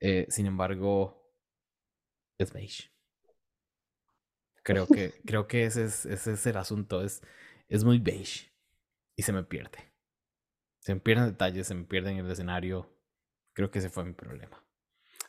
Eh, 0.00 0.26
sin 0.28 0.46
embargo, 0.46 1.32
es 2.38 2.52
beige. 2.52 2.91
Creo 4.62 4.86
que, 4.86 5.12
creo 5.26 5.46
que 5.48 5.64
ese 5.64 5.84
es, 5.84 6.06
ese 6.06 6.32
es 6.32 6.46
el 6.46 6.56
asunto, 6.56 7.02
es, 7.02 7.22
es 7.68 7.84
muy 7.84 7.98
beige 7.98 8.52
y 9.16 9.22
se 9.22 9.32
me 9.32 9.42
pierde. 9.42 9.92
Se 10.80 10.94
me 10.94 11.00
pierden 11.00 11.26
detalles, 11.26 11.66
se 11.66 11.74
me 11.74 11.84
pierde 11.84 12.10
en 12.10 12.18
el 12.18 12.30
escenario. 12.30 12.92
Creo 13.54 13.70
que 13.70 13.78
ese 13.78 13.90
fue 13.90 14.04
mi 14.04 14.12
problema. 14.12 14.64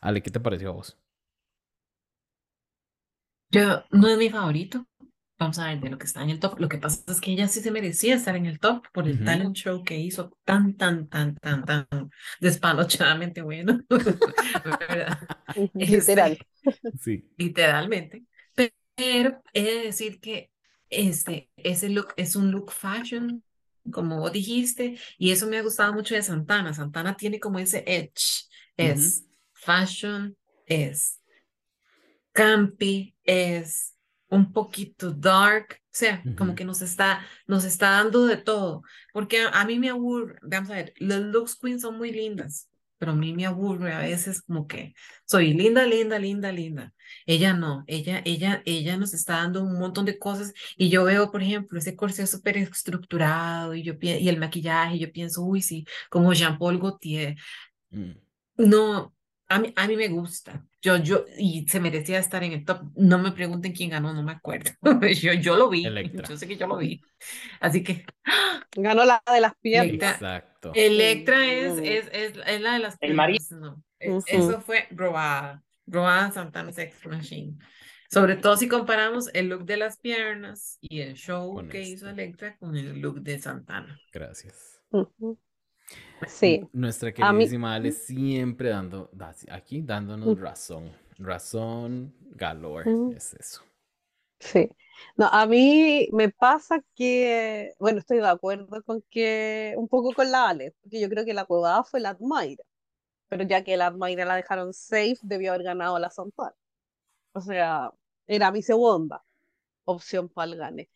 Ale, 0.02 0.22
¿qué 0.22 0.32
te 0.32 0.40
pareció 0.40 0.70
a 0.70 0.74
vos? 0.74 1.00
Yo, 3.52 3.84
no 3.92 4.08
es 4.08 4.18
mi 4.18 4.30
favorito. 4.30 4.86
Vamos 5.40 5.60
a 5.60 5.68
ver 5.68 5.80
de 5.80 5.90
lo 5.90 5.98
que 5.98 6.06
está 6.06 6.24
en 6.24 6.30
el 6.30 6.40
top. 6.40 6.60
Lo 6.60 6.70
que 6.70 6.78
pasa 6.78 7.04
es 7.12 7.20
que 7.20 7.32
ella 7.32 7.48
sí 7.48 7.60
se 7.60 7.72
merecía 7.72 8.16
estar 8.16 8.36
en 8.36 8.46
el 8.46 8.60
top 8.60 8.86
por 8.94 9.08
el 9.08 9.24
talent 9.24 9.56
show 9.56 9.84
que 9.84 9.98
hizo 9.98 10.32
tan, 10.46 10.76
tan, 10.76 11.08
tan, 11.10 11.36
tan, 11.36 11.66
tan 11.66 11.88
despanochadamente 12.40 13.42
bueno. 13.42 13.82
Literal. 15.74 16.38
Este, 16.64 16.92
sí. 17.00 17.30
Literalmente. 17.38 18.26
Pero 18.96 19.42
he 19.54 19.64
de 19.64 19.84
decir 19.84 20.20
que 20.20 20.52
este, 20.90 21.50
ese 21.58 21.90
look 21.90 22.14
es 22.18 22.36
un 22.36 22.52
look 22.52 22.72
fashion, 22.72 23.44
como 23.92 24.20
vos 24.20 24.32
dijiste, 24.32 24.98
y 25.18 25.32
eso 25.32 25.48
me 25.48 25.58
ha 25.58 25.64
gustado 25.64 25.94
mucho 25.94 26.16
de 26.16 26.22
Santana. 26.22 26.74
Santana 26.74 27.18
tiene 27.18 27.40
como 27.40 27.60
ese 27.60 27.84
edge. 27.88 28.48
Es 28.78 29.26
fashion, 29.54 30.36
es 30.66 31.20
campy, 32.32 33.16
es 33.24 33.96
un 34.30 34.52
poquito 34.52 35.12
dark, 35.12 35.80
o 35.80 35.96
sea, 35.96 36.24
como 36.38 36.56
que 36.56 36.66
nos 36.66 36.82
está, 36.82 37.24
nos 37.46 37.66
está 37.66 37.92
dando 37.92 38.26
de 38.26 38.38
todo, 38.38 38.82
porque 39.14 39.46
a, 39.52 39.64
mí 39.66 39.78
me 39.78 39.90
aburre, 39.90 40.40
vamos 40.42 40.72
a 40.72 40.74
ver, 40.74 40.94
los 40.98 41.20
looks 41.20 41.56
queens 41.56 41.84
son 41.84 41.98
muy 41.98 42.12
lindas, 42.12 42.68
pero 43.04 43.12
a 43.12 43.16
mí 43.16 43.34
me 43.34 43.46
aburre 43.46 43.92
a 43.92 44.00
veces 44.00 44.42
como 44.42 44.66
que 44.66 44.94
soy 45.26 45.54
linda, 45.54 45.86
linda, 45.86 46.18
linda, 46.18 46.54
linda. 46.54 46.94
Ella 47.26 47.54
no, 47.54 47.84
ella, 47.86 48.22
ella, 48.24 48.62
ella 48.66 48.96
nos 48.96 49.14
está 49.14 49.34
dando 49.40 49.62
un 49.62 49.78
montón 49.78 50.06
de 50.06 50.18
cosas 50.18 50.54
y 50.78 50.88
yo 50.88 51.04
veo, 51.04 51.30
por 51.30 51.44
ejemplo, 51.44 51.78
ese 51.78 51.98
corsé 51.98 52.26
súper 52.28 52.56
estructurado 52.56 53.76
y, 53.76 53.84
yo, 53.84 53.96
y 54.00 54.30
el 54.30 54.40
maquillaje, 54.40 54.96
y 54.96 55.00
yo 55.00 55.12
pienso, 55.12 55.44
uy, 55.44 55.62
sí, 55.62 55.86
como 56.10 56.32
Jean-Paul 56.32 56.80
Gaultier. 56.80 57.36
Mm. 57.90 58.12
No, 58.56 59.13
a 59.54 59.60
mí, 59.60 59.74
a 59.76 59.88
mí 59.88 59.96
me 59.96 60.08
gusta. 60.08 60.66
Yo, 60.82 60.98
yo, 60.98 61.26
y 61.38 61.68
se 61.68 61.80
merecía 61.80 62.20
estar 62.20 62.44
en 62.44 62.54
el 62.54 62.66
top. 62.66 62.82
No 62.96 63.20
me 63.20 63.32
pregunten 63.32 63.74
quién 63.74 63.92
ganó, 63.92 64.14
no 64.14 64.24
me 64.24 64.34
acuerdo. 64.34 64.72
yo, 65.22 65.34
yo 65.34 65.56
lo 65.56 65.70
vi. 65.70 65.84
Yo 66.28 66.38
sé 66.38 66.48
que 66.48 66.58
yo 66.58 66.68
lo 66.68 66.78
vi. 66.78 67.02
Así 67.60 67.84
que. 67.84 68.06
Ganó 68.76 69.06
la 69.06 69.24
de 69.32 69.42
las 69.42 69.56
piernas. 69.56 70.14
Exacto. 70.14 70.72
Electra 70.74 71.46
es, 71.46 71.78
es, 71.78 72.10
es, 72.12 72.34
es 72.46 72.62
la 72.62 72.74
de 72.74 72.80
las 72.80 72.98
piernas. 72.98 73.52
El 73.52 73.60
No, 73.60 73.84
Eso 74.00 74.62
fue 74.62 74.88
robada. 74.92 75.64
Robada 75.86 76.32
Santana 76.32 76.72
Sex 76.72 77.06
Machine. 77.06 77.58
Sobre 78.10 78.36
todo 78.36 78.58
si 78.58 78.68
comparamos 78.68 79.30
el 79.34 79.50
look 79.50 79.66
de 79.66 79.78
las 79.78 79.98
piernas 79.98 80.78
y 80.82 81.02
el 81.02 81.16
show 81.16 81.68
que 81.68 81.82
hizo 81.82 82.10
este. 82.10 82.24
Electra 82.24 82.58
con 82.58 82.76
el 82.76 83.00
look 83.00 83.22
de 83.22 83.40
Santana. 83.40 84.00
Gracias. 84.12 84.80
Sí. 86.28 86.68
Nuestra 86.74 87.14
queridísima 87.14 87.76
Ale 87.76 87.92
siempre 87.92 88.70
dando, 88.70 89.10
aquí 89.50 89.82
dándonos 89.82 90.40
razón. 90.40 90.92
Razón 91.18 92.14
galore, 92.36 92.92
es 93.16 93.34
eso. 93.34 93.64
Sí. 94.40 94.70
No, 95.16 95.28
a 95.28 95.46
mí 95.46 96.10
me 96.12 96.30
pasa 96.30 96.82
que, 96.96 97.74
bueno, 97.80 98.00
estoy 98.00 98.18
de 98.18 98.28
acuerdo 98.28 98.84
con 98.84 99.02
que, 99.10 99.74
un 99.78 99.88
poco 99.88 100.14
con 100.14 100.32
la 100.32 100.50
Ale, 100.50 100.74
porque 100.82 101.00
yo 101.00 101.10
creo 101.10 101.26
que 101.26 101.34
la 101.34 101.46
cuevada 101.46 101.84
fue 101.84 102.00
la 102.00 102.10
Admira, 102.10 102.64
pero 103.30 103.44
ya 103.44 103.64
que 103.64 103.78
la 103.78 103.88
Admira 103.88 104.26
la 104.26 104.36
dejaron 104.36 104.74
safe, 104.74 105.18
debió 105.22 105.52
haber 105.54 105.64
ganado 105.64 106.00
la 106.00 106.10
Santana. 106.10 106.56
O 107.34 107.42
sea, 107.42 107.92
era 108.28 108.52
mi 108.52 108.62
segunda 108.62 109.24
opción 109.86 110.30
para 110.30 110.52
el 110.52 110.58
gane. 110.58 110.90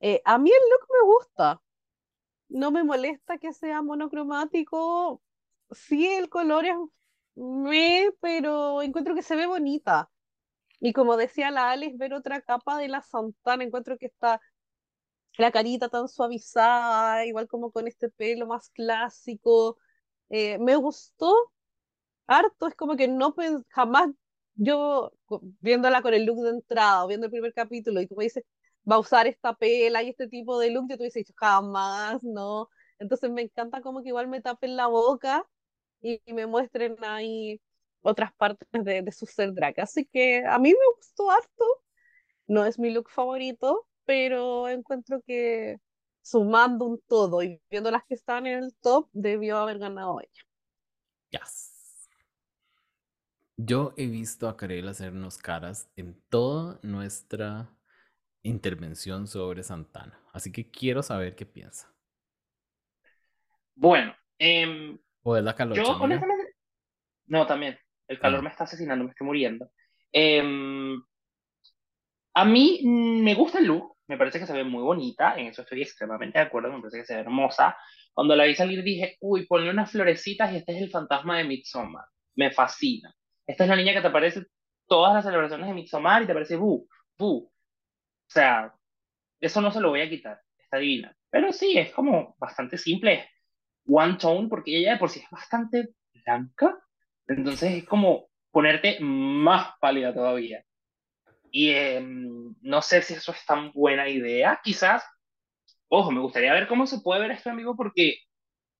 Eh, 0.00 0.20
a 0.24 0.38
mí 0.38 0.50
el 0.50 0.70
look 0.70 0.88
me 0.90 1.06
gusta, 1.14 1.62
no 2.48 2.70
me 2.70 2.84
molesta 2.84 3.38
que 3.38 3.52
sea 3.52 3.82
monocromático, 3.82 5.22
sí 5.70 6.06
el 6.06 6.28
color 6.28 6.66
es 6.66 6.76
me, 7.36 8.10
pero 8.20 8.82
encuentro 8.82 9.14
que 9.14 9.22
se 9.22 9.36
ve 9.36 9.46
bonita. 9.46 10.10
Y 10.80 10.92
como 10.92 11.16
decía 11.16 11.50
la 11.50 11.70
Alice, 11.70 11.96
ver 11.96 12.14
otra 12.14 12.42
capa 12.42 12.78
de 12.78 12.88
la 12.88 13.02
Santana, 13.02 13.64
encuentro 13.64 13.98
que 13.98 14.06
está 14.06 14.40
la 15.38 15.50
carita 15.52 15.88
tan 15.88 16.08
suavizada, 16.08 17.26
igual 17.26 17.48
como 17.48 17.72
con 17.72 17.88
este 17.88 18.08
pelo 18.10 18.46
más 18.46 18.70
clásico. 18.70 19.78
Eh, 20.30 20.58
me 20.58 20.76
gustó 20.76 21.34
harto, 22.26 22.68
es 22.68 22.74
como 22.76 22.96
que 22.96 23.08
no 23.08 23.34
jamás 23.70 24.10
yo 24.54 25.12
viéndola 25.60 26.02
con 26.02 26.14
el 26.14 26.24
look 26.26 26.42
de 26.42 26.50
entrada 26.50 27.04
o 27.04 27.08
viendo 27.08 27.26
el 27.26 27.32
primer 27.32 27.52
capítulo 27.52 28.00
y 28.00 28.06
tú 28.06 28.14
me 28.16 28.24
dices, 28.24 28.44
va 28.90 28.96
a 28.96 28.98
usar 28.98 29.26
esta 29.26 29.54
pela 29.54 30.02
y 30.02 30.10
este 30.10 30.28
tipo 30.28 30.58
de 30.58 30.70
look, 30.70 30.88
yo 30.88 30.96
te 30.96 31.02
hubiese 31.04 31.20
dicho, 31.20 31.34
jamás, 31.36 32.22
no. 32.22 32.68
Entonces 32.98 33.30
me 33.30 33.42
encanta 33.42 33.80
como 33.80 34.02
que 34.02 34.08
igual 34.08 34.28
me 34.28 34.40
tapen 34.40 34.76
la 34.76 34.86
boca 34.86 35.46
y, 36.00 36.20
me 36.32 36.46
muestren 36.46 36.96
ahí 37.04 37.60
otras 38.02 38.32
partes 38.34 38.68
de, 38.72 39.02
de 39.02 39.12
su 39.12 39.26
ser 39.26 39.54
drag. 39.54 39.80
Así 39.80 40.06
que 40.06 40.44
a 40.46 40.58
mí 40.58 40.70
me 40.70 40.94
gustó 40.96 41.30
harto. 41.30 41.64
No 42.46 42.66
es 42.66 42.78
mi 42.78 42.90
look 42.90 43.08
favorito, 43.10 43.86
pero 44.04 44.68
encuentro 44.68 45.22
que 45.26 45.78
sumando 46.22 46.86
un 46.86 47.00
todo 47.06 47.42
y 47.42 47.60
viendo 47.70 47.90
las 47.90 48.04
que 48.04 48.14
están 48.14 48.46
en 48.46 48.64
el 48.64 48.74
top, 48.76 49.08
debió 49.12 49.58
haber 49.58 49.78
ganado 49.78 50.20
ella. 50.20 50.42
Yes. 51.30 51.74
Yo 53.56 53.94
he 53.96 54.06
visto 54.06 54.48
a 54.48 54.56
Karel 54.56 54.88
hacernos 54.88 55.38
caras 55.38 55.88
en 55.96 56.20
toda 56.28 56.80
nuestra 56.82 57.70
intervención 58.44 59.26
sobre 59.26 59.64
Santana, 59.64 60.20
así 60.32 60.52
que 60.52 60.70
quiero 60.70 61.02
saber 61.02 61.34
qué 61.34 61.44
piensa. 61.44 61.92
Bueno, 63.74 64.14
eh, 64.38 64.96
o 65.22 65.36
es 65.36 65.42
la 65.42 65.54
calor. 65.54 65.76
Yo, 65.76 65.96
honestamente, 65.96 66.54
no, 67.26 67.46
también. 67.46 67.78
El 68.06 68.20
calor 68.20 68.42
me 68.42 68.50
está 68.50 68.64
asesinando, 68.64 69.04
me 69.04 69.10
estoy 69.10 69.26
muriendo. 69.26 69.70
Em, 70.12 71.02
a 72.34 72.44
mí 72.44 72.80
me 72.84 73.34
gusta 73.34 73.58
el 73.58 73.66
look, 73.66 73.96
me 74.06 74.18
parece 74.18 74.38
que 74.38 74.46
se 74.46 74.52
ve 74.52 74.62
muy 74.62 74.82
bonita, 74.82 75.34
en 75.36 75.46
eso 75.46 75.62
estoy 75.62 75.80
extremadamente 75.82 76.38
de 76.38 76.44
acuerdo, 76.44 76.70
me 76.70 76.80
parece 76.80 76.98
que 76.98 77.06
se 77.06 77.14
ve 77.14 77.20
hermosa. 77.22 77.76
Cuando 78.12 78.36
la 78.36 78.44
vi 78.44 78.54
salir 78.54 78.82
dije, 78.82 79.16
uy, 79.20 79.46
ponle 79.46 79.70
unas 79.70 79.90
florecitas 79.90 80.52
y 80.52 80.56
este 80.56 80.76
es 80.76 80.82
el 80.82 80.90
fantasma 80.90 81.38
de 81.38 81.44
Midsommar. 81.44 82.04
Me 82.36 82.50
fascina. 82.50 83.14
Esta 83.46 83.64
es 83.64 83.70
la 83.70 83.76
niña 83.76 83.94
que 83.94 84.02
te 84.02 84.08
aparece 84.08 84.44
todas 84.86 85.14
las 85.14 85.24
celebraciones 85.24 85.66
de 85.66 85.74
Midsommar 85.74 86.22
y 86.22 86.26
te 86.26 86.32
aparece 86.32 86.56
bu, 86.56 86.86
bu. 87.16 87.50
Sea, 88.34 88.74
eso 89.40 89.60
no 89.60 89.70
se 89.70 89.80
lo 89.80 89.90
voy 89.90 90.00
a 90.00 90.08
quitar, 90.10 90.40
está 90.58 90.78
divina. 90.78 91.16
Pero 91.30 91.52
sí, 91.52 91.78
es 91.78 91.92
como 91.92 92.34
bastante 92.36 92.76
simple, 92.76 93.30
one 93.86 94.16
tone, 94.16 94.48
porque 94.48 94.76
ella 94.76 94.94
de 94.94 94.98
por 94.98 95.08
sí 95.08 95.20
es 95.20 95.30
bastante 95.30 95.90
blanca. 96.12 96.76
Entonces 97.28 97.74
es 97.74 97.84
como 97.84 98.26
ponerte 98.50 98.98
más 98.98 99.74
pálida 99.80 100.12
todavía. 100.12 100.64
Y 101.52 101.70
em, 101.70 102.56
no 102.60 102.82
sé 102.82 103.02
si 103.02 103.14
eso 103.14 103.30
es 103.30 103.46
tan 103.46 103.70
buena 103.70 104.08
idea. 104.08 104.60
Quizás, 104.64 105.04
ojo, 105.86 106.10
me 106.10 106.20
gustaría 106.20 106.52
ver 106.54 106.66
cómo 106.66 106.88
se 106.88 107.02
puede 107.02 107.20
ver 107.20 107.30
esto 107.30 107.50
en 107.50 107.58
vivo, 107.58 107.76
porque 107.76 108.18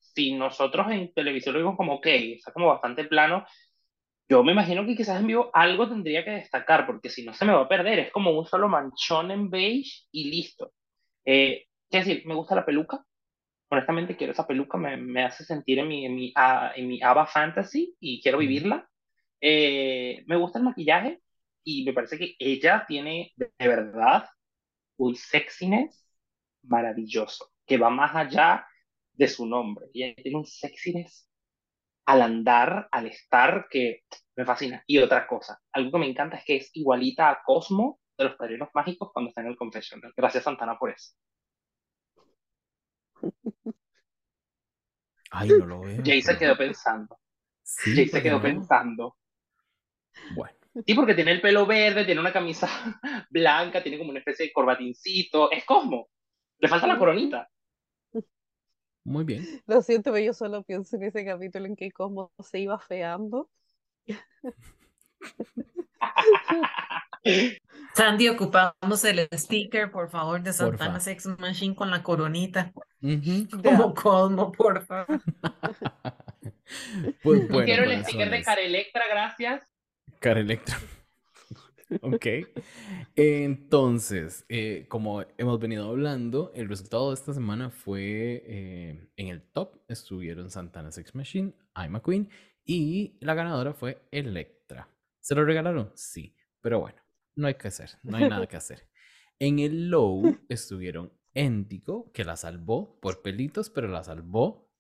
si 0.01 0.35
nosotros 0.35 0.89
en 0.91 1.15
televisión 1.15 1.53
lo 1.53 1.61
vimos 1.61 1.77
como, 1.77 1.95
ok, 1.95 2.07
está 2.07 2.53
como 2.53 2.67
bastante 2.71 3.05
plano, 3.05 3.47
yo 4.29 4.43
me 4.43 4.53
imagino 4.53 4.87
que 4.87 4.97
quizás 4.97 5.21
en 5.21 5.27
vivo 5.27 5.51
algo 5.53 5.89
tendría 5.89 6.25
que 6.25 6.31
destacar, 6.33 6.87
porque 6.87 7.11
si 7.11 7.25
no 7.25 7.35
se 7.35 7.45
me 7.45 7.53
va 7.53 7.63
a 7.63 7.69
perder. 7.69 7.99
Es 7.99 8.13
como 8.13 8.31
un 8.39 8.47
solo 8.47 8.69
manchón 8.69 9.31
en 9.31 9.51
beige 9.51 10.07
y 10.13 10.31
listo. 10.31 10.73
Eh, 11.25 11.67
es 11.91 12.07
decir, 12.07 12.27
me 12.27 12.35
gusta 12.35 12.55
la 12.55 12.65
peluca. 12.67 13.05
Honestamente, 13.71 14.17
quiero 14.17 14.33
esa 14.33 14.47
peluca, 14.47 14.79
me, 14.79 14.97
me 14.97 15.25
hace 15.25 15.45
sentir 15.45 15.79
en 15.81 15.89
mi, 15.89 16.07
en 16.07 16.15
mi, 16.15 16.33
en 16.77 16.89
mi 16.89 17.03
Ava 17.03 17.27
Fantasy 17.27 17.97
y 18.01 18.23
quiero 18.23 18.39
vivirla. 18.39 18.89
Eh, 19.41 20.25
me 20.27 20.37
gusta 20.37 20.59
el 20.59 20.65
maquillaje 20.65 21.23
y 21.65 21.85
me 21.85 21.93
parece 21.93 22.19
que 22.19 22.37
ella 22.39 22.85
tiene 22.89 23.33
de 23.37 23.51
verdad 23.69 24.27
un 24.97 25.15
sexiness 25.17 26.07
maravilloso, 26.63 27.53
que 27.67 27.79
va 27.79 27.91
más 27.91 28.15
allá 28.17 28.67
de 29.13 29.29
su 29.29 29.47
nombre. 29.47 29.87
Ella 29.95 30.15
tiene 30.17 30.39
un 30.39 30.47
sexiness 30.47 31.29
al 32.07 32.23
andar, 32.23 32.89
al 32.91 33.07
estar, 33.07 33.67
que 33.71 34.03
me 34.37 34.45
fascina. 34.45 34.83
Y 34.87 34.99
otra 34.99 35.27
cosa, 35.27 35.61
algo 35.73 35.93
que 35.93 35.99
me 35.99 36.09
encanta 36.09 36.37
es 36.37 36.45
que 36.45 36.57
es 36.57 36.71
igualita 36.75 37.31
a 37.31 37.43
Cosmo 37.45 38.01
de 38.17 38.25
los 38.25 38.37
Padrinos 38.37 38.69
Mágicos 38.75 39.11
cuando 39.13 39.31
está 39.31 39.41
en 39.41 39.49
el 39.49 39.57
confesional. 39.57 40.13
Gracias, 40.17 40.45
Santana, 40.45 40.79
por 40.79 40.91
eso. 40.91 41.15
Ay, 45.31 45.49
no 45.49 45.67
lo 45.67 45.81
veo. 45.81 46.03
Jay 46.05 46.23
se 46.23 46.39
quedó 46.39 46.57
pensando. 46.57 47.19
Sí, 47.63 47.95
Jay 47.95 48.09
se 48.09 48.23
quedó 48.23 48.41
pensando. 48.41 49.17
Bueno. 50.37 50.57
Sí, 50.87 50.95
porque 50.95 51.15
tiene 51.15 51.33
el 51.33 51.41
pelo 51.41 51.67
verde, 51.67 52.05
tiene 52.05 52.21
una 52.21 52.33
camisa 52.33 52.69
blanca, 53.31 53.83
tiene 53.83 53.99
como 53.99 54.11
una 54.11 54.21
especie 54.21 54.47
de 54.47 54.53
corbatincito. 54.53 55.51
Es 55.51 55.65
Cosmo. 55.65 56.09
Le 56.59 56.69
falta 56.69 56.87
la 56.87 56.99
coronita. 56.99 57.49
Muy 59.05 59.25
bien. 59.25 59.47
Lo 59.67 59.83
siento, 59.83 60.13
pero 60.13 60.25
yo 60.25 60.33
solo 60.33 60.63
pienso 60.63 60.97
en 60.97 61.05
ese 61.05 61.25
capítulo 61.25 61.67
en 61.67 61.77
que 61.77 61.93
Cosmo 61.93 62.33
se 62.43 62.61
iba 62.61 62.79
feando. 62.79 63.51
Sandy, 67.95 68.29
ocupamos 68.29 69.05
el 69.05 69.29
sticker, 69.33 69.91
por 69.91 70.11
favor, 70.11 70.43
de 70.43 70.53
Santana 70.53 71.01
Sex 71.01 71.27
Machine 71.39 71.75
con 71.75 71.91
la 71.91 72.03
coronita. 72.03 72.73
Como 73.63 73.95
Cosmo, 73.95 74.53
por 74.53 74.85
favor. 74.85 75.21
pues, 77.23 77.47
Quiero 77.65 77.85
el 77.85 78.05
sticker 78.05 78.31
de 78.31 78.43
Cara 78.43 78.61
Electra, 78.63 79.05
gracias. 79.09 79.63
Cara 80.19 80.41
Electra. 80.41 80.77
Ok. 82.03 82.27
Entonces, 83.17 84.45
eh, 84.49 84.87
como 84.89 85.25
hemos 85.39 85.59
venido 85.59 85.89
hablando, 85.89 86.53
el 86.55 86.69
resultado 86.69 87.09
de 87.11 87.15
esta 87.15 87.33
semana 87.33 87.71
fue 87.71 88.43
eh, 88.47 89.09
en 89.17 89.29
el 89.29 89.43
top 89.43 89.81
estuvieron 89.89 90.51
Santana 90.51 90.91
Sex 90.91 91.15
Machine, 91.15 91.55
I'm 91.77 91.97
a 91.97 92.03
Queen 92.03 92.29
y 92.65 93.19
la 93.21 93.35
ganadora 93.35 93.75
fue 93.75 94.07
Electra. 94.11 94.89
¿Se 95.21 95.35
lo 95.35 95.45
regalaron? 95.45 95.91
Sí, 95.95 96.37
pero 96.61 96.81
bueno, 96.81 97.01
no 97.37 97.47
hay 97.47 97.55
que 97.55 97.69
hacer, 97.69 97.91
no 98.03 98.17
hay 98.17 98.29
nada 98.29 98.47
que 98.47 98.57
hacer. 98.57 98.89
En 99.41 99.59
el 99.59 99.91
low 99.91 100.39
estuvieron 100.49 101.13
Endigo, 101.35 102.13
que 102.13 102.25
la 102.25 102.37
salvó 102.37 103.01
por 103.01 103.21
pelitos, 103.21 103.69
pero 103.69 103.89
la 103.89 104.05
salvó. 104.05 104.71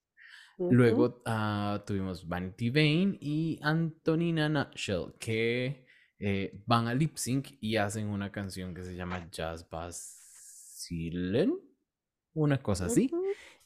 Luego 0.57 1.23
uh, 1.27 1.85
tuvimos 1.85 2.28
Vanity 2.28 2.70
Vane 2.70 3.19
y 3.20 3.59
Antonina 3.62 4.49
Nutshell, 4.49 5.15
que 5.19 5.84
eh, 6.26 6.52
van 6.64 6.88
a 6.88 6.94
lip 6.94 7.16
sync 7.16 7.48
y 7.60 7.76
hacen 7.76 8.09
una 8.09 8.32
canción 8.32 8.74
que 8.74 8.82
se 8.82 8.96
llama 8.96 9.28
Jazz 9.30 9.68
Basilen, 9.68 11.52
una 12.32 12.62
cosa 12.62 12.86
así. 12.86 13.10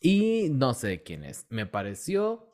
Y 0.01 0.49
no 0.51 0.75
sé 0.75 1.05
quién 1.05 1.23
es. 1.23 1.47
Me 1.51 1.67
pareció 1.67 2.53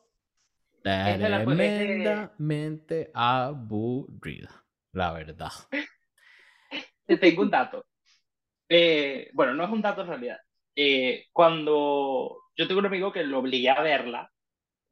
tremendamente 0.83 3.11
aburrida, 3.15 4.67
la 4.93 5.15
verdad. 5.15 5.53
Te 7.07 7.17
tengo 7.17 7.41
un 7.41 7.51
dato. 7.51 7.87
Eh, 8.69 9.31
bueno, 9.33 9.55
no 9.55 9.65
es 9.65 9.71
un 9.71 9.81
dato 9.81 10.03
en 10.03 10.09
realidad. 10.09 10.37
Eh, 10.77 11.29
cuando 11.33 12.43
yo 12.55 12.69
tengo 12.69 12.81
un 12.81 12.87
amigo 12.87 13.11
que 13.11 13.25
lo 13.25 13.39
obligué 13.39 13.71
a 13.71 13.81
verla, 13.81 14.31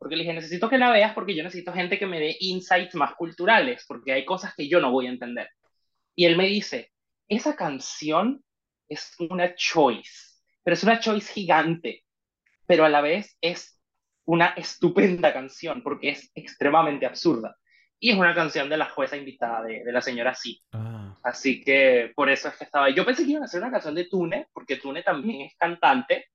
porque 0.03 0.17
le 0.17 0.25
dije, 0.25 0.35
necesito 0.35 0.69
que 0.69 0.79
la 0.79 0.91
veas 0.91 1.15
porque 1.15 1.33
yo 1.33 1.45
necesito 1.45 1.73
gente 1.73 1.97
que 1.97 2.07
me 2.07 2.19
dé 2.19 2.37
insights 2.41 2.97
más 2.97 3.15
culturales, 3.15 3.85
porque 3.87 4.13
hay 4.13 4.25
cosas 4.25 4.53
que 4.53 4.67
yo 4.69 4.81
no 4.81 4.91
voy 4.91 5.07
a 5.07 5.11
entender. 5.11 5.49
Y 6.17 6.25
él 6.25 6.37
me 6.37 6.49
dice, 6.49 6.91
esa 7.29 7.55
canción 7.55 8.43
es 8.89 9.15
una 9.21 9.55
choice, 9.55 10.41
pero 10.65 10.75
es 10.75 10.83
una 10.83 10.99
choice 10.99 11.33
gigante, 11.33 12.05
pero 12.67 12.85
a 12.85 12.89
la 12.89 13.01
vez 13.01 13.37
es 13.41 13.81
una 14.25 14.47
estupenda 14.57 15.33
canción 15.33 15.85
porque 15.85 16.09
es 16.09 16.33
extremadamente 16.35 17.07
absurda. 17.07 17.57
y 18.01 18.11
es 18.11 18.17
una 18.17 18.35
canción 18.35 18.69
de 18.69 18.79
la 18.79 18.87
jueza 18.87 19.17
invitada 19.17 19.63
de, 19.63 19.85
de 19.85 19.93
la 19.93 20.01
señora 20.01 20.35
Sí. 20.35 20.61
Ah. 20.73 21.17
Así 21.23 21.63
que 21.63 22.11
por 22.17 22.29
eso 22.29 22.49
es 22.49 22.57
que 22.57 22.65
estaba. 22.65 22.91
Yo 22.91 23.07
pensé 23.07 23.23
que 23.23 23.31
iban 23.31 23.45
a 23.45 23.47
hacer 23.47 23.63
una 23.63 23.71
canción 23.71 23.95
de 23.95 24.07
Tune, 24.07 24.49
porque 24.53 24.79
Tune 24.79 25.05
también 25.05 25.43
es 25.43 25.57
cantante, 25.57 26.27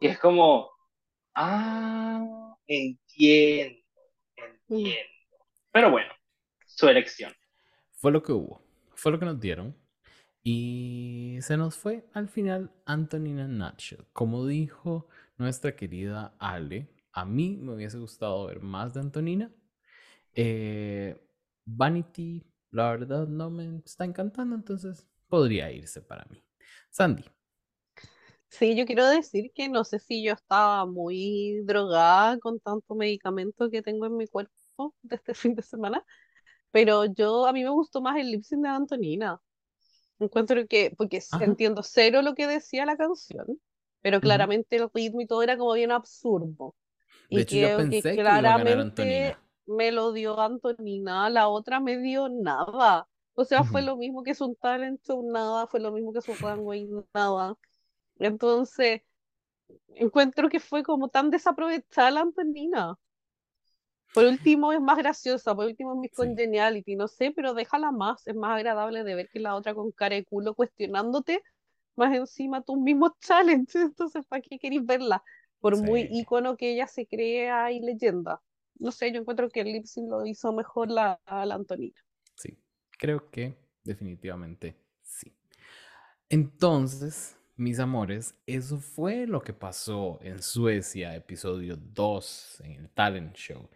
y 0.00 0.08
es 0.08 0.18
como, 0.18 0.72
ah, 1.36 2.05
entiendo, 2.66 3.78
entiendo. 4.36 5.10
Pero 5.72 5.90
bueno, 5.90 6.12
su 6.66 6.88
elección. 6.88 7.32
Fue 7.92 8.12
lo 8.12 8.22
que 8.22 8.32
hubo, 8.32 8.62
fue 8.94 9.12
lo 9.12 9.18
que 9.18 9.26
nos 9.26 9.40
dieron. 9.40 9.76
Y 10.42 11.38
se 11.40 11.56
nos 11.56 11.76
fue 11.76 12.04
al 12.12 12.28
final 12.28 12.70
Antonina 12.84 13.48
Nutshell. 13.48 14.06
Como 14.12 14.46
dijo 14.46 15.08
nuestra 15.38 15.74
querida 15.74 16.36
Ale, 16.38 16.88
a 17.12 17.24
mí 17.24 17.56
me 17.56 17.74
hubiese 17.74 17.98
gustado 17.98 18.46
ver 18.46 18.60
más 18.60 18.94
de 18.94 19.00
Antonina, 19.00 19.50
eh, 20.34 21.20
Vanity, 21.64 22.44
la 22.70 22.90
verdad, 22.90 23.26
no 23.26 23.50
me 23.50 23.78
está 23.84 24.04
encantando, 24.04 24.54
entonces 24.54 25.06
podría 25.28 25.72
irse 25.72 26.00
para 26.02 26.26
mí. 26.26 26.44
Sandy. 26.90 27.24
Sí, 28.48 28.76
yo 28.76 28.86
quiero 28.86 29.06
decir 29.08 29.50
que 29.54 29.68
no 29.68 29.84
sé 29.84 29.98
si 29.98 30.22
yo 30.22 30.32
estaba 30.32 30.86
muy 30.86 31.60
drogada 31.64 32.38
con 32.38 32.60
tanto 32.60 32.94
medicamento 32.94 33.70
que 33.70 33.82
tengo 33.82 34.06
en 34.06 34.16
mi 34.16 34.26
cuerpo 34.26 34.94
de 35.02 35.16
este 35.16 35.34
fin 35.52 35.54
de 35.54 35.62
semana, 35.62 36.04
pero 36.70 37.04
yo, 37.06 37.46
a 37.46 37.52
mí 37.52 37.64
me 37.64 37.70
gustó 37.70 38.00
más 38.00 38.16
el 38.16 38.30
lip 38.30 38.42
sync 38.42 38.62
de 38.62 38.68
Antonina. 38.68 39.40
Encuentro 40.18 40.66
que, 40.66 40.94
porque 40.96 41.22
entiendo 41.40 41.82
cero 41.82 42.22
lo 42.22 42.34
que 42.34 42.46
decía 42.46 42.86
la 42.86 42.96
canción, 42.96 43.46
pero 44.00 44.20
claramente 44.20 44.76
el 44.76 44.88
ritmo 44.92 45.20
y 45.20 45.26
todo 45.26 45.42
era 45.42 45.58
como 45.58 45.74
bien 45.74 45.90
absurdo. 45.90 46.74
De 47.30 47.36
y 47.36 47.40
hecho, 47.40 47.56
yo 47.56 47.76
pensé 47.76 48.02
que, 48.02 48.16
claramente 48.16 49.36
me 49.66 49.90
lo 49.92 50.12
dio 50.12 50.40
Antonina, 50.40 51.28
la 51.28 51.48
otra 51.48 51.80
me 51.80 51.98
dio 51.98 52.28
nada. 52.28 53.06
O 53.34 53.44
sea, 53.44 53.64
fue 53.64 53.82
lo 53.82 53.96
mismo 53.96 54.22
que 54.22 54.34
su 54.34 54.54
talent 54.54 55.02
show, 55.02 55.30
nada, 55.30 55.66
fue 55.66 55.80
lo 55.80 55.92
mismo 55.92 56.12
que 56.12 56.22
su 56.22 56.32
runway, 56.34 56.88
nada. 57.12 57.54
Entonces, 58.18 59.02
encuentro 59.94 60.48
que 60.48 60.60
fue 60.60 60.82
como 60.82 61.08
tan 61.08 61.30
desaprovechada 61.30 62.10
la 62.10 62.20
Antonina. 62.22 62.96
Por 64.12 64.24
último 64.24 64.72
es 64.72 64.80
más 64.80 64.96
graciosa, 64.96 65.54
por 65.54 65.66
último 65.66 65.92
es 65.92 65.98
mi 65.98 66.08
congeniality, 66.08 66.96
no 66.96 67.06
sé, 67.06 67.32
pero 67.32 67.52
déjala 67.52 67.90
más, 67.92 68.26
es 68.26 68.34
más 68.34 68.56
agradable 68.56 69.04
de 69.04 69.14
ver 69.14 69.28
que 69.28 69.40
la 69.40 69.54
otra 69.54 69.74
con 69.74 69.92
cara 69.92 70.16
de 70.16 70.24
culo 70.24 70.54
cuestionándote, 70.54 71.42
más 71.96 72.14
encima 72.16 72.62
tus 72.62 72.78
mismos 72.78 73.12
challenges, 73.20 73.82
entonces 73.82 74.24
¿para 74.26 74.40
qué 74.40 74.58
queréis 74.58 74.86
verla? 74.86 75.22
Por 75.60 75.76
muy 75.76 76.08
ícono 76.10 76.56
que 76.56 76.72
ella 76.72 76.86
se 76.86 77.06
crea 77.06 77.70
y 77.72 77.80
leyenda 77.80 78.40
no 78.78 78.92
sé, 78.92 79.12
yo 79.12 79.20
encuentro 79.20 79.48
que 79.48 79.60
el 79.60 79.72
lip 79.72 79.84
lo 80.08 80.26
hizo 80.26 80.52
mejor 80.52 80.90
la, 80.90 81.20
la 81.26 81.54
Antonina. 81.54 81.94
Sí, 82.34 82.58
creo 82.98 83.30
que 83.30 83.56
definitivamente 83.84 84.76
sí. 85.02 85.34
Entonces, 86.28 87.35
mis 87.56 87.78
amores, 87.78 88.34
eso 88.46 88.78
fue 88.78 89.26
lo 89.26 89.42
que 89.42 89.52
pasó 89.52 90.18
en 90.22 90.42
Suecia, 90.42 91.14
episodio 91.14 91.76
2, 91.76 92.60
en 92.64 92.72
el 92.72 92.90
Talent 92.90 93.34
Show. 93.34 93.68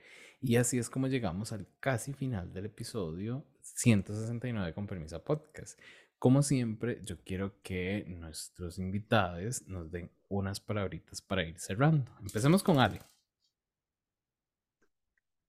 Y 0.42 0.56
así 0.56 0.78
es 0.78 0.90
como 0.90 1.06
llegamos 1.06 1.52
al 1.52 1.66
casi 1.80 2.12
final 2.12 2.52
del 2.52 2.66
episodio 2.66 3.44
169 3.62 4.74
con 4.74 4.86
Permisa 4.86 5.22
Podcast. 5.24 5.78
Como 6.18 6.42
siempre, 6.42 7.00
yo 7.02 7.16
quiero 7.24 7.62
que 7.62 8.04
nuestros 8.06 8.78
invitados 8.78 9.66
nos 9.66 9.90
den 9.90 10.10
unas 10.28 10.60
palabritas 10.60 11.22
para 11.22 11.44
ir 11.44 11.58
cerrando. 11.58 12.12
Empecemos 12.20 12.62
con 12.62 12.78
Ale. 12.78 13.00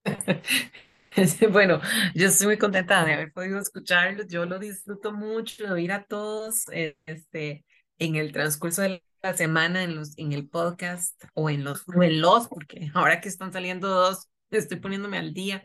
Bueno, 1.52 1.82
yo 2.16 2.28
estoy 2.28 2.48
muy 2.48 2.58
contenta 2.58 3.04
de 3.04 3.14
haber 3.14 3.34
podido 3.34 3.60
escucharlos. 3.60 4.28
Yo 4.28 4.46
lo 4.46 4.60
disfruto 4.60 5.12
mucho 5.12 5.66
de 5.66 5.72
oír 5.72 5.92
a 5.92 6.06
todos 6.06 6.70
eh, 6.72 6.96
este, 7.06 7.66
en 8.02 8.16
el 8.16 8.32
transcurso 8.32 8.82
de 8.82 9.04
la 9.22 9.38
semana 9.38 9.84
en, 9.84 9.96
los, 9.96 10.18
en 10.18 10.32
el 10.32 10.50
podcast 10.50 11.24
o 11.36 11.52
en 11.52 11.64
los, 11.64 11.86
en 12.02 12.20
los, 12.20 12.48
porque 12.48 12.90
ahora 12.96 13.22
que 13.22 13.30
están 13.30 13.54
saliendo 13.54 13.88
dos, 13.88 14.28
estoy 14.50 14.80
poniéndome 14.80 15.18
al 15.18 15.34
día. 15.34 15.64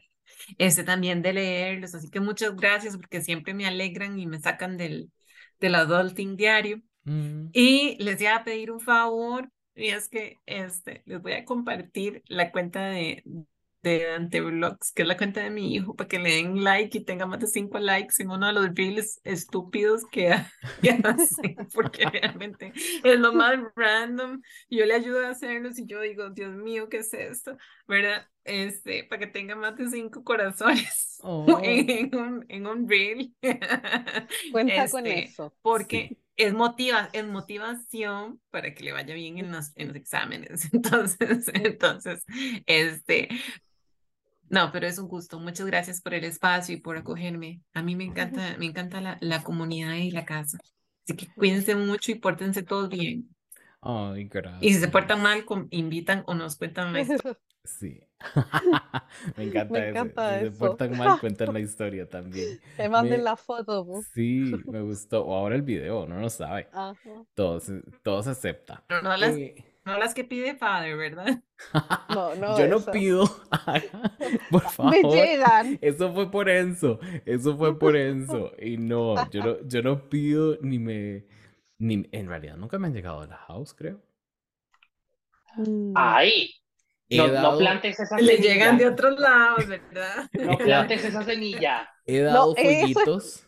Este 0.58 0.84
también 0.84 1.22
de 1.22 1.32
leerlos, 1.32 1.94
así 1.94 2.10
que 2.10 2.20
muchas 2.20 2.54
gracias 2.54 2.96
porque 2.96 3.22
siempre 3.22 3.54
me 3.54 3.66
alegran 3.66 4.18
y 4.18 4.26
me 4.26 4.38
sacan 4.38 4.76
del, 4.76 5.10
del 5.60 5.74
adulting 5.76 6.36
diario. 6.36 6.82
Mm. 7.04 7.48
Y 7.54 7.96
les 8.02 8.18
voy 8.18 8.26
a 8.26 8.44
pedir 8.44 8.70
un 8.70 8.80
favor, 8.80 9.50
y 9.74 9.86
es 9.86 10.08
que 10.10 10.36
este, 10.44 11.02
les 11.06 11.22
voy 11.22 11.32
a 11.32 11.44
compartir 11.46 12.22
la 12.26 12.52
cuenta 12.52 12.86
de, 12.86 13.24
de 13.86 14.12
Antevlogs, 14.14 14.92
que 14.92 15.02
es 15.02 15.08
la 15.08 15.16
cuenta 15.16 15.40
de 15.42 15.50
mi 15.50 15.74
hijo, 15.74 15.94
para 15.94 16.08
que 16.08 16.18
le 16.18 16.36
den 16.36 16.64
like 16.64 16.98
y 16.98 17.04
tenga 17.04 17.24
más 17.26 17.38
de 17.38 17.46
cinco 17.46 17.78
likes 17.78 18.14
en 18.18 18.30
uno 18.30 18.48
de 18.48 18.52
los 18.52 18.74
reels 18.74 19.20
estúpidos 19.22 20.04
que, 20.10 20.32
hacen, 20.32 20.48
porque 21.74 22.04
realmente 22.06 22.72
es 22.74 23.18
lo 23.20 23.32
más 23.32 23.58
random. 23.76 24.42
Yo 24.68 24.84
le 24.86 24.94
ayudo 24.94 25.24
a 25.24 25.30
hacerlos 25.30 25.78
y 25.78 25.86
yo 25.86 26.00
digo, 26.00 26.30
Dios 26.30 26.54
mío, 26.56 26.88
¿qué 26.88 26.98
es 26.98 27.14
esto? 27.14 27.56
¿Verdad? 27.86 28.28
Este, 28.42 29.04
para 29.04 29.20
que 29.20 29.26
tenga 29.28 29.54
más 29.54 29.76
de 29.76 29.88
cinco 29.88 30.24
corazones 30.24 31.18
oh. 31.22 31.60
en, 31.62 32.14
un, 32.14 32.44
en 32.48 32.66
un 32.66 32.88
reel. 32.88 33.34
Cuenta 34.52 34.88
con 34.90 35.06
este, 35.06 35.24
eso. 35.24 35.54
Porque 35.62 36.18
es, 36.36 36.52
motiva, 36.52 37.08
es 37.12 37.24
motivación 37.24 38.40
para 38.50 38.74
que 38.74 38.84
le 38.84 38.92
vaya 38.92 39.14
bien 39.14 39.38
en 39.38 39.52
los, 39.52 39.72
en 39.76 39.88
los 39.88 39.96
exámenes. 39.96 40.72
Entonces, 40.72 41.48
entonces, 41.54 42.24
este, 42.66 43.28
no, 44.48 44.70
pero 44.72 44.86
es 44.86 44.98
un 44.98 45.08
gusto. 45.08 45.38
Muchas 45.38 45.66
gracias 45.66 46.00
por 46.00 46.14
el 46.14 46.24
espacio 46.24 46.74
y 46.74 46.80
por 46.80 46.96
acogerme. 46.96 47.60
A 47.74 47.82
mí 47.82 47.96
me 47.96 48.04
encanta, 48.04 48.56
me 48.58 48.66
encanta 48.66 49.00
la, 49.00 49.18
la 49.20 49.42
comunidad 49.42 49.94
y 49.94 50.10
la 50.10 50.24
casa. 50.24 50.58
Así 51.04 51.16
que 51.16 51.26
cuídense 51.34 51.74
mucho 51.74 52.12
y 52.12 52.16
pórtense 52.16 52.62
todos 52.62 52.88
bien. 52.88 53.28
Ay, 53.80 54.24
gracias. 54.24 54.62
Y 54.62 54.74
si 54.74 54.80
se 54.80 54.88
portan 54.88 55.22
mal, 55.22 55.44
invitan 55.70 56.24
o 56.26 56.34
nos 56.34 56.56
cuentan 56.56 56.92
más. 56.92 57.08
Sí. 57.66 58.00
me 59.36 59.42
encanta, 59.42 59.88
eso. 59.88 60.38
Si 60.38 60.44
se 60.44 60.50
portan 60.52 60.96
mal, 60.96 61.18
cuentan 61.18 61.52
la 61.52 61.58
historia 61.58 62.08
también. 62.08 62.60
Te 62.76 62.88
manden 62.88 63.24
la 63.24 63.36
foto. 63.36 63.84
Pues. 63.84 64.06
Sí, 64.14 64.54
me 64.66 64.82
gustó. 64.82 65.24
O 65.26 65.34
ahora 65.34 65.56
el 65.56 65.62
video, 65.62 66.06
no 66.06 66.20
lo 66.20 66.30
sabe. 66.30 66.68
Todo, 67.34 67.60
todo 68.04 68.22
se 68.22 68.30
acepta. 68.30 68.84
no 68.88 69.16
las... 69.16 69.36
Eh, 69.36 69.56
no 69.86 69.98
las 69.98 70.14
que 70.14 70.24
pide 70.24 70.56
Father, 70.56 70.96
¿verdad? 70.96 71.42
No, 72.10 72.34
no. 72.34 72.58
Yo 72.58 72.68
no 72.68 72.80
pido. 72.80 73.24
por 74.50 74.62
favor. 74.70 74.92
Me 74.92 75.02
llegan. 75.02 75.78
Eso 75.80 76.12
fue 76.12 76.30
por 76.30 76.48
Enzo. 76.48 76.98
Eso 77.24 77.56
fue 77.56 77.78
por 77.78 77.96
Enzo. 77.96 78.52
Y 78.60 78.76
no, 78.76 79.30
yo 79.30 79.42
no, 79.42 79.56
yo 79.66 79.82
no 79.82 80.08
pido 80.08 80.58
ni 80.60 80.78
me. 80.78 81.24
Ni, 81.78 82.06
en 82.12 82.28
realidad 82.28 82.56
nunca 82.56 82.78
me 82.78 82.86
han 82.86 82.94
llegado 82.94 83.20
a 83.20 83.26
la 83.26 83.36
house, 83.36 83.74
creo. 83.74 84.00
Mm. 85.56 85.92
¡Ay! 85.94 86.50
No, 87.10 87.58
plantes 87.58 88.00
esa 88.00 88.16
semilla. 88.16 88.32
Le 88.32 88.38
llegan 88.38 88.78
de 88.78 88.86
otros 88.86 89.18
lados, 89.18 89.66
¿verdad? 89.66 90.28
No 90.32 90.58
plantes 90.58 91.04
esa 91.04 91.22
semilla. 91.22 91.88
He 92.04 92.20
dado 92.20 92.54
fueguitos 92.54 93.46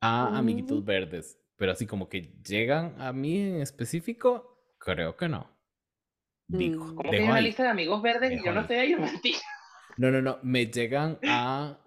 a 0.00 0.36
amiguitos 0.36 0.84
verdes. 0.84 1.38
Pero 1.56 1.72
así 1.72 1.86
como 1.86 2.08
que 2.08 2.34
llegan 2.46 3.00
a 3.00 3.12
mí 3.12 3.38
en 3.38 3.60
específico, 3.60 4.60
creo 4.78 5.16
que 5.16 5.28
no. 5.28 5.55
Digo, 6.48 6.84
mm. 6.84 6.94
¿Cómo 6.94 7.10
tienes 7.10 7.28
una 7.28 7.40
lista 7.40 7.62
de 7.64 7.68
amigos 7.70 8.02
verdes 8.02 8.32
y 8.32 8.44
yo 8.44 8.52
no 8.52 8.60
estoy 8.60 8.76
ahí? 8.76 8.94
Mentira. 8.94 9.38
No, 9.96 10.10
no, 10.10 10.22
no. 10.22 10.38
Me 10.42 10.66
llegan 10.66 11.18
a. 11.26 11.78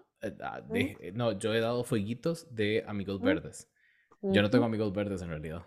¿Mm? 0.68 1.14
no, 1.14 1.38
yo 1.38 1.54
he 1.54 1.60
dado 1.60 1.82
fueguitos 1.84 2.54
de 2.54 2.84
amigos 2.86 3.20
¿Mm? 3.20 3.24
verdes. 3.24 3.70
Yo 4.22 4.42
no 4.42 4.50
tengo 4.50 4.66
amigos 4.66 4.92
verdes 4.92 5.22
en 5.22 5.30
realidad. 5.30 5.64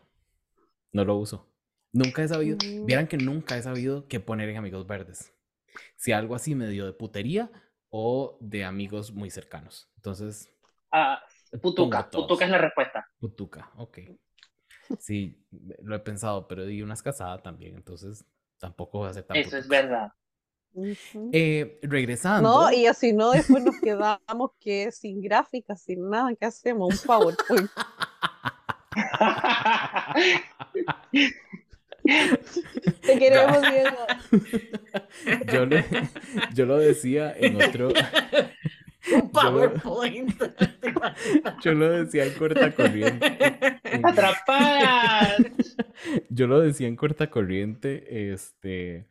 No 0.92 1.06
lo 1.06 1.16
uso. 1.16 1.52
Nunca 1.92 2.22
he 2.24 2.28
sabido. 2.28 2.58
Vieran 2.86 3.08
que 3.08 3.18
nunca 3.18 3.58
he 3.58 3.62
sabido 3.64 4.08
qué 4.08 4.20
poner 4.20 4.50
en 4.50 4.58
amigos 4.58 4.86
verdes. 4.86 5.34
Si 5.96 6.12
algo 6.12 6.36
así 6.36 6.54
me 6.54 6.68
dio 6.68 6.86
de 6.86 6.94
putería 6.94 7.50
o 7.90 8.38
de 8.42 8.64
amigos 8.64 9.12
muy 9.12 9.32
cercanos. 9.32 9.92
Entonces. 9.96 10.52
Ah, 10.92 11.24
putuca. 11.62 12.10
Putuca 12.12 12.46
es 12.46 12.52
la 12.52 12.60
respuesta. 12.60 13.10
Putuca, 13.20 13.72
ok. 13.78 14.00
Sí, 15.00 15.44
lo 15.82 15.96
he 15.96 16.00
pensado, 16.00 16.48
pero 16.48 16.66
di 16.66 16.84
una 16.84 16.96
casada 16.96 17.42
también. 17.42 17.76
Entonces 17.76 18.26
tampoco 18.64 19.02
va 19.02 19.10
a 19.10 19.14
ser 19.14 19.26
tan 19.26 19.36
Eso 19.36 19.58
es 19.58 19.68
verdad. 19.68 20.14
Eh, 21.34 21.80
regresando. 21.84 22.50
No, 22.50 22.72
y 22.72 22.88
así 22.88 23.12
no, 23.12 23.32
después 23.32 23.62
nos 23.62 23.78
quedamos 23.82 24.52
que 24.58 24.90
sin 24.94 25.22
gráficas, 25.22 25.84
sin 25.84 26.10
nada, 26.10 26.34
¿qué 26.34 26.46
hacemos? 26.46 26.94
Un 26.94 27.00
PowerPoint. 27.06 27.70
Te 33.02 33.20
queremos, 33.20 33.62
Diego. 33.62 33.98
Yo 35.54 35.66
lo, 35.66 35.78
yo 36.54 36.66
lo 36.66 36.78
decía 36.78 37.34
en 37.38 37.62
otro. 37.62 37.90
Un 39.12 39.30
PowerPoint. 39.32 40.32
Yo, 41.64 41.74
lo 41.74 41.90
decía 41.90 42.26
en 42.26 42.34
corta 42.34 42.72
corriente. 42.74 43.26
¡Atrapadas! 44.04 45.76
Yo 46.30 46.48
lo 46.48 46.60
decía 46.62 46.88
en 46.88 46.96
corta 46.96 47.30
corriente, 47.30 48.32
este, 48.32 49.08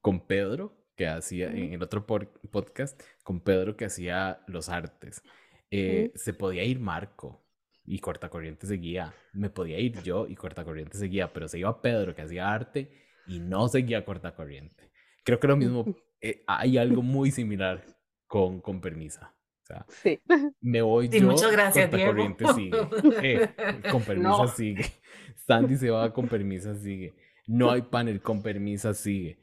con 0.00 0.26
Pedro, 0.26 0.76
que 0.96 1.06
hacía 1.06 1.50
en 1.50 1.72
el 1.72 1.82
otro 1.82 2.06
podcast 2.06 3.00
con 3.22 3.40
Pedro 3.40 3.76
que 3.76 3.86
hacía 3.86 4.42
los 4.46 4.68
artes. 4.68 5.22
Eh, 5.70 6.12
se 6.14 6.34
podía 6.34 6.64
ir 6.64 6.78
Marco 6.78 7.42
y 7.86 8.00
Cortacorriente 8.00 8.66
seguía. 8.66 9.14
Me 9.32 9.48
podía 9.50 9.78
ir 9.78 10.02
yo 10.02 10.26
y 10.28 10.34
Cortacorriente 10.34 10.98
seguía, 10.98 11.32
pero 11.32 11.48
se 11.48 11.58
iba 11.58 11.80
Pedro 11.80 12.14
que 12.14 12.22
hacía 12.22 12.52
arte 12.52 12.90
y 13.26 13.40
no 13.40 13.68
seguía 13.68 14.04
Cortacorriente. 14.04 14.90
Creo 15.24 15.40
que 15.40 15.48
lo 15.48 15.56
mismo, 15.56 15.96
eh, 16.20 16.42
hay 16.46 16.76
algo 16.76 17.02
muy 17.02 17.30
similar 17.30 17.84
con, 18.30 18.60
con 18.60 18.80
Permisa. 18.80 19.34
O 19.60 19.66
sea, 19.66 19.84
sí. 19.88 20.20
me 20.60 20.80
voy 20.82 21.08
yo, 21.08 21.20
muchas 21.22 21.50
gracias, 21.50 21.90
Cortacorriente 21.90 22.46
sigue. 22.54 22.78
Eh, 23.22 23.50
con 23.90 24.02
Permisa 24.04 24.46
sigue. 24.46 24.84
Sandy 25.48 25.76
se 25.76 25.90
va 25.90 26.12
con 26.12 26.28
Permisa 26.28 26.76
sigue. 26.76 27.12
No 27.48 27.72
hay 27.72 27.82
panel 27.82 28.22
con 28.22 28.40
Permisa 28.40 28.94
sigue. 28.94 29.36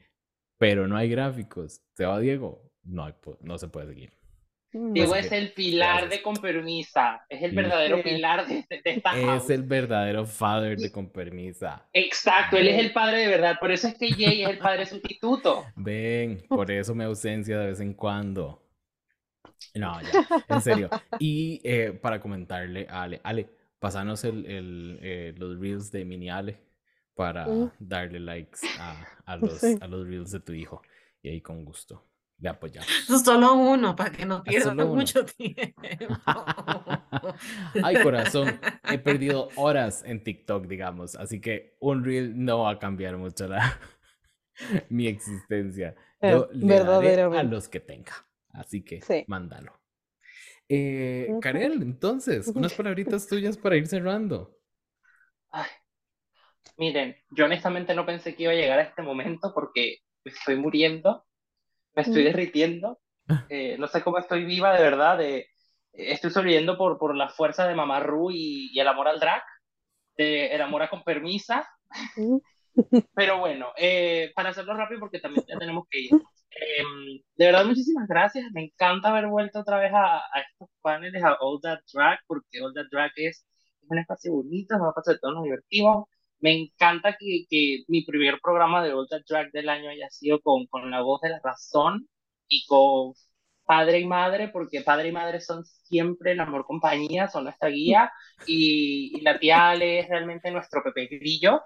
Pero 0.56 0.88
no 0.88 0.96
hay 0.96 1.10
gráficos. 1.10 1.82
Se 1.92 2.06
va 2.06 2.18
Diego. 2.18 2.72
No, 2.82 3.04
hay, 3.04 3.12
no 3.42 3.58
se 3.58 3.68
puede 3.68 3.88
seguir. 3.88 4.18
Mm, 4.72 4.92
Diego 4.92 5.14
es 5.14 5.32
el 5.32 5.52
pilar 5.52 6.08
de 6.08 6.20
Compermisa, 6.20 7.24
es 7.28 7.42
el 7.42 7.52
verdadero 7.52 8.02
pilar 8.02 8.46
de, 8.46 8.66
esta 8.84 9.18
Es 9.36 9.48
el 9.48 9.62
verdadero 9.62 10.26
father 10.26 10.76
de 10.76 10.92
Compermisa. 10.92 11.88
Exacto, 11.92 12.56
él 12.56 12.68
es 12.68 12.78
el 12.78 12.92
padre 12.92 13.18
de 13.18 13.28
verdad, 13.28 13.56
por 13.58 13.70
eso 13.70 13.88
es 13.88 13.94
que 13.94 14.10
Jay 14.12 14.42
es 14.42 14.50
el 14.50 14.58
padre 14.58 14.84
sustituto. 14.84 15.64
Ven, 15.74 16.44
por 16.48 16.70
eso 16.70 16.94
me 16.94 17.04
ausencia 17.04 17.58
de 17.58 17.68
vez 17.68 17.80
en 17.80 17.94
cuando. 17.94 18.67
No, 19.74 20.00
ya, 20.00 20.10
en 20.48 20.60
serio. 20.60 20.90
Y 21.18 21.60
eh, 21.64 21.92
para 21.92 22.20
comentarle 22.20 22.86
a 22.88 23.02
Ale, 23.02 23.20
Ale, 23.22 23.50
pasanos 23.78 24.24
el, 24.24 24.46
el, 24.46 24.98
eh, 25.02 25.34
los 25.36 25.58
reels 25.58 25.90
de 25.90 26.04
Mini 26.04 26.30
Ale 26.30 26.60
para 27.14 27.46
mm. 27.46 27.72
darle 27.78 28.20
likes 28.20 28.60
a, 28.78 29.04
a, 29.26 29.36
los, 29.38 29.62
a 29.62 29.86
los 29.86 30.06
reels 30.06 30.30
de 30.30 30.40
tu 30.40 30.52
hijo. 30.52 30.82
Y 31.22 31.30
ahí 31.30 31.40
con 31.40 31.64
gusto. 31.64 32.04
Le 32.40 32.50
apoyamos. 32.50 32.88
Solo 33.24 33.54
uno, 33.54 33.96
para 33.96 34.12
que 34.12 34.24
no 34.24 34.36
ah, 34.36 34.44
pierda 34.44 34.72
mucho 34.72 35.24
tiempo. 35.24 35.82
Ay, 37.82 38.00
corazón, 38.00 38.60
he 38.88 38.98
perdido 38.98 39.48
horas 39.56 40.04
en 40.06 40.22
TikTok, 40.22 40.66
digamos, 40.66 41.16
así 41.16 41.40
que 41.40 41.76
un 41.80 42.04
reel 42.04 42.44
no 42.44 42.60
va 42.60 42.70
a 42.72 42.78
cambiar 42.78 43.16
mucho 43.16 43.48
la 43.48 43.80
mi 44.88 45.08
existencia. 45.08 45.96
Eh, 46.20 46.30
Yo 46.30 46.48
le 46.52 46.84
daré 46.84 47.20
a 47.22 47.42
los 47.42 47.68
que 47.68 47.80
tenga, 47.80 48.12
así 48.58 48.84
que 48.84 49.00
mándalo. 49.26 49.80
Eh, 50.68 51.28
Karel, 51.40 51.82
entonces, 51.82 52.48
unas 52.48 52.74
palabritas 52.74 53.26
tuyas 53.26 53.56
para 53.56 53.76
ir 53.76 53.86
cerrando. 53.86 54.58
miren, 56.76 57.16
yo 57.30 57.46
honestamente 57.46 57.94
no 57.94 58.04
pensé 58.04 58.34
que 58.34 58.42
iba 58.44 58.52
a 58.52 58.56
llegar 58.56 58.78
a 58.78 58.82
este 58.82 59.02
momento 59.02 59.52
porque 59.54 59.98
estoy 60.24 60.56
muriendo 60.56 61.24
me 61.98 62.02
estoy 62.02 62.22
mm. 62.22 62.26
derritiendo. 62.26 63.00
Ah. 63.28 63.44
Eh, 63.48 63.76
no 63.76 63.88
sé 63.88 64.02
cómo 64.02 64.18
estoy 64.18 64.44
viva, 64.44 64.72
de 64.72 64.82
verdad. 64.82 65.18
De, 65.18 65.48
estoy 65.92 66.30
sobreviviendo 66.30 66.78
por, 66.78 66.96
por 66.96 67.14
la 67.16 67.28
fuerza 67.28 67.66
de 67.66 67.74
Mamá 67.74 67.98
Ru 67.98 68.30
y, 68.30 68.70
y 68.72 68.78
el 68.78 68.86
amor 68.86 69.08
al 69.08 69.18
drag, 69.18 69.42
de, 70.16 70.46
el 70.46 70.62
amor 70.62 70.82
a 70.82 70.90
con 70.90 71.02
permisa. 71.02 71.68
Pero 73.14 73.38
bueno, 73.38 73.72
eh, 73.76 74.30
para 74.36 74.50
hacerlo 74.50 74.76
rápido, 74.76 75.00
porque 75.00 75.18
también 75.18 75.44
ya 75.48 75.58
tenemos 75.58 75.86
que 75.90 76.02
ir. 76.02 76.10
Em, 76.60 77.22
de 77.36 77.46
verdad, 77.46 77.64
muchísimas 77.64 78.08
gracias. 78.08 78.50
Me 78.52 78.64
encanta 78.64 79.08
haber 79.10 79.26
vuelto 79.28 79.60
otra 79.60 79.78
vez 79.78 79.92
a, 79.92 80.18
a 80.18 80.40
estos 80.50 80.68
paneles, 80.80 81.22
a 81.22 81.34
All 81.40 81.60
That 81.62 81.80
Drag, 81.92 82.18
porque 82.26 82.60
All 82.60 82.74
That 82.74 82.86
Drag 82.90 83.12
es, 83.16 83.44
un 83.88 83.98
espacio 83.98 84.32
bonito, 84.32 84.74
es 84.74 84.80
un 84.80 84.88
espacio 84.88 85.14
de 85.14 85.18
todos 85.20 85.34
nos 85.34 85.44
divertimos 85.44 86.06
me 86.40 86.52
encanta 86.52 87.16
que, 87.18 87.46
que, 87.50 87.84
mi 87.88 88.04
primer 88.04 88.40
programa 88.40 88.82
de 88.84 88.94
Ultra 88.94 89.20
Drag 89.28 89.50
del 89.52 89.68
año 89.68 89.90
haya 89.90 90.08
sido 90.10 90.40
con, 90.40 90.66
con 90.66 90.90
la 90.90 91.02
voz 91.02 91.20
de 91.20 91.30
la 91.30 91.40
razón 91.42 92.08
y 92.48 92.64
con 92.66 93.14
padre 93.64 94.00
y 94.00 94.06
madre, 94.06 94.48
porque 94.48 94.82
padre 94.82 95.08
y 95.08 95.12
madre 95.12 95.40
son 95.40 95.64
siempre 95.64 96.34
la 96.34 96.46
mejor 96.46 96.64
compañía, 96.66 97.28
son 97.28 97.44
nuestra 97.44 97.68
guía, 97.68 98.10
y, 98.46 99.20
la 99.22 99.38
tía 99.38 99.70
Ale 99.70 100.00
es 100.00 100.08
realmente 100.08 100.50
nuestro 100.50 100.82
Pepe 100.82 101.06
Grillo. 101.08 101.62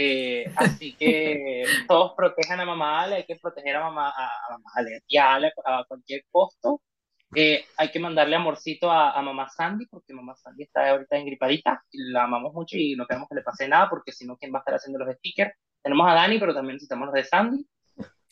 Eh, 0.00 0.44
así 0.54 0.94
que 0.94 1.64
todos 1.88 2.12
protejan 2.16 2.60
a 2.60 2.64
mamá 2.64 3.02
Ale, 3.02 3.16
hay 3.16 3.24
que 3.24 3.34
proteger 3.34 3.74
a 3.74 3.80
mamá, 3.80 4.10
a, 4.10 4.52
mamá 4.52 4.70
Ale, 4.76 4.96
a 4.96 5.00
tía 5.00 5.34
Ale 5.34 5.52
a 5.64 5.84
cualquier 5.88 6.22
costo. 6.30 6.82
Eh, 7.34 7.64
hay 7.76 7.90
que 7.90 7.98
mandarle 7.98 8.36
amorcito 8.36 8.92
a, 8.92 9.10
a, 9.10 9.20
mamá 9.22 9.48
Sandy, 9.48 9.86
porque 9.86 10.14
mamá 10.14 10.36
Sandy 10.36 10.62
está 10.62 10.90
ahorita 10.90 11.16
engripadita 11.16 11.82
y 11.90 12.12
la 12.12 12.24
amamos 12.24 12.54
mucho 12.54 12.76
y 12.76 12.94
no 12.94 13.08
queremos 13.08 13.28
que 13.28 13.34
le 13.34 13.42
pase 13.42 13.66
nada, 13.66 13.90
porque 13.90 14.12
si 14.12 14.24
no, 14.24 14.36
¿quién 14.36 14.52
va 14.52 14.58
a 14.58 14.60
estar 14.60 14.74
haciendo 14.76 15.04
los 15.04 15.12
stickers? 15.16 15.52
Tenemos 15.82 16.08
a 16.08 16.14
Dani, 16.14 16.38
pero 16.38 16.54
también 16.54 16.76
necesitamos 16.76 17.06
los 17.06 17.14
de 17.14 17.24
Sandy. 17.24 17.66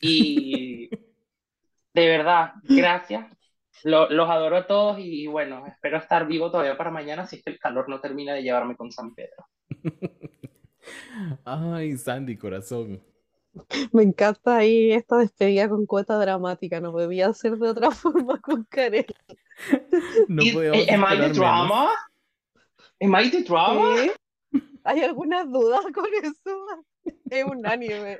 Y 0.01 0.89
de 0.89 2.09
verdad, 2.09 2.53
gracias. 2.63 3.27
los 3.83 4.31
adoro 4.31 4.57
a 4.57 4.67
todos 4.69 5.01
y 5.01 5.27
bueno, 5.27 5.67
espero 5.67 5.99
estar 5.99 6.29
vivo 6.29 6.49
todavía 6.49 6.77
para 6.77 6.93
mañana 6.93 7.27
si 7.27 7.37
es 7.37 7.43
que 7.43 7.51
el 7.51 7.59
calor 7.59 7.89
no 7.89 8.01
termina 8.01 8.35
de 8.35 8.45
llevarme 8.45 8.77
con 8.77 8.93
San 8.93 9.17
Pedro. 9.17 9.49
Ay, 11.45 11.97
Sandy, 11.97 12.37
corazón. 12.37 13.03
Me 13.93 14.03
encanta 14.03 14.59
ahí 14.59 14.93
esta 14.93 15.19
despedida 15.19 15.69
con 15.69 15.87
cuota 15.87 16.19
dramática, 16.19 16.81
no 16.81 16.93
podía 16.93 17.33
ser 17.33 17.57
de 17.57 17.71
otra 17.71 17.91
forma 17.93 18.41
con 18.41 18.65
Karen. 18.65 19.07
No 20.29 20.43
¿Am 20.43 21.05
I 21.05 21.19
the 21.19 21.31
drama? 21.31 21.91
¿Am 23.01 23.15
I 23.15 23.31
the 23.31 23.43
drama? 23.43 23.95
¿Hay 24.85 25.01
alguna 25.01 25.45
duda 25.45 25.81
con 25.93 26.07
eso? 26.23 26.67
Es 27.31 27.45
unánime. 27.45 28.19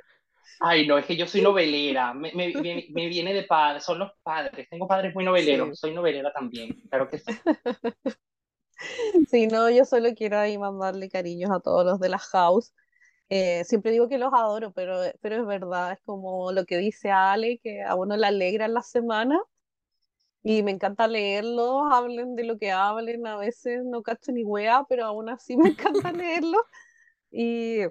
Ay, 0.59 0.87
no, 0.87 0.97
es 0.97 1.05
que 1.05 1.15
yo 1.15 1.27
soy 1.27 1.41
novelera, 1.41 2.13
me, 2.13 2.31
me, 2.33 2.51
me, 2.89 3.07
viene 3.07 3.33
de 3.33 3.43
padres, 3.43 3.83
son 3.83 3.99
los 3.99 4.11
padres, 4.23 4.67
tengo 4.69 4.87
padres 4.87 5.13
muy 5.13 5.23
noveleros, 5.23 5.79
soy 5.79 5.93
novelera 5.93 6.33
también, 6.33 6.81
claro 6.89 7.07
que 7.07 7.19
sí. 7.19 7.25
Sí, 9.29 9.47
no, 9.47 9.69
yo 9.69 9.85
solo 9.85 10.09
quiero 10.15 10.37
ahí 10.39 10.57
mandarle 10.57 11.09
cariños 11.09 11.51
a 11.51 11.59
todos 11.59 11.85
los 11.85 11.99
de 11.99 12.09
la 12.09 12.17
house 12.19 12.73
eh, 13.29 13.63
siempre 13.65 13.91
digo 13.91 14.09
que 14.09 14.17
los 14.19 14.33
adoro, 14.33 14.71
pero, 14.73 14.99
pero 15.21 15.37
es 15.37 15.47
verdad, 15.47 15.93
es 15.93 15.99
como 16.05 16.51
lo 16.51 16.65
que 16.65 16.77
dice 16.77 17.11
Ale, 17.11 17.59
que 17.59 17.83
a 17.83 17.95
uno 17.95 18.17
le 18.17 18.27
alegra 18.27 18.65
en 18.65 18.73
la 18.75 18.83
semana 18.83 19.39
y 20.43 20.63
me 20.63 20.71
encanta 20.71 21.07
leerlos, 21.07 21.91
hablen 21.91 22.35
de 22.35 22.43
lo 22.45 22.57
que 22.57 22.71
hablen, 22.71 23.27
a 23.27 23.37
veces 23.37 23.83
no 23.83 24.01
cacho 24.03 24.31
ni 24.31 24.43
wea, 24.43 24.85
pero 24.87 25.05
aún 25.05 25.29
así 25.29 25.57
me 25.57 25.69
encanta 25.69 26.11
leerlos. 26.13 26.61
Y, 27.31 27.81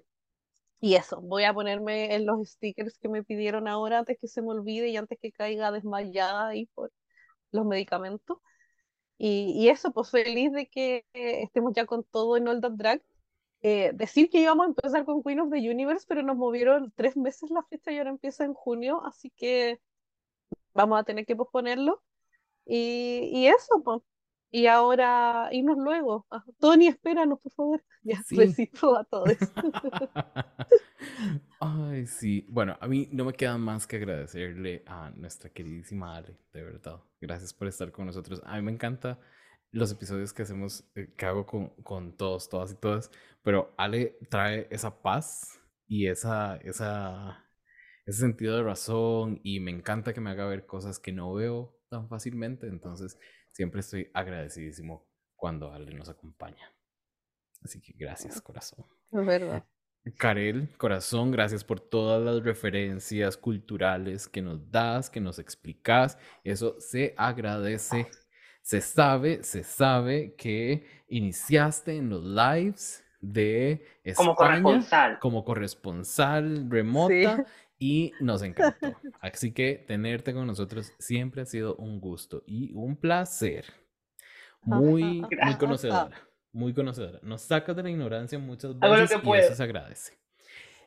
y 0.81 0.95
eso, 0.97 1.21
voy 1.23 1.45
a 1.45 1.55
ponerme 1.55 2.15
en 2.15 2.27
los 2.27 2.49
stickers 2.51 2.99
que 2.99 3.09
me 3.09 3.25
pidieron 3.25 3.69
ahora 3.69 4.01
antes 4.01 4.19
que 4.21 4.29
se 4.29 4.43
me 4.43 4.51
olvide 4.51 4.89
y 4.89 4.97
antes 4.97 5.19
que 5.21 5.33
caiga 5.33 5.73
desmayada 5.73 6.49
ahí 6.49 6.67
por 6.75 6.93
los 7.53 7.67
medicamentos. 7.67 8.39
Y, 9.19 9.53
y 9.57 9.69
eso, 9.71 9.93
pues 9.93 10.11
feliz 10.11 10.53
de 10.53 10.69
que 10.69 11.05
estemos 11.15 11.73
ya 11.75 11.87
con 11.87 12.05
todo 12.05 12.37
en 12.37 12.49
Old 12.49 12.67
Drag 12.77 13.03
eh, 13.63 13.93
decir 13.95 14.31
que 14.31 14.41
íbamos 14.41 14.67
a 14.67 14.69
empezar 14.71 15.05
con 15.05 15.23
Queen 15.23 15.41
of 15.41 15.51
the 15.51 15.59
Universe, 15.71 16.07
pero 16.09 16.23
nos 16.23 16.37
movieron 16.37 16.93
tres 16.97 17.17
meses 17.17 17.51
la 17.51 17.63
fecha 17.65 17.93
y 17.93 17.99
ahora 17.99 18.11
empieza 18.11 18.45
en 18.45 18.55
junio, 18.55 19.03
así 19.05 19.31
que 19.31 19.81
vamos 20.75 21.01
a 21.01 21.05
tener 21.05 21.27
que 21.27 21.37
posponerlo. 21.37 22.03
Y, 22.67 23.31
y 23.33 23.49
eso, 23.49 23.83
pues. 23.85 24.03
Y 24.51 24.67
ahora 24.67 25.49
irnos 25.53 25.77
luego. 25.77 26.27
Ah, 26.31 26.45
Tony, 26.59 26.89
espéranos, 26.89 27.41
por 27.41 27.53
favor. 27.53 27.85
Ya, 28.07 28.23
sí. 28.23 28.71
a 28.97 29.05
todos. 29.05 29.33
Ay, 31.61 32.07
sí. 32.07 32.47
Bueno, 32.49 32.77
a 32.81 32.87
mí 32.87 33.09
no 33.11 33.25
me 33.25 33.33
queda 33.33 33.59
más 33.59 33.85
que 33.85 33.97
agradecerle 33.97 34.85
a 34.87 35.11
nuestra 35.11 35.51
queridísima 35.51 36.17
Ale, 36.17 36.39
de 36.53 36.63
verdad. 36.63 37.01
Gracias 37.21 37.53
por 37.53 37.67
estar 37.67 37.91
con 37.91 38.07
nosotros. 38.07 38.41
A 38.45 38.57
mí 38.57 38.63
me 38.63 38.71
encanta 38.71 39.19
los 39.73 39.91
episodios 39.91 40.33
que 40.33 40.43
hacemos, 40.43 40.85
eh, 40.95 41.13
que 41.17 41.27
hago 41.27 41.47
con, 41.47 41.71
con, 41.83 42.17
todos, 42.17 42.49
todas 42.49 42.73
y 42.73 42.77
todas, 42.77 43.11
pero 43.43 43.75
Ale 43.77 44.19
trae 44.31 44.69
esa 44.71 45.03
paz 45.03 45.61
y 45.87 46.07
esa, 46.07 46.57
esa, 46.59 47.45
ese 48.07 48.21
sentido 48.21 48.57
de 48.57 48.63
razón 48.63 49.41
y 49.43 49.61
me 49.61 49.71
encanta 49.71 50.15
que 50.15 50.21
me 50.21 50.31
haga 50.31 50.47
ver 50.47 50.67
cosas 50.67 50.99
que 50.99 51.13
no 51.13 51.33
veo 51.35 51.77
tan 51.89 52.09
fácilmente, 52.09 52.69
entonces 52.69 53.19
siempre 53.57 53.81
estoy 53.81 54.11
agradecidísimo 54.13 55.09
cuando 55.35 55.73
Ale 55.73 55.95
nos 55.95 56.11
acompaña. 56.11 56.71
Así 57.63 57.81
que 57.81 57.95
gracias, 57.97 58.41
corazón. 58.43 58.85
Es 59.11 59.25
verdad. 59.25 59.65
Karel, 60.19 60.69
corazón, 60.77 61.31
gracias 61.31 61.65
por 61.65 61.81
todas 61.81 62.23
las 62.23 62.45
referencias 62.45 63.37
culturales 63.37 64.29
que 64.29 64.43
nos 64.43 64.71
das, 64.71 65.09
que 65.09 65.21
nos 65.21 65.39
explicas. 65.39 66.19
Eso 66.45 66.77
se 66.79 67.15
agradece 67.17 68.07
se 68.67 68.81
sabe, 68.81 69.45
se 69.45 69.63
sabe 69.63 70.35
que 70.35 70.85
iniciaste 71.07 71.97
en 71.97 72.11
los 72.11 72.25
lives 72.25 73.05
de 73.21 73.87
España 74.03 74.27
como 74.27 74.35
corresponsal, 74.35 75.19
como 75.21 75.45
corresponsal 75.45 76.69
remota 76.69 77.45
y 77.79 78.13
nos 78.21 78.43
encantó. 78.43 78.89
Así 79.21 79.53
que 79.53 79.85
tenerte 79.87 80.33
con 80.33 80.47
nosotros 80.47 80.93
siempre 80.99 81.43
ha 81.43 81.47
sido 81.47 81.77
un 81.77 82.01
gusto 82.01 82.43
y 82.47 82.73
un 82.75 82.97
placer. 82.97 83.67
Muy, 84.63 85.23
muy 85.45 85.55
conocedora, 85.59 86.29
muy 86.53 86.75
conocedora. 86.75 87.21
Nos 87.23 87.43
sacas 87.43 87.77
de 87.77 87.83
la 87.83 87.91
ignorancia 87.91 88.39
muchas 88.39 88.79
veces 88.79 89.19
y 89.23 89.33
eso 89.33 89.55
se 89.55 89.63
agradece. 89.63 90.19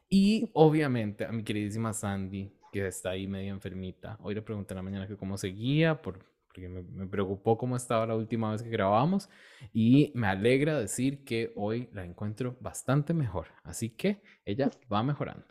Y 0.09 0.49
obviamente 0.53 1.25
a 1.25 1.31
mi 1.31 1.43
queridísima 1.43 1.93
Sandy, 1.93 2.51
que 2.71 2.87
está 2.87 3.11
ahí 3.11 3.27
medio 3.27 3.53
enfermita. 3.53 4.17
Hoy 4.21 4.35
le 4.35 4.41
pregunté 4.41 4.73
en 4.73 4.77
la 4.77 4.83
mañana 4.83 5.07
que 5.07 5.15
cómo 5.15 5.37
seguía, 5.37 6.01
por, 6.01 6.25
porque 6.47 6.67
me, 6.67 6.81
me, 6.81 7.07
preocupó 7.07 7.57
cómo 7.57 7.75
estaba 7.75 8.07
la 8.07 8.15
última 8.15 8.51
vez 8.51 8.63
que 8.63 8.69
grabamos 8.69 9.29
y 9.71 10.11
me 10.15 10.27
alegra 10.27 10.79
decir 10.79 11.23
que 11.23 11.53
hoy 11.55 11.89
la 11.93 12.03
encuentro 12.03 12.57
bastante 12.59 13.13
mejor. 13.13 13.47
Así 13.63 13.91
que 13.91 14.23
ella 14.45 14.71
va 14.91 15.03
mejorando. 15.03 15.45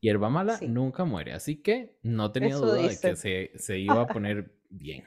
Y 0.00 0.08
Herba 0.08 0.30
Mala 0.30 0.58
nunca 0.66 1.04
muere, 1.04 1.32
así 1.32 1.62
que 1.62 1.98
no 2.02 2.32
tenía 2.32 2.56
duda 2.56 2.74
de 2.74 2.98
que 2.98 3.16
se, 3.16 3.50
se 3.56 3.78
iba 3.78 4.02
a 4.02 4.06
poner 4.06 4.54
bien. 4.68 5.04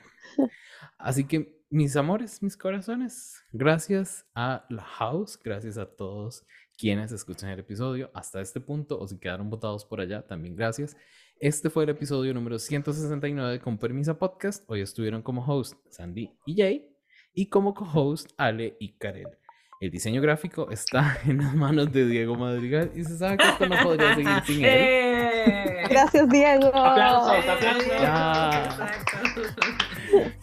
Así 0.97 1.25
que, 1.25 1.61
mis 1.69 1.95
amores, 1.95 2.43
mis 2.43 2.57
corazones, 2.57 3.41
gracias 3.51 4.25
a 4.35 4.65
la 4.69 4.83
house, 4.83 5.39
gracias 5.41 5.77
a 5.77 5.85
todos 5.85 6.45
quienes 6.77 7.11
escuchan 7.11 7.51
el 7.51 7.59
episodio 7.59 8.09
hasta 8.13 8.41
este 8.41 8.59
punto 8.59 8.99
o 8.99 9.07
si 9.07 9.19
quedaron 9.19 9.49
votados 9.49 9.85
por 9.85 10.01
allá, 10.01 10.25
también 10.25 10.55
gracias. 10.55 10.97
Este 11.39 11.69
fue 11.69 11.83
el 11.83 11.89
episodio 11.91 12.33
número 12.33 12.59
169 12.59 13.59
con 13.59 13.77
Permisa 13.77 14.17
Podcast. 14.17 14.63
Hoy 14.67 14.81
estuvieron 14.81 15.21
como 15.21 15.45
host 15.45 15.75
Sandy 15.89 16.31
y 16.45 16.55
Jay 16.55 16.91
y 17.33 17.49
como 17.49 17.73
co-host 17.73 18.31
Ale 18.37 18.77
y 18.79 18.93
Karel. 18.97 19.27
El 19.81 19.89
diseño 19.89 20.21
gráfico 20.21 20.69
está 20.69 21.17
en 21.25 21.39
las 21.39 21.55
manos 21.55 21.91
de 21.91 22.05
Diego 22.05 22.35
Madrigal 22.35 22.91
y 22.95 23.03
se 23.03 23.17
sabe 23.17 23.37
que 23.37 23.47
esto 23.49 23.65
no 23.67 23.75
podría 23.81 24.13
seguir 24.15 24.43
sin 24.45 24.57
él. 24.57 24.71
¡Eh! 24.71 25.83
Gracias, 25.89 26.29
Diego. 26.29 26.67
Aplausos, 26.67 27.45
aplausos. 27.49 28.79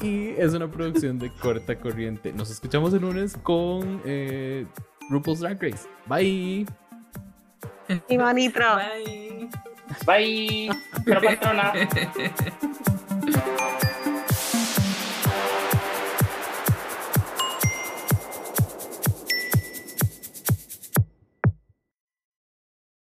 Y 0.02 0.30
es 0.30 0.52
una 0.54 0.68
producción 0.68 1.20
de 1.20 1.30
corta 1.34 1.78
corriente. 1.78 2.32
Nos 2.32 2.50
escuchamos 2.50 2.92
el 2.92 3.02
lunes 3.02 3.36
con 3.40 4.02
eh, 4.04 4.66
RuPaul's 5.08 5.38
Drag 5.38 5.62
Race. 5.62 5.88
Bye. 6.06 6.66
Y 8.08 8.18
manito. 8.18 8.58
Bye. 8.58 9.48
Bye. 10.04 10.70
Pero 11.04 11.22
patrona. 11.22 11.72